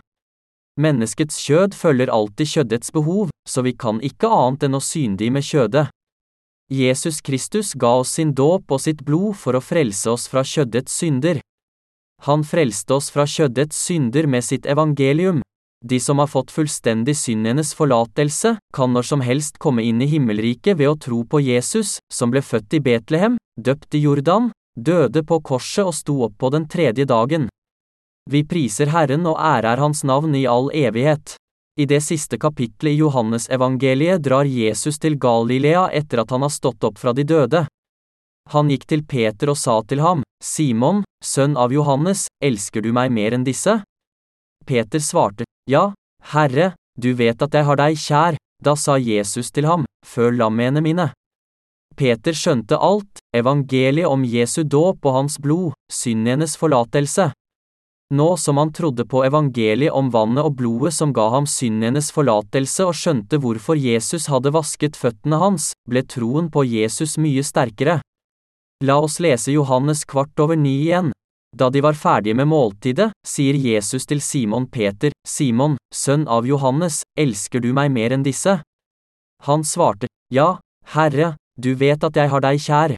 Menneskets 0.74 1.36
kjød 1.38 1.74
følger 1.78 2.10
alltid 2.10 2.50
kjøddets 2.50 2.90
behov, 2.92 3.28
så 3.46 3.62
vi 3.62 3.76
kan 3.78 4.00
ikke 4.02 4.26
annet 4.26 4.66
enn 4.66 4.74
å 4.74 4.82
syndige 4.82 5.30
med 5.30 5.46
kjødet. 5.46 5.86
Jesus 6.72 7.20
Kristus 7.22 7.74
ga 7.78 7.92
oss 8.00 8.16
sin 8.16 8.32
dåp 8.34 8.72
og 8.72 8.80
sitt 8.82 9.04
blod 9.06 9.36
for 9.38 9.54
å 9.54 9.62
frelse 9.62 10.10
oss 10.10 10.26
fra 10.32 10.42
kjøddets 10.42 10.96
synder. 10.98 11.38
Han 12.26 12.42
frelste 12.42 12.96
oss 12.96 13.10
fra 13.14 13.26
kjøddets 13.28 13.78
synder 13.86 14.26
med 14.26 14.42
sitt 14.42 14.66
evangelium. 14.66 15.42
De 15.84 16.00
som 16.00 16.18
har 16.18 16.30
fått 16.32 16.50
fullstendig 16.50 17.14
syndenes 17.20 17.74
forlatelse, 17.76 18.56
kan 18.74 18.94
når 18.96 19.06
som 19.06 19.22
helst 19.22 19.60
komme 19.60 19.84
inn 19.84 20.00
i 20.02 20.08
himmelriket 20.08 20.78
ved 20.80 20.90
å 20.90 20.98
tro 20.98 21.22
på 21.28 21.42
Jesus, 21.44 21.98
som 22.10 22.32
ble 22.32 22.40
født 22.42 22.74
i 22.74 22.80
Betlehem, 22.80 23.36
døpt 23.60 23.94
i 23.94 24.00
Jordan, 24.08 24.50
døde 24.74 25.22
på 25.22 25.38
korset 25.44 25.84
og 25.84 25.94
sto 25.94 26.22
opp 26.26 26.38
på 26.40 26.50
den 26.50 26.66
tredje 26.66 27.04
dagen. 27.06 27.50
Vi 28.30 28.40
priser 28.48 28.88
Herren 28.88 29.26
og 29.28 29.36
ærer 29.36 29.80
Hans 29.82 30.04
navn 30.04 30.34
i 30.34 30.46
all 30.48 30.70
evighet. 30.72 31.36
I 31.76 31.84
det 31.90 32.00
siste 32.06 32.38
kapitlet 32.38 32.94
i 32.94 33.00
Johannesevangeliet 33.02 34.22
drar 34.22 34.48
Jesus 34.48 34.98
til 35.02 35.18
Galilea 35.20 35.88
etter 35.92 36.22
at 36.22 36.30
han 36.30 36.46
har 36.46 36.52
stått 36.54 36.86
opp 36.86 37.00
fra 37.02 37.12
de 37.12 37.24
døde. 37.26 37.64
Han 38.52 38.70
gikk 38.70 38.86
til 38.88 39.02
Peter 39.04 39.50
og 39.50 39.58
sa 39.58 39.80
til 39.88 40.00
ham, 40.04 40.22
Simon, 40.44 41.02
sønn 41.24 41.56
av 41.56 41.72
Johannes, 41.72 42.28
elsker 42.44 42.84
du 42.84 42.92
meg 42.92 43.12
mer 43.12 43.34
enn 43.34 43.44
disse? 43.44 43.80
Peter 44.64 45.02
svarte, 45.02 45.44
Ja, 45.68 45.92
Herre, 46.32 46.74
du 47.00 47.12
vet 47.18 47.42
at 47.42 47.54
jeg 47.54 47.66
har 47.66 47.80
deg 47.80 47.98
kjær, 47.98 48.38
da 48.64 48.76
sa 48.76 48.96
Jesus 48.96 49.50
til 49.50 49.66
ham, 49.68 49.84
Føl 50.06 50.38
lammene 50.38 50.80
mine. 50.84 51.10
Peter 51.96 52.36
skjønte 52.36 52.78
alt, 52.78 53.20
evangeliet 53.36 54.08
om 54.08 54.24
Jesu 54.24 54.62
dåp 54.64 55.04
og 55.04 55.16
hans 55.18 55.40
blod, 55.40 55.72
syndenes 55.92 56.56
forlatelse. 56.60 57.32
Nå 58.14 58.36
som 58.36 58.60
han 58.60 58.70
trodde 58.72 59.04
på 59.10 59.24
evangeliet 59.26 59.92
om 59.92 60.10
vannet 60.14 60.46
og 60.46 60.54
blodet 60.60 60.92
som 60.94 61.12
ga 61.16 61.24
ham 61.32 61.46
syndenes 61.50 62.12
forlatelse 62.14 62.86
og 62.86 62.94
skjønte 62.94 63.40
hvorfor 63.42 63.80
Jesus 63.80 64.28
hadde 64.30 64.52
vasket 64.54 64.98
føttene 64.98 65.40
hans, 65.40 65.72
ble 65.90 66.04
troen 66.06 66.50
på 66.52 66.62
Jesus 66.68 67.16
mye 67.18 67.42
sterkere. 67.42 67.98
La 68.86 69.00
oss 69.02 69.18
lese 69.24 69.54
Johannes 69.54 70.04
kvart 70.06 70.38
over 70.44 70.58
ni 70.60 70.76
igjen. 70.84 71.10
Da 71.56 71.70
de 71.70 71.82
var 71.82 71.98
ferdige 71.98 72.34
med 72.38 72.50
måltidet, 72.50 73.10
sier 73.26 73.54
Jesus 73.58 74.06
til 74.10 74.20
Simon 74.20 74.66
Peter, 74.66 75.14
Simon, 75.26 75.76
sønn 75.94 76.26
av 76.28 76.46
Johannes, 76.46 77.02
elsker 77.18 77.62
du 77.62 77.72
meg 77.72 77.90
mer 77.94 78.14
enn 78.14 78.26
disse? 78.26 78.58
Han 79.46 79.62
svarte, 79.66 80.10
Ja, 80.30 80.58
Herre, 80.94 81.34
du 81.58 81.74
vet 81.78 82.04
at 82.04 82.16
jeg 82.18 82.30
har 82.30 82.42
deg 82.42 82.62
kjær. 82.62 82.96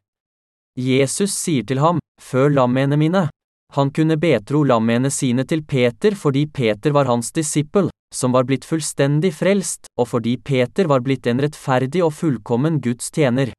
Jesus 0.77 1.37
sier 1.37 1.65
til 1.65 1.81
ham, 1.85 2.01
Føl 2.21 2.57
lammene 2.57 2.97
mine. 2.97 3.27
Han 3.75 3.91
kunne 3.91 4.17
betro 4.17 4.63
lammene 4.65 5.11
sine 5.11 5.45
til 5.45 5.65
Peter 5.65 6.15
fordi 6.15 6.47
Peter 6.47 6.95
var 6.95 7.11
hans 7.11 7.33
disippel, 7.33 7.91
som 8.15 8.33
var 8.33 8.47
blitt 8.47 8.65
fullstendig 8.65 9.35
frelst, 9.35 9.91
og 9.99 10.09
fordi 10.15 10.37
Peter 10.39 10.87
var 10.87 11.03
blitt 11.05 11.27
en 11.27 11.43
rettferdig 11.43 12.05
og 12.07 12.15
fullkommen 12.15 12.81
Guds 12.81 13.11
tjener. 13.11 13.53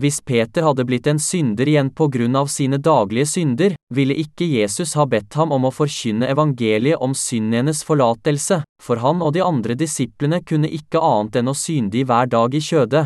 Hvis 0.00 0.22
Peter 0.24 0.64
hadde 0.64 0.86
blitt 0.88 1.06
en 1.10 1.18
synder 1.20 1.68
igjen 1.68 1.90
på 1.92 2.06
grunn 2.08 2.36
av 2.36 2.46
sine 2.48 2.78
daglige 2.80 3.28
synder, 3.28 3.74
ville 3.92 4.16
ikke 4.16 4.48
Jesus 4.48 4.94
ha 4.96 5.04
bedt 5.04 5.36
ham 5.36 5.52
om 5.52 5.66
å 5.68 5.72
forkynne 5.74 6.30
evangeliet 6.32 7.02
om 7.04 7.12
syndenes 7.12 7.82
forlatelse, 7.84 8.62
for 8.80 9.02
han 9.04 9.20
og 9.20 9.34
de 9.36 9.42
andre 9.44 9.76
disiplene 9.76 10.40
kunne 10.48 10.70
ikke 10.72 11.02
annet 11.02 11.42
enn 11.42 11.52
å 11.52 11.56
synde 11.56 12.00
i 12.00 12.06
hver 12.08 12.32
dag 12.32 12.56
i 12.56 12.64
kjødet. 12.64 13.04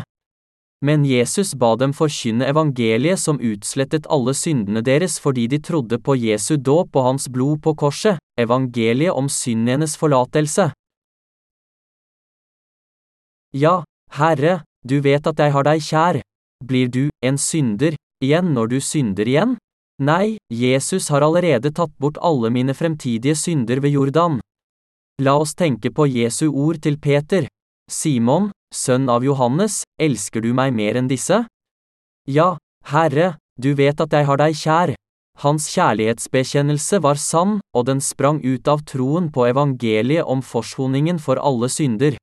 Men 0.85 1.05
Jesus 1.05 1.55
ba 1.57 1.71
dem 1.75 1.93
forkynne 1.93 2.45
evangeliet 2.45 3.17
som 3.17 3.39
utslettet 3.41 4.05
alle 4.13 4.33
syndene 4.37 4.83
deres 4.85 5.17
fordi 5.19 5.47
de 5.49 5.57
trodde 5.57 5.97
på 5.97 6.13
Jesu 6.15 6.55
dåp 6.57 6.95
og 6.95 7.07
hans 7.09 7.25
blod 7.33 7.63
på 7.65 7.73
korset, 7.73 8.21
evangeliet 8.37 9.13
om 9.13 9.29
syndenes 9.29 9.97
forlatelse. 9.97 10.69
Ja, 13.57 13.83
Herre, 14.13 14.61
du 14.85 14.99
vet 15.01 15.25
at 15.25 15.39
jeg 15.39 15.53
har 15.55 15.65
deg 15.65 15.81
kjær. 15.81 16.21
Blir 16.63 16.89
du 16.93 17.07
en 17.25 17.37
synder 17.41 17.97
igjen 18.21 18.53
når 18.53 18.69
du 18.75 18.77
synder 18.81 19.25
igjen? 19.25 19.57
Nei, 19.97 20.37
Jesus 20.53 21.09
har 21.09 21.25
allerede 21.25 21.71
tatt 21.73 21.93
bort 21.97 22.19
alle 22.21 22.51
mine 22.53 22.75
fremtidige 22.77 23.33
synder 23.33 23.81
ved 23.81 23.97
Jordan. 23.97 24.37
La 25.25 25.33
oss 25.41 25.55
tenke 25.57 25.89
på 25.89 26.05
Jesu 26.05 26.51
ord 26.51 26.77
til 26.85 26.99
Peter. 27.01 27.47
Simon, 27.89 28.51
sønn 28.73 29.09
av 29.09 29.25
Johannes, 29.25 29.83
elsker 29.99 30.41
du 30.41 30.53
meg 30.53 30.73
mer 30.75 30.99
enn 30.99 31.09
disse? 31.09 31.45
Ja, 32.27 32.57
Herre, 32.91 33.37
du 33.59 33.73
vet 33.73 34.01
at 34.03 34.13
jeg 34.13 34.27
har 34.27 34.39
deg 34.39 34.55
kjær. 34.55 34.93
Hans 35.43 35.67
kjærlighetsbekjennelse 35.69 36.99
var 37.05 37.19
sann, 37.21 37.59
og 37.73 37.85
den 37.85 38.01
sprang 38.01 38.39
ut 38.43 38.67
av 38.67 38.81
troen 38.89 39.29
på 39.31 39.45
evangeliet 39.45 40.25
om 40.25 40.41
forsoningen 40.41 41.19
for 41.21 41.37
alle 41.37 41.69
synder. 41.69 42.17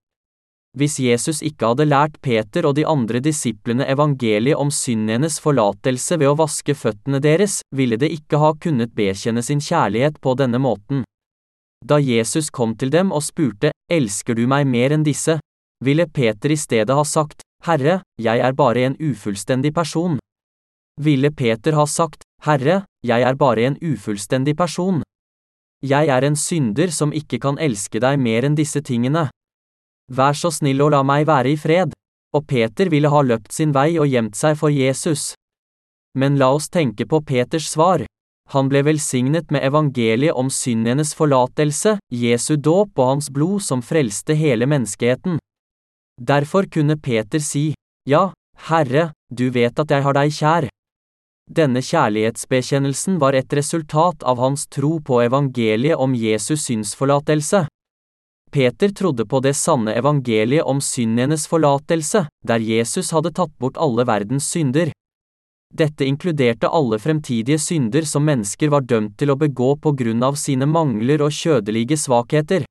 Hvis 0.74 0.98
Jesus 0.98 1.38
ikke 1.46 1.70
hadde 1.70 1.86
lært 1.86 2.18
Peter 2.18 2.66
og 2.66 2.74
de 2.74 2.82
andre 2.90 3.20
disiplene 3.22 3.86
evangeliet 3.86 4.58
om 4.58 4.72
syndenes 4.74 5.38
forlatelse 5.38 6.18
ved 6.18 6.32
å 6.32 6.38
vaske 6.40 6.74
føttene 6.74 7.20
deres, 7.22 7.60
ville 7.70 7.94
det 8.00 8.10
ikke 8.10 8.40
ha 8.42 8.50
kunnet 8.58 8.90
bekjenne 8.98 9.44
sin 9.46 9.62
kjærlighet 9.62 10.18
på 10.18 10.34
denne 10.34 10.58
måten. 10.58 11.04
Da 11.86 12.00
Jesus 12.02 12.50
kom 12.50 12.74
til 12.74 12.90
dem 12.90 13.14
og 13.14 13.22
spurte, 13.22 13.70
Elsker 13.92 14.34
du 14.34 14.48
meg 14.50 14.66
mer 14.66 14.96
enn 14.96 15.06
disse? 15.06 15.38
Ville 15.84 16.06
Peter 16.08 16.50
i 16.50 16.56
stedet 16.56 16.96
ha 16.96 17.04
sagt, 17.04 17.44
Herre, 17.64 18.00
jeg 18.20 18.40
er 18.40 18.56
bare 18.56 18.84
en 18.88 18.96
ufullstendig 19.00 19.72
person. 19.74 20.18
Ville 21.00 21.30
Peter 21.30 21.76
ha 21.76 21.86
sagt, 21.86 22.24
Herre, 22.44 22.84
jeg 23.04 23.22
er 23.22 23.36
bare 23.36 23.66
en 23.68 23.78
ufullstendig 23.80 24.56
person. 24.56 25.02
Jeg 25.84 26.08
er 26.08 26.24
en 26.24 26.36
synder 26.36 26.92
som 26.92 27.12
ikke 27.12 27.40
kan 27.40 27.58
elske 27.60 28.00
deg 28.00 28.20
mer 28.20 28.46
enn 28.48 28.56
disse 28.56 28.80
tingene. 28.80 29.28
Vær 30.12 30.36
så 30.36 30.50
snill 30.52 30.80
å 30.84 30.90
la 30.92 31.02
meg 31.04 31.26
være 31.28 31.52
i 31.52 31.60
fred. 31.60 31.92
Og 32.34 32.46
Peter 32.48 32.90
ville 32.90 33.10
ha 33.12 33.20
løpt 33.22 33.52
sin 33.52 33.72
vei 33.72 33.94
og 34.00 34.08
gjemt 34.10 34.36
seg 34.36 34.56
for 34.58 34.72
Jesus. 34.72 35.34
Men 36.18 36.38
la 36.40 36.50
oss 36.56 36.68
tenke 36.72 37.06
på 37.06 37.20
Peters 37.20 37.68
svar. 37.74 38.04
Han 38.52 38.68
ble 38.68 38.82
velsignet 38.84 39.52
med 39.54 39.64
evangeliet 39.64 40.36
om 40.36 40.50
syndenes 40.52 41.14
forlatelse, 41.16 41.96
Jesu 42.12 42.56
dåp 42.56 42.98
og 42.98 43.14
hans 43.14 43.30
blod 43.32 43.64
som 43.64 43.82
frelste 43.82 44.36
hele 44.36 44.68
menneskeheten. 44.68 45.38
Derfor 46.20 46.66
kunne 46.70 46.96
Peter 46.96 47.38
si, 47.38 47.74
Ja, 48.08 48.32
Herre, 48.68 49.12
du 49.30 49.50
vet 49.50 49.78
at 49.78 49.90
jeg 49.90 50.02
har 50.02 50.14
deg 50.14 50.30
kjær. 50.32 50.68
Denne 51.50 51.82
kjærlighetsbekjennelsen 51.84 53.18
var 53.20 53.34
et 53.34 53.52
resultat 53.52 54.22
av 54.22 54.38
hans 54.38 54.66
tro 54.66 55.00
på 55.00 55.20
evangeliet 55.26 55.98
om 56.00 56.14
Jesus 56.14 56.64
synsforlatelse. 56.70 57.66
Peter 58.54 58.88
trodde 58.94 59.26
på 59.26 59.40
det 59.42 59.56
sanne 59.58 59.92
evangeliet 59.98 60.62
om 60.62 60.80
syndenes 60.80 61.48
forlatelse, 61.50 62.28
der 62.46 62.62
Jesus 62.62 63.10
hadde 63.10 63.34
tatt 63.34 63.52
bort 63.58 63.76
alle 63.76 64.06
verdens 64.06 64.46
synder. 64.48 64.92
Dette 65.74 66.06
inkluderte 66.06 66.70
alle 66.70 67.00
fremtidige 67.02 67.58
synder 67.58 68.06
som 68.06 68.24
mennesker 68.24 68.70
var 68.70 68.86
dømt 68.86 69.18
til 69.18 69.34
å 69.34 69.36
begå 69.36 69.74
på 69.82 69.92
grunn 69.98 70.22
av 70.22 70.38
sine 70.38 70.70
mangler 70.70 71.26
og 71.26 71.34
kjødelige 71.34 71.98
svakheter. 71.98 72.62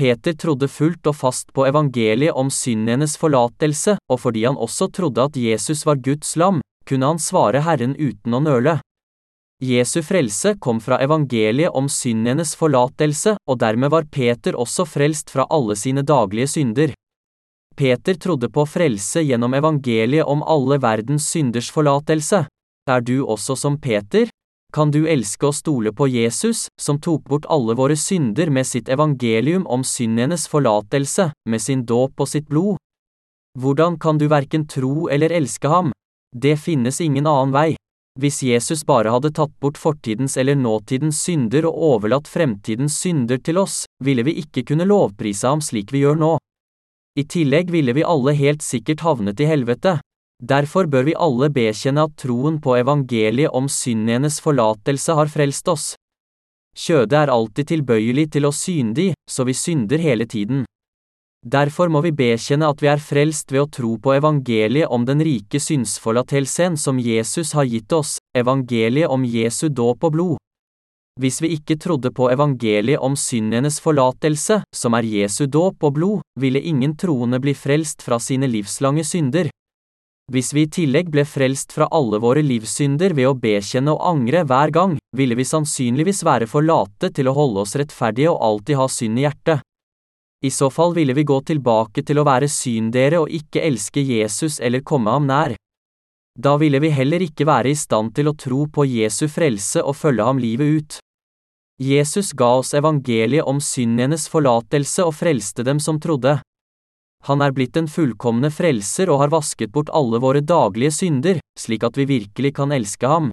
Peter 0.00 0.32
trodde 0.32 0.64
fullt 0.72 1.10
og 1.10 1.16
fast 1.18 1.50
på 1.52 1.66
evangeliet 1.68 2.32
om 2.32 2.48
syndenes 2.48 3.18
forlatelse, 3.20 3.98
og 4.08 4.20
fordi 4.22 4.46
han 4.46 4.56
også 4.56 4.88
trodde 4.96 5.26
at 5.28 5.36
Jesus 5.36 5.84
var 5.84 6.00
Guds 6.00 6.38
lam, 6.40 6.62
kunne 6.88 7.10
han 7.10 7.20
svare 7.20 7.60
Herren 7.66 7.92
uten 7.98 8.32
å 8.32 8.40
nøle. 8.40 8.78
Jesu 9.60 9.98
frelse 10.00 10.54
kom 10.56 10.80
fra 10.80 10.96
evangeliet 11.04 11.76
om 11.76 11.90
syndenes 11.92 12.54
forlatelse, 12.56 13.36
og 13.44 13.60
dermed 13.60 13.92
var 13.92 14.08
Peter 14.08 14.56
også 14.56 14.88
frelst 14.88 15.28
fra 15.34 15.44
alle 15.52 15.76
sine 15.76 16.00
daglige 16.00 16.48
synder. 16.48 16.96
Peter 17.76 18.16
trodde 18.16 18.48
på 18.48 18.64
frelse 18.64 19.20
gjennom 19.20 19.52
evangeliet 19.60 20.24
om 20.24 20.40
alle 20.40 20.80
verdens 20.80 21.28
synders 21.28 21.68
forlatelse. 21.68 22.46
Er 22.88 23.04
du 23.04 23.18
også 23.20 23.52
som 23.52 23.76
Peter? 23.76 24.32
Kan 24.72 24.92
du 24.94 25.02
elske 25.10 25.48
og 25.48 25.56
stole 25.58 25.90
på 25.90 26.06
Jesus, 26.06 26.68
som 26.80 27.00
tok 27.02 27.24
bort 27.26 27.48
alle 27.50 27.74
våre 27.74 27.96
synder 27.98 28.50
med 28.54 28.68
sitt 28.68 28.88
evangelium 28.88 29.66
om 29.66 29.82
syndenes 29.82 30.46
forlatelse, 30.48 31.32
med 31.48 31.62
sin 31.62 31.82
dåp 31.84 32.22
og 32.22 32.30
sitt 32.30 32.46
blod? 32.46 32.78
Hvordan 33.58 33.98
kan 33.98 34.18
du 34.18 34.28
verken 34.30 34.68
tro 34.70 35.08
eller 35.10 35.34
elske 35.34 35.68
ham? 35.68 35.90
Det 36.30 36.54
finnes 36.62 37.00
ingen 37.00 37.26
annen 37.26 37.54
vei. 37.54 37.70
Hvis 38.20 38.42
Jesus 38.42 38.84
bare 38.86 39.10
hadde 39.10 39.32
tatt 39.34 39.52
bort 39.62 39.78
fortidens 39.78 40.36
eller 40.38 40.54
nåtidens 40.54 41.18
synder 41.24 41.66
og 41.66 41.82
overlatt 41.94 42.30
fremtidens 42.30 42.98
synder 43.02 43.38
til 43.42 43.58
oss, 43.58 43.84
ville 44.04 44.22
vi 44.22 44.36
ikke 44.42 44.62
kunne 44.70 44.86
lovprise 44.86 45.50
ham 45.50 45.62
slik 45.62 45.90
vi 45.90 46.04
gjør 46.04 46.18
nå. 46.20 46.36
I 47.18 47.26
tillegg 47.26 47.70
ville 47.74 47.94
vi 47.96 48.06
alle 48.06 48.36
helt 48.38 48.62
sikkert 48.62 49.02
havnet 49.02 49.40
i 49.42 49.50
helvete. 49.50 49.98
Derfor 50.40 50.88
bør 50.88 51.04
vi 51.04 51.14
alle 51.20 51.50
bekjenne 51.52 52.06
at 52.08 52.16
troen 52.16 52.56
på 52.64 52.78
evangeliet 52.80 53.52
om 53.52 53.68
syndenes 53.68 54.40
forlatelse 54.40 55.12
har 55.18 55.28
frelst 55.28 55.68
oss. 55.68 55.86
Kjødet 56.72 57.18
er 57.18 57.32
alltid 57.34 57.68
tilbøyelig 57.74 58.30
til 58.32 58.48
å 58.48 58.52
syndig, 58.54 59.10
så 59.28 59.44
vi 59.44 59.52
synder 59.52 60.00
hele 60.00 60.24
tiden. 60.24 60.64
Derfor 61.44 61.88
må 61.92 62.00
vi 62.04 62.12
bekjenne 62.12 62.68
at 62.68 62.80
vi 62.80 62.88
er 62.92 63.00
frelst 63.00 63.52
ved 63.52 63.62
å 63.62 63.68
tro 63.72 63.94
på 64.00 64.12
evangeliet 64.16 64.88
om 64.92 65.04
den 65.08 65.20
rike 65.24 65.60
synsforlatelsen 65.60 66.76
som 66.76 67.00
Jesus 67.00 67.52
har 67.56 67.68
gitt 67.68 67.92
oss, 67.92 68.18
evangeliet 68.36 69.08
om 69.08 69.24
Jesu 69.24 69.68
dåp 69.68 70.04
og 70.08 70.16
blod. 70.16 70.36
Hvis 71.20 71.40
vi 71.44 71.52
ikke 71.56 71.76
trodde 71.76 72.12
på 72.16 72.30
evangeliet 72.32 73.00
om 73.00 73.16
syndenes 73.16 73.80
forlatelse, 73.80 74.62
som 74.72 74.96
er 74.96 75.04
Jesu 75.04 75.46
dåp 75.46 75.84
og 75.84 75.96
blod, 75.96 76.20
ville 76.40 76.60
ingen 76.60 76.96
troende 76.96 77.40
bli 77.40 77.52
frelst 77.52 78.04
fra 78.04 78.20
sine 78.20 78.48
livslange 78.48 79.04
synder. 79.04 79.50
Hvis 80.30 80.52
vi 80.54 80.62
i 80.62 80.70
tillegg 80.70 81.08
ble 81.10 81.24
frelst 81.26 81.72
fra 81.74 81.88
alle 81.90 82.20
våre 82.22 82.42
livssynder 82.46 83.16
ved 83.18 83.26
å 83.26 83.34
bekjenne 83.34 83.96
og 83.96 84.04
angre 84.12 84.44
hver 84.46 84.70
gang, 84.70 84.92
ville 85.16 85.34
vi 85.34 85.46
sannsynligvis 85.48 86.22
være 86.22 86.46
for 86.46 86.62
late 86.62 87.10
til 87.16 87.26
å 87.26 87.34
holde 87.34 87.64
oss 87.64 87.74
rettferdige 87.74 88.30
og 88.30 88.38
alltid 88.46 88.78
ha 88.78 88.86
synd 88.86 89.18
i 89.18 89.24
hjertet. 89.24 89.64
I 90.46 90.50
så 90.54 90.70
fall 90.70 90.94
ville 90.94 91.16
vi 91.18 91.26
gå 91.26 91.40
tilbake 91.50 92.04
til 92.06 92.22
å 92.22 92.24
være 92.24 92.46
syndere 92.48 93.18
og 93.24 93.34
ikke 93.34 93.64
elske 93.66 94.04
Jesus 94.06 94.60
eller 94.62 94.86
komme 94.86 95.10
ham 95.10 95.26
nær. 95.26 95.56
Da 96.38 96.54
ville 96.62 96.78
vi 96.80 96.92
heller 96.94 97.26
ikke 97.26 97.44
være 97.44 97.74
i 97.74 97.76
stand 97.76 98.14
til 98.14 98.30
å 98.30 98.36
tro 98.38 98.64
på 98.70 98.86
Jesu 98.86 99.26
frelse 99.28 99.82
og 99.82 99.98
følge 99.98 100.28
ham 100.30 100.38
livet 100.38 100.78
ut. 100.78 101.00
Jesus 101.80 102.30
ga 102.36 102.52
oss 102.60 102.70
evangeliet 102.78 103.50
om 103.50 103.58
syndenes 103.60 104.28
forlatelse 104.30 105.04
og 105.10 105.16
frelste 105.18 105.66
dem 105.66 105.82
som 105.82 105.98
trodde. 106.00 106.38
Han 107.28 107.42
er 107.44 107.52
blitt 107.52 107.74
den 107.76 107.88
fullkomne 107.90 108.48
frelser 108.50 109.10
og 109.12 109.20
har 109.24 109.34
vasket 109.34 109.72
bort 109.74 109.92
alle 109.92 110.20
våre 110.22 110.40
daglige 110.40 110.94
synder, 111.02 111.40
slik 111.58 111.84
at 111.84 111.98
vi 112.00 112.08
virkelig 112.08 112.54
kan 112.56 112.72
elske 112.72 113.06
ham. 113.06 113.30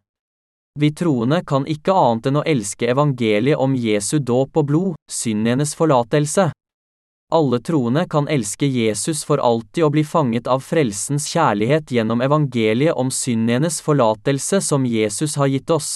Vi 0.80 0.92
troende 0.94 1.42
kan 1.48 1.66
ikke 1.66 1.96
annet 1.96 2.28
enn 2.30 2.38
å 2.38 2.46
elske 2.46 2.92
evangeliet 2.92 3.58
om 3.58 3.74
Jesu 3.74 4.20
dåp 4.20 4.60
og 4.60 4.68
blod, 4.70 4.98
synden 5.10 5.56
hennes 5.56 5.74
forlatelse. 5.74 6.52
Alle 7.34 7.60
troende 7.60 8.06
kan 8.08 8.28
elske 8.32 8.68
Jesus 8.70 9.24
for 9.28 9.42
alltid 9.44 9.84
og 9.88 9.96
bli 9.96 10.04
fanget 10.08 10.48
av 10.48 10.62
frelsens 10.64 11.26
kjærlighet 11.34 11.92
gjennom 11.92 12.22
evangeliet 12.24 12.96
om 12.96 13.10
synden 13.12 13.58
hennes 13.58 13.82
forlatelse 13.84 14.62
som 14.64 14.86
Jesus 14.88 15.36
har 15.36 15.50
gitt 15.52 15.74
oss. 15.74 15.90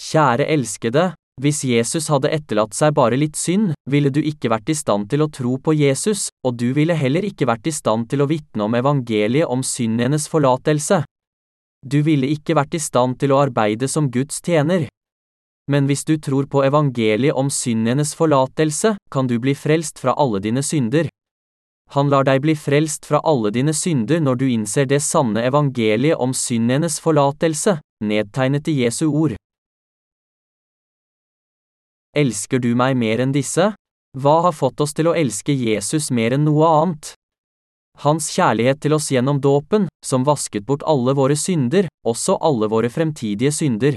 Kjære 0.00 0.48
elskede, 0.50 1.12
hvis 1.40 1.62
Jesus 1.64 2.10
hadde 2.12 2.28
etterlatt 2.28 2.74
seg 2.76 2.92
bare 2.94 3.16
litt 3.16 3.38
synd, 3.40 3.72
ville 3.88 4.12
du 4.12 4.20
ikke 4.20 4.50
vært 4.52 4.68
i 4.68 4.76
stand 4.76 5.08
til 5.08 5.24
å 5.24 5.30
tro 5.32 5.56
på 5.56 5.72
Jesus, 5.72 6.28
og 6.44 6.58
du 6.60 6.72
ville 6.76 6.94
heller 6.94 7.24
ikke 7.24 7.48
vært 7.48 7.70
i 7.70 7.72
stand 7.72 8.10
til 8.12 8.20
å 8.20 8.28
vitne 8.28 8.66
om 8.66 8.76
evangeliet 8.76 9.48
om 9.48 9.64
syndenes 9.64 10.28
forlatelse. 10.28 11.02
Du 11.82 12.02
ville 12.04 12.28
ikke 12.30 12.54
vært 12.54 12.76
i 12.76 12.82
stand 12.82 13.18
til 13.18 13.32
å 13.32 13.40
arbeide 13.42 13.88
som 13.88 14.10
Guds 14.12 14.42
tjener. 14.44 14.86
Men 15.70 15.88
hvis 15.88 16.04
du 16.04 16.18
tror 16.20 16.46
på 16.52 16.62
evangeliet 16.66 17.34
om 17.38 17.48
syndenes 17.50 18.12
forlatelse, 18.18 18.96
kan 19.10 19.26
du 19.26 19.38
bli 19.40 19.54
frelst 19.56 20.02
fra 20.02 20.14
alle 20.14 20.42
dine 20.42 20.62
synder. 20.62 21.08
Han 21.96 22.08
lar 22.12 22.24
deg 22.28 22.42
bli 22.44 22.54
frelst 22.56 23.06
fra 23.08 23.20
alle 23.24 23.50
dine 23.52 23.72
synder 23.76 24.20
når 24.20 24.36
du 24.40 24.46
innser 24.50 24.86
det 24.88 25.02
sanne 25.04 25.42
evangeliet 25.48 26.20
om 26.20 26.32
syndenes 26.36 27.00
forlatelse, 27.00 27.78
nedtegnet 28.04 28.68
i 28.68 28.82
Jesu 28.84 29.08
ord. 29.08 29.36
Elsker 32.12 32.60
du 32.60 32.74
meg 32.76 32.98
mer 33.00 33.22
enn 33.24 33.32
disse? 33.32 33.70
Hva 34.12 34.34
har 34.44 34.52
fått 34.52 34.82
oss 34.84 34.92
til 34.92 35.08
å 35.08 35.16
elske 35.16 35.54
Jesus 35.56 36.10
mer 36.12 36.34
enn 36.36 36.44
noe 36.44 36.68
annet? 36.68 37.14
Hans 38.04 38.28
kjærlighet 38.34 38.82
til 38.84 38.92
oss 38.96 39.08
gjennom 39.12 39.40
dåpen, 39.40 39.86
som 40.04 40.24
vasket 40.24 40.66
bort 40.68 40.84
alle 40.84 41.14
våre 41.16 41.36
synder, 41.40 41.88
også 42.04 42.36
alle 42.44 42.68
våre 42.68 42.90
fremtidige 42.92 43.52
synder. 43.56 43.96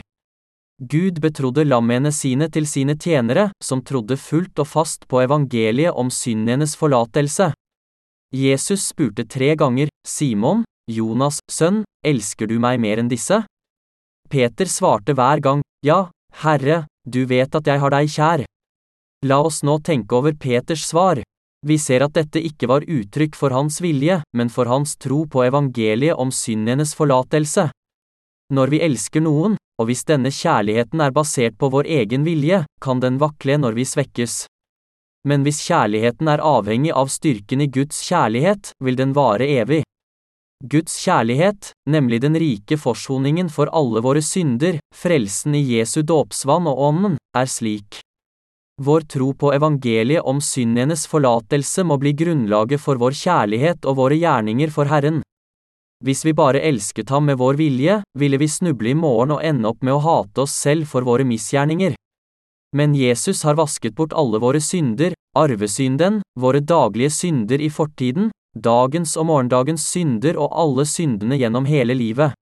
Gud 0.80 1.20
betrodde 1.24 1.68
lammene 1.68 2.12
sine 2.12 2.48
til 2.52 2.68
sine 2.68 2.96
tjenere, 2.96 3.50
som 3.64 3.84
trodde 3.84 4.16
fullt 4.20 4.64
og 4.64 4.68
fast 4.68 5.08
på 5.12 5.20
evangeliet 5.24 5.96
om 5.96 6.12
syndenes 6.12 6.76
forlatelse. 6.80 7.52
Jesus 8.36 8.90
spurte 8.92 9.28
tre 9.28 9.56
ganger, 9.60 9.92
Simon, 10.08 10.64
Jonas' 10.92 11.44
sønn, 11.52 11.84
elsker 12.04 12.48
du 12.48 12.60
meg 12.64 12.80
mer 12.80 13.04
enn 13.04 13.12
disse? 13.12 13.44
Peter 14.32 14.72
svarte 14.72 15.16
hver 15.16 15.44
gang, 15.44 15.64
ja, 15.86 16.10
Herre, 16.44 16.86
du 17.06 17.26
vet 17.30 17.56
at 17.56 17.68
jeg 17.70 17.82
har 17.82 17.94
deg 17.94 18.10
kjær. 18.10 18.44
La 19.26 19.40
oss 19.42 19.62
nå 19.64 19.78
tenke 19.86 20.18
over 20.18 20.34
Peters 20.34 20.86
svar. 20.90 21.22
Vi 21.66 21.78
ser 21.82 22.04
at 22.06 22.14
dette 22.14 22.42
ikke 22.42 22.70
var 22.70 22.86
uttrykk 22.86 23.38
for 23.38 23.54
hans 23.56 23.80
vilje, 23.82 24.20
men 24.38 24.52
for 24.54 24.70
hans 24.70 24.98
tro 25.02 25.24
på 25.26 25.46
evangeliet 25.48 26.18
om 26.18 26.34
syndenes 26.34 26.94
forlatelse. 26.98 27.70
Når 28.54 28.74
vi 28.74 28.82
elsker 28.86 29.24
noen, 29.26 29.56
og 29.82 29.90
hvis 29.90 30.06
denne 30.06 30.30
kjærligheten 30.30 31.02
er 31.02 31.16
basert 31.16 31.58
på 31.58 31.72
vår 31.74 31.90
egen 32.02 32.28
vilje, 32.28 32.64
kan 32.82 33.02
den 33.02 33.18
vakle 33.22 33.58
når 33.58 33.80
vi 33.80 33.88
svekkes. 33.90 34.46
Men 35.26 35.42
hvis 35.42 35.64
kjærligheten 35.66 36.30
er 36.30 36.44
avhengig 36.46 36.94
av 36.94 37.10
styrken 37.10 37.66
i 37.66 37.72
Guds 37.74 38.04
kjærlighet, 38.06 38.76
vil 38.84 39.00
den 39.00 39.16
vare 39.18 39.50
evig. 39.50 39.82
Guds 40.64 40.96
kjærlighet, 41.04 41.74
nemlig 41.90 42.22
den 42.24 42.38
rike 42.40 42.78
forsoningen 42.80 43.50
for 43.52 43.70
alle 43.76 44.02
våre 44.02 44.22
synder, 44.24 44.80
frelsen 44.96 45.56
i 45.58 45.62
Jesu 45.76 46.00
dåpsvann 46.02 46.70
og 46.72 46.80
ånden, 46.88 47.18
er 47.36 47.50
slik. 47.52 48.00
Vår 48.82 49.06
tro 49.12 49.34
på 49.36 49.52
evangeliet 49.56 50.24
om 50.24 50.40
syndenes 50.42 51.06
forlatelse 51.12 51.84
må 51.84 52.00
bli 52.00 52.16
grunnlaget 52.16 52.82
for 52.82 53.00
vår 53.00 53.16
kjærlighet 53.20 53.86
og 53.86 54.00
våre 54.00 54.18
gjerninger 54.20 54.72
for 54.72 54.88
Herren. 54.92 55.22
Hvis 56.04 56.26
vi 56.26 56.34
bare 56.36 56.64
elsket 56.64 57.12
ham 57.12 57.28
med 57.30 57.40
vår 57.40 57.60
vilje, 57.60 58.02
ville 58.20 58.40
vi 58.40 58.48
snuble 58.48 58.92
i 58.92 58.98
morgen 59.00 59.36
og 59.36 59.44
ende 59.44 59.70
opp 59.70 59.84
med 59.84 59.96
å 59.96 60.04
hate 60.04 60.44
oss 60.44 60.56
selv 60.56 60.88
for 60.92 61.08
våre 61.08 61.24
misgjerninger. 61.28 61.96
Men 62.76 62.96
Jesus 62.96 63.44
har 63.48 63.56
vasket 63.56 63.96
bort 63.96 64.16
alle 64.16 64.42
våre 64.44 64.60
synder, 64.60 65.16
arvesynden, 65.36 66.20
våre 66.40 66.60
daglige 66.60 67.14
synder 67.16 67.64
i 67.64 67.72
fortiden, 67.72 68.32
dagens 68.56 69.18
og 69.20 69.28
morgendagens 69.28 69.84
synder 69.92 70.38
og 70.40 70.54
alle 70.56 70.86
syndene 70.88 71.38
gjennom 71.40 71.68
hele 71.68 71.94
livet. 71.94 72.34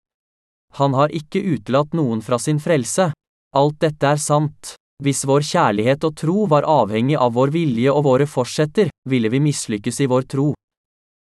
Han 0.78 0.94
har 0.94 1.14
ikke 1.14 1.42
utelatt 1.42 1.94
noen 1.94 2.22
fra 2.22 2.40
sin 2.40 2.60
frelse. 2.62 3.12
Alt 3.54 3.80
dette 3.82 4.08
er 4.08 4.22
sant. 4.22 4.76
Hvis 5.04 5.26
vår 5.26 5.42
kjærlighet 5.46 6.06
og 6.06 6.16
tro 6.18 6.46
var 6.50 6.66
avhengig 6.70 7.18
av 7.18 7.34
vår 7.34 7.54
vilje 7.54 7.92
og 7.92 8.06
våre 8.06 8.28
forsetter, 8.30 8.90
ville 9.10 9.30
vi 9.30 9.42
mislykkes 9.42 10.00
i 10.06 10.10
vår 10.10 10.30
tro. 10.30 10.54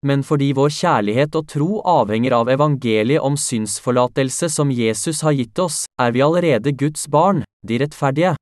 Men 0.06 0.24
fordi 0.24 0.52
vår 0.56 0.72
kjærlighet 0.76 1.36
og 1.40 1.48
tro 1.48 1.80
avhenger 1.88 2.36
av 2.36 2.52
evangeliet 2.52 3.24
om 3.24 3.40
synsforlatelse 3.40 4.52
som 4.52 4.72
Jesus 4.72 5.24
har 5.24 5.36
gitt 5.36 5.60
oss, 5.64 5.86
er 6.00 6.12
vi 6.12 6.24
allerede 6.24 6.76
Guds 6.76 7.08
barn, 7.08 7.44
de 7.64 7.80
rettferdige. 7.80 8.36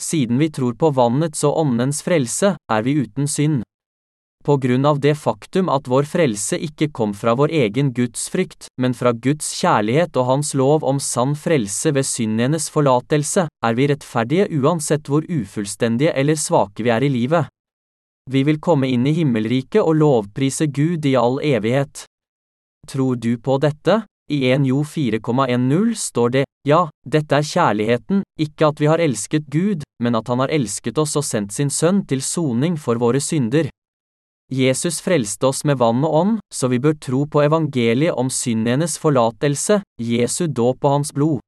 Siden 0.00 0.40
vi 0.40 0.48
tror 0.48 0.76
på 0.80 0.90
vannets 0.96 1.44
og 1.44 1.60
åndens 1.60 2.00
frelse, 2.06 2.56
er 2.56 2.86
vi 2.86 3.00
uten 3.04 3.28
synd 3.28 3.64
på 4.44 4.56
grunn 4.56 4.86
av 4.88 5.00
det 5.00 5.14
faktum 5.18 5.68
at 5.68 5.88
vår 5.90 6.06
frelse 6.08 6.56
ikke 6.56 6.88
kom 6.94 7.12
fra 7.14 7.34
vår 7.36 7.52
egen 7.64 7.92
gudsfrykt, 7.92 8.70
men 8.80 8.94
fra 8.96 9.12
Guds 9.12 9.50
kjærlighet 9.60 10.16
og 10.16 10.28
Hans 10.30 10.54
lov 10.56 10.86
om 10.88 11.00
sann 11.02 11.34
frelse 11.36 11.92
ved 11.92 12.06
syndenes 12.08 12.70
forlatelse, 12.72 13.48
er 13.48 13.76
vi 13.76 13.88
rettferdige 13.90 14.48
uansett 14.60 15.08
hvor 15.08 15.26
ufullstendige 15.28 16.14
eller 16.16 16.38
svake 16.38 16.86
vi 16.86 16.94
er 16.94 17.04
i 17.04 17.12
livet. 17.12 17.50
Vi 18.28 18.44
vil 18.44 18.60
komme 18.60 18.88
inn 18.92 19.06
i 19.08 19.16
himmelriket 19.16 19.80
og 19.82 19.96
lovprise 20.00 20.68
Gud 20.68 21.06
i 21.08 21.16
all 21.16 21.40
evighet. 21.44 22.04
Tror 22.88 23.16
du 23.16 23.36
på 23.36 23.58
dette? 23.60 24.02
I 24.28 24.42
1 24.52 24.66
Jo 24.68 24.82
4,10 24.84 25.94
står 25.96 26.32
det, 26.34 26.44
ja, 26.68 26.82
dette 27.04 27.32
er 27.32 27.46
kjærligheten, 27.48 28.20
ikke 28.36 28.68
at 28.68 28.80
vi 28.80 28.88
har 28.90 29.00
elsket 29.00 29.46
Gud, 29.48 29.86
men 30.04 30.18
at 30.18 30.28
Han 30.28 30.42
har 30.44 30.52
elsket 30.52 30.98
oss 31.00 31.16
og 31.16 31.24
sendt 31.24 31.56
sin 31.56 31.70
sønn 31.72 32.02
til 32.04 32.20
soning 32.20 32.76
for 32.76 33.00
våre 33.00 33.22
synder. 33.24 33.70
Jesus 34.48 35.02
frelste 35.04 35.50
oss 35.50 35.60
med 35.68 35.76
vann 35.76 36.00
og 36.08 36.14
ånd, 36.14 36.38
så 36.48 36.70
vi 36.72 36.78
bør 36.80 36.94
tro 36.96 37.26
på 37.28 37.42
evangeliet 37.44 38.16
om 38.16 38.30
syndenes 38.32 38.96
forlatelse, 38.96 39.82
Jesu 40.00 40.46
dåp 40.48 40.86
og 40.88 40.94
hans 40.94 41.12
blod. 41.12 41.42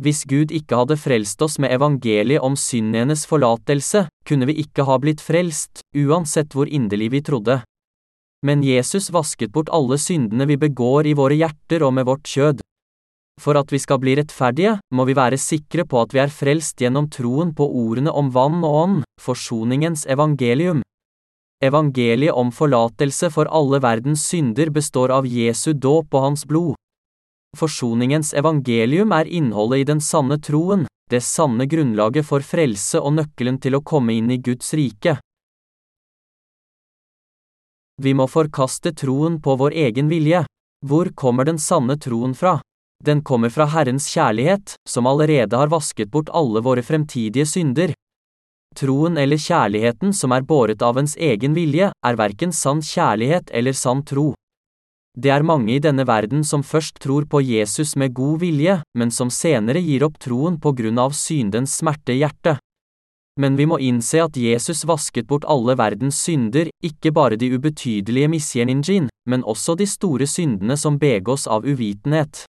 Hvis 0.00 0.22
Gud 0.24 0.54
ikke 0.54 0.78
hadde 0.78 0.96
frelst 0.96 1.42
oss 1.42 1.58
med 1.58 1.74
evangeliet 1.74 2.40
om 2.40 2.54
syndenes 2.56 3.26
forlatelse, 3.28 4.06
kunne 4.24 4.46
vi 4.46 4.60
ikke 4.62 4.86
ha 4.86 4.96
blitt 5.02 5.20
frelst, 5.20 5.82
uansett 5.92 6.54
hvor 6.54 6.70
inderlig 6.70 7.10
vi 7.16 7.20
trodde. 7.26 7.58
Men 8.46 8.62
Jesus 8.64 9.10
vasket 9.12 9.50
bort 9.52 9.68
alle 9.74 9.98
syndene 10.00 10.46
vi 10.48 10.56
begår 10.56 11.10
i 11.10 11.16
våre 11.18 11.36
hjerter 11.36 11.82
og 11.84 11.92
med 11.98 12.06
vårt 12.08 12.30
kjød. 12.30 12.62
For 13.40 13.58
at 13.58 13.72
vi 13.72 13.80
skal 13.82 13.98
bli 14.00 14.14
rettferdige, 14.16 14.78
må 14.94 15.04
vi 15.08 15.16
være 15.18 15.40
sikre 15.40 15.84
på 15.88 16.00
at 16.00 16.14
vi 16.14 16.22
er 16.22 16.32
frelst 16.32 16.80
gjennom 16.80 17.10
troen 17.12 17.52
på 17.56 17.66
ordene 17.66 18.12
om 18.12 18.30
vann 18.32 18.62
og 18.62 18.78
ånd, 18.84 19.02
forsoningens 19.20 20.06
evangelium. 20.06 20.84
Evangeliet 21.60 22.32
om 22.32 22.48
forlatelse 22.52 23.28
for 23.30 23.48
alle 23.52 23.82
verdens 23.84 24.22
synder 24.24 24.70
består 24.72 25.12
av 25.12 25.26
Jesu 25.28 25.74
dåp 25.76 26.14
og 26.14 26.22
hans 26.24 26.46
blod. 26.48 26.76
Forsoningens 27.58 28.32
evangelium 28.32 29.12
er 29.12 29.28
innholdet 29.28 29.82
i 29.82 29.88
den 29.90 30.00
sanne 30.00 30.38
troen, 30.40 30.86
det 31.10 31.20
sanne 31.26 31.66
grunnlaget 31.68 32.24
for 32.24 32.40
frelse 32.40 33.02
og 33.02 33.18
nøkkelen 33.18 33.58
til 33.60 33.76
å 33.76 33.82
komme 33.84 34.16
inn 34.16 34.30
i 34.32 34.38
Guds 34.40 34.72
rike. 34.78 35.18
Vi 38.00 38.14
må 38.16 38.24
forkaste 38.30 38.94
troen 38.96 39.36
på 39.44 39.58
vår 39.60 39.76
egen 39.84 40.08
vilje. 40.08 40.46
Hvor 40.86 41.10
kommer 41.12 41.44
den 41.44 41.58
sanne 41.60 41.98
troen 42.00 42.32
fra? 42.32 42.60
Den 43.04 43.20
kommer 43.20 43.52
fra 43.52 43.66
Herrens 43.68 44.06
kjærlighet, 44.08 44.78
som 44.88 45.08
allerede 45.10 45.60
har 45.60 45.68
vasket 45.68 46.08
bort 46.08 46.32
alle 46.32 46.62
våre 46.64 46.80
fremtidige 46.80 47.44
synder. 47.44 47.92
Troen 48.76 49.18
eller 49.18 49.36
kjærligheten 49.36 50.12
som 50.14 50.32
er 50.32 50.46
båret 50.46 50.82
av 50.82 50.98
ens 51.00 51.16
egen 51.16 51.56
vilje, 51.56 51.90
er 51.90 52.16
verken 52.18 52.52
sann 52.52 52.82
kjærlighet 52.82 53.50
eller 53.50 53.74
sann 53.74 54.04
tro. 54.06 54.32
Det 55.18 55.30
er 55.34 55.42
mange 55.42 55.74
i 55.74 55.82
denne 55.82 56.06
verden 56.06 56.44
som 56.46 56.62
først 56.62 57.00
tror 57.02 57.26
på 57.26 57.40
Jesus 57.42 57.96
med 57.96 58.14
god 58.14 58.38
vilje, 58.40 58.80
men 58.94 59.10
som 59.10 59.30
senere 59.30 59.82
gir 59.82 60.04
opp 60.06 60.20
troen 60.22 60.60
på 60.62 60.72
grunn 60.78 60.98
av 61.02 61.16
syndens 61.18 61.74
smerte 61.82 62.14
i 62.14 62.20
hjertet. 62.22 62.62
Men 63.40 63.56
vi 63.56 63.66
må 63.66 63.78
innse 63.82 64.20
at 64.22 64.36
Jesus 64.36 64.84
vasket 64.86 65.26
bort 65.26 65.46
alle 65.48 65.74
verdens 65.78 66.18
synder, 66.22 66.70
ikke 66.84 67.10
bare 67.14 67.38
de 67.40 67.50
ubetydelige 67.56 68.30
misgjerningen, 68.30 69.08
men 69.26 69.44
også 69.44 69.74
de 69.78 69.86
store 69.86 70.26
syndene 70.30 70.76
som 70.76 70.98
begås 70.98 71.46
av 71.50 71.66
uvitenhet. 71.66 72.44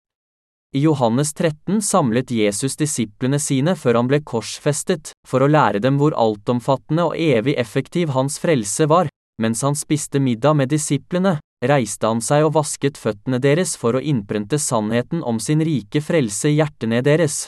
I 0.75 0.79
Johannes 0.83 1.33
13 1.33 1.81
samlet 1.81 2.31
Jesus 2.31 2.75
disiplene 2.75 3.39
sine 3.39 3.71
før 3.79 4.01
han 4.01 4.09
ble 4.11 4.19
korsfestet, 4.19 5.13
for 5.23 5.39
å 5.39 5.47
lære 5.47 5.79
dem 5.79 5.95
hvor 5.95 6.15
altomfattende 6.19 7.05
og 7.07 7.15
evig 7.15 7.55
effektiv 7.55 8.11
hans 8.11 8.35
frelse 8.43 8.85
var. 8.91 9.07
Mens 9.39 9.61
han 9.63 9.77
spiste 9.79 10.19
middag 10.19 10.57
med 10.59 10.73
disiplene, 10.73 11.37
reiste 11.63 12.09
han 12.09 12.19
seg 12.21 12.49
og 12.49 12.57
vasket 12.57 12.97
føttene 12.99 13.39
deres 13.39 13.77
for 13.79 13.95
å 13.95 14.01
innprente 14.01 14.59
sannheten 14.59 15.23
om 15.23 15.39
sin 15.39 15.63
rike 15.63 16.01
frelse 16.03 16.51
i 16.51 16.57
hjertene 16.57 16.99
deres. 17.05 17.45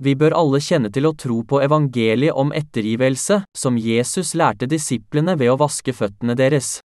Vi 0.00 0.14
bør 0.16 0.32
alle 0.38 0.62
kjenne 0.64 0.88
til 0.88 1.10
å 1.10 1.12
tro 1.12 1.42
på 1.44 1.60
evangeliet 1.60 2.32
om 2.32 2.54
ettergivelse, 2.56 3.42
som 3.52 3.76
Jesus 3.76 4.32
lærte 4.32 4.70
disiplene 4.70 5.36
ved 5.36 5.52
å 5.52 5.58
vaske 5.60 5.92
føttene 5.92 6.38
deres. 6.40 6.78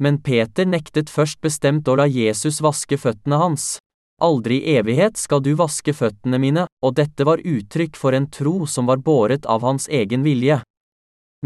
Men 0.00 0.22
Peter 0.24 0.64
nektet 0.64 1.12
først 1.12 1.42
bestemt 1.44 1.88
å 1.88 1.98
la 2.00 2.08
Jesus 2.08 2.62
vaske 2.64 2.96
føttene 2.96 3.36
hans. 3.42 3.76
Aldri 4.20 4.58
i 4.60 4.76
evighet 4.76 5.16
skal 5.16 5.40
du 5.40 5.54
vaske 5.56 5.94
føttene 5.96 6.38
mine, 6.38 6.66
og 6.84 6.96
dette 6.98 7.24
var 7.24 7.40
uttrykk 7.40 7.96
for 7.96 8.12
en 8.12 8.28
tro 8.28 8.66
som 8.68 8.86
var 8.90 9.00
båret 9.00 9.46
av 9.48 9.64
hans 9.64 9.88
egen 9.88 10.22
vilje. 10.26 10.60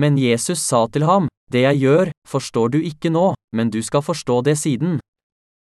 Men 0.01 0.19
Jesus 0.19 0.59
sa 0.59 0.87
til 0.91 1.07
ham, 1.07 1.29
Det 1.53 1.61
jeg 1.61 1.85
gjør, 1.85 2.11
forstår 2.27 2.71
du 2.73 2.79
ikke 2.83 3.11
nå, 3.13 3.35
men 3.55 3.71
du 3.71 3.83
skal 3.83 4.03
forstå 4.03 4.43
det 4.43 4.57
siden. 4.59 4.99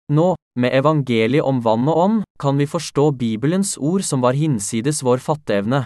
Nå, 0.10 0.36
med 0.56 0.73
evangeliet 0.73 1.44
om 1.44 1.60
vann 1.61 1.88
og 1.91 1.98
ånd, 1.98 2.23
kan 2.40 2.57
vi 2.57 2.65
forstå 2.65 3.11
Bibelens 3.19 3.76
ord 3.77 4.02
som 4.02 4.23
var 4.23 4.34
hinsides 4.34 5.03
vår 5.03 5.19
fatteevne. 5.19 5.86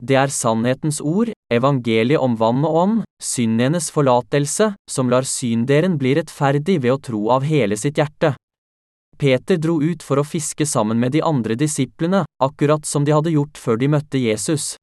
Det 0.00 0.16
er 0.16 0.32
sannhetens 0.32 1.00
ord, 1.00 1.32
evangeliet 1.52 2.22
om 2.22 2.36
vann 2.40 2.64
og 2.64 2.76
ånd, 2.82 3.00
syndenes 3.20 3.90
forlatelse, 3.92 4.70
som 4.88 5.10
lar 5.10 5.26
synderen 5.28 5.98
bli 6.00 6.14
rettferdig 6.16 6.78
ved 6.80 6.94
å 6.94 7.02
tro 7.10 7.26
av 7.34 7.44
hele 7.44 7.76
sitt 7.76 7.98
hjerte. 8.00 8.32
Peter 9.20 9.60
dro 9.60 9.76
ut 9.84 10.02
for 10.02 10.20
å 10.20 10.24
fiske 10.24 10.64
sammen 10.66 10.96
med 11.00 11.12
de 11.12 11.20
andre 11.20 11.54
disiplene, 11.60 12.24
akkurat 12.40 12.86
som 12.88 13.04
de 13.04 13.12
hadde 13.12 13.34
gjort 13.36 13.60
før 13.60 13.76
de 13.76 13.90
møtte 13.92 14.18
Jesus. 14.18 14.74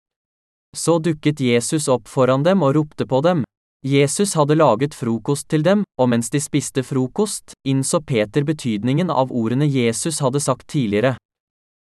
Så 0.78 1.00
dukket 1.02 1.42
Jesus 1.42 1.88
opp 1.90 2.06
foran 2.08 2.46
dem 2.46 2.62
og 2.62 2.76
ropte 2.78 3.08
på 3.10 3.24
dem, 3.26 3.42
Jesus 3.86 4.34
hadde 4.34 4.58
laget 4.58 4.96
frokost 4.98 5.48
til 5.50 5.64
dem, 5.64 5.84
og 6.02 6.10
mens 6.10 6.32
de 6.34 6.42
spiste 6.42 6.82
frokost, 6.84 7.54
innså 7.66 8.02
Peter 8.02 8.44
betydningen 8.44 9.10
av 9.14 9.32
ordene 9.32 9.68
Jesus 9.70 10.20
hadde 10.20 10.42
sagt 10.42 10.68
tidligere. 10.68 11.16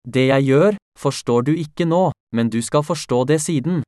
Det 0.06 0.26
jeg 0.28 0.46
gjør, 0.50 0.76
forstår 0.98 1.46
du 1.46 1.52
ikke 1.54 1.86
nå, 1.86 2.10
men 2.34 2.50
du 2.50 2.58
skal 2.62 2.82
forstå 2.86 3.24
det 3.30 3.38
siden. 3.42 3.84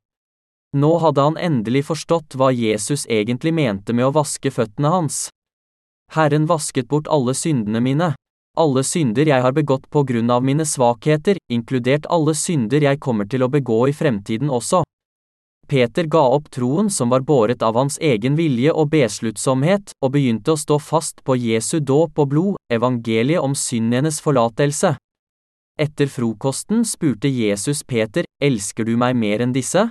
Nå 0.77 0.93
hadde 1.03 1.25
han 1.27 1.39
endelig 1.41 1.87
forstått 1.91 2.37
hva 2.39 2.53
Jesus 2.55 3.07
egentlig 3.09 3.55
mente 3.55 3.93
med 3.93 4.09
å 4.09 4.15
vaske 4.15 4.51
føttene 4.51 4.93
hans. 4.95 5.29
Herren 6.15 6.47
vasket 6.47 6.89
bort 6.89 7.11
alle 7.13 7.35
syndene 7.35 7.83
mine. 7.85 8.13
Alle 8.59 8.83
synder 8.83 9.29
jeg 9.31 9.43
har 9.45 9.55
begått 9.55 9.87
på 9.91 10.03
grunn 10.03 10.31
av 10.35 10.43
mine 10.43 10.65
svakheter, 10.67 11.39
inkludert 11.53 12.09
alle 12.11 12.35
synder 12.35 12.83
jeg 12.83 12.99
kommer 12.99 13.29
til 13.31 13.45
å 13.47 13.53
begå 13.53 13.85
i 13.87 13.95
fremtiden 13.95 14.51
også. 14.51 14.83
Peter 15.69 16.09
ga 16.11 16.23
opp 16.35 16.49
troen 16.51 16.89
som 16.91 17.13
var 17.13 17.23
båret 17.29 17.63
av 17.63 17.77
hans 17.77 17.99
egen 18.01 18.35
vilje 18.39 18.73
og 18.73 18.89
besluttsomhet, 18.91 19.93
og 20.03 20.15
begynte 20.15 20.55
å 20.55 20.59
stå 20.59 20.79
fast 20.81 21.21
på 21.23 21.37
Jesu 21.37 21.79
dåp 21.79 22.19
og 22.19 22.31
blod, 22.33 22.57
evangeliet 22.73 23.45
om 23.45 23.55
syndenes 23.55 24.19
forlatelse. 24.25 24.97
Etter 25.79 26.11
frokosten 26.11 26.83
spurte 26.89 27.31
Jesus 27.31 27.85
Peter, 27.87 28.25
elsker 28.43 28.89
du 28.89 28.97
meg 28.99 29.15
mer 29.15 29.45
enn 29.45 29.53
disse? 29.55 29.85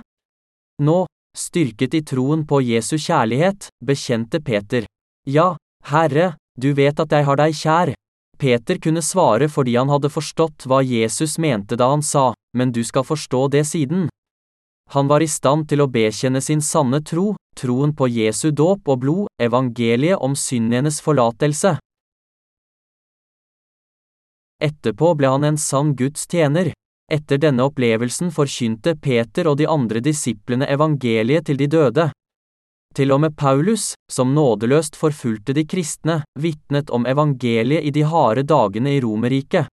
Nå, 0.82 0.98
styrket 1.38 1.94
i 1.94 2.02
troen 2.04 2.42
på 2.44 2.60
Jesu 2.66 2.98
kjærlighet, 2.98 3.70
bekjente 3.80 4.42
Peter. 4.44 4.84
Ja, 5.24 5.54
Herre, 5.88 6.34
du 6.60 6.74
vet 6.74 7.00
at 7.00 7.14
jeg 7.14 7.24
har 7.24 7.40
deg 7.40 7.56
kjær. 7.56 7.94
Peter 8.38 8.78
kunne 8.78 9.02
svare 9.02 9.48
fordi 9.50 9.74
han 9.76 9.90
hadde 9.90 10.10
forstått 10.12 10.66
hva 10.70 10.78
Jesus 10.86 11.38
mente 11.38 11.76
da 11.76 11.90
han 11.90 12.02
sa, 12.02 12.32
men 12.56 12.72
du 12.72 12.84
skal 12.84 13.04
forstå 13.04 13.48
det 13.54 13.64
siden. 13.66 14.08
Han 14.94 15.08
var 15.10 15.20
i 15.20 15.28
stand 15.28 15.68
til 15.68 15.82
å 15.84 15.90
bekjenne 15.90 16.40
sin 16.40 16.62
sanne 16.64 17.02
tro, 17.04 17.34
troen 17.58 17.92
på 17.92 18.08
Jesu 18.08 18.50
dåp 18.50 18.88
og 18.88 19.02
blod, 19.02 19.26
evangeliet 19.42 20.22
om 20.22 20.36
syndenes 20.38 21.02
forlatelse. 21.04 21.76
Etterpå 24.58 25.12
ble 25.18 25.30
han 25.30 25.44
en 25.44 25.58
sann 25.60 25.92
Guds 25.98 26.26
tjener. 26.26 26.72
Etter 27.12 27.38
denne 27.40 27.66
opplevelsen 27.68 28.32
forkynte 28.34 28.96
Peter 29.00 29.48
og 29.48 29.58
de 29.60 29.68
andre 29.70 30.00
disiplene 30.04 30.66
evangeliet 30.66 31.46
til 31.46 31.60
de 31.60 31.68
døde. 31.70 32.08
Til 32.98 33.12
og 33.14 33.20
med 33.22 33.36
Paulus, 33.38 33.92
som 34.10 34.32
nådeløst 34.34 34.96
forfulgte 34.98 35.54
de 35.54 35.62
kristne, 35.62 36.24
vitnet 36.34 36.90
om 36.90 37.06
evangeliet 37.06 37.86
i 37.86 37.92
de 37.94 38.02
harde 38.02 38.42
dagene 38.42 38.96
i 38.96 39.00
Romerriket. 39.04 39.70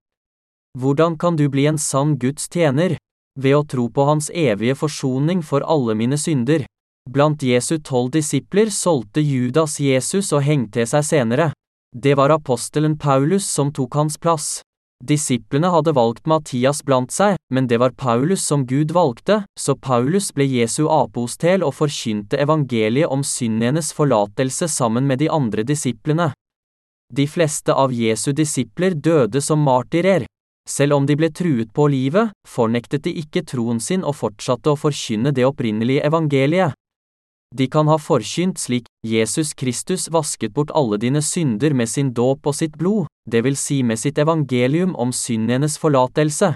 Hvordan 0.77 1.17
kan 1.17 1.39
du 1.39 1.47
bli 1.49 1.65
en 1.65 1.81
sann 1.81 2.19
Guds 2.21 2.45
tjener? 2.53 2.99
ved 3.35 3.55
å 3.55 3.65
tro 3.67 3.89
på 3.91 4.05
hans 4.07 4.29
evige 4.31 4.77
forsoning 4.79 5.41
for 5.43 5.65
alle 5.67 5.95
mine 5.95 6.17
synder. 6.17 6.65
Blant 7.09 7.43
Jesu 7.43 7.77
tolv 7.83 8.13
disipler 8.15 8.71
solgte 8.71 9.21
Judas 9.21 9.79
Jesus 9.79 10.31
og 10.33 10.45
hengte 10.45 10.85
seg 10.87 11.03
senere. 11.05 11.51
Det 11.95 12.15
var 12.17 12.33
apostelen 12.33 12.95
Paulus 12.97 13.47
som 13.49 13.73
tok 13.75 13.99
hans 13.99 14.17
plass. 14.17 14.61
Disiplene 15.03 15.67
hadde 15.73 15.91
valgt 15.91 16.25
Mattias 16.25 16.79
blant 16.85 17.11
seg, 17.11 17.35
men 17.51 17.67
det 17.67 17.81
var 17.81 17.91
Paulus 17.99 18.45
som 18.47 18.63
Gud 18.65 18.93
valgte, 18.95 19.43
så 19.59 19.75
Paulus 19.75 20.31
ble 20.31 20.47
Jesu 20.47 20.87
apostel 20.87 21.65
og 21.67 21.75
forkynte 21.75 22.39
evangeliet 22.39 23.11
om 23.11 23.23
syndenes 23.23 23.91
forlatelse 23.93 24.69
sammen 24.71 25.05
med 25.07 25.19
de 25.19 25.29
andre 25.29 25.67
disiplene. 25.67 26.31
De 27.13 27.27
fleste 27.27 27.73
av 27.73 27.93
Jesu 27.93 28.31
disipler 28.33 28.95
døde 28.95 29.41
som 29.41 29.59
martyrer. 29.61 30.25
Selv 30.65 30.95
om 30.95 31.05
de 31.05 31.13
ble 31.19 31.29
truet 31.29 31.69
på 31.75 31.85
livet, 31.93 32.31
fornektet 32.47 33.03
de 33.05 33.13
ikke 33.21 33.43
troen 33.45 33.79
sin 33.79 34.01
og 34.01 34.17
fortsatte 34.17 34.71
å 34.71 34.79
forkynne 34.79 35.35
det 35.35 35.45
opprinnelige 35.45 36.07
evangeliet. 36.07 36.73
De 37.55 37.67
kan 37.71 37.87
ha 37.87 37.95
forkynt 37.95 38.59
slik, 38.59 38.89
Jesus 39.07 39.53
Kristus 39.53 40.09
vasket 40.11 40.51
bort 40.53 40.73
alle 40.75 40.97
dine 40.99 41.21
synder 41.23 41.71
med 41.71 41.87
sin 41.87 42.09
dåp 42.13 42.47
og 42.49 42.55
sitt 42.57 42.73
blod, 42.75 43.07
det 43.31 43.45
vil 43.45 43.55
si 43.55 43.77
med 43.83 43.99
sitt 44.01 44.17
evangelium 44.19 44.95
om 44.99 45.13
syndenes 45.15 45.77
forlatelse. 45.79 46.51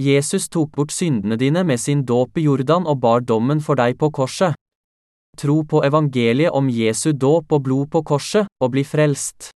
Jesus 0.00 0.48
tok 0.48 0.70
bort 0.72 0.92
syndene 0.92 1.36
dine 1.36 1.64
med 1.64 1.80
sin 1.80 2.04
dåp 2.08 2.38
i 2.38 2.46
Jordan 2.46 2.86
og 2.88 3.00
bar 3.00 3.20
dommen 3.20 3.60
for 3.60 3.76
deg 3.76 3.98
på 4.00 4.08
korset. 4.10 4.56
Tro 5.36 5.58
på 5.68 5.82
evangeliet 5.84 6.52
om 6.52 6.70
Jesu 6.72 7.12
dåp 7.12 7.52
og 7.52 7.62
blod 7.68 7.90
på 7.92 8.02
korset, 8.14 8.48
og 8.60 8.72
bli 8.72 8.86
frelst. 8.88 9.50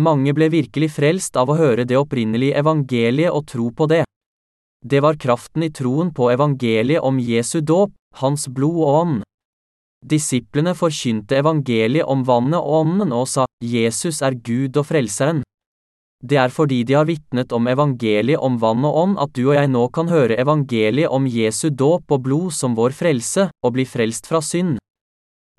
Mange 0.00 0.32
ble 0.32 0.48
virkelig 0.48 0.94
frelst 0.96 1.36
av 1.36 1.52
å 1.52 1.58
høre 1.60 1.84
det 1.84 2.00
opprinnelige 2.00 2.56
evangeliet 2.56 3.36
og 3.36 3.44
tro 3.52 3.68
på 3.68 3.88
det. 3.92 4.02
Det 4.80 5.04
var 5.04 5.20
kraften 5.20 5.68
i 5.68 5.70
troen 5.70 6.08
på 6.12 6.32
evangeliet 6.32 7.04
om 7.04 7.20
Jesu 7.20 7.60
dåp, 7.60 7.92
hans 8.20 8.48
blod 8.48 8.80
og 8.80 8.96
ånd. 9.04 9.22
Disiplene 10.04 10.74
forkynte 10.76 11.38
evangeliet 11.40 12.04
om 12.04 12.26
vannet 12.28 12.60
og 12.60 12.82
ånden 12.82 13.12
og 13.16 13.24
sa, 13.30 13.46
Jesus 13.64 14.20
er 14.20 14.36
Gud 14.36 14.76
og 14.76 14.84
Frelseren. 14.90 15.40
Det 16.24 16.36
er 16.40 16.52
fordi 16.52 16.82
de 16.88 16.94
har 16.96 17.04
vitnet 17.08 17.52
om 17.52 17.66
evangeliet 17.68 18.40
om 18.40 18.56
vann 18.60 18.84
og 18.84 18.96
ånd 19.00 19.18
at 19.20 19.32
du 19.36 19.42
og 19.46 19.56
jeg 19.58 19.68
nå 19.72 19.82
kan 19.92 20.08
høre 20.08 20.38
evangeliet 20.40 21.12
om 21.12 21.26
Jesu 21.28 21.68
dåp 21.68 22.12
og 22.16 22.22
blod 22.24 22.52
som 22.56 22.76
vår 22.76 22.96
frelse, 22.96 23.50
og 23.64 23.74
bli 23.76 23.84
frelst 23.88 24.28
fra 24.28 24.40
synd. 24.44 24.78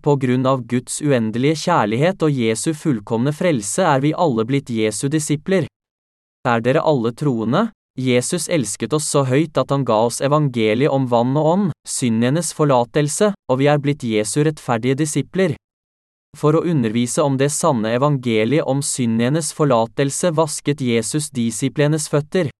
På 0.01 0.15
grunn 0.21 0.45
av 0.45 0.63
Guds 0.69 1.01
uendelige 1.01 1.57
kjærlighet 1.65 2.21
og 2.25 2.33
Jesu 2.33 2.71
fullkomne 2.77 3.33
frelse 3.33 3.85
er 3.85 4.01
vi 4.01 4.13
alle 4.13 4.45
blitt 4.45 4.69
Jesu 4.69 5.07
disipler. 5.09 5.65
Er 6.45 6.61
dere 6.61 6.85
alle 6.85 7.13
troende? 7.17 7.67
Jesus 7.95 8.49
elsket 8.51 8.93
oss 8.93 9.05
så 9.07 9.21
høyt 9.23 9.55
at 9.55 9.71
han 9.71 9.85
ga 9.87 10.01
oss 10.09 10.19
evangeliet 10.19 10.91
om 10.91 11.05
vann 11.07 11.31
og 11.39 11.45
ånd, 11.51 11.69
syndenes 11.87 12.51
forlatelse, 12.53 13.31
og 13.47 13.61
vi 13.61 13.69
er 13.71 13.79
blitt 13.79 14.03
Jesu 14.03 14.41
rettferdige 14.43 14.99
disipler. 14.99 15.55
For 16.35 16.57
å 16.57 16.65
undervise 16.67 17.23
om 17.23 17.37
det 17.39 17.53
sanne 17.55 17.93
evangeliet 17.95 18.67
om 18.67 18.81
syndenes 18.83 19.53
forlatelse 19.55 20.33
vasket 20.35 20.83
Jesus 20.83 21.29
disiplenes 21.31 22.09
føtter. 22.11 22.51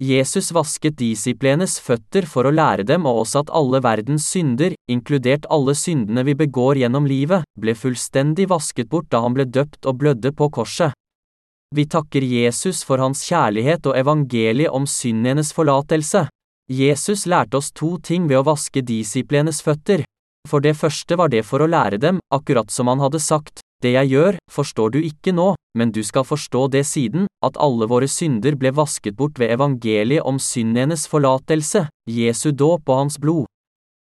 Jesus 0.00 0.48
vasket 0.56 0.96
disiplenes 0.98 1.76
føtter 1.78 2.24
for 2.26 2.48
å 2.48 2.54
lære 2.56 2.88
dem 2.88 3.04
og 3.06 3.20
oss 3.26 3.36
at 3.36 3.52
alle 3.52 3.78
verdens 3.84 4.24
synder, 4.32 4.72
inkludert 4.90 5.44
alle 5.52 5.76
syndene 5.76 6.24
vi 6.24 6.34
begår 6.40 6.80
gjennom 6.80 7.04
livet, 7.06 7.44
ble 7.60 7.76
fullstendig 7.76 8.48
vasket 8.48 8.88
bort 8.88 9.12
da 9.12 9.20
han 9.22 9.36
ble 9.36 9.44
døpt 9.44 9.84
og 9.84 10.00
blødde 10.00 10.32
på 10.32 10.48
korset. 10.56 10.96
Vi 11.74 11.88
takker 11.90 12.22
Jesus 12.22 12.84
for 12.86 13.02
hans 13.02 13.24
kjærlighet 13.26 13.86
og 13.90 13.96
evangeliet 13.98 14.70
om 14.70 14.86
syndenes 14.86 15.50
forlatelse. 15.52 16.28
Jesus 16.70 17.26
lærte 17.26 17.58
oss 17.58 17.72
to 17.74 17.96
ting 17.98 18.28
ved 18.30 18.38
å 18.38 18.46
vaske 18.46 18.82
disiplenes 18.86 19.58
føtter. 19.64 20.04
For 20.46 20.62
det 20.62 20.76
første 20.78 21.18
var 21.18 21.32
det 21.32 21.42
for 21.48 21.64
å 21.64 21.68
lære 21.68 21.98
dem, 21.98 22.20
akkurat 22.30 22.70
som 22.70 22.86
han 22.92 23.02
hadde 23.02 23.18
sagt, 23.18 23.64
det 23.82 23.96
jeg 23.96 24.12
gjør, 24.14 24.38
forstår 24.52 24.94
du 24.94 25.00
ikke 25.02 25.34
nå, 25.34 25.48
men 25.76 25.90
du 25.90 26.02
skal 26.06 26.24
forstå 26.24 26.68
det 26.76 26.84
siden, 26.86 27.26
at 27.44 27.58
alle 27.60 27.88
våre 27.90 28.06
synder 28.08 28.54
ble 28.60 28.70
vasket 28.72 29.16
bort 29.18 29.40
ved 29.40 29.50
evangeliet 29.56 30.22
om 30.22 30.38
syndenes 30.38 31.08
forlatelse, 31.10 31.88
Jesu 32.08 32.52
dåp 32.52 32.88
og 32.88 33.02
hans 33.02 33.18
blod. 33.18 33.50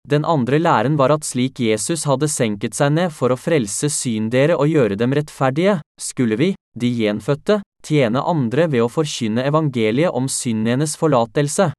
Den 0.05 0.25
andre 0.25 0.59
læren 0.61 0.97
var 0.99 1.09
at 1.15 1.25
slik 1.25 1.59
Jesus 1.59 2.03
hadde 2.05 2.27
senket 2.29 2.77
seg 2.77 2.93
ned 2.93 3.13
for 3.13 3.33
å 3.33 3.39
frelse 3.39 3.89
syndere 3.89 4.53
og 4.53 4.69
gjøre 4.69 4.97
dem 4.99 5.15
rettferdige, 5.17 5.79
skulle 5.97 6.37
vi, 6.37 6.51
de 6.77 6.91
gjenfødte, 6.93 7.61
tjene 7.85 8.21
andre 8.21 8.67
ved 8.69 8.85
å 8.85 8.91
forkynne 8.91 9.45
evangeliet 9.49 10.13
om 10.13 10.29
syndenes 10.29 10.93
forlatelse. 10.99 11.71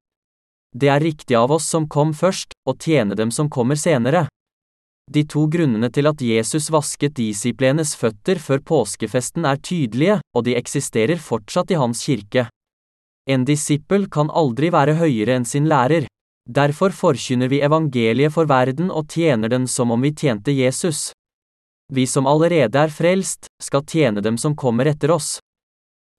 Det 0.75 0.91
er 0.91 1.01
riktig 1.01 1.37
av 1.39 1.55
oss 1.55 1.69
som 1.71 1.87
kom 1.89 2.11
først, 2.15 2.51
å 2.67 2.75
tjene 2.75 3.15
dem 3.15 3.31
som 3.31 3.49
kommer 3.49 3.79
senere. 3.79 4.27
De 5.07 5.23
to 5.23 5.45
grunnene 5.47 5.87
til 5.95 6.11
at 6.11 6.21
Jesus 6.21 6.67
vasket 6.75 7.15
disiplenes 7.15 7.95
føtter 7.95 8.41
før 8.43 8.59
påskefesten 8.67 9.47
er 9.47 9.63
tydelige, 9.63 10.19
og 10.35 10.45
de 10.49 10.57
eksisterer 10.59 11.23
fortsatt 11.23 11.71
i 11.71 11.79
hans 11.79 12.03
kirke. 12.03 12.49
En 13.31 13.47
disippel 13.47 14.11
kan 14.11 14.31
aldri 14.35 14.73
være 14.75 14.99
høyere 14.99 15.39
enn 15.39 15.47
sin 15.47 15.71
lærer. 15.71 16.11
Derfor 16.47 16.95
forkynner 16.95 17.49
vi 17.51 17.59
evangeliet 17.67 18.33
for 18.35 18.47
verden 18.47 18.91
og 18.91 19.11
tjener 19.11 19.51
den 19.51 19.67
som 19.67 19.91
om 19.91 20.03
vi 20.03 20.13
tjente 20.15 20.55
Jesus. 20.55 21.11
Vi 21.93 22.07
som 22.07 22.27
allerede 22.27 22.79
er 22.79 22.91
frelst, 22.91 23.47
skal 23.63 23.83
tjene 23.83 24.23
dem 24.23 24.39
som 24.39 24.55
kommer 24.55 24.87
etter 24.87 25.11
oss. 25.11 25.39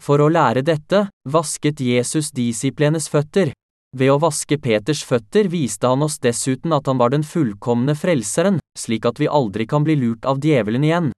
For 0.03 0.21
å 0.21 0.27
lære 0.29 0.65
dette, 0.67 1.07
vasket 1.27 1.79
Jesus 1.81 2.31
disiplenes 2.35 3.07
føtter. 3.09 3.53
Ved 3.97 4.11
å 4.11 4.19
vaske 4.19 4.59
Peters 4.59 5.01
føtter 5.07 5.47
viste 5.47 5.87
han 5.87 6.03
oss 6.03 6.19
dessuten 6.19 6.75
at 6.75 6.87
han 6.91 6.99
var 6.99 7.15
den 7.15 7.23
fullkomne 7.23 7.95
frelseren, 7.95 8.59
slik 8.77 9.07
at 9.07 9.19
vi 9.19 9.31
aldri 9.31 9.65
kan 9.65 9.87
bli 9.87 9.95
lurt 9.95 10.27
av 10.27 10.43
djevelen 10.43 10.83
igjen. 10.83 11.11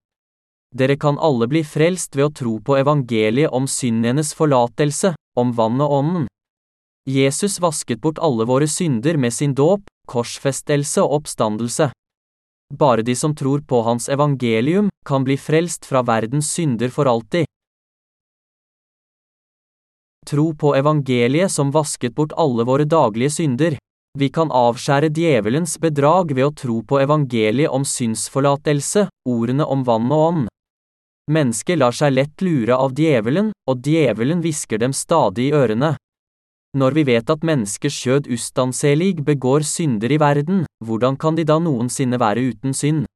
Dere 0.70 0.96
kan 1.02 1.18
alle 1.18 1.50
bli 1.50 1.64
frelst 1.66 2.14
ved 2.16 2.30
å 2.30 2.34
tro 2.42 2.60
på 2.62 2.78
evangeliet 2.78 3.50
om 3.50 3.66
syndenes 3.66 4.36
forlatelse, 4.38 5.16
om 5.36 5.54
vann 5.58 5.82
og 5.82 5.96
ånden. 5.98 6.28
Jesus 7.10 7.60
vasket 7.60 8.02
bort 8.02 8.20
alle 8.22 8.46
våre 8.46 8.68
synder 8.68 9.18
med 9.18 9.34
sin 9.34 9.56
dåp, 9.58 9.82
korsfestelse 10.08 11.02
og 11.02 11.22
oppstandelse. 11.22 11.90
Bare 12.78 13.02
de 13.02 13.16
som 13.16 13.34
tror 13.36 13.64
på 13.66 13.82
hans 13.82 14.10
evangelium, 14.10 14.90
kan 15.06 15.24
bli 15.26 15.38
frelst 15.38 15.88
fra 15.90 16.04
verdens 16.06 16.52
synder 16.54 16.94
for 16.94 17.10
alltid. 17.10 17.48
Tro 20.30 20.54
på 20.54 20.76
evangeliet 20.78 21.52
som 21.52 21.72
vasket 21.74 22.14
bort 22.16 22.36
alle 22.38 22.64
våre 22.64 22.86
daglige 22.86 23.34
synder. 23.40 23.78
Vi 24.18 24.30
kan 24.30 24.52
avskjære 24.54 25.10
djevelens 25.10 25.80
bedrag 25.82 26.36
ved 26.36 26.46
å 26.46 26.54
tro 26.54 26.84
på 26.86 27.00
evangeliet 27.02 27.74
om 27.74 27.86
synsforlatelse, 27.86 29.08
ordene 29.26 29.66
om 29.66 29.82
vann 29.88 30.12
og 30.12 30.26
ånd. 30.28 30.46
Mennesket 31.32 31.82
lar 31.82 31.94
seg 31.94 32.14
lett 32.14 32.46
lure 32.46 32.78
av 32.78 32.94
djevelen, 32.94 33.50
og 33.70 33.82
djevelen 33.86 34.46
hvisker 34.46 34.82
dem 34.82 34.94
stadig 34.94 35.50
i 35.50 35.58
ørene. 35.58 35.96
Når 36.78 36.94
vi 36.94 37.04
vet 37.08 37.30
at 37.34 37.42
menneskers 37.42 37.96
kjød 38.04 38.28
ustanselig 38.30 39.24
begår 39.26 39.64
synder 39.66 40.12
i 40.14 40.20
verden, 40.22 40.66
hvordan 40.86 41.16
kan 41.18 41.34
de 41.34 41.46
da 41.50 41.58
noensinne 41.58 42.20
være 42.22 42.44
uten 42.52 42.76
synd? 42.78 43.08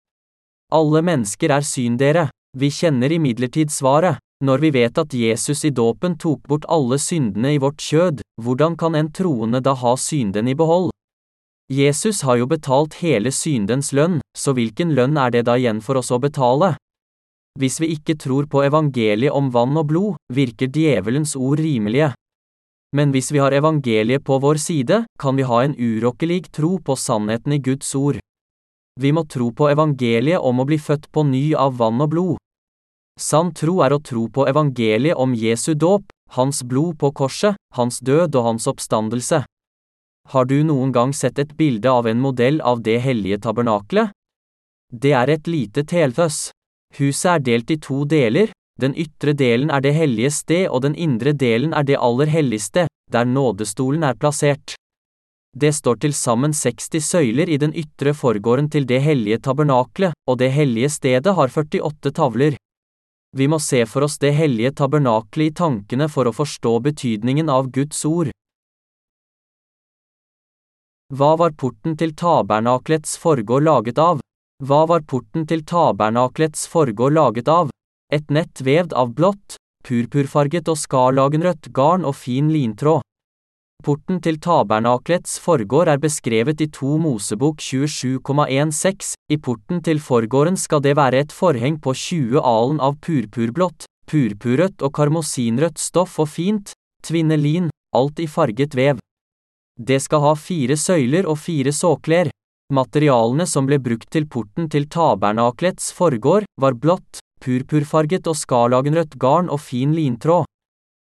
Alle 0.73 1.03
mennesker 1.05 1.53
er 1.53 1.61
syndere. 1.61 2.29
Vi 2.57 2.71
kjenner 2.73 3.13
imidlertid 3.13 3.69
svaret. 3.69 4.17
Når 4.43 4.57
vi 4.57 4.71
vet 4.73 4.97
at 4.97 5.13
Jesus 5.13 5.63
i 5.65 5.69
dåpen 5.69 6.17
tok 6.17 6.41
bort 6.49 6.65
alle 6.67 6.97
syndene 6.97 7.53
i 7.53 7.59
vårt 7.61 7.77
kjød, 7.77 8.23
hvordan 8.41 8.75
kan 8.75 8.95
en 8.95 9.11
troende 9.13 9.61
da 9.61 9.75
ha 9.77 9.93
synden 9.95 10.49
i 10.49 10.57
behold? 10.57 10.89
Jesus 11.69 12.21
har 12.25 12.41
jo 12.41 12.49
betalt 12.49 12.97
hele 13.05 13.31
syndens 13.31 13.93
lønn, 13.93 14.17
så 14.35 14.51
hvilken 14.57 14.91
lønn 14.97 15.15
er 15.17 15.29
det 15.29 15.45
da 15.45 15.55
igjen 15.61 15.79
for 15.81 16.01
oss 16.01 16.11
å 16.11 16.19
betale? 16.19 16.73
Hvis 17.59 17.79
vi 17.79 17.93
ikke 17.93 18.17
tror 18.17 18.49
på 18.49 18.65
evangeliet 18.65 19.31
om 19.31 19.53
vann 19.53 19.77
og 19.77 19.87
blod, 19.93 20.17
virker 20.33 20.73
djevelens 20.73 21.37
ord 21.37 21.61
rimelige. 21.61 22.11
Men 22.93 23.11
hvis 23.13 23.31
vi 23.33 23.41
har 23.41 23.51
evangeliet 23.51 24.23
på 24.23 24.37
vår 24.39 24.59
side, 24.61 25.03
kan 25.19 25.35
vi 25.35 25.47
ha 25.49 25.63
en 25.63 25.73
urokkelig 25.73 26.51
tro 26.53 26.77
på 26.77 26.95
sannheten 26.95 27.55
i 27.55 27.59
Guds 27.59 27.95
ord. 27.95 28.19
Vi 29.01 29.11
må 29.11 29.25
tro 29.25 29.49
på 29.51 29.69
evangeliet 29.73 30.39
om 30.39 30.61
å 30.61 30.67
bli 30.69 30.77
født 30.77 31.09
på 31.11 31.23
ny 31.25 31.55
av 31.57 31.79
vann 31.79 32.01
og 32.05 32.11
blod. 32.13 32.37
Sann 33.19 33.49
tro 33.53 33.79
er 33.85 33.93
å 33.93 34.01
tro 34.01 34.27
på 34.29 34.45
evangeliet 34.49 35.17
om 35.17 35.33
Jesu 35.33 35.73
dåp, 35.73 36.05
hans 36.37 36.61
blod 36.63 36.99
på 37.01 37.11
korset, 37.13 37.57
hans 37.73 37.99
død 37.99 38.35
og 38.37 38.45
hans 38.51 38.69
oppstandelse. 38.69 39.43
Har 40.29 40.45
du 40.45 40.63
noen 40.63 40.93
gang 40.93 41.13
sett 41.13 41.39
et 41.39 41.57
bilde 41.57 41.89
av 41.89 42.07
en 42.07 42.21
modell 42.21 42.61
av 42.61 42.81
det 42.81 42.99
hellige 43.03 43.41
tabernaklet? 43.43 44.13
Det 44.93 45.11
er 45.17 45.29
et 45.33 45.49
lite 45.49 45.83
telføss. 45.89 46.51
Huset 46.97 47.29
er 47.31 47.41
delt 47.41 47.73
i 47.73 47.79
to 47.81 48.03
deler, 48.05 48.53
den 48.83 48.95
ytre 48.99 49.33
delen 49.33 49.71
er 49.71 49.81
det 49.81 49.95
hellige 49.95 50.31
sted 50.35 50.67
og 50.67 50.83
den 50.85 50.95
indre 50.95 51.33
delen 51.33 51.73
er 51.73 51.87
det 51.87 51.99
aller 51.99 52.27
helligste, 52.27 52.87
der 53.11 53.25
nådestolen 53.25 54.03
er 54.03 54.19
plassert. 54.19 54.75
Det 55.53 55.69
står 55.75 55.99
til 56.01 56.13
sammen 56.17 56.53
60 56.53 56.97
søyler 57.05 57.49
i 57.49 57.59
den 57.61 57.73
ytre 57.77 58.13
forgården 58.17 58.71
til 58.73 58.87
det 58.89 59.03
hellige 59.05 59.37
tabernaklet, 59.37 60.15
og 60.27 60.39
det 60.41 60.51
hellige 60.51 60.89
stedet 60.89 61.35
har 61.37 61.49
48 61.53 62.11
tavler. 62.11 62.57
Vi 63.37 63.47
må 63.47 63.59
se 63.61 63.83
for 63.85 64.05
oss 64.05 64.17
det 64.21 64.33
hellige 64.33 64.71
tabernaklet 64.81 65.51
i 65.51 65.53
tankene 65.57 66.09
for 66.09 66.29
å 66.29 66.33
forstå 66.33 66.79
betydningen 66.87 67.49
av 67.49 67.69
Guds 67.73 68.01
ord. 68.05 68.33
Hva 71.13 71.35
var 71.37 71.53
porten 71.53 71.97
til 71.97 72.15
tabernaklets 72.17 73.13
forgård 73.21 73.65
laget 73.69 74.01
av? 74.01 74.21
Hva 74.65 74.85
var 74.89 75.05
porten 75.05 75.45
til 75.45 75.61
tabernaklets 75.69 76.65
forgård 76.69 77.13
laget 77.13 77.49
av? 77.49 77.69
Et 78.13 78.29
nett 78.29 78.61
vevd 78.61 78.93
av 78.93 79.15
blått, 79.17 79.55
purpurfarget 79.87 80.69
og 80.69 80.77
skarlagenrødt 80.77 81.71
garn 81.73 82.05
og 82.05 82.13
fin 82.19 82.51
lintråd. 82.53 83.01
Porten 83.83 84.21
til 84.23 84.37
tabernaklets 84.39 85.39
forgård 85.43 85.89
er 85.91 85.99
beskrevet 85.99 86.61
i 86.63 86.69
to 86.71 86.93
Mosebok 87.01 87.57
27,16. 87.59 89.15
I 89.33 89.37
porten 89.43 89.81
til 89.83 89.99
forgården 89.99 90.55
skal 90.61 90.83
det 90.85 90.93
være 90.95 91.23
et 91.25 91.33
forheng 91.35 91.81
på 91.83 91.91
20 91.91 92.39
alen 92.39 92.79
av 92.79 92.95
purpurblått, 93.03 93.89
purpurrødt 94.07 94.85
og 94.85 94.93
karmosinrødt 94.95 95.81
stoff 95.81 96.15
og 96.23 96.29
fint, 96.31 96.71
tvinnelin, 97.03 97.67
alt 97.97 98.23
i 98.23 98.29
farget 98.29 98.77
vev. 98.77 99.01
Det 99.75 99.99
skal 100.05 100.21
ha 100.29 100.35
fire 100.37 100.77
søyler 100.77 101.27
og 101.27 101.41
fire 101.41 101.73
såkler. 101.73 102.31
Materialene 102.73 103.49
som 103.49 103.67
ble 103.67 103.81
brukt 103.83 104.07
til 104.13 104.29
porten 104.31 104.69
til 104.71 104.87
tabernaklets 104.87 105.91
forgård, 105.97 106.47
var 106.61 106.77
blått, 106.77 107.22
purpurfarget 107.43 108.27
og 108.31 108.37
skarlagenrødt 108.39 109.17
garn 109.19 109.49
og 109.51 109.59
fin 109.59 109.91
lintråd. 109.95 110.47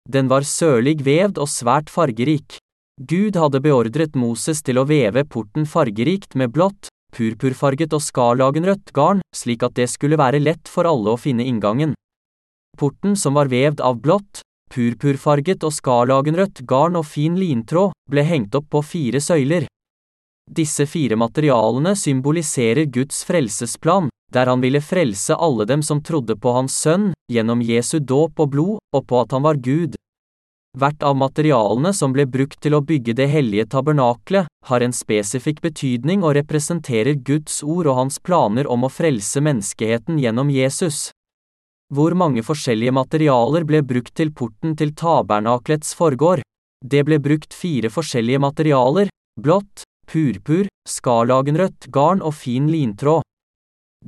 Den 0.07 0.27
var 0.31 0.43
sørlig 0.47 0.99
vevd 1.03 1.39
og 1.39 1.49
svært 1.51 1.91
fargerik. 1.91 2.59
Gud 2.97 3.37
hadde 3.37 3.61
beordret 3.63 4.15
Moses 4.17 4.63
til 4.65 4.79
å 4.79 4.87
veve 4.89 5.23
porten 5.27 5.67
fargerikt 5.69 6.35
med 6.39 6.51
blått, 6.55 6.89
purpurfarget 7.15 7.93
og 7.93 8.03
skarlagenrødt 8.03 8.91
garn, 8.95 9.21
slik 9.35 9.63
at 9.63 9.77
det 9.77 9.87
skulle 9.91 10.19
være 10.19 10.41
lett 10.43 10.67
for 10.71 10.89
alle 10.89 11.13
å 11.13 11.21
finne 11.21 11.45
inngangen. 11.47 11.93
Porten 12.77 13.15
som 13.15 13.37
var 13.37 13.51
vevd 13.51 13.81
av 13.85 14.01
blått, 14.01 14.41
purpurfarget 14.73 15.63
og 15.63 15.75
skarlagenrødt 15.75 16.65
garn 16.67 16.99
og 16.99 17.07
fin 17.07 17.37
lintråd, 17.39 17.95
ble 18.11 18.25
hengt 18.27 18.55
opp 18.57 18.69
på 18.73 18.83
fire 18.83 19.21
søyler. 19.23 19.67
Disse 20.47 20.85
fire 20.87 21.15
materialene 21.19 21.95
symboliserer 21.95 22.85
Guds 22.85 23.23
frelsesplan, 23.27 24.09
der 24.33 24.47
han 24.47 24.61
ville 24.63 24.81
frelse 24.81 25.35
alle 25.35 25.65
dem 25.65 25.83
som 25.83 26.01
trodde 26.03 26.35
på 26.35 26.51
hans 26.55 26.75
sønn, 26.75 27.11
gjennom 27.31 27.61
Jesu 27.61 27.99
dåp 27.99 28.39
og 28.39 28.51
blod, 28.55 28.77
og 28.95 29.07
på 29.07 29.21
at 29.21 29.35
han 29.35 29.43
var 29.43 29.59
Gud. 29.59 29.95
Hvert 30.77 31.03
av 31.03 31.15
materialene 31.17 31.93
som 31.95 32.13
ble 32.13 32.27
brukt 32.29 32.59
til 32.61 32.75
å 32.77 32.83
bygge 32.85 33.15
det 33.17 33.27
hellige 33.31 33.65
tabernaklet, 33.73 34.47
har 34.67 34.83
en 34.83 34.93
spesifikk 34.93 35.61
betydning 35.63 36.23
og 36.23 36.35
representerer 36.37 37.17
Guds 37.27 37.63
ord 37.63 37.87
og 37.87 37.97
hans 38.03 38.19
planer 38.19 38.67
om 38.69 38.85
å 38.85 38.91
frelse 38.91 39.41
menneskeheten 39.41 40.19
gjennom 40.21 40.51
Jesus. 40.53 41.09
Hvor 41.87 42.13
mange 42.19 42.43
forskjellige 42.43 42.91
materialer 42.91 43.63
ble 43.63 43.81
brukt 43.81 44.13
til 44.19 44.33
porten 44.35 44.75
til 44.75 44.91
tabernaklets 44.91 45.95
forgård? 45.95 46.43
Det 46.83 47.05
ble 47.07 47.17
brukt 47.23 47.55
fire 47.55 47.89
forskjellige 47.89 48.43
materialer, 48.43 49.09
blått, 49.39 49.86
purpur, 50.07 50.67
skarlagenrødt 50.87 51.89
garn 51.93 52.23
og 52.23 52.33
fin 52.33 52.69
lintråd. 52.71 53.21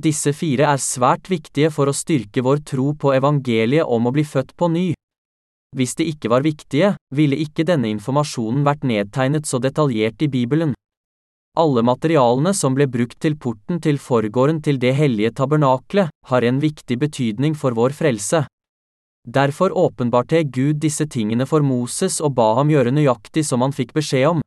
Disse 0.00 0.32
fire 0.32 0.70
er 0.72 0.80
svært 0.80 1.28
viktige 1.28 1.70
for 1.74 1.90
å 1.90 1.96
styrke 1.96 2.42
vår 2.46 2.62
tro 2.64 2.92
på 2.96 3.12
evangeliet 3.12 3.84
om 3.84 4.08
å 4.08 4.14
bli 4.14 4.24
født 4.24 4.54
på 4.56 4.70
ny. 4.72 4.88
Hvis 5.76 5.94
de 5.98 6.06
ikke 6.10 6.30
var 6.32 6.42
viktige, 6.42 6.94
ville 7.14 7.38
ikke 7.38 7.66
denne 7.66 7.90
informasjonen 7.92 8.64
vært 8.66 8.86
nedtegnet 8.86 9.46
så 9.46 9.60
detaljert 9.62 10.22
i 10.22 10.30
Bibelen. 10.30 10.74
Alle 11.58 11.82
materialene 11.82 12.52
som 12.54 12.74
ble 12.74 12.86
brukt 12.90 13.18
til 13.22 13.36
porten 13.36 13.80
til 13.82 13.98
forgården 13.98 14.60
til 14.62 14.78
det 14.82 14.94
hellige 14.98 15.34
tabernaklet, 15.42 16.10
har 16.26 16.46
en 16.46 16.60
viktig 16.62 16.98
betydning 16.98 17.56
for 17.58 17.74
vår 17.74 17.94
frelse. 17.94 18.44
Derfor 19.26 19.74
åpenbarte 19.76 20.42
Gud 20.48 20.80
disse 20.80 21.06
tingene 21.06 21.46
for 21.46 21.62
Moses 21.66 22.20
og 22.24 22.34
ba 22.38 22.54
ham 22.56 22.70
gjøre 22.72 22.94
nøyaktig 22.94 23.44
som 23.44 23.60
han 23.60 23.74
fikk 23.76 23.92
beskjed 23.98 24.30
om. 24.30 24.40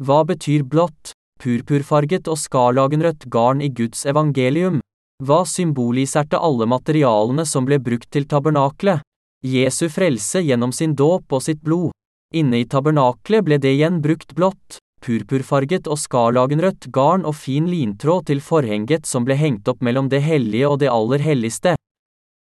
Hva 0.00 0.22
betyr 0.24 0.62
blått? 0.64 1.12
purpurfarget 1.40 2.28
og 2.28 2.38
skarlagenrødt 2.40 3.26
garn 3.32 3.60
i 3.64 3.70
Guds 3.72 4.06
evangelium. 4.08 4.80
Hva 5.24 5.42
symboliserte 5.48 6.40
alle 6.40 6.66
materialene 6.68 7.44
som 7.48 7.66
ble 7.68 7.78
brukt 7.80 8.08
til 8.12 8.26
tabernaklet? 8.28 9.04
Jesu 9.44 9.88
frelse 9.92 10.42
gjennom 10.44 10.72
sin 10.72 10.94
dåp 10.96 11.32
og 11.32 11.44
sitt 11.44 11.60
blod. 11.64 11.92
Inne 12.36 12.60
i 12.60 12.68
tabernaklet 12.68 13.44
ble 13.44 13.58
det 13.60 13.74
igjen 13.76 14.00
brukt 14.04 14.34
blått, 14.36 14.78
purpurfarget 15.04 15.88
og 15.88 16.00
skarlagenrødt 16.00 16.90
garn 16.92 17.24
og 17.28 17.36
fin 17.36 17.68
lintråd 17.68 18.28
til 18.30 18.40
forhenget 18.44 19.08
som 19.08 19.24
ble 19.28 19.36
hengt 19.40 19.68
opp 19.68 19.80
mellom 19.84 20.08
det 20.12 20.22
hellige 20.24 20.68
og 20.68 20.80
det 20.80 20.92
aller 20.92 21.24
helligste. 21.24 21.76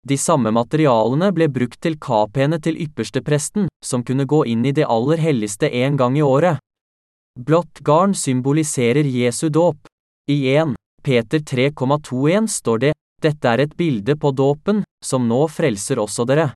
De 0.08 0.16
samme 0.20 0.52
materialene 0.56 1.34
ble 1.36 1.50
brukt 1.52 1.82
til 1.84 1.98
kapene 2.00 2.60
til 2.64 2.80
ypperstepresten, 2.80 3.68
som 3.84 4.04
kunne 4.08 4.28
gå 4.28 4.46
inn 4.48 4.64
i 4.66 4.72
det 4.72 4.88
aller 4.88 5.20
helligste 5.20 5.68
en 5.84 6.00
gang 6.00 6.16
i 6.16 6.24
året. 6.24 6.64
Blått 7.38 7.80
garn 7.80 8.16
symboliserer 8.16 9.04
Jesu 9.04 9.50
dåp. 9.50 9.78
I 10.30 10.56
1. 10.56 10.74
Peter 11.04 11.40
3,21 11.40 12.48
står 12.48 12.78
det, 12.80 12.94
dette 13.22 13.50
er 13.50 13.62
et 13.62 13.76
bilde 13.78 14.16
på 14.18 14.32
dåpen, 14.32 14.82
som 15.06 15.28
nå 15.30 15.44
frelser 15.48 16.02
også 16.02 16.26
dere. 16.26 16.48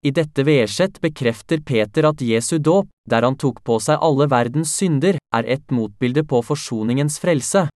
I 0.00 0.10
dette 0.16 0.46
vedsett 0.48 0.96
bekrefter 1.04 1.60
Peter 1.60 2.08
at 2.08 2.24
Jesu 2.24 2.56
dåp, 2.56 2.88
der 3.04 3.26
han 3.26 3.36
tok 3.36 3.60
på 3.60 3.76
seg 3.84 4.00
alle 4.00 4.30
verdens 4.32 4.72
synder, 4.80 5.18
er 5.34 5.44
et 5.44 5.68
motbilde 5.68 6.24
på 6.24 6.40
forsoningens 6.40 7.20
frelse. 7.20 7.66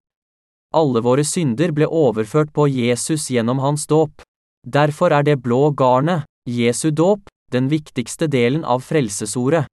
Alle 0.73 1.05
våre 1.05 1.27
synder 1.29 1.77
ble 1.77 1.85
overført 1.85 2.55
på 2.57 2.65
Jesus 2.73 3.29
gjennom 3.29 3.61
hans 3.61 3.85
dåp. 3.87 4.25
Derfor 4.65 5.13
er 5.13 5.29
det 5.29 5.43
blå 5.45 5.69
garnet, 5.77 6.25
Jesu 6.49 6.89
dåp, 6.97 7.29
den 7.53 7.69
viktigste 7.69 8.25
delen 8.25 8.65
av 8.65 8.81
frelsesordet. 8.81 9.67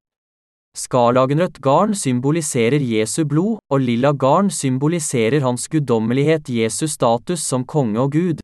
Skarlagenrødt 0.78 1.58
garn 1.62 1.96
symboliserer 1.98 2.80
Jesu 2.80 3.26
blod, 3.26 3.58
og 3.70 3.82
lilla 3.82 4.12
garn 4.14 4.50
symboliserer 4.54 5.42
hans 5.42 5.68
guddommelighet 5.68 6.50
Jesus 6.50 6.94
status 6.98 7.42
som 7.42 7.66
konge 7.66 8.00
og 8.00 8.12
Gud. 8.14 8.44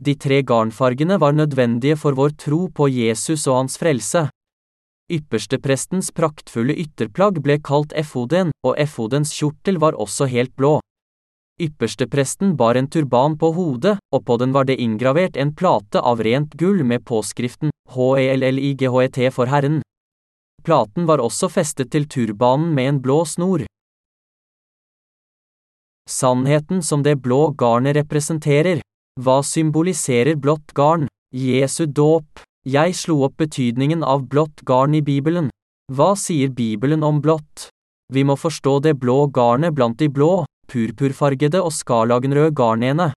De 0.00 0.14
tre 0.14 0.42
garnfargene 0.42 1.18
var 1.20 1.32
nødvendige 1.36 1.96
for 1.96 2.16
vår 2.16 2.36
tro 2.38 2.68
på 2.72 2.88
Jesus 2.88 3.46
og 3.46 3.56
hans 3.56 3.76
frelse. 3.78 4.28
Yppersteprestens 5.10 6.12
praktfulle 6.14 6.76
ytterplagg 6.78 7.42
ble 7.42 7.58
kalt 7.58 7.92
efoden, 7.98 8.54
og 8.62 8.78
efodens 8.78 9.34
kjortel 9.34 9.80
var 9.82 9.98
også 9.98 10.30
helt 10.30 10.54
blå. 10.56 10.78
Ypperstepresten 11.60 12.54
bar 12.56 12.78
en 12.78 12.88
turban 12.88 13.34
på 13.36 13.50
hodet, 13.52 13.98
og 14.14 14.24
på 14.24 14.38
den 14.40 14.54
var 14.56 14.64
det 14.64 14.78
inngravert 14.80 15.36
en 15.36 15.52
plate 15.52 16.00
av 16.00 16.22
rent 16.24 16.54
gull 16.56 16.84
med 16.86 17.04
påskriften 17.04 17.74
HELLIGHET 17.90 19.18
for 19.34 19.50
Herren. 19.50 19.82
Platen 20.62 21.06
var 21.08 21.22
også 21.24 21.48
festet 21.50 21.90
til 21.94 22.06
turbanen 22.08 22.74
med 22.74 22.88
en 22.88 23.00
blå 23.04 23.22
snor. 23.24 23.64
Sannheten 26.10 26.82
som 26.82 27.02
det 27.06 27.20
blå 27.22 27.52
garnet 27.54 27.96
representerer. 27.96 28.80
Hva 29.20 29.40
symboliserer 29.46 30.36
blått 30.36 30.74
garn? 30.74 31.06
Jesu 31.34 31.86
dåp. 31.86 32.42
Jeg 32.66 32.94
slo 32.98 33.22
opp 33.24 33.36
betydningen 33.40 34.02
av 34.04 34.26
blått 34.28 34.64
garn 34.66 34.94
i 34.98 35.02
Bibelen. 35.02 35.48
Hva 35.90 36.12
sier 36.18 36.50
Bibelen 36.50 37.02
om 37.06 37.20
blått? 37.22 37.68
Vi 38.12 38.24
må 38.26 38.36
forstå 38.36 38.80
det 38.82 38.96
blå 38.98 39.28
garnet 39.30 39.74
blant 39.74 39.98
de 40.02 40.08
blå, 40.10 40.44
purpurfargede 40.70 41.62
og 41.62 41.72
skarlagenrøde 41.74 42.52
garnene. 42.58 43.12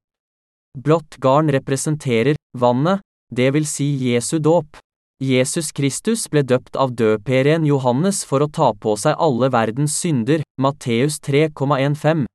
Blått 0.78 1.18
garn 1.22 1.50
representerer 1.54 2.38
vannet, 2.58 3.02
det 3.34 3.52
vil 3.54 3.66
si 3.70 3.90
Jesu 4.06 4.38
dåp. 4.40 4.78
Jesus 5.24 5.72
Kristus 5.72 6.26
ble 6.28 6.42
døpt 6.44 6.76
av 6.76 6.92
døperen 7.00 7.64
Johannes 7.64 8.26
for 8.28 8.44
å 8.44 8.50
ta 8.52 8.74
på 8.76 8.98
seg 9.00 9.16
alle 9.24 9.48
verdens 9.54 9.96
synder, 9.96 10.42
Matteus 10.60 11.22
3,15. 11.24 12.26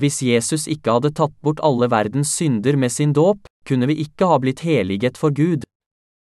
Hvis 0.00 0.22
Jesus 0.24 0.64
ikke 0.64 0.94
hadde 0.96 1.12
tatt 1.18 1.34
bort 1.44 1.60
alle 1.66 1.90
verdens 1.92 2.32
synder 2.32 2.78
med 2.80 2.94
sin 2.94 3.12
dåp, 3.12 3.44
kunne 3.68 3.90
vi 3.90 3.98
ikke 4.06 4.30
ha 4.30 4.40
blitt 4.40 4.64
heliget 4.64 5.20
for 5.20 5.34
Gud. 5.34 5.66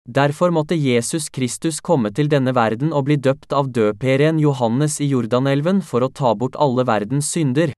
Derfor 0.05 0.53
måtte 0.53 0.77
Jesus 0.77 1.31
Kristus 1.33 1.81
komme 1.81 2.13
til 2.13 2.29
denne 2.29 2.53
verden 2.57 2.93
og 2.93 3.07
bli 3.09 3.17
døpt 3.17 3.57
av 3.57 3.73
døperen 3.73 4.41
Johannes 4.43 4.99
i 5.01 5.09
Jordanelven 5.09 5.81
for 5.81 6.05
å 6.05 6.13
ta 6.13 6.35
bort 6.35 6.61
alle 6.61 6.85
verdens 6.85 7.33
synder. 7.33 7.73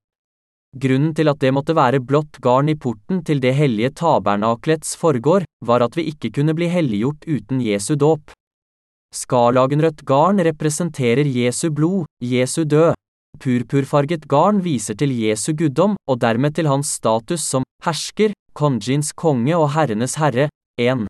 Grunnen 0.72 1.12
til 1.12 1.28
at 1.28 1.40
det 1.42 1.50
måtte 1.52 1.74
være 1.76 2.00
blått 2.00 2.38
garn 2.40 2.70
i 2.72 2.74
porten 2.80 3.20
til 3.28 3.42
det 3.44 3.52
hellige 3.58 3.90
tabernaklets 4.00 4.94
forgård, 4.96 5.44
var 5.60 5.84
at 5.84 5.98
vi 5.98 6.06
ikke 6.08 6.30
kunne 6.32 6.54
bli 6.56 6.70
helliggjort 6.72 7.26
uten 7.28 7.60
Jesu 7.60 7.92
dåp. 8.00 8.32
Skarlagenrødt 9.12 10.00
garn 10.08 10.40
representerer 10.40 11.28
Jesu 11.28 11.68
blod, 11.70 12.06
Jesu 12.24 12.64
død. 12.64 12.96
Purpurfarget 13.42 14.24
garn 14.28 14.62
viser 14.64 14.96
til 14.96 15.12
Jesu 15.12 15.52
guddom, 15.52 15.96
og 16.08 16.20
dermed 16.24 16.56
til 16.56 16.70
hans 16.72 16.96
status 16.96 17.44
som 17.44 17.68
hersker, 17.84 18.32
konjins 18.56 19.12
konge 19.12 19.52
og 19.56 19.72
herrenes 19.76 20.16
herre. 20.16 20.48
1. 20.80 21.04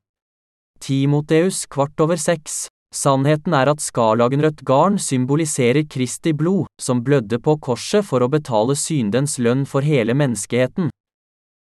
Timoteus 0.82 1.66
kvart 1.70 2.00
over 2.02 2.18
seks. 2.18 2.66
Sannheten 2.92 3.54
er 3.56 3.70
at 3.72 3.80
skarlagenrødt 3.80 4.60
garn 4.68 4.98
symboliserer 5.00 5.86
Kristi 5.88 6.34
blod, 6.36 6.66
som 6.80 7.00
blødde 7.00 7.38
på 7.40 7.56
korset 7.56 8.04
for 8.04 8.20
å 8.20 8.28
betale 8.28 8.76
syndens 8.76 9.38
lønn 9.40 9.64
for 9.64 9.80
hele 9.80 10.12
menneskeheten. 10.12 10.90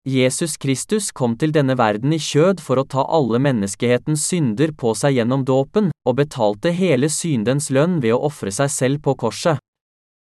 Jesus 0.07 0.55
Kristus 0.55 1.11
kom 1.11 1.33
til 1.35 1.51
denne 1.51 1.75
verden 1.75 2.13
i 2.15 2.19
kjød 2.23 2.61
for 2.63 2.79
å 2.79 2.87
ta 2.87 3.03
alle 3.03 3.41
menneskehetens 3.43 4.23
synder 4.23 4.71
på 4.71 4.93
seg 4.95 5.17
gjennom 5.17 5.43
dåpen, 5.43 5.89
og 6.07 6.15
betalte 6.21 6.71
hele 6.71 7.09
syndens 7.11 7.67
lønn 7.75 7.99
ved 7.99 8.15
å 8.15 8.21
ofre 8.29 8.53
seg 8.55 8.71
selv 8.71 9.03
på 9.03 9.17
korset. 9.19 9.59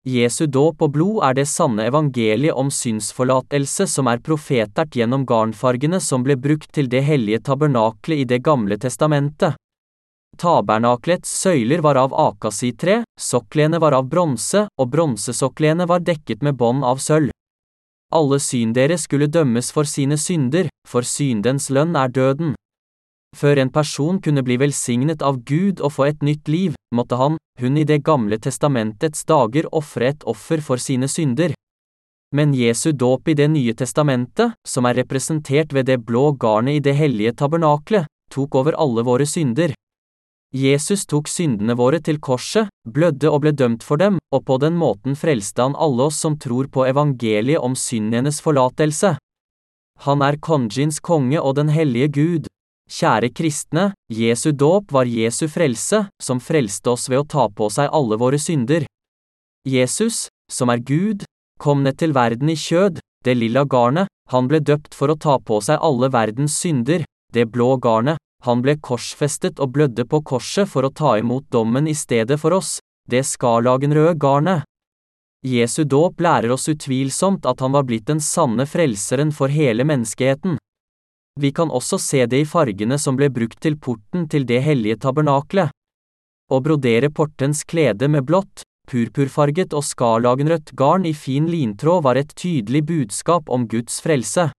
Jesu 0.07 0.45
dåp 0.45 0.85
og 0.85 0.93
blod 0.95 1.19
er 1.27 1.35
det 1.41 1.47
sanne 1.51 1.89
evangeliet 1.89 2.55
om 2.55 2.71
synsforlatelse 2.71 3.89
som 3.89 4.07
er 4.07 4.23
profetert 4.23 4.95
gjennom 4.95 5.25
garnfargene 5.27 5.99
som 5.99 6.23
ble 6.23 6.37
brukt 6.39 6.71
til 6.71 6.87
det 6.87 7.03
hellige 7.03 7.41
tabernaklet 7.49 8.23
i 8.23 8.29
Det 8.31 8.43
gamle 8.45 8.77
testamentet. 8.79 9.59
Tabernaklets 10.37 11.31
søyler 11.41 11.81
var 11.81 11.97
av 11.99 12.13
akasitre, 12.13 13.03
soklene 13.19 13.79
var 13.79 13.95
av 13.97 14.09
bronse, 14.11 14.67
og 14.77 14.91
bronsesoklene 14.91 15.87
var 15.89 16.03
dekket 16.05 16.43
med 16.43 16.59
bånd 16.59 16.85
av 16.85 17.01
sølv. 17.03 17.31
Alle 18.15 18.39
syndere 18.39 18.97
skulle 19.01 19.27
dømmes 19.27 19.71
for 19.73 19.87
sine 19.89 20.17
synder, 20.21 20.69
for 20.87 21.07
syndens 21.07 21.71
lønn 21.73 21.95
er 21.97 22.11
døden. 22.13 22.53
Før 23.35 23.59
en 23.59 23.71
person 23.73 24.21
kunne 24.23 24.43
bli 24.45 24.55
velsignet 24.61 25.23
av 25.25 25.41
Gud 25.43 25.81
og 25.81 25.91
få 25.97 26.07
et 26.07 26.21
nytt 26.23 26.47
liv, 26.47 26.75
måtte 26.95 27.19
han, 27.19 27.35
hun 27.59 27.77
i 27.77 27.83
Det 27.83 28.03
gamle 28.03 28.37
testamentets 28.39 29.25
dager 29.25 29.67
ofre 29.71 30.13
et 30.13 30.23
offer 30.23 30.61
for 30.61 30.77
sine 30.77 31.07
synder. 31.11 31.53
Men 32.35 32.53
Jesu 32.53 32.91
dåp 32.91 33.27
i 33.27 33.33
Det 33.33 33.47
nye 33.47 33.73
testamentet, 33.73 34.55
som 34.67 34.85
er 34.85 34.95
representert 35.01 35.73
ved 35.73 35.85
det 35.85 36.05
blå 36.05 36.31
garnet 36.39 36.79
i 36.79 36.79
det 36.79 36.95
hellige 36.95 37.33
tabernaklet, 37.33 38.07
tok 38.31 38.55
over 38.55 38.75
alle 38.79 39.03
våre 39.03 39.25
synder. 39.25 39.75
Jesus 40.53 41.05
tok 41.09 41.27
syndene 41.27 41.75
våre 41.75 41.99
til 41.99 42.19
korset, 42.23 42.69
blødde 42.87 43.31
og 43.31 43.41
ble 43.43 43.51
dømt 43.51 43.83
for 43.83 43.99
dem, 43.99 44.19
og 44.31 44.45
på 44.45 44.57
den 44.61 44.77
måten 44.79 45.17
frelste 45.17 45.65
han 45.65 45.75
alle 45.75 46.07
oss 46.07 46.19
som 46.21 46.37
tror 46.39 46.69
på 46.71 46.85
evangeliet 46.87 47.59
om 47.59 47.75
syndenes 47.75 48.41
forlatelse. 48.43 49.15
Han 50.05 50.21
er 50.21 50.39
konjins 50.39 50.99
konge 50.99 51.41
og 51.41 51.55
den 51.59 51.71
hellige 51.71 52.07
Gud. 52.07 52.47
Kjære 52.91 53.31
kristne, 53.33 53.93
Jesu 54.13 54.51
dåp 54.51 54.91
var 54.93 55.09
Jesu 55.09 55.47
frelse, 55.49 56.05
som 56.21 56.39
frelste 56.39 56.91
oss 56.93 57.09
ved 57.09 57.23
å 57.23 57.27
ta 57.27 57.47
på 57.49 57.69
seg 57.73 57.89
alle 57.91 58.19
våre 58.21 58.37
synder. 58.39 58.85
Jesus, 59.65 60.27
som 60.51 60.69
er 60.69 60.83
Gud, 60.85 61.25
kom 61.59 61.81
ned 61.83 61.97
til 61.97 62.13
verden 62.13 62.51
i 62.51 62.55
kjød, 62.59 62.99
det 63.25 63.33
lilla 63.39 63.65
garnet, 63.65 64.11
han 64.29 64.47
ble 64.47 64.59
døpt 64.61 64.93
for 64.93 65.09
å 65.09 65.17
ta 65.17 65.39
på 65.41 65.57
seg 65.65 65.81
alle 65.81 66.11
verdens 66.13 66.59
synder, 66.61 67.05
det 67.33 67.47
blå 67.49 67.75
garnet, 67.81 68.21
han 68.45 68.61
ble 68.63 68.77
korsfestet 68.77 69.59
og 69.59 69.73
blødde 69.75 70.05
på 70.09 70.21
korset 70.25 70.69
for 70.69 70.87
å 70.87 70.93
ta 70.93 71.17
imot 71.19 71.49
dommen 71.53 71.89
i 71.89 71.95
stedet 71.97 72.37
for 72.41 72.55
oss, 72.57 72.77
det 73.09 73.25
skarlagenrøde 73.27 74.15
garnet. 74.21 74.63
Jesu 75.45 75.83
dåp 75.83 76.21
lærer 76.25 76.55
oss 76.55 76.65
utvilsomt 76.71 77.45
at 77.45 77.59
han 77.61 77.75
var 77.75 77.85
blitt 77.85 78.07
den 78.09 78.21
sanne 78.23 78.65
frelseren 78.65 79.33
for 79.35 79.53
hele 79.53 79.85
menneskeheten. 79.85 80.57
Vi 81.39 81.51
kan 81.51 81.69
også 81.69 81.99
se 81.99 82.23
det 82.25 82.39
i 82.41 82.47
fargene 82.47 82.97
som 83.01 83.17
ble 83.19 83.29
brukt 83.29 83.59
til 83.61 83.75
porten 83.77 84.25
til 84.31 84.47
det 84.49 84.61
hellige 84.65 84.97
tabernaklet. 85.05 85.69
Å 86.49 86.61
brodere 86.61 87.11
portens 87.13 87.63
klede 87.67 88.07
med 88.09 88.25
blått, 88.25 88.63
purpurfarget 88.89 89.73
og 89.73 89.85
skarlagenrødt 89.85 90.73
garn 90.77 91.05
i 91.05 91.13
fin 91.13 91.49
lintråd 91.51 92.05
var 92.05 92.17
et 92.21 92.33
tydelig 92.37 92.85
budskap 92.89 93.49
om 93.49 93.67
Guds 93.67 93.99
frelse. 94.05 94.49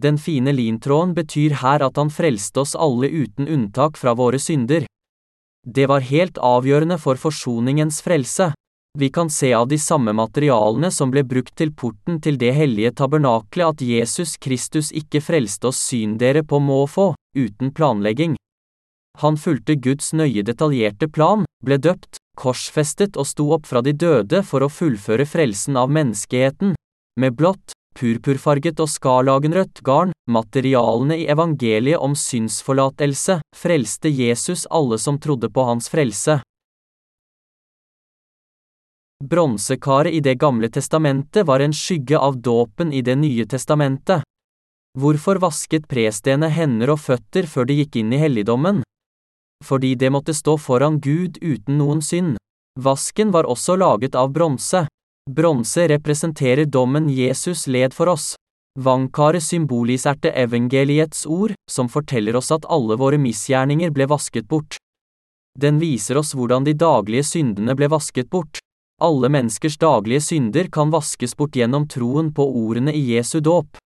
Den 0.00 0.18
fine 0.18 0.52
lintråden 0.52 1.14
betyr 1.14 1.58
her 1.60 1.84
at 1.84 1.96
han 2.00 2.10
frelste 2.10 2.64
oss 2.64 2.74
alle 2.74 3.08
uten 3.08 3.48
unntak 3.48 3.96
fra 4.00 4.14
våre 4.14 4.38
synder. 4.38 4.86
Det 5.66 5.86
var 5.86 6.00
helt 6.00 6.38
avgjørende 6.38 6.98
for 6.98 7.20
forsoningens 7.20 8.00
frelse. 8.02 8.52
Vi 8.98 9.08
kan 9.08 9.30
se 9.30 9.52
av 9.52 9.68
de 9.68 9.78
samme 9.78 10.12
materialene 10.12 10.90
som 10.90 11.10
ble 11.10 11.22
brukt 11.24 11.54
til 11.56 11.70
porten 11.72 12.18
til 12.20 12.36
det 12.36 12.52
hellige 12.52 12.92
tabernaklet 12.98 13.68
at 13.68 13.84
Jesus 13.84 14.36
Kristus 14.36 14.90
ikke 14.92 15.22
frelste 15.24 15.70
oss 15.70 15.80
syndere 15.80 16.42
på 16.44 16.60
måfå, 16.60 17.14
uten 17.36 17.72
planlegging. 17.72 18.36
Han 19.20 19.36
fulgte 19.36 19.76
Guds 19.76 20.12
nøye 20.12 20.44
detaljerte 20.44 21.08
plan, 21.08 21.46
ble 21.64 21.78
døpt, 21.78 22.20
korsfestet 22.36 23.16
og 23.16 23.28
sto 23.28 23.50
opp 23.56 23.68
fra 23.68 23.80
de 23.84 23.92
døde 23.92 24.42
for 24.44 24.64
å 24.64 24.72
fullføre 24.72 25.24
frelsen 25.28 25.76
av 25.76 25.92
menneskeheten. 25.92 26.74
Med 27.20 27.36
blått, 27.36 27.72
purpurfarget 27.94 28.80
og 28.82 28.88
skarlagenrødt 28.90 29.82
garn, 29.86 30.12
materialene 30.28 31.18
i 31.22 31.26
evangeliet 31.32 32.00
om 32.00 32.16
synsforlatelse, 32.18 33.40
frelste 33.56 34.10
Jesus 34.10 34.66
alle 34.70 34.98
som 34.98 35.18
trodde 35.18 35.50
på 35.50 35.64
hans 35.68 35.88
frelse. 35.92 36.40
Bronsekaret 39.22 40.12
i 40.12 40.20
Det 40.20 40.34
gamle 40.34 40.68
testamentet 40.68 41.46
var 41.46 41.60
en 41.60 41.72
skygge 41.72 42.18
av 42.18 42.40
dåpen 42.42 42.92
i 42.92 43.02
Det 43.02 43.14
nye 43.16 43.46
testamentet. 43.46 44.24
Hvorfor 44.98 45.38
vasket 45.38 45.86
prestene 45.88 46.48
hender 46.52 46.90
og 46.92 47.00
føtter 47.00 47.46
før 47.46 47.68
de 47.68 47.78
gikk 47.78 47.96
inn 47.96 48.12
i 48.12 48.18
helligdommen? 48.18 48.82
Fordi 49.64 49.94
det 49.94 50.10
måtte 50.10 50.34
stå 50.34 50.56
foran 50.58 50.98
Gud 51.00 51.38
uten 51.40 51.78
noen 51.78 52.02
synd. 52.02 52.34
Vasken 52.80 53.30
var 53.30 53.46
også 53.46 53.76
laget 53.76 54.18
av 54.18 54.32
bronse. 54.34 54.86
Bronse 55.30 55.88
representerer 55.88 56.64
dommen 56.64 57.08
Jesus 57.08 57.66
led 57.66 57.94
for 57.94 58.08
oss. 58.08 58.34
Vannkaret 58.78 59.42
symboliserte 59.42 60.32
evangeliets 60.32 61.26
ord, 61.26 61.54
som 61.70 61.88
forteller 61.88 62.36
oss 62.36 62.50
at 62.50 62.66
alle 62.66 62.96
våre 62.98 63.18
misgjerninger 63.18 63.92
ble 63.94 64.08
vasket 64.10 64.48
bort. 64.48 64.76
Den 65.58 65.78
viser 65.78 66.18
oss 66.18 66.32
hvordan 66.34 66.64
de 66.64 66.74
daglige 66.74 67.22
syndene 67.28 67.76
ble 67.78 67.86
vasket 67.92 68.30
bort. 68.30 68.58
Alle 69.02 69.28
menneskers 69.28 69.78
daglige 69.78 70.20
synder 70.20 70.70
kan 70.72 70.90
vaskes 70.90 71.36
bort 71.36 71.54
gjennom 71.54 71.86
troen 71.86 72.32
på 72.34 72.46
ordene 72.66 72.94
i 72.96 73.04
Jesu 73.14 73.38
dåp. 73.40 73.78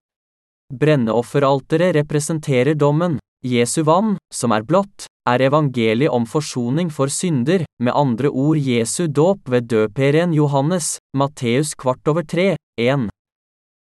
Brenneofferalteret 0.73 1.95
representerer 1.95 2.75
dommen. 2.75 3.19
Jesu 3.45 3.83
vann, 3.87 4.17
som 4.35 4.53
er 4.53 4.65
blått, 4.67 5.07
er 5.29 5.43
evangeliet 5.47 6.11
om 6.11 6.27
forsoning 6.27 6.91
for 6.91 7.13
synder, 7.13 7.63
med 7.79 7.95
andre 7.95 8.31
ord 8.31 8.59
Jesu 8.59 9.07
dåp 9.07 9.47
ved 9.49 9.69
døperen 9.71 10.35
Johannes, 10.35 10.97
Matteus 11.15 11.75
kvart 11.79 12.09
over 12.11 12.27
tre, 12.27 12.57
1. 12.81 13.07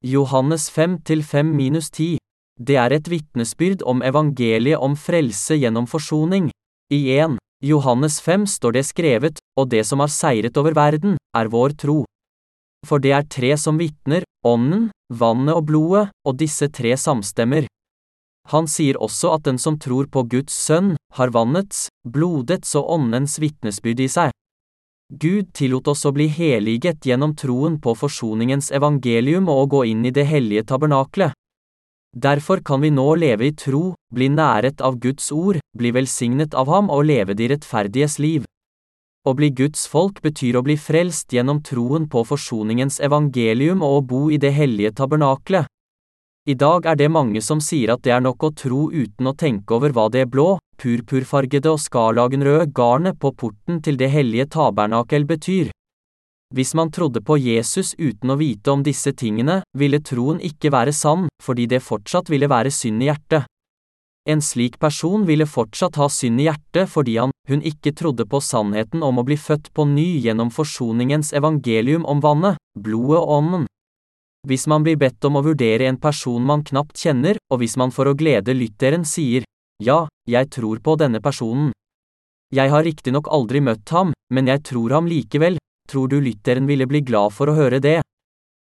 Johannes 0.06 0.70
5 0.70 1.02
til 1.04 1.22
5 1.22 1.52
minus 1.56 1.90
10. 1.90 2.16
Det 2.60 2.76
er 2.76 2.92
et 2.96 3.08
vitnesbyrd 3.08 3.84
om 3.84 4.00
evangeliet 4.02 4.80
om 4.80 4.96
frelse 4.96 5.58
gjennom 5.60 5.88
forsoning. 5.88 6.48
I 6.92 7.00
1. 7.20 7.36
Johannes 7.64 8.20
5 8.24 8.46
står 8.48 8.78
det 8.78 8.86
skrevet, 8.88 9.44
og 9.60 9.68
det 9.68 9.84
som 9.84 10.00
har 10.00 10.08
seiret 10.08 10.56
over 10.56 10.72
verden, 10.72 11.18
er 11.36 11.52
vår 11.52 11.76
tro. 11.76 12.04
For 12.88 12.96
det 12.96 13.12
er 13.12 13.28
tre 13.28 13.52
som 13.60 13.76
vitner, 13.76 14.24
ånden, 14.46 14.88
vannet 15.12 15.56
og 15.56 15.66
blodet, 15.68 16.08
og 16.26 16.36
disse 16.40 16.68
tre 16.68 16.96
samstemmer. 16.96 17.66
Han 18.50 18.66
sier 18.66 18.98
også 18.98 19.34
at 19.36 19.44
den 19.46 19.58
som 19.58 19.78
tror 19.78 20.08
på 20.10 20.24
Guds 20.30 20.54
sønn, 20.54 20.94
har 21.14 21.32
vannets, 21.34 21.88
blodets 22.04 22.74
og 22.78 22.90
åndens 22.96 23.38
vitnesbyrd 23.42 24.00
i 24.00 24.08
seg. 24.10 24.34
Gud 25.10 25.50
tillot 25.54 25.88
oss 25.90 26.04
å 26.06 26.12
bli 26.14 26.28
heliget 26.30 27.06
gjennom 27.06 27.34
troen 27.34 27.80
på 27.82 27.96
forsoningens 27.98 28.70
evangelium 28.70 29.48
og 29.50 29.64
å 29.64 29.70
gå 29.74 29.84
inn 29.90 30.04
i 30.06 30.14
det 30.14 30.26
hellige 30.30 30.68
tabernaklet. 30.70 31.34
Derfor 32.14 32.62
kan 32.66 32.82
vi 32.82 32.90
nå 32.90 33.06
leve 33.18 33.46
i 33.46 33.54
tro, 33.54 33.94
bli 34.14 34.28
næret 34.30 34.80
av 34.82 34.98
Guds 35.02 35.30
ord, 35.34 35.58
bli 35.78 35.92
velsignet 35.94 36.54
av 36.54 36.70
ham 36.70 36.90
og 36.90 37.04
leve 37.06 37.36
de 37.38 37.50
rettferdiges 37.52 38.18
liv. 38.22 38.46
Å 39.20 39.34
bli 39.36 39.50
Guds 39.52 39.82
folk 39.84 40.22
betyr 40.24 40.56
å 40.56 40.62
bli 40.64 40.78
frelst 40.80 41.34
gjennom 41.36 41.58
troen 41.60 42.06
på 42.08 42.22
forsoningens 42.24 43.02
evangelium 43.04 43.82
og 43.84 43.96
å 43.98 44.06
bo 44.12 44.20
i 44.32 44.38
det 44.40 44.54
hellige 44.56 44.94
tabernaklet. 44.96 45.68
I 46.48 46.54
dag 46.56 46.86
er 46.88 46.96
det 46.96 47.10
mange 47.12 47.42
som 47.44 47.60
sier 47.60 47.92
at 47.92 48.00
det 48.06 48.14
er 48.16 48.22
nok 48.24 48.46
å 48.48 48.50
tro 48.56 48.86
uten 48.88 49.28
å 49.28 49.34
tenke 49.36 49.76
over 49.76 49.92
hva 49.92 50.06
det 50.08 50.24
blå, 50.32 50.54
purpurfargede 50.80 51.68
og 51.68 51.82
skarlagenrøde 51.84 52.70
garnet 52.72 53.20
på 53.20 53.34
porten 53.36 53.82
til 53.84 54.00
det 54.00 54.08
hellige 54.08 54.48
tabernakel 54.56 55.28
betyr. 55.28 55.68
Hvis 56.56 56.72
man 56.74 56.88
trodde 56.88 57.20
på 57.20 57.36
Jesus 57.36 57.92
uten 58.00 58.32
å 58.32 58.40
vite 58.40 58.72
om 58.72 58.80
disse 58.82 59.12
tingene, 59.12 59.60
ville 59.76 60.00
troen 60.00 60.40
ikke 60.40 60.72
være 60.72 60.96
sann, 60.96 61.28
fordi 61.44 61.68
det 61.68 61.84
fortsatt 61.84 62.32
ville 62.32 62.48
være 62.48 62.72
synd 62.72 63.04
i 63.04 63.12
hjertet. 63.12 63.44
En 64.28 64.42
slik 64.42 64.78
person 64.78 65.24
ville 65.26 65.46
fortsatt 65.48 65.96
ha 65.96 66.08
synd 66.12 66.42
i 66.42 66.46
hjertet 66.48 66.90
fordi 66.92 67.16
han, 67.16 67.32
hun 67.48 67.62
ikke 67.64 67.94
trodde 67.96 68.26
på 68.28 68.40
sannheten 68.44 69.02
om 69.02 69.18
å 69.18 69.24
bli 69.24 69.38
født 69.40 69.72
på 69.72 69.86
ny 69.88 70.20
gjennom 70.20 70.52
forsoningens 70.52 71.32
evangelium 71.32 72.04
om 72.04 72.20
vannet, 72.20 72.60
blodet 72.76 73.20
og 73.22 73.32
ånden. 73.38 73.64
Hvis 74.48 74.66
man 74.72 74.84
blir 74.84 74.96
bedt 75.00 75.24
om 75.24 75.36
å 75.36 75.44
vurdere 75.44 75.88
en 75.88 76.00
person 76.00 76.44
man 76.44 76.64
knapt 76.64 77.00
kjenner, 77.00 77.40
og 77.52 77.60
hvis 77.60 77.76
man 77.80 77.92
for 77.92 78.08
å 78.08 78.16
glede 78.16 78.56
lytteren 78.56 79.04
sier, 79.08 79.44
ja, 79.80 80.06
jeg 80.28 80.48
tror 80.52 80.80
på 80.84 80.96
denne 81.00 81.20
personen. 81.24 81.72
Jeg 82.52 82.72
har 82.72 82.84
riktignok 82.84 83.28
aldri 83.32 83.60
møtt 83.64 83.88
ham, 83.94 84.12
men 84.32 84.48
jeg 84.48 84.64
tror 84.68 84.96
ham 84.96 85.08
likevel, 85.08 85.58
tror 85.88 86.08
du 86.08 86.20
lytteren 86.20 86.68
ville 86.68 86.88
bli 86.88 87.00
glad 87.00 87.32
for 87.36 87.48
å 87.48 87.56
høre 87.56 87.80
det? 87.80 88.00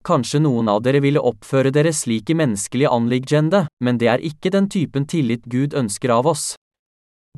Kanskje 0.02 0.40
noen 0.42 0.66
av 0.68 0.80
dere 0.82 0.98
ville 1.02 1.22
oppføre 1.22 1.70
dere 1.70 1.92
slik 1.94 2.30
i 2.32 2.36
menneskelig 2.38 2.88
anliggende, 2.90 3.66
men 3.84 4.00
det 4.02 4.08
er 4.10 4.24
ikke 4.26 4.50
den 4.50 4.66
typen 4.66 5.06
tillit 5.06 5.46
Gud 5.46 5.76
ønsker 5.78 6.10
av 6.10 6.26
oss. 6.26 6.52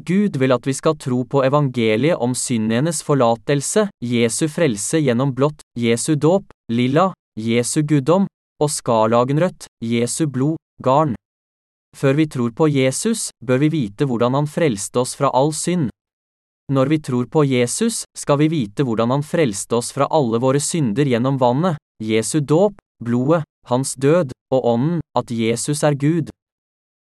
Gud 0.01 0.41
vil 0.41 0.55
at 0.57 0.65
vi 0.67 0.73
skal 0.75 0.97
tro 0.99 1.21
på 1.29 1.45
evangeliet 1.47 2.19
om 2.19 2.33
syndenes 2.35 3.03
forlatelse, 3.07 3.87
Jesu 4.03 4.49
frelse 4.51 4.99
gjennom 4.99 5.35
blått, 5.37 5.61
Jesu 5.79 6.15
dåp, 6.17 6.49
lilla, 6.73 7.13
Jesu 7.39 7.83
guddom, 7.83 8.27
og 8.63 8.73
skarlagenrødt, 8.73 9.69
Jesu 9.85 10.27
blod, 10.27 10.57
garn. 10.83 11.15
Før 11.95 12.17
vi 12.19 12.27
tror 12.27 12.51
på 12.59 12.67
Jesus, 12.73 13.29
bør 13.45 13.61
vi 13.63 13.71
vite 13.71 14.09
hvordan 14.09 14.35
han 14.35 14.51
frelste 14.51 15.05
oss 15.05 15.15
fra 15.15 15.31
all 15.31 15.53
synd. 15.55 15.94
Når 16.73 16.89
vi 16.89 16.99
tror 16.99 17.27
på 17.29 17.45
Jesus, 17.45 18.05
skal 18.17 18.39
vi 18.41 18.49
vite 18.49 18.87
hvordan 18.89 19.11
han 19.13 19.25
frelste 19.27 19.77
oss 19.77 19.91
fra 19.93 20.07
alle 20.09 20.41
våre 20.41 20.63
synder 20.65 21.05
gjennom 21.05 21.37
vannet, 21.37 21.77
Jesu 22.01 22.41
dåp, 22.41 22.79
blodet, 23.05 23.45
hans 23.69 23.93
død, 24.01 24.33
og 24.55 24.65
ånden, 24.73 25.03
at 25.19 25.31
Jesus 25.31 25.85
er 25.85 25.95
Gud. 25.95 26.33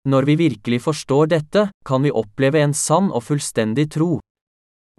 Når 0.08 0.26
vi 0.26 0.36
virkelig 0.36 0.82
forstår 0.82 1.30
dette, 1.30 1.68
kan 1.86 2.02
vi 2.02 2.10
oppleve 2.10 2.58
en 2.58 2.74
sann 2.74 3.12
og 3.14 3.22
fullstendig 3.22 3.86
tro. 3.94 4.18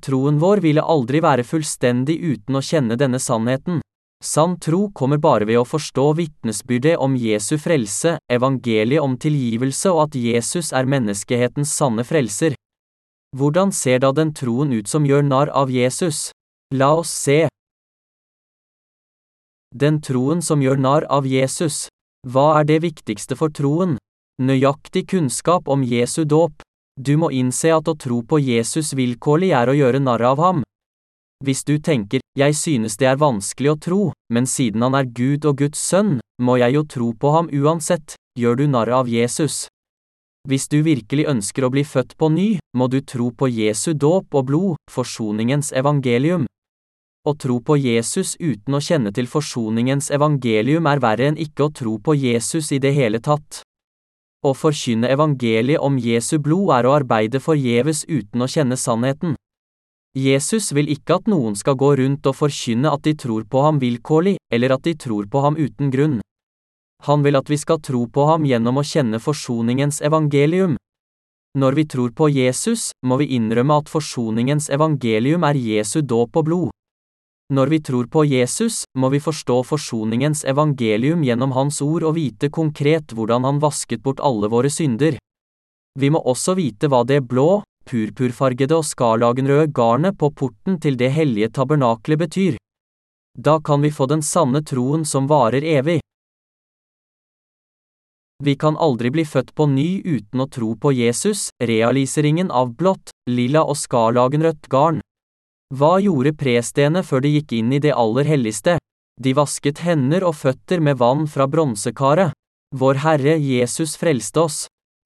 Troen 0.04 0.40
vår 0.40 0.64
ville 0.64 0.84
aldri 0.84 1.20
være 1.24 1.44
fullstendig 1.44 2.16
uten 2.24 2.56
å 2.56 2.64
kjenne 2.64 2.96
denne 3.00 3.20
sannheten. 3.20 3.82
Sann 4.24 4.56
tro 4.64 4.88
kommer 4.96 5.20
bare 5.20 5.44
ved 5.44 5.60
å 5.60 5.68
forstå 5.68 6.14
vitnesbyrdet 6.16 6.96
om 7.04 7.18
Jesu 7.20 7.58
frelse, 7.60 8.16
evangeliet 8.32 9.04
om 9.04 9.18
tilgivelse 9.20 9.92
og 9.92 10.06
at 10.08 10.16
Jesus 10.16 10.72
er 10.72 10.88
menneskehetens 10.88 11.76
sanne 11.76 12.08
frelser. 12.08 12.56
Hvordan 13.34 13.72
ser 13.74 13.98
da 14.00 14.12
den 14.14 14.30
troen 14.38 14.74
ut 14.78 14.88
som 14.88 15.08
gjør 15.10 15.24
narr 15.26 15.50
av 15.50 15.72
Jesus? 15.74 16.30
La 16.74 16.92
oss 17.00 17.10
se. 17.10 17.48
Den 19.74 19.98
troen 20.06 20.44
som 20.46 20.62
gjør 20.62 20.78
narr 20.78 21.08
av 21.10 21.26
Jesus. 21.26 21.88
Hva 22.30 22.60
er 22.60 22.68
det 22.70 22.84
viktigste 22.84 23.34
for 23.40 23.50
troen? 23.50 23.98
Nøyaktig 24.38 25.08
kunnskap 25.10 25.66
om 25.68 25.82
Jesu 25.82 26.24
dåp. 26.30 26.62
Du 26.94 27.18
må 27.18 27.32
innse 27.34 27.74
at 27.74 27.90
å 27.90 27.98
tro 27.98 28.22
på 28.22 28.38
Jesus 28.38 28.94
vilkårlig 28.94 29.50
er 29.58 29.70
å 29.70 29.78
gjøre 29.82 30.04
narr 30.06 30.28
av 30.30 30.38
ham. 30.38 30.62
Hvis 31.44 31.66
du 31.66 31.80
tenker, 31.82 32.22
jeg 32.38 32.54
synes 32.54 33.02
det 33.02 33.10
er 33.10 33.20
vanskelig 33.20 33.74
å 33.74 33.80
tro, 33.82 34.02
men 34.30 34.46
siden 34.46 34.86
han 34.86 34.94
er 34.94 35.10
Gud 35.10 35.50
og 35.50 35.58
Guds 35.58 35.82
sønn, 35.82 36.20
må 36.38 36.62
jeg 36.62 36.78
jo 36.78 36.86
tro 36.86 37.12
på 37.18 37.34
ham 37.34 37.50
uansett, 37.50 38.14
gjør 38.38 38.62
du 38.62 38.68
narr 38.70 38.94
av 38.94 39.10
Jesus. 39.10 39.73
Hvis 40.44 40.66
du 40.68 40.82
virkelig 40.84 41.24
ønsker 41.32 41.64
å 41.64 41.70
bli 41.72 41.86
født 41.88 42.18
på 42.20 42.28
ny, 42.28 42.48
må 42.76 42.90
du 42.92 42.98
tro 43.08 43.30
på 43.32 43.48
Jesu 43.48 43.94
dåp 43.96 44.36
og 44.36 44.50
blod, 44.50 44.80
forsoningens 44.92 45.70
evangelium. 45.72 46.44
Å 47.24 47.32
tro 47.40 47.62
på 47.64 47.78
Jesus 47.80 48.34
uten 48.42 48.76
å 48.76 48.82
kjenne 48.84 49.14
til 49.16 49.30
forsoningens 49.32 50.12
evangelium 50.12 50.90
er 50.92 51.00
verre 51.00 51.30
enn 51.32 51.40
ikke 51.40 51.70
å 51.70 51.72
tro 51.72 51.94
på 51.96 52.18
Jesus 52.20 52.74
i 52.76 52.82
det 52.84 52.92
hele 52.98 53.22
tatt. 53.24 53.62
Å 54.44 54.52
forkynne 54.52 55.08
evangeliet 55.16 55.80
om 55.80 55.96
Jesu 55.96 56.36
blod 56.44 56.74
er 56.76 56.90
å 56.90 56.98
arbeide 56.98 57.40
forgjeves 57.40 58.04
uten 58.12 58.44
å 58.44 58.50
kjenne 58.52 58.76
sannheten. 58.76 59.38
Jesus 60.20 60.74
vil 60.76 60.92
ikke 60.92 61.22
at 61.22 61.32
noen 61.32 61.56
skal 61.56 61.80
gå 61.80 61.96
rundt 62.04 62.28
og 62.28 62.36
forkynne 62.36 62.92
at 62.92 63.08
de 63.08 63.16
tror 63.16 63.48
på 63.48 63.64
ham 63.64 63.80
vilkårlig, 63.80 64.36
eller 64.52 64.76
at 64.76 64.84
de 64.84 64.98
tror 65.00 65.32
på 65.32 65.48
ham 65.48 65.56
uten 65.56 65.88
grunn. 65.88 66.20
Han 67.04 67.24
vil 67.24 67.36
at 67.36 67.50
vi 67.52 67.58
skal 67.60 67.82
tro 67.84 68.06
på 68.08 68.28
ham 68.30 68.46
gjennom 68.48 68.80
å 68.80 68.86
kjenne 68.88 69.20
forsoningens 69.20 70.00
evangelium. 70.02 70.78
Når 71.60 71.76
vi 71.78 71.84
tror 71.86 72.14
på 72.16 72.30
Jesus, 72.32 72.92
må 73.06 73.18
vi 73.20 73.34
innrømme 73.36 73.76
at 73.84 73.92
forsoningens 73.92 74.70
evangelium 74.74 75.44
er 75.44 75.60
Jesu 75.60 76.00
dåp 76.02 76.40
og 76.40 76.48
blod. 76.48 76.72
Når 77.54 77.68
vi 77.70 77.80
tror 77.86 78.08
på 78.08 78.24
Jesus, 78.26 78.84
må 78.98 79.10
vi 79.14 79.20
forstå 79.20 79.60
forsoningens 79.68 80.46
evangelium 80.50 81.26
gjennom 81.28 81.52
hans 81.54 81.82
ord 81.86 82.08
og 82.08 82.16
vite 82.16 82.50
konkret 82.50 83.12
hvordan 83.14 83.44
han 83.46 83.60
vasket 83.62 84.02
bort 84.02 84.24
alle 84.24 84.50
våre 84.50 84.72
synder. 84.72 85.20
Vi 86.00 86.10
må 86.10 86.24
også 86.24 86.56
vite 86.58 86.90
hva 86.90 87.04
det 87.06 87.20
blå, 87.28 87.62
purpurfargede 87.86 88.80
og 88.80 88.88
skarlagenrøde 88.88 89.68
garnet 89.76 90.18
på 90.18 90.32
porten 90.32 90.80
til 90.80 90.98
det 90.98 91.12
hellige 91.14 91.52
tabernaklet 91.60 92.24
betyr. 92.24 92.58
Da 93.38 93.60
kan 93.60 93.84
vi 93.84 93.92
få 93.92 94.08
den 94.10 94.24
sanne 94.24 94.64
troen 94.64 95.06
som 95.06 95.28
varer 95.30 95.68
evig. 95.76 96.00
Vi 98.44 98.56
kan 98.60 98.76
aldri 98.76 99.08
bli 99.12 99.24
født 99.24 99.54
på 99.56 99.70
ny 99.72 100.02
uten 100.04 100.42
å 100.44 100.50
tro 100.52 100.74
på 100.76 100.92
Jesus, 100.92 101.48
realiseringen 101.64 102.50
av 102.52 102.74
blått, 102.76 103.14
lilla 103.32 103.62
og 103.64 103.78
skarlagenrødt 103.80 104.68
garn. 104.68 105.00
Hva 105.72 105.96
gjorde 106.04 106.34
prestene 106.36 107.06
før 107.08 107.24
de 107.24 107.32
gikk 107.38 107.54
inn 107.56 107.72
i 107.72 107.80
det 107.80 107.94
aller 107.96 108.28
helligste? 108.28 108.76
De 109.16 109.32
vasket 109.38 109.80
hender 109.86 110.26
og 110.28 110.36
føtter 110.36 110.84
med 110.84 111.00
vann 111.00 111.24
fra 111.32 111.48
bronsekaret. 111.48 112.36
Vår 112.76 113.00
Herre 113.06 113.38
Jesus 113.40 113.96
frelste 113.96 114.44
oss. 114.44 114.60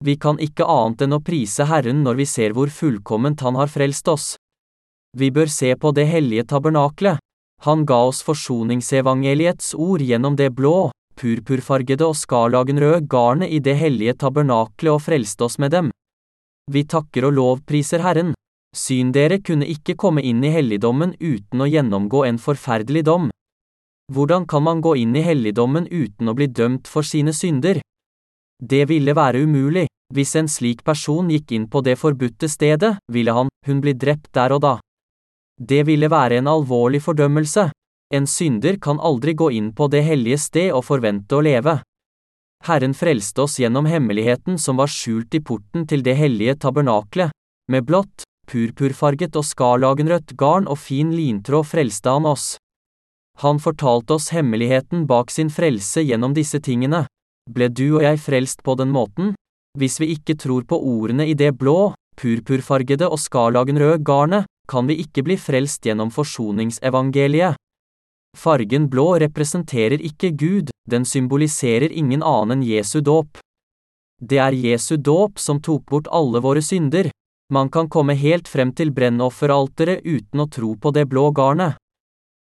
Vi 0.04 0.18
kan 0.18 0.42
ikke 0.42 0.66
annet 0.66 1.06
enn 1.06 1.14
å 1.20 1.22
prise 1.22 1.70
Herren 1.70 2.02
når 2.02 2.22
vi 2.24 2.30
ser 2.34 2.58
hvor 2.58 2.74
fullkomment 2.74 3.46
Han 3.46 3.56
har 3.62 3.70
frelst 3.70 4.08
oss. 4.08 4.36
Vi 5.18 5.30
bør 5.30 5.46
se 5.46 5.76
på 5.76 5.94
det 5.94 6.10
hellige 6.10 6.50
tabernaklet. 6.50 7.22
Han 7.66 7.86
ga 7.86 8.04
oss 8.10 8.26
forsoningsevangeliets 8.26 9.76
ord 9.78 10.02
gjennom 10.02 10.36
det 10.38 10.52
blå, 10.58 10.90
purpurfargede 11.18 12.06
og 12.06 12.16
skarlagenrøde 12.16 13.02
garnet 13.10 13.52
i 13.52 13.60
det 13.64 13.76
hellige 13.80 14.14
tabernaklet 14.24 14.94
og 14.94 15.02
frelste 15.04 15.48
oss 15.48 15.58
med 15.60 15.74
dem. 15.74 15.90
Vi 16.72 16.84
takker 16.84 17.28
og 17.28 17.36
lovpriser 17.38 18.04
Herren. 18.06 18.34
Syn 18.76 19.12
dere 19.16 19.40
kunne 19.42 19.66
ikke 19.66 19.96
komme 19.96 20.22
inn 20.22 20.44
i 20.44 20.52
helligdommen 20.54 21.16
uten 21.20 21.64
å 21.64 21.68
gjennomgå 21.68 22.26
en 22.28 22.40
forferdelig 22.42 23.06
dom. 23.08 23.30
Hvordan 24.14 24.46
kan 24.48 24.64
man 24.64 24.82
gå 24.82 24.96
inn 25.02 25.16
i 25.16 25.24
helligdommen 25.26 25.88
uten 25.92 26.30
å 26.30 26.36
bli 26.38 26.48
dømt 26.48 26.88
for 26.88 27.04
sine 27.04 27.34
synder? 27.34 27.82
Det 28.64 28.86
ville 28.90 29.16
være 29.16 29.44
umulig. 29.44 29.88
Hvis 30.14 30.36
en 30.40 30.48
slik 30.48 30.86
person 30.88 31.28
gikk 31.28 31.52
inn 31.52 31.66
på 31.68 31.82
det 31.84 31.98
forbudte 32.00 32.48
stedet, 32.48 32.94
ville 33.12 33.34
han, 33.36 33.50
hun 33.68 33.82
bli 33.84 33.92
drept 33.94 34.32
der 34.34 34.56
og 34.56 34.62
da. 34.64 34.78
Det 35.60 35.84
ville 35.88 36.08
være 36.08 36.40
en 36.40 36.48
alvorlig 36.48 37.02
fordømmelse. 37.04 37.68
En 38.14 38.28
synder 38.28 38.78
kan 38.80 39.00
aldri 39.00 39.34
gå 39.34 39.52
inn 39.52 39.74
på 39.76 39.90
det 39.92 40.02
hellige 40.08 40.38
sted 40.40 40.72
og 40.72 40.86
forvente 40.88 41.36
å 41.36 41.44
leve. 41.44 41.80
Herren 42.64 42.94
frelste 42.96 43.44
oss 43.44 43.58
gjennom 43.60 43.86
hemmeligheten 43.86 44.58
som 44.58 44.80
var 44.80 44.88
skjult 44.92 45.36
i 45.36 45.42
porten 45.44 45.84
til 45.88 46.04
det 46.04 46.16
hellige 46.16 46.56
tabernaklet. 46.64 47.34
Med 47.72 47.84
blått, 47.84 48.24
purpurfarget 48.48 49.36
og 49.36 49.46
skarlagenrødt 49.46 50.34
garn 50.40 50.70
og 50.72 50.80
fin 50.80 51.12
lintråd 51.12 51.68
frelste 51.68 52.16
han 52.16 52.26
oss. 52.26 52.56
Han 53.44 53.60
fortalte 53.60 54.16
oss 54.16 54.32
hemmeligheten 54.34 55.06
bak 55.06 55.30
sin 55.32 55.52
frelse 55.54 56.02
gjennom 56.02 56.34
disse 56.34 56.64
tingene. 56.64 57.06
Ble 57.52 57.68
du 57.70 58.00
og 58.00 58.02
jeg 58.08 58.24
frelst 58.24 58.64
på 58.64 58.74
den 58.80 58.90
måten? 58.96 59.36
Hvis 59.78 60.00
vi 60.02 60.14
ikke 60.16 60.40
tror 60.40 60.64
på 60.66 60.80
ordene 60.80 61.28
i 61.28 61.36
det 61.38 61.54
blå, 61.60 61.94
purpurfargede 62.18 63.06
og 63.06 63.20
skarlagenrøde 63.22 64.02
garnet, 64.02 64.48
kan 64.68 64.88
vi 64.90 64.98
ikke 65.04 65.24
bli 65.28 65.38
frelst 65.38 65.86
gjennom 65.86 66.10
forsoningsevangeliet. 66.12 67.60
Fargen 68.38 68.86
blå 68.90 69.18
representerer 69.20 70.00
ikke 70.00 70.32
Gud, 70.38 70.72
den 70.86 71.06
symboliserer 71.06 71.92
ingen 71.92 72.24
annen 72.24 72.60
enn 72.60 72.66
Jesu 72.68 73.02
dåp. 73.02 73.42
Det 74.22 74.40
er 74.42 74.56
Jesu 74.56 74.96
dåp 74.98 75.42
som 75.42 75.60
tok 75.62 75.86
bort 75.90 76.08
alle 76.10 76.42
våre 76.42 76.62
synder. 76.62 77.10
Man 77.54 77.70
kan 77.70 77.90
komme 77.90 78.16
helt 78.18 78.48
frem 78.48 78.74
til 78.76 78.92
brennofferalteret 78.92 80.06
uten 80.06 80.42
å 80.44 80.48
tro 80.52 80.74
på 80.76 80.92
det 80.96 81.06
blå 81.10 81.30
garnet. 81.32 81.78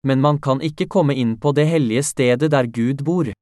Men 0.06 0.22
man 0.22 0.38
kan 0.38 0.62
ikke 0.62 0.86
komme 0.88 1.14
inn 1.14 1.34
på 1.36 1.52
det 1.52 1.66
hellige 1.66 2.04
stedet 2.06 2.50
der 2.54 2.66
Gud 2.66 3.02
bor. 3.04 3.32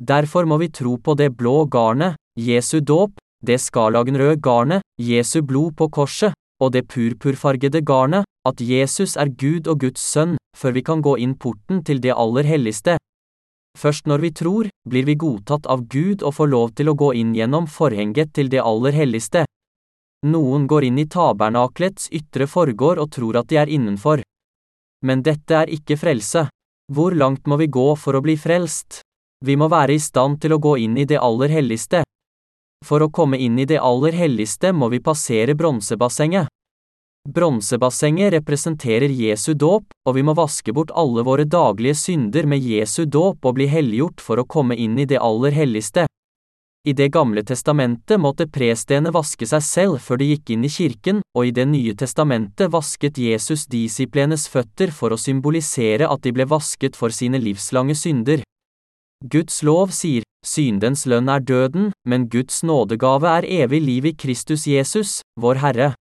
Derfor 0.00 0.48
må 0.48 0.58
vi 0.62 0.70
tro 0.72 0.96
på 0.96 1.14
det 1.14 1.30
blå 1.36 1.66
garnet, 1.70 2.16
Jesu 2.40 2.80
dåp, 2.80 3.18
det 3.44 3.60
skarlagenrøde 3.60 4.40
garnet, 4.40 4.82
Jesu 4.98 5.42
blod 5.42 5.76
på 5.76 5.90
korset, 5.92 6.32
og 6.62 6.72
det 6.72 6.88
purpurfargede 6.88 7.82
garnet, 7.84 8.24
at 8.48 8.60
Jesus 8.60 9.16
er 9.16 9.28
Gud 9.28 9.68
og 9.68 9.80
Guds 9.84 10.00
sønn, 10.00 10.38
før 10.56 10.72
vi 10.76 10.82
kan 10.82 11.02
gå 11.02 11.16
inn 11.18 11.34
porten 11.34 11.82
til 11.84 12.00
det 12.00 12.12
aller 12.14 12.46
helligste. 12.48 12.96
Først 13.78 14.06
når 14.06 14.20
vi 14.24 14.30
tror, 14.30 14.68
blir 14.88 15.06
vi 15.08 15.16
godtatt 15.16 15.66
av 15.66 15.86
Gud 15.88 16.22
og 16.22 16.36
får 16.36 16.48
lov 16.52 16.74
til 16.76 16.92
å 16.92 16.94
gå 16.94 17.12
inn 17.16 17.32
gjennom 17.34 17.66
forhenget 17.66 18.34
til 18.36 18.52
det 18.52 18.60
aller 18.60 18.92
helligste. 18.92 19.46
Noen 20.26 20.66
går 20.70 20.84
inn 20.86 21.00
i 21.02 21.08
tabernaklets 21.10 22.10
ytre 22.14 22.46
forgård 22.46 23.00
og 23.02 23.10
tror 23.10 23.40
at 23.40 23.48
de 23.50 23.58
er 23.58 23.72
innenfor. 23.72 24.22
Men 25.02 25.22
dette 25.26 25.56
er 25.64 25.72
ikke 25.72 25.98
frelse. 25.98 26.46
Hvor 26.92 27.16
langt 27.16 27.48
må 27.48 27.56
vi 27.58 27.66
gå 27.66 27.88
for 27.96 28.14
å 28.14 28.22
bli 28.22 28.36
frelst? 28.38 29.00
Vi 29.42 29.56
må 29.58 29.66
være 29.72 29.96
i 29.96 30.02
stand 30.02 30.38
til 30.42 30.54
å 30.54 30.60
gå 30.62 30.76
inn 30.84 30.94
i 31.00 31.08
det 31.08 31.18
aller 31.18 31.50
helligste. 31.50 32.04
For 32.86 33.02
å 33.02 33.10
komme 33.10 33.38
inn 33.38 33.58
i 33.58 33.66
det 33.66 33.80
aller 33.82 34.14
helligste 34.14 34.70
må 34.74 34.90
vi 34.92 35.02
passere 35.02 35.56
bronsebassenget. 35.58 36.46
Bronsebassenget 37.28 38.32
representerer 38.32 39.08
Jesu 39.08 39.54
dåp, 39.54 39.84
og 40.08 40.16
vi 40.16 40.24
må 40.26 40.34
vaske 40.34 40.72
bort 40.74 40.90
alle 40.90 41.22
våre 41.22 41.44
daglige 41.46 41.94
synder 41.94 42.48
med 42.50 42.64
Jesu 42.66 43.04
dåp 43.06 43.46
og 43.46 43.54
bli 43.60 43.68
helliggjort 43.70 44.20
for 44.20 44.42
å 44.42 44.44
komme 44.44 44.74
inn 44.74 44.98
i 44.98 45.06
det 45.06 45.20
aller 45.22 45.54
helligste. 45.54 46.08
I 46.82 46.92
Det 46.98 47.12
gamle 47.14 47.44
testamentet 47.46 48.18
måtte 48.18 48.48
prestene 48.50 49.12
vaske 49.14 49.46
seg 49.46 49.62
selv 49.62 50.00
før 50.02 50.18
de 50.18 50.32
gikk 50.32 50.50
inn 50.50 50.64
i 50.66 50.72
kirken, 50.72 51.22
og 51.38 51.46
i 51.46 51.54
Det 51.54 51.68
nye 51.70 51.94
testamentet 51.94 52.72
vasket 52.72 53.18
Jesus 53.18 53.68
disiplenes 53.70 54.48
føtter 54.48 54.90
for 54.90 55.14
å 55.14 55.20
symbolisere 55.20 56.10
at 56.10 56.22
de 56.26 56.32
ble 56.32 56.44
vasket 56.44 56.98
for 56.98 57.14
sine 57.14 57.38
livslange 57.38 57.94
synder. 57.94 58.42
Guds 59.22 59.62
lov 59.62 59.94
sier, 59.94 60.26
syndens 60.44 61.06
lønn 61.06 61.30
er 61.30 61.38
døden, 61.38 61.92
men 62.04 62.26
Guds 62.26 62.64
nådegave 62.66 63.30
er 63.30 63.46
evig 63.62 63.80
liv 63.80 64.06
i 64.10 64.16
Kristus 64.18 64.66
Jesus, 64.66 65.20
vår 65.38 65.62
Herre. 65.62 65.94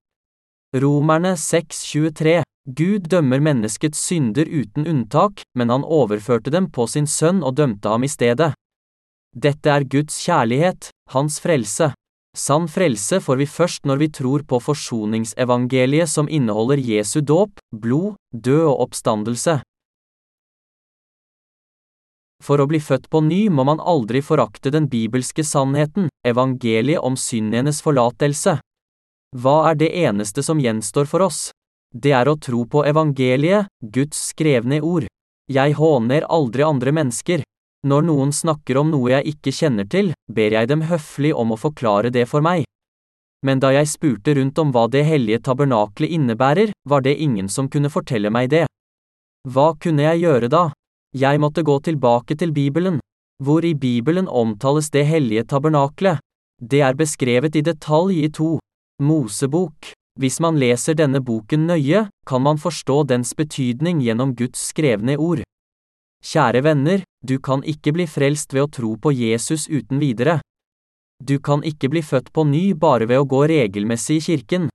Romerne 0.72 1.34
6,23 1.35 2.43
Gud 2.65 3.07
dømmer 3.11 3.41
menneskets 3.43 3.99
synder 4.07 4.48
uten 4.48 4.85
unntak, 4.88 5.41
men 5.60 5.68
han 5.68 5.84
overførte 5.84 6.53
dem 6.53 6.69
på 6.72 6.85
sin 6.88 7.10
sønn 7.11 7.41
og 7.43 7.57
dømte 7.57 7.91
ham 7.91 8.06
i 8.07 8.10
stedet. 8.11 8.53
Dette 9.35 9.68
er 9.68 9.84
Guds 9.84 10.15
kjærlighet, 10.23 10.88
hans 11.11 11.41
frelse. 11.43 11.89
Sann 12.38 12.69
frelse 12.72 13.19
får 13.19 13.41
vi 13.41 13.49
først 13.52 13.84
når 13.84 13.99
vi 13.99 14.10
tror 14.15 14.48
på 14.48 14.61
forsoningsevangeliet 14.64 16.07
som 16.07 16.31
inneholder 16.31 16.80
Jesu 16.80 17.19
dåp, 17.19 17.60
blod, 17.76 18.15
død 18.31 18.64
og 18.69 18.88
oppstandelse. 18.88 19.60
For 22.41 22.64
å 22.64 22.72
bli 22.72 22.80
født 22.80 23.11
på 23.11 23.19
ny 23.27 23.49
må 23.52 23.68
man 23.68 23.84
aldri 23.84 24.23
forakte 24.23 24.72
den 24.72 24.88
bibelske 24.88 25.43
sannheten, 25.43 26.07
evangeliet 26.23 27.03
om 27.03 27.19
syndenes 27.19 27.84
forlatelse. 27.84 28.61
Hva 29.31 29.69
er 29.69 29.77
det 29.79 29.87
eneste 29.95 30.43
som 30.43 30.59
gjenstår 30.59 31.07
for 31.07 31.23
oss? 31.23 31.51
Det 31.95 32.11
er 32.11 32.27
å 32.27 32.35
tro 32.35 32.65
på 32.67 32.83
evangeliet, 32.87 33.69
Guds 33.79 34.19
skrevne 34.31 34.81
ord. 34.83 35.07
Jeg 35.51 35.75
håner 35.79 36.27
aldri 36.27 36.63
andre 36.67 36.91
mennesker. 36.91 37.43
Når 37.87 38.03
noen 38.07 38.33
snakker 38.35 38.77
om 38.77 38.91
noe 38.91 39.13
jeg 39.13 39.33
ikke 39.33 39.53
kjenner 39.55 39.87
til, 39.87 40.11
ber 40.27 40.55
jeg 40.55 40.67
dem 40.67 40.83
høflig 40.85 41.31
om 41.33 41.55
å 41.55 41.59
forklare 41.59 42.11
det 42.11 42.27
for 42.29 42.43
meg. 42.43 42.67
Men 43.41 43.59
da 43.63 43.71
jeg 43.73 43.89
spurte 43.89 44.35
rundt 44.37 44.59
om 44.61 44.73
hva 44.75 44.85
det 44.91 45.01
hellige 45.07 45.41
tabernaklet 45.47 46.11
innebærer, 46.13 46.73
var 46.85 47.01
det 47.01 47.15
ingen 47.17 47.49
som 47.49 47.69
kunne 47.71 47.89
fortelle 47.89 48.29
meg 48.29 48.51
det. 48.51 48.65
Hva 49.49 49.71
kunne 49.79 50.05
jeg 50.05 50.21
gjøre 50.27 50.51
da? 50.51 50.65
Jeg 51.17 51.39
måtte 51.41 51.63
gå 51.65 51.79
tilbake 51.87 52.37
til 52.37 52.51
Bibelen. 52.51 52.99
Hvor 53.41 53.65
i 53.65 53.73
Bibelen 53.73 54.27
omtales 54.27 54.91
det 54.93 55.07
hellige 55.09 55.47
tabernaklet? 55.49 56.19
Det 56.61 56.83
er 56.85 56.99
beskrevet 56.99 57.55
i 57.55 57.63
detalj 57.65 58.21
i 58.21 58.29
to. 58.29 58.59
Mosebok. 59.02 59.91
Hvis 60.19 60.40
man 60.44 60.60
leser 60.60 60.95
denne 60.95 61.22
boken 61.23 61.65
nøye, 61.68 62.07
kan 62.28 62.44
man 62.44 62.60
forstå 62.61 63.03
dens 63.10 63.34
betydning 63.36 64.02
gjennom 64.06 64.36
Guds 64.36 64.61
skrevne 64.72 65.18
ord. 65.18 65.41
Kjære 66.22 66.61
venner, 66.61 67.03
du 67.26 67.40
kan 67.40 67.64
ikke 67.64 67.94
bli 67.95 68.06
frelst 68.06 68.53
ved 68.53 68.68
å 68.68 68.72
tro 68.78 68.91
på 69.02 69.14
Jesus 69.15 69.65
uten 69.69 70.02
videre. 70.02 70.40
Du 71.23 71.40
kan 71.40 71.64
ikke 71.65 71.90
bli 71.90 72.02
født 72.02 72.32
på 72.34 72.45
ny 72.45 72.73
bare 72.73 73.07
ved 73.10 73.23
å 73.23 73.30
gå 73.30 73.41
regelmessig 73.49 74.19
i 74.19 74.26
kirken. 74.28 74.69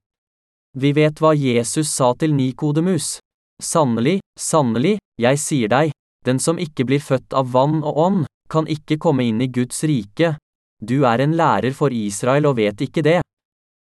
Vi 0.77 0.91
vet 0.93 1.21
hva 1.21 1.33
Jesus 1.35 1.91
sa 1.91 2.13
til 2.15 2.35
Nikodemus. 2.35 3.17
Sannelig, 3.63 4.19
sannelig, 4.37 4.97
jeg 5.17 5.39
sier 5.41 5.71
deg, 5.71 5.93
den 6.25 6.39
som 6.39 6.59
ikke 6.59 6.85
blir 6.85 7.01
født 7.01 7.33
av 7.33 7.51
vann 7.53 7.79
og 7.81 7.97
ånd, 7.97 8.25
kan 8.51 8.67
ikke 8.67 8.99
komme 9.01 9.25
inn 9.27 9.41
i 9.41 9.49
Guds 9.51 9.83
rike. 9.87 10.35
Du 10.83 11.03
er 11.09 11.23
en 11.23 11.35
lærer 11.35 11.73
for 11.73 11.91
Israel 11.91 12.45
og 12.51 12.59
vet 12.59 12.83
ikke 12.85 13.03
det. 13.03 13.21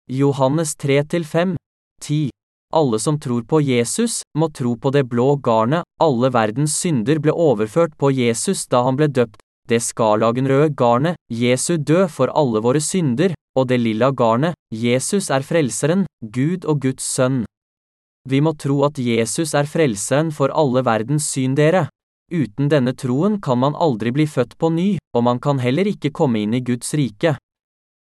Johannes 0.07 0.75
3-5. 0.77 1.55
10. 2.01 2.29
Alle 2.73 2.99
som 2.99 3.19
tror 3.19 3.41
på 3.41 3.61
Jesus, 3.61 4.21
må 4.37 4.49
tro 4.53 4.75
på 4.77 4.91
det 4.91 5.03
blå 5.09 5.35
garnet, 5.41 5.81
alle 5.99 6.29
verdens 6.29 6.75
synder 6.77 7.17
ble 7.17 7.33
overført 7.33 7.95
på 7.97 8.11
Jesus 8.13 8.67
da 8.69 8.83
han 8.85 8.99
ble 8.99 9.07
døpt, 9.09 9.39
det 9.65 9.79
skarlagenrøde 9.81 10.75
garnet, 10.77 11.17
Jesu 11.33 11.77
død 11.77 12.11
for 12.13 12.29
alle 12.37 12.61
våre 12.61 12.81
synder, 12.85 13.33
og 13.57 13.65
det 13.71 13.79
lilla 13.81 14.11
garnet, 14.11 14.53
Jesus 14.69 15.31
er 15.33 15.41
frelseren, 15.41 16.05
Gud 16.21 16.69
og 16.69 16.83
Guds 16.85 17.07
sønn. 17.15 17.41
Vi 18.29 18.41
må 18.45 18.53
tro 18.61 18.83
at 18.85 19.01
Jesus 19.01 19.55
er 19.57 19.65
frelseren 19.65 20.29
for 20.29 20.53
alle 20.53 20.85
verdens 20.85 21.31
syndere. 21.33 21.87
Uten 22.29 22.69
denne 22.69 22.93
troen 22.93 23.39
kan 23.41 23.57
man 23.57 23.73
aldri 23.73 24.13
bli 24.13 24.29
født 24.29 24.53
på 24.61 24.69
ny, 24.69 24.87
og 25.17 25.25
man 25.25 25.41
kan 25.41 25.57
heller 25.61 25.89
ikke 25.89 26.13
komme 26.13 26.45
inn 26.45 26.53
i 26.53 26.61
Guds 26.61 26.93
rike. 26.93 27.37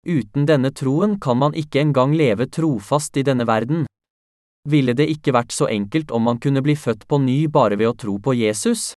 Uten 0.02 0.46
denne 0.46 0.72
troen 0.74 1.18
kan 1.22 1.38
man 1.38 1.54
ikke 1.54 1.80
engang 1.80 2.14
leve 2.18 2.48
trofast 2.50 3.16
i 3.16 3.22
denne 3.22 3.46
verden. 3.46 3.86
Ville 4.68 4.94
det 4.98 5.08
ikke 5.10 5.34
vært 5.34 5.54
så 5.54 5.68
enkelt 5.70 6.10
om 6.10 6.26
man 6.26 6.38
kunne 6.42 6.62
bli 6.62 6.74
født 6.78 7.06
på 7.06 7.18
ny 7.22 7.46
bare 7.46 7.78
ved 7.78 7.90
å 7.90 7.98
tro 7.98 8.18
på 8.18 8.34
Jesus? 8.34 8.92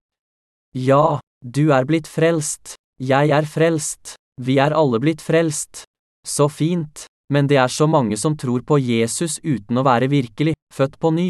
Ja, 0.75 1.19
du 1.43 1.71
er 1.75 1.85
blitt 1.85 2.07
frelst. 2.07 2.75
Jeg 2.99 3.31
er 3.35 3.47
frelst. 3.47 4.15
Vi 4.41 4.57
er 4.63 4.75
alle 4.75 4.99
blitt 5.03 5.21
frelst. 5.21 5.83
Så 6.27 6.47
fint. 6.47 7.05
Men 7.31 7.47
det 7.47 7.59
er 7.59 7.71
så 7.71 7.87
mange 7.87 8.17
som 8.17 8.35
tror 8.39 8.63
på 8.63 8.79
Jesus 8.79 9.39
uten 9.43 9.79
å 9.79 9.83
være 9.83 10.07
virkelig 10.11 10.55
født 10.75 10.99
på 10.99 11.11
ny. 11.11 11.29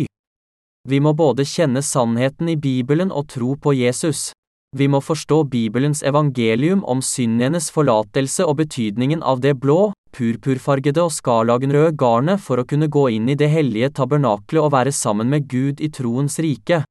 Vi 0.89 0.99
må 0.99 1.13
både 1.15 1.45
kjenne 1.47 1.81
sannheten 1.81 2.49
i 2.51 2.57
Bibelen 2.59 3.11
og 3.11 3.29
tro 3.31 3.53
på 3.55 3.73
Jesus. 3.77 4.31
Vi 4.73 4.87
må 4.89 5.03
forstå 5.05 5.43
Bibelens 5.53 6.01
evangelium 6.03 6.81
om 6.89 7.01
syndenes 7.05 7.69
forlatelse 7.73 8.45
og 8.49 8.57
betydningen 8.63 9.21
av 9.21 9.43
det 9.43 9.53
blå, 9.61 9.91
purpurfargede 10.17 11.03
og 11.03 11.13
skarlagenrøde 11.13 11.93
garnet 11.97 12.41
for 12.41 12.57
å 12.57 12.65
kunne 12.65 12.89
gå 12.89 13.05
inn 13.13 13.29
i 13.29 13.37
det 13.37 13.51
hellige 13.53 13.91
tabernaklet 13.99 14.63
og 14.63 14.73
være 14.73 14.93
sammen 14.93 15.29
med 15.29 15.45
Gud 15.51 15.81
i 15.81 15.91
troens 15.93 16.39
rike. 16.41 16.81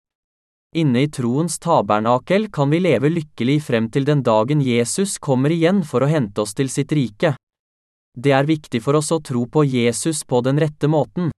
Inne 0.78 1.02
i 1.04 1.10
troens 1.10 1.58
tabernakel 1.58 2.46
kan 2.54 2.70
vi 2.70 2.80
leve 2.86 3.10
lykkelig 3.10 3.58
frem 3.66 3.90
til 3.92 4.06
den 4.08 4.22
dagen 4.24 4.62
Jesus 4.62 5.18
kommer 5.18 5.50
igjen 5.50 5.82
for 5.84 6.06
å 6.06 6.08
hente 6.08 6.46
oss 6.46 6.54
til 6.54 6.70
sitt 6.72 6.94
rike. 6.94 7.34
Det 8.16 8.32
er 8.32 8.48
viktig 8.48 8.80
for 8.84 8.96
oss 8.96 9.10
å 9.12 9.20
tro 9.24 9.42
på 9.50 9.66
Jesus 9.66 10.22
på 10.24 10.40
den 10.46 10.62
rette 10.62 10.88
måten. 10.88 11.32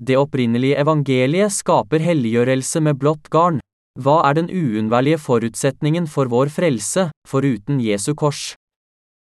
Det 0.00 0.16
opprinnelige 0.16 0.78
evangeliet 0.80 1.52
skaper 1.52 2.00
helliggjørelse 2.00 2.80
med 2.80 2.96
blått 3.00 3.28
garn. 3.28 3.60
Hva 4.00 4.22
er 4.28 4.38
den 4.38 4.48
uunnværlige 4.48 5.18
forutsetningen 5.20 6.06
for 6.08 6.30
vår 6.32 6.48
frelse, 6.48 7.10
foruten 7.28 7.82
Jesu 7.84 8.14
kors? 8.14 8.54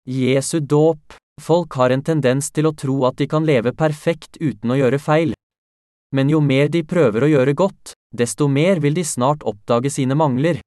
Jesu 0.08 0.60
dåp. 0.60 1.18
Folk 1.40 1.74
har 1.76 1.92
en 1.92 2.02
tendens 2.04 2.50
til 2.50 2.68
å 2.68 2.74
tro 2.76 3.02
at 3.08 3.18
de 3.20 3.26
kan 3.28 3.44
leve 3.44 3.72
perfekt 3.76 4.38
uten 4.40 4.72
å 4.72 4.78
gjøre 4.78 5.00
feil. 5.00 5.34
Men 6.14 6.30
jo 6.32 6.40
mer 6.44 6.68
de 6.72 6.82
prøver 6.84 7.24
å 7.24 7.30
gjøre 7.30 7.54
godt, 7.56 7.94
desto 8.12 8.48
mer 8.48 8.80
vil 8.80 8.94
de 8.94 9.04
snart 9.04 9.44
oppdage 9.48 9.90
sine 9.90 10.16
mangler. 10.16 10.60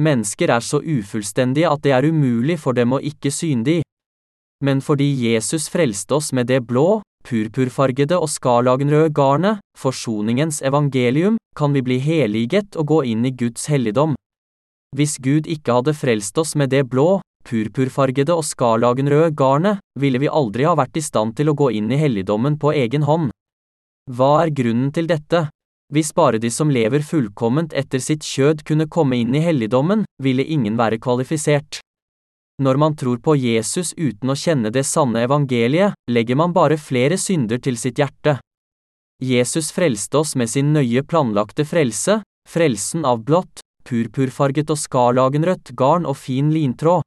Mennesker 0.00 0.50
er 0.54 0.64
så 0.64 0.80
ufullstendige 0.80 1.70
at 1.70 1.82
det 1.84 1.94
er 1.94 2.06
umulig 2.06 2.58
for 2.62 2.74
dem 2.74 2.94
å 2.94 3.02
ikke 3.02 3.30
synde. 3.34 3.80
Men 4.64 4.80
fordi 4.80 5.08
Jesus 5.26 5.68
frelste 5.72 6.18
oss 6.18 6.30
med 6.32 6.48
det 6.50 6.62
blå, 6.66 7.02
purpurfargede 7.26 8.18
og 8.18 8.30
skarlagenrøde 8.30 9.12
garnet, 9.14 9.60
forsoningens 9.78 10.60
evangelium, 10.62 11.36
kan 11.56 11.74
vi 11.74 11.82
bli 11.82 11.98
heliget 11.98 12.76
og 12.76 12.86
gå 12.92 13.02
inn 13.12 13.24
i 13.26 13.34
Guds 13.34 13.66
helligdom. 13.70 14.14
Hvis 14.96 15.18
Gud 15.22 15.46
ikke 15.46 15.78
hadde 15.78 15.94
frelst 15.94 16.38
oss 16.38 16.56
med 16.58 16.72
det 16.74 16.86
blå, 16.90 17.20
purpurfargede 17.46 18.34
og 18.34 18.44
skarlagenrøde 18.44 19.30
garnet, 19.36 19.78
ville 19.98 20.18
vi 20.18 20.28
aldri 20.28 20.66
ha 20.66 20.74
vært 20.78 20.98
i 20.98 21.04
stand 21.04 21.36
til 21.38 21.50
å 21.50 21.56
gå 21.58 21.70
inn 21.78 21.90
i 21.92 22.00
helligdommen 22.00 22.58
på 22.58 22.74
egen 22.74 23.06
hånd. 23.06 23.30
Hva 24.10 24.32
er 24.44 24.54
grunnen 24.54 24.90
til 24.94 25.06
dette? 25.10 25.48
Hvis 25.90 26.12
bare 26.14 26.38
de 26.38 26.50
som 26.54 26.70
lever 26.70 27.02
fullkomment 27.02 27.74
etter 27.74 28.02
sitt 28.02 28.26
kjød 28.26 28.64
kunne 28.66 28.86
komme 28.86 29.18
inn 29.18 29.34
i 29.34 29.42
helligdommen, 29.42 30.04
ville 30.22 30.46
ingen 30.46 30.78
være 30.78 31.00
kvalifisert. 31.02 31.80
Når 32.60 32.76
man 32.76 32.96
tror 32.96 33.22
på 33.24 33.34
Jesus 33.40 33.94
uten 33.96 34.30
å 34.30 34.36
kjenne 34.36 34.68
det 34.72 34.84
sanne 34.84 35.22
evangeliet, 35.24 35.96
legger 36.12 36.36
man 36.36 36.52
bare 36.52 36.76
flere 36.76 37.16
synder 37.16 37.60
til 37.64 37.78
sitt 37.80 37.98
hjerte. 37.98 38.36
Jesus 39.24 39.70
frelste 39.72 40.20
oss 40.20 40.34
med 40.36 40.50
sin 40.52 40.72
nøye 40.74 41.02
planlagte 41.04 41.64
frelse, 41.64 42.18
frelsen 42.48 43.06
av 43.08 43.22
blått, 43.24 43.64
purpurfarget 43.88 44.72
og 44.72 44.80
skarlagenrødt 44.80 45.72
garn 45.76 46.04
og 46.08 46.18
fin 46.20 46.52
lintråd. 46.52 47.00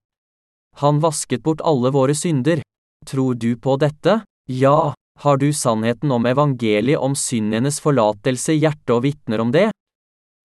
Han 0.81 1.01
vasket 1.03 1.43
bort 1.45 1.61
alle 1.61 1.93
våre 1.93 2.17
synder. 2.17 2.63
Tror 3.05 3.37
du 3.37 3.53
på 3.57 3.77
dette? 3.77 4.23
Ja. 4.49 4.93
Har 5.21 5.37
du 5.37 5.51
sannheten 5.53 6.09
om 6.11 6.25
evangeliet 6.25 6.97
om 6.97 7.13
syndenes 7.13 7.77
forlatelse 7.83 8.55
i 8.55 8.63
hjertet 8.63 8.95
og 8.95 9.03
vitner 9.05 9.43
om 9.43 9.51
det? 9.53 9.67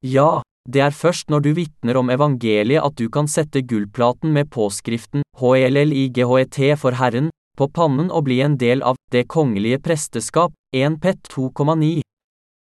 Ja, 0.03 0.43
det 0.67 0.83
er 0.83 0.95
først 0.95 1.31
når 1.31 1.45
du 1.45 1.51
vitner 1.55 1.99
om 2.01 2.11
evangeliet 2.11 2.83
at 2.83 2.97
du 2.99 3.09
kan 3.13 3.29
sette 3.31 3.63
gullplaten 3.63 4.33
med 4.35 4.51
påskriften 4.51 5.23
HLLIGHET 5.39 6.59
for 6.81 6.99
Herren 6.99 7.31
på 7.57 7.69
pannen 7.73 8.11
og 8.11 8.27
bli 8.27 8.41
en 8.45 8.59
del 8.61 8.83
av 8.85 8.99
det 9.13 9.27
kongelige 9.33 9.79
presteskap, 9.81 10.53
1 10.77 10.99
Pet 11.01 11.23
2,9. 11.33 12.03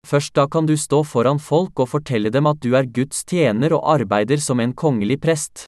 Først 0.09 0.33
da 0.35 0.47
kan 0.49 0.67
du 0.67 0.77
stå 0.81 1.03
foran 1.05 1.39
folk 1.43 1.83
og 1.83 1.91
fortelle 1.93 2.33
dem 2.33 2.49
at 2.49 2.63
du 2.65 2.73
er 2.79 2.89
Guds 2.89 3.25
tjener 3.29 3.75
og 3.77 3.85
arbeider 3.99 4.41
som 4.41 4.61
en 4.61 4.73
kongelig 4.73 5.21
prest. 5.21 5.67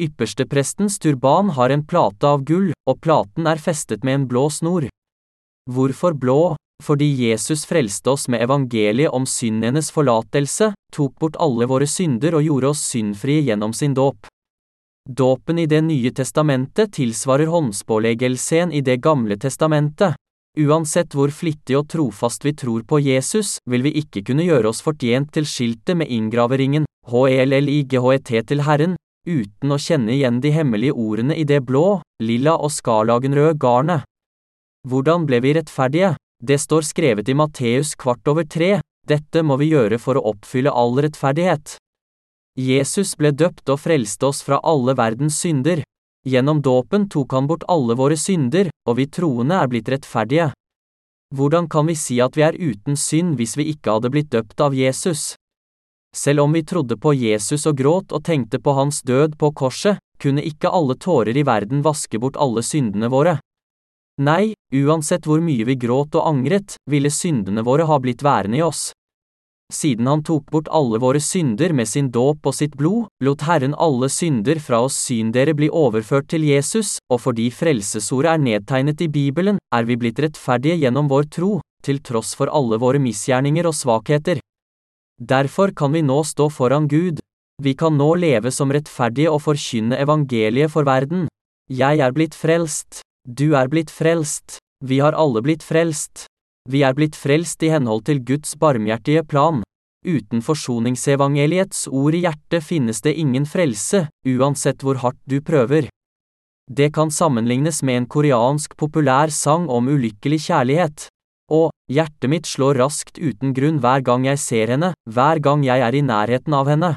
Yppersteprestens 0.00 0.96
turban 0.98 1.52
har 1.58 1.70
en 1.70 1.84
plate 1.84 2.24
av 2.26 2.46
gull, 2.48 2.72
og 2.88 3.00
platen 3.04 3.46
er 3.46 3.60
festet 3.60 4.06
med 4.06 4.14
en 4.14 4.26
blå 4.30 4.48
snor. 4.48 4.88
Hvorfor 5.68 6.16
blå? 6.16 6.56
Fordi 6.82 7.06
Jesus 7.30 7.64
frelste 7.66 8.10
oss 8.10 8.28
med 8.28 8.42
evangeliet 8.42 9.14
om 9.14 9.26
syndenes 9.26 9.92
forlatelse, 9.94 10.72
tok 10.94 11.14
bort 11.22 11.38
alle 11.38 11.68
våre 11.70 11.86
synder 11.86 12.34
og 12.34 12.42
gjorde 12.42 12.72
oss 12.74 12.82
syndfrie 12.90 13.44
gjennom 13.46 13.72
sin 13.72 13.94
dåp. 13.94 14.26
Dåpen 15.08 15.58
i 15.58 15.66
Det 15.66 15.80
nye 15.82 16.10
testamentet 16.10 16.92
tilsvarer 16.92 17.46
håndspåleggelsen 17.46 18.72
i 18.72 18.80
Det 18.80 19.00
gamle 19.02 19.38
testamentet. 19.38 20.14
Uansett 20.58 21.14
hvor 21.14 21.30
flittig 21.32 21.78
og 21.78 21.88
trofast 21.88 22.44
vi 22.44 22.52
tror 22.52 22.82
på 22.82 22.98
Jesus, 23.00 23.56
vil 23.70 23.82
vi 23.82 23.94
ikke 24.02 24.22
kunne 24.22 24.44
gjøre 24.44 24.68
oss 24.68 24.82
fortjent 24.84 25.32
til 25.32 25.46
skiltet 25.48 25.96
med 25.96 26.10
inngraveringen 26.12 26.84
HELLIGHET 27.08 28.46
til 28.46 28.62
Herren, 28.62 28.96
uten 29.26 29.72
å 29.72 29.78
kjenne 29.80 30.12
igjen 30.12 30.42
de 30.42 30.52
hemmelige 30.52 30.92
ordene 30.92 31.34
i 31.34 31.44
det 31.48 31.62
blå, 31.64 32.02
lilla 32.22 32.58
og 32.58 32.70
skarlagenrøde 32.70 33.56
garnet. 33.58 34.04
Hvordan 34.86 35.26
ble 35.26 35.40
vi 35.40 35.54
rettferdige? 35.56 36.14
Det 36.42 36.58
står 36.58 36.82
skrevet 36.82 37.28
i 37.28 37.34
Matteus 37.38 37.94
kvart 37.94 38.26
over 38.26 38.42
tre, 38.42 38.80
dette 39.06 39.42
må 39.46 39.54
vi 39.60 39.68
gjøre 39.70 39.98
for 40.02 40.18
å 40.18 40.24
oppfylle 40.32 40.72
all 40.74 40.96
rettferdighet. 41.04 41.76
Jesus 42.58 43.14
ble 43.16 43.30
døpt 43.30 43.70
og 43.70 43.78
frelste 43.78 44.26
oss 44.26 44.42
fra 44.42 44.58
alle 44.66 44.96
verdens 44.98 45.38
synder. 45.38 45.84
Gjennom 46.26 46.58
dåpen 46.62 47.06
tok 47.08 47.32
han 47.32 47.46
bort 47.46 47.62
alle 47.70 47.94
våre 47.94 48.18
synder, 48.18 48.72
og 48.90 48.98
vi 48.98 49.06
troende 49.06 49.60
er 49.62 49.70
blitt 49.70 49.88
rettferdige. 49.94 50.50
Hvordan 51.32 51.68
kan 51.70 51.86
vi 51.86 51.94
si 51.96 52.18
at 52.20 52.36
vi 52.36 52.44
er 52.44 52.58
uten 52.58 52.98
synd 52.98 53.38
hvis 53.38 53.54
vi 53.56 53.70
ikke 53.72 53.94
hadde 53.94 54.10
blitt 54.12 54.34
døpt 54.34 54.60
av 54.60 54.74
Jesus? 54.74 55.32
Selv 56.12 56.42
om 56.42 56.52
vi 56.52 56.64
trodde 56.66 56.98
på 57.00 57.14
Jesus 57.16 57.64
og 57.70 57.78
gråt 57.78 58.12
og 58.12 58.26
tenkte 58.26 58.58
på 58.58 58.74
hans 58.76 59.00
død 59.06 59.38
på 59.40 59.54
korset, 59.56 60.02
kunne 60.20 60.42
ikke 60.44 60.74
alle 60.74 60.98
tårer 60.98 61.38
i 61.38 61.46
verden 61.46 61.86
vaske 61.86 62.18
bort 62.20 62.36
alle 62.36 62.66
syndene 62.66 63.08
våre. 63.08 63.38
Nei, 64.20 64.52
uansett 64.74 65.24
hvor 65.24 65.40
mye 65.40 65.64
vi 65.64 65.78
gråt 65.80 66.16
og 66.18 66.26
angret, 66.28 66.76
ville 66.90 67.10
syndene 67.10 67.64
våre 67.64 67.86
ha 67.88 67.96
blitt 68.02 68.24
værende 68.24 68.60
i 68.60 68.66
oss. 68.66 68.90
Siden 69.72 70.06
han 70.06 70.20
tok 70.20 70.50
bort 70.52 70.68
alle 70.68 70.98
våre 71.00 71.20
synder 71.20 71.72
med 71.72 71.88
sin 71.88 72.10
dåp 72.12 72.44
og 72.44 72.54
sitt 72.54 72.74
blod, 72.76 73.06
lot 73.24 73.44
Herren 73.48 73.72
alle 73.80 74.10
synder 74.12 74.60
fra 74.60 74.82
oss 74.84 74.98
syndere 75.00 75.54
bli 75.56 75.70
overført 75.72 76.28
til 76.28 76.44
Jesus, 76.44 76.98
og 77.08 77.22
fordi 77.24 77.48
frelsesordet 77.48 78.34
er 78.34 78.42
nedtegnet 78.42 79.00
i 79.00 79.08
Bibelen, 79.08 79.60
er 79.72 79.88
vi 79.88 79.96
blitt 79.96 80.20
rettferdige 80.20 80.76
gjennom 80.82 81.08
vår 81.08 81.30
tro, 81.32 81.52
til 81.82 82.02
tross 82.04 82.34
for 82.36 82.52
alle 82.52 82.76
våre 82.78 83.00
misgjerninger 83.00 83.66
og 83.66 83.74
svakheter. 83.74 84.42
Derfor 85.18 85.72
kan 85.72 85.92
vi 85.96 86.02
nå 86.04 86.20
stå 86.26 86.50
foran 86.52 86.88
Gud. 86.88 87.22
Vi 87.62 87.72
kan 87.78 87.96
nå 87.96 88.10
leve 88.20 88.52
som 88.52 88.72
rettferdige 88.74 89.32
og 89.32 89.40
forkynne 89.46 89.96
evangeliet 90.04 90.72
for 90.72 90.84
verden. 90.84 91.28
Jeg 91.70 92.04
er 92.04 92.12
blitt 92.12 92.36
frelst. 92.36 93.00
Du 93.22 93.54
er 93.54 93.68
blitt 93.70 93.90
frelst. 93.90 94.58
Vi 94.82 94.98
har 94.98 95.14
alle 95.14 95.42
blitt 95.46 95.62
frelst. 95.62 96.26
Vi 96.68 96.82
er 96.82 96.94
blitt 96.94 97.14
frelst 97.14 97.62
i 97.62 97.70
henhold 97.70 98.02
til 98.08 98.18
Guds 98.26 98.56
barmhjertige 98.58 99.22
plan. 99.22 99.62
Uten 100.02 100.42
forsoningsevangeliets 100.42 101.86
ord 101.86 102.16
i 102.18 102.24
hjertet 102.24 102.66
finnes 102.66 102.98
det 103.04 103.14
ingen 103.14 103.46
frelse, 103.46 104.08
uansett 104.26 104.82
hvor 104.82 104.98
hardt 104.98 105.20
du 105.30 105.38
prøver. 105.38 105.86
Det 106.66 106.90
kan 106.94 107.14
sammenlignes 107.14 107.82
med 107.86 108.00
en 108.00 108.10
koreansk 108.10 108.74
populær 108.76 109.30
sang 109.30 109.68
om 109.70 109.86
ulykkelig 109.86 110.40
kjærlighet. 110.48 111.06
Og, 111.54 111.70
hjertet 111.86 112.30
mitt 112.30 112.50
slår 112.50 112.82
raskt 112.82 113.22
uten 113.22 113.54
grunn 113.54 113.78
hver 113.78 114.02
gang 114.02 114.26
jeg 114.26 114.42
ser 114.42 114.74
henne, 114.74 114.94
hver 115.06 115.38
gang 115.38 115.62
jeg 115.62 115.78
er 115.78 115.94
i 115.94 116.02
nærheten 116.02 116.58
av 116.58 116.70
henne. 116.74 116.96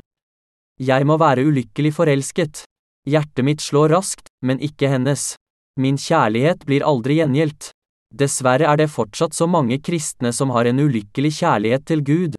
Jeg 0.81 1.06
må 1.06 1.22
være 1.22 1.45
ulykkelig 1.45 1.93
forelsket. 1.93 2.65
Hjertet 3.06 3.45
mitt 3.45 3.61
slår 3.61 3.93
raskt, 3.93 4.34
men 4.41 4.57
ikke 4.57 4.89
hennes. 4.89 5.35
Min 5.76 5.97
kjærlighet 5.99 6.64
blir 6.64 6.85
aldri 6.88 7.18
gjengjeldt. 7.19 7.72
Dessverre 8.15 8.69
er 8.72 8.80
det 8.80 8.91
fortsatt 8.93 9.35
så 9.35 9.47
mange 9.47 9.81
kristne 9.84 10.31
som 10.31 10.53
har 10.56 10.69
en 10.69 10.80
ulykkelig 10.80 11.34
kjærlighet 11.41 11.84
til 11.89 12.03
Gud. 12.07 12.38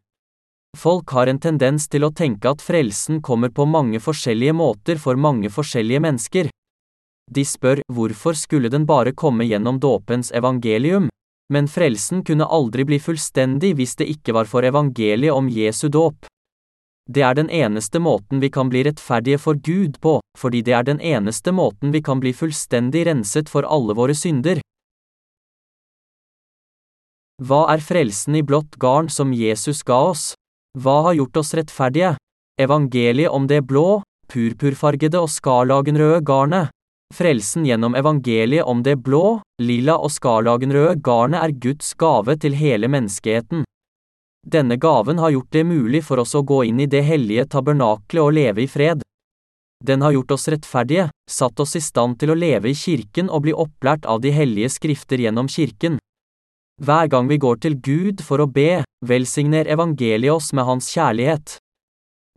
Folk 0.77 1.13
har 1.13 1.29
en 1.29 1.41
tendens 1.41 1.85
til 1.89 2.05
å 2.05 2.13
tenke 2.17 2.49
at 2.49 2.65
frelsen 2.65 3.21
kommer 3.25 3.53
på 3.53 3.67
mange 3.69 4.01
forskjellige 4.01 4.55
måter 4.57 5.01
for 5.01 5.21
mange 5.21 5.51
forskjellige 5.53 6.01
mennesker. 6.05 6.49
De 7.33 7.45
spør 7.45 7.83
hvorfor 7.93 8.37
skulle 8.39 8.71
den 8.73 8.87
bare 8.89 9.13
komme 9.13 9.45
gjennom 9.45 9.81
dåpens 9.83 10.33
evangelium? 10.33 11.11
Men 11.53 11.69
frelsen 11.69 12.25
kunne 12.27 12.49
aldri 12.49 12.87
bli 12.89 12.99
fullstendig 13.03 13.75
hvis 13.77 13.97
det 14.01 14.09
ikke 14.17 14.35
var 14.37 14.49
for 14.49 14.65
evangeliet 14.65 15.35
om 15.35 15.49
Jesu 15.53 15.89
dåp. 15.93 16.25
Det 17.07 17.23
er 17.23 17.37
den 17.39 17.51
eneste 17.51 18.01
måten 18.03 18.41
vi 18.43 18.51
kan 18.51 18.71
bli 18.71 18.83
rettferdige 18.83 19.39
for 19.39 19.55
Gud 19.55 20.01
på, 20.03 20.19
fordi 20.39 20.63
det 20.67 20.75
er 20.75 20.87
den 20.87 21.01
eneste 21.01 21.53
måten 21.55 21.93
vi 21.95 22.03
kan 22.03 22.19
bli 22.21 22.33
fullstendig 22.35 23.07
renset 23.07 23.49
for 23.49 23.63
alle 23.63 23.95
våre 23.95 24.15
synder. 24.15 24.59
Hva 27.37 27.67
er 27.75 27.85
frelsen 27.85 28.35
i 28.39 28.43
blått 28.43 28.79
garn 28.81 29.11
som 29.13 29.35
Jesus 29.37 29.85
ga 29.85 30.01
oss? 30.11 30.33
Hva 30.81 31.03
har 31.07 31.19
gjort 31.19 31.37
oss 31.37 31.55
rettferdige? 31.55 32.17
Evangeliet 32.59 33.31
om 33.31 33.47
det 33.47 33.61
blå, 33.69 34.01
purpurfargede 34.33 35.21
og 35.21 35.31
skarlagenrøde 35.31 36.23
garnet. 36.25 36.73
Frelsen 37.15 37.67
gjennom 37.69 37.95
evangeliet 37.95 38.67
om 38.67 38.83
det 38.83 38.97
blå, 39.05 39.39
lilla 39.63 39.95
og 40.01 40.11
skarlagenrøde 40.11 40.97
garnet 41.05 41.45
er 41.45 41.55
Guds 41.55 41.93
gave 41.95 42.35
til 42.41 42.57
hele 42.59 42.89
menneskeheten. 42.91 43.63
Denne 44.47 44.77
gaven 44.77 45.19
har 45.19 45.31
gjort 45.31 45.51
det 45.51 45.65
mulig 45.65 46.05
for 46.07 46.23
oss 46.23 46.35
å 46.39 46.45
gå 46.47 46.63
inn 46.69 46.81
i 46.81 46.87
det 46.87 47.03
hellige 47.03 47.49
tabernaklet 47.51 48.23
og 48.23 48.35
leve 48.37 48.63
i 48.63 48.69
fred. 48.71 49.03
Den 49.85 50.03
har 50.07 50.15
gjort 50.15 50.37
oss 50.37 50.47
rettferdige, 50.49 51.09
satt 51.31 51.61
oss 51.61 51.75
i 51.77 51.83
stand 51.83 52.21
til 52.21 52.31
å 52.31 52.39
leve 52.39 52.71
i 52.71 52.79
kirken 52.79 53.27
og 53.27 53.43
bli 53.45 53.53
opplært 53.53 54.07
av 54.07 54.23
de 54.23 54.31
hellige 54.31 54.71
skrifter 54.79 55.21
gjennom 55.21 55.51
kirken. 55.51 55.99
Hver 56.79 57.11
gang 57.11 57.27
vi 57.27 57.41
går 57.43 57.59
til 57.65 57.75
Gud 57.83 58.23
for 58.23 58.41
å 58.41 58.47
be, 58.47 58.85
velsigner 59.05 59.67
evangeliet 59.67 60.33
oss 60.33 60.53
med 60.55 60.69
Hans 60.69 60.93
kjærlighet. 60.95 61.57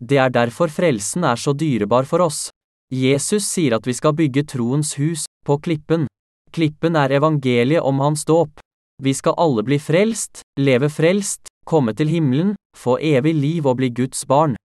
Det 0.02 0.18
er 0.18 0.32
derfor 0.34 0.72
frelsen 0.72 1.28
er 1.28 1.38
så 1.38 1.54
dyrebar 1.54 2.08
for 2.10 2.24
oss. 2.26 2.48
Jesus 2.90 3.46
sier 3.46 3.76
at 3.78 3.86
vi 3.86 3.94
skal 3.94 4.16
bygge 4.18 4.48
troens 4.50 4.96
hus, 4.98 5.28
på 5.46 5.60
klippen. 5.62 6.08
Klippen 6.56 6.96
er 6.98 7.14
evangeliet 7.14 7.86
om 7.86 8.00
hans 8.02 8.26
dåp. 8.26 8.64
Vi 9.04 9.14
skal 9.14 9.38
alle 9.38 9.64
bli 9.64 9.78
frelst, 9.80 10.42
leve 10.60 10.90
frelst, 10.90 11.52
komme 11.70 11.94
til 11.94 12.10
himmelen, 12.10 12.56
få 12.78 12.98
evig 12.98 13.36
liv 13.38 13.68
og 13.70 13.78
bli 13.80 13.92
Guds 13.94 14.26
barn. 14.26 14.56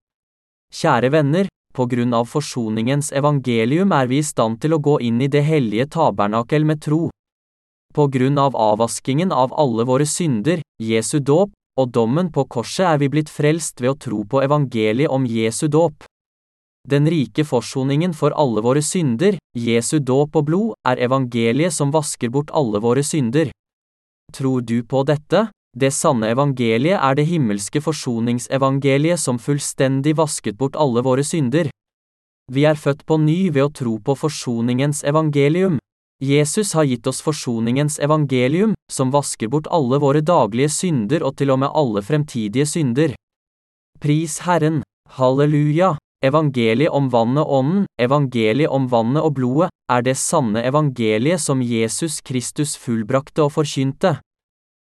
Kjære 0.73 1.11
venner, 1.13 1.49
på 1.75 1.85
grunn 1.91 2.15
av 2.15 2.29
forsoningens 2.31 3.11
evangelium 3.11 3.91
er 3.93 4.07
vi 4.07 4.21
i 4.21 4.25
stand 4.25 4.61
til 4.63 4.73
å 4.75 4.81
gå 4.81 4.95
inn 5.03 5.19
i 5.21 5.29
det 5.31 5.43
hellige 5.43 5.89
tabernakel 5.97 6.65
med 6.65 6.81
tro. 6.85 7.09
På 7.95 8.07
grunn 8.11 8.39
av 8.39 8.55
avvaskingen 8.55 9.31
av 9.31 9.53
alle 9.53 9.85
våre 9.87 10.07
synder, 10.07 10.63
Jesu 10.81 11.19
dåp, 11.19 11.51
og 11.79 11.91
dommen 11.91 12.31
på 12.31 12.45
korset 12.47 12.87
er 12.87 12.99
vi 12.99 13.11
blitt 13.11 13.31
frelst 13.31 13.81
ved 13.83 13.91
å 13.91 13.99
tro 13.99 14.23
på 14.31 14.41
evangeliet 14.43 15.11
om 15.11 15.27
Jesu 15.27 15.67
dåp. 15.67 16.07
Den 16.87 17.09
rike 17.09 17.43
forsoningen 17.43 18.13
for 18.13 18.35
alle 18.37 18.61
våre 18.63 18.83
synder, 18.85 19.39
Jesu 19.57 19.97
dåp 19.99 20.35
og 20.39 20.47
blod, 20.47 20.73
er 20.87 21.01
evangeliet 21.07 21.73
som 21.73 21.91
vasker 21.91 22.31
bort 22.31 22.53
alle 22.53 22.79
våre 22.79 23.03
synder. 23.03 23.51
Tror 24.31 24.61
du 24.61 24.83
på 24.83 25.03
dette? 25.07 25.47
Det 25.75 25.91
sanne 25.91 26.29
evangeliet 26.31 27.01
er 27.03 27.17
det 27.19 27.25
himmelske 27.27 27.81
forsoningsevangeliet 27.83 29.19
som 29.19 29.39
fullstendig 29.39 30.13
vasket 30.15 30.55
bort 30.55 30.77
alle 30.79 31.03
våre 31.03 31.23
synder. 31.27 31.67
Vi 32.51 32.63
er 32.63 32.79
født 32.79 33.03
på 33.05 33.17
ny 33.19 33.49
ved 33.49 33.65
å 33.65 33.73
tro 33.73 33.97
på 33.99 34.15
forsoningens 34.15 35.03
evangelium. 35.03 35.79
Jesus 36.23 36.71
har 36.77 36.87
gitt 36.87 37.07
oss 37.11 37.19
forsoningens 37.25 37.99
evangelium, 37.99 38.75
som 38.87 39.11
vasker 39.11 39.49
bort 39.51 39.67
alle 39.67 39.99
våre 39.99 40.21
daglige 40.23 40.71
synder 40.71 41.25
og 41.27 41.35
til 41.35 41.51
og 41.51 41.59
med 41.65 41.75
alle 41.75 42.03
fremtidige 42.05 42.67
synder. 42.69 43.15
Pris 43.99 44.39
Herren, 44.47 44.83
halleluja! 45.19 45.97
Evangeliet 46.23 46.93
om 46.95 47.09
vannet 47.11 47.43
og 47.43 47.51
ånden, 47.59 47.81
evangeliet 48.01 48.71
om 48.71 48.87
vannet 48.89 49.21
og 49.27 49.35
blodet, 49.35 49.67
er 49.91 50.01
det 50.01 50.15
sanne 50.17 50.63
evangeliet 50.63 51.43
som 51.43 51.59
Jesus 51.61 52.21
Kristus 52.25 52.77
fullbrakte 52.79 53.43
og 53.43 53.51
forkynte. 53.59 54.15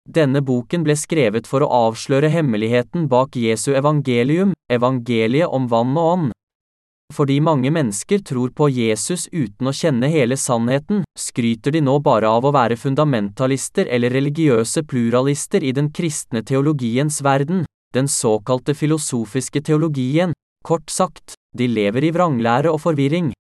Denne 0.09 0.43
boken 0.43 0.83
ble 0.83 0.97
skrevet 0.99 1.47
for 1.47 1.63
å 1.63 1.71
avsløre 1.89 2.31
hemmeligheten 2.33 3.07
bak 3.09 3.37
Jesu 3.39 3.71
evangelium, 3.79 4.53
evangeliet 4.73 5.47
om 5.49 5.69
vann 5.71 5.97
og 5.97 6.13
ånd. 6.13 6.33
Fordi 7.13 7.37
mange 7.45 7.71
mennesker 7.71 8.23
tror 8.25 8.51
på 8.57 8.71
Jesus 8.73 9.29
uten 9.33 9.69
å 9.69 9.75
kjenne 9.77 10.09
hele 10.09 10.39
sannheten, 10.41 11.03
skryter 11.19 11.75
de 11.77 11.83
nå 11.85 11.99
bare 12.01 12.31
av 12.31 12.47
å 12.49 12.55
være 12.57 12.79
fundamentalister 12.81 13.91
eller 13.93 14.15
religiøse 14.17 14.83
pluralister 14.89 15.63
i 15.63 15.75
den 15.77 15.93
kristne 15.93 16.43
teologiens 16.43 17.21
verden, 17.23 17.67
den 17.93 18.09
såkalte 18.09 18.75
filosofiske 18.75 19.61
teologien, 19.61 20.33
kort 20.65 20.91
sagt, 20.91 21.37
de 21.55 21.69
lever 21.69 22.09
i 22.09 22.13
vranglære 22.17 22.73
og 22.73 22.81
forvirring. 22.81 23.33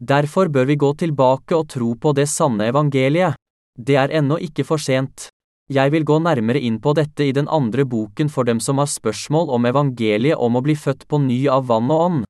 Derfor 0.00 0.52
bør 0.52 0.68
vi 0.68 0.76
gå 0.76 0.94
tilbake 1.00 1.56
og 1.56 1.68
tro 1.72 1.94
på 1.96 2.12
det 2.16 2.28
sanne 2.28 2.68
evangeliet. 2.68 3.34
Det 3.80 3.96
er 3.96 4.12
ennå 4.20 4.36
ikke 4.44 4.64
for 4.68 4.80
sent. 4.80 5.29
Jeg 5.70 5.92
vil 5.94 6.02
gå 6.02 6.16
nærmere 6.18 6.58
inn 6.66 6.80
på 6.82 6.96
dette 6.98 7.22
i 7.22 7.34
den 7.36 7.46
andre 7.46 7.84
boken 7.86 8.26
for 8.26 8.48
dem 8.48 8.58
som 8.58 8.80
har 8.82 8.88
spørsmål 8.90 9.52
om 9.54 9.68
evangeliet 9.70 10.40
om 10.42 10.58
å 10.58 10.62
bli 10.66 10.74
født 10.74 11.06
på 11.06 11.20
ny 11.22 11.44
av 11.46 11.68
vann 11.68 11.92
og 11.94 12.02
ånd. 12.08 12.24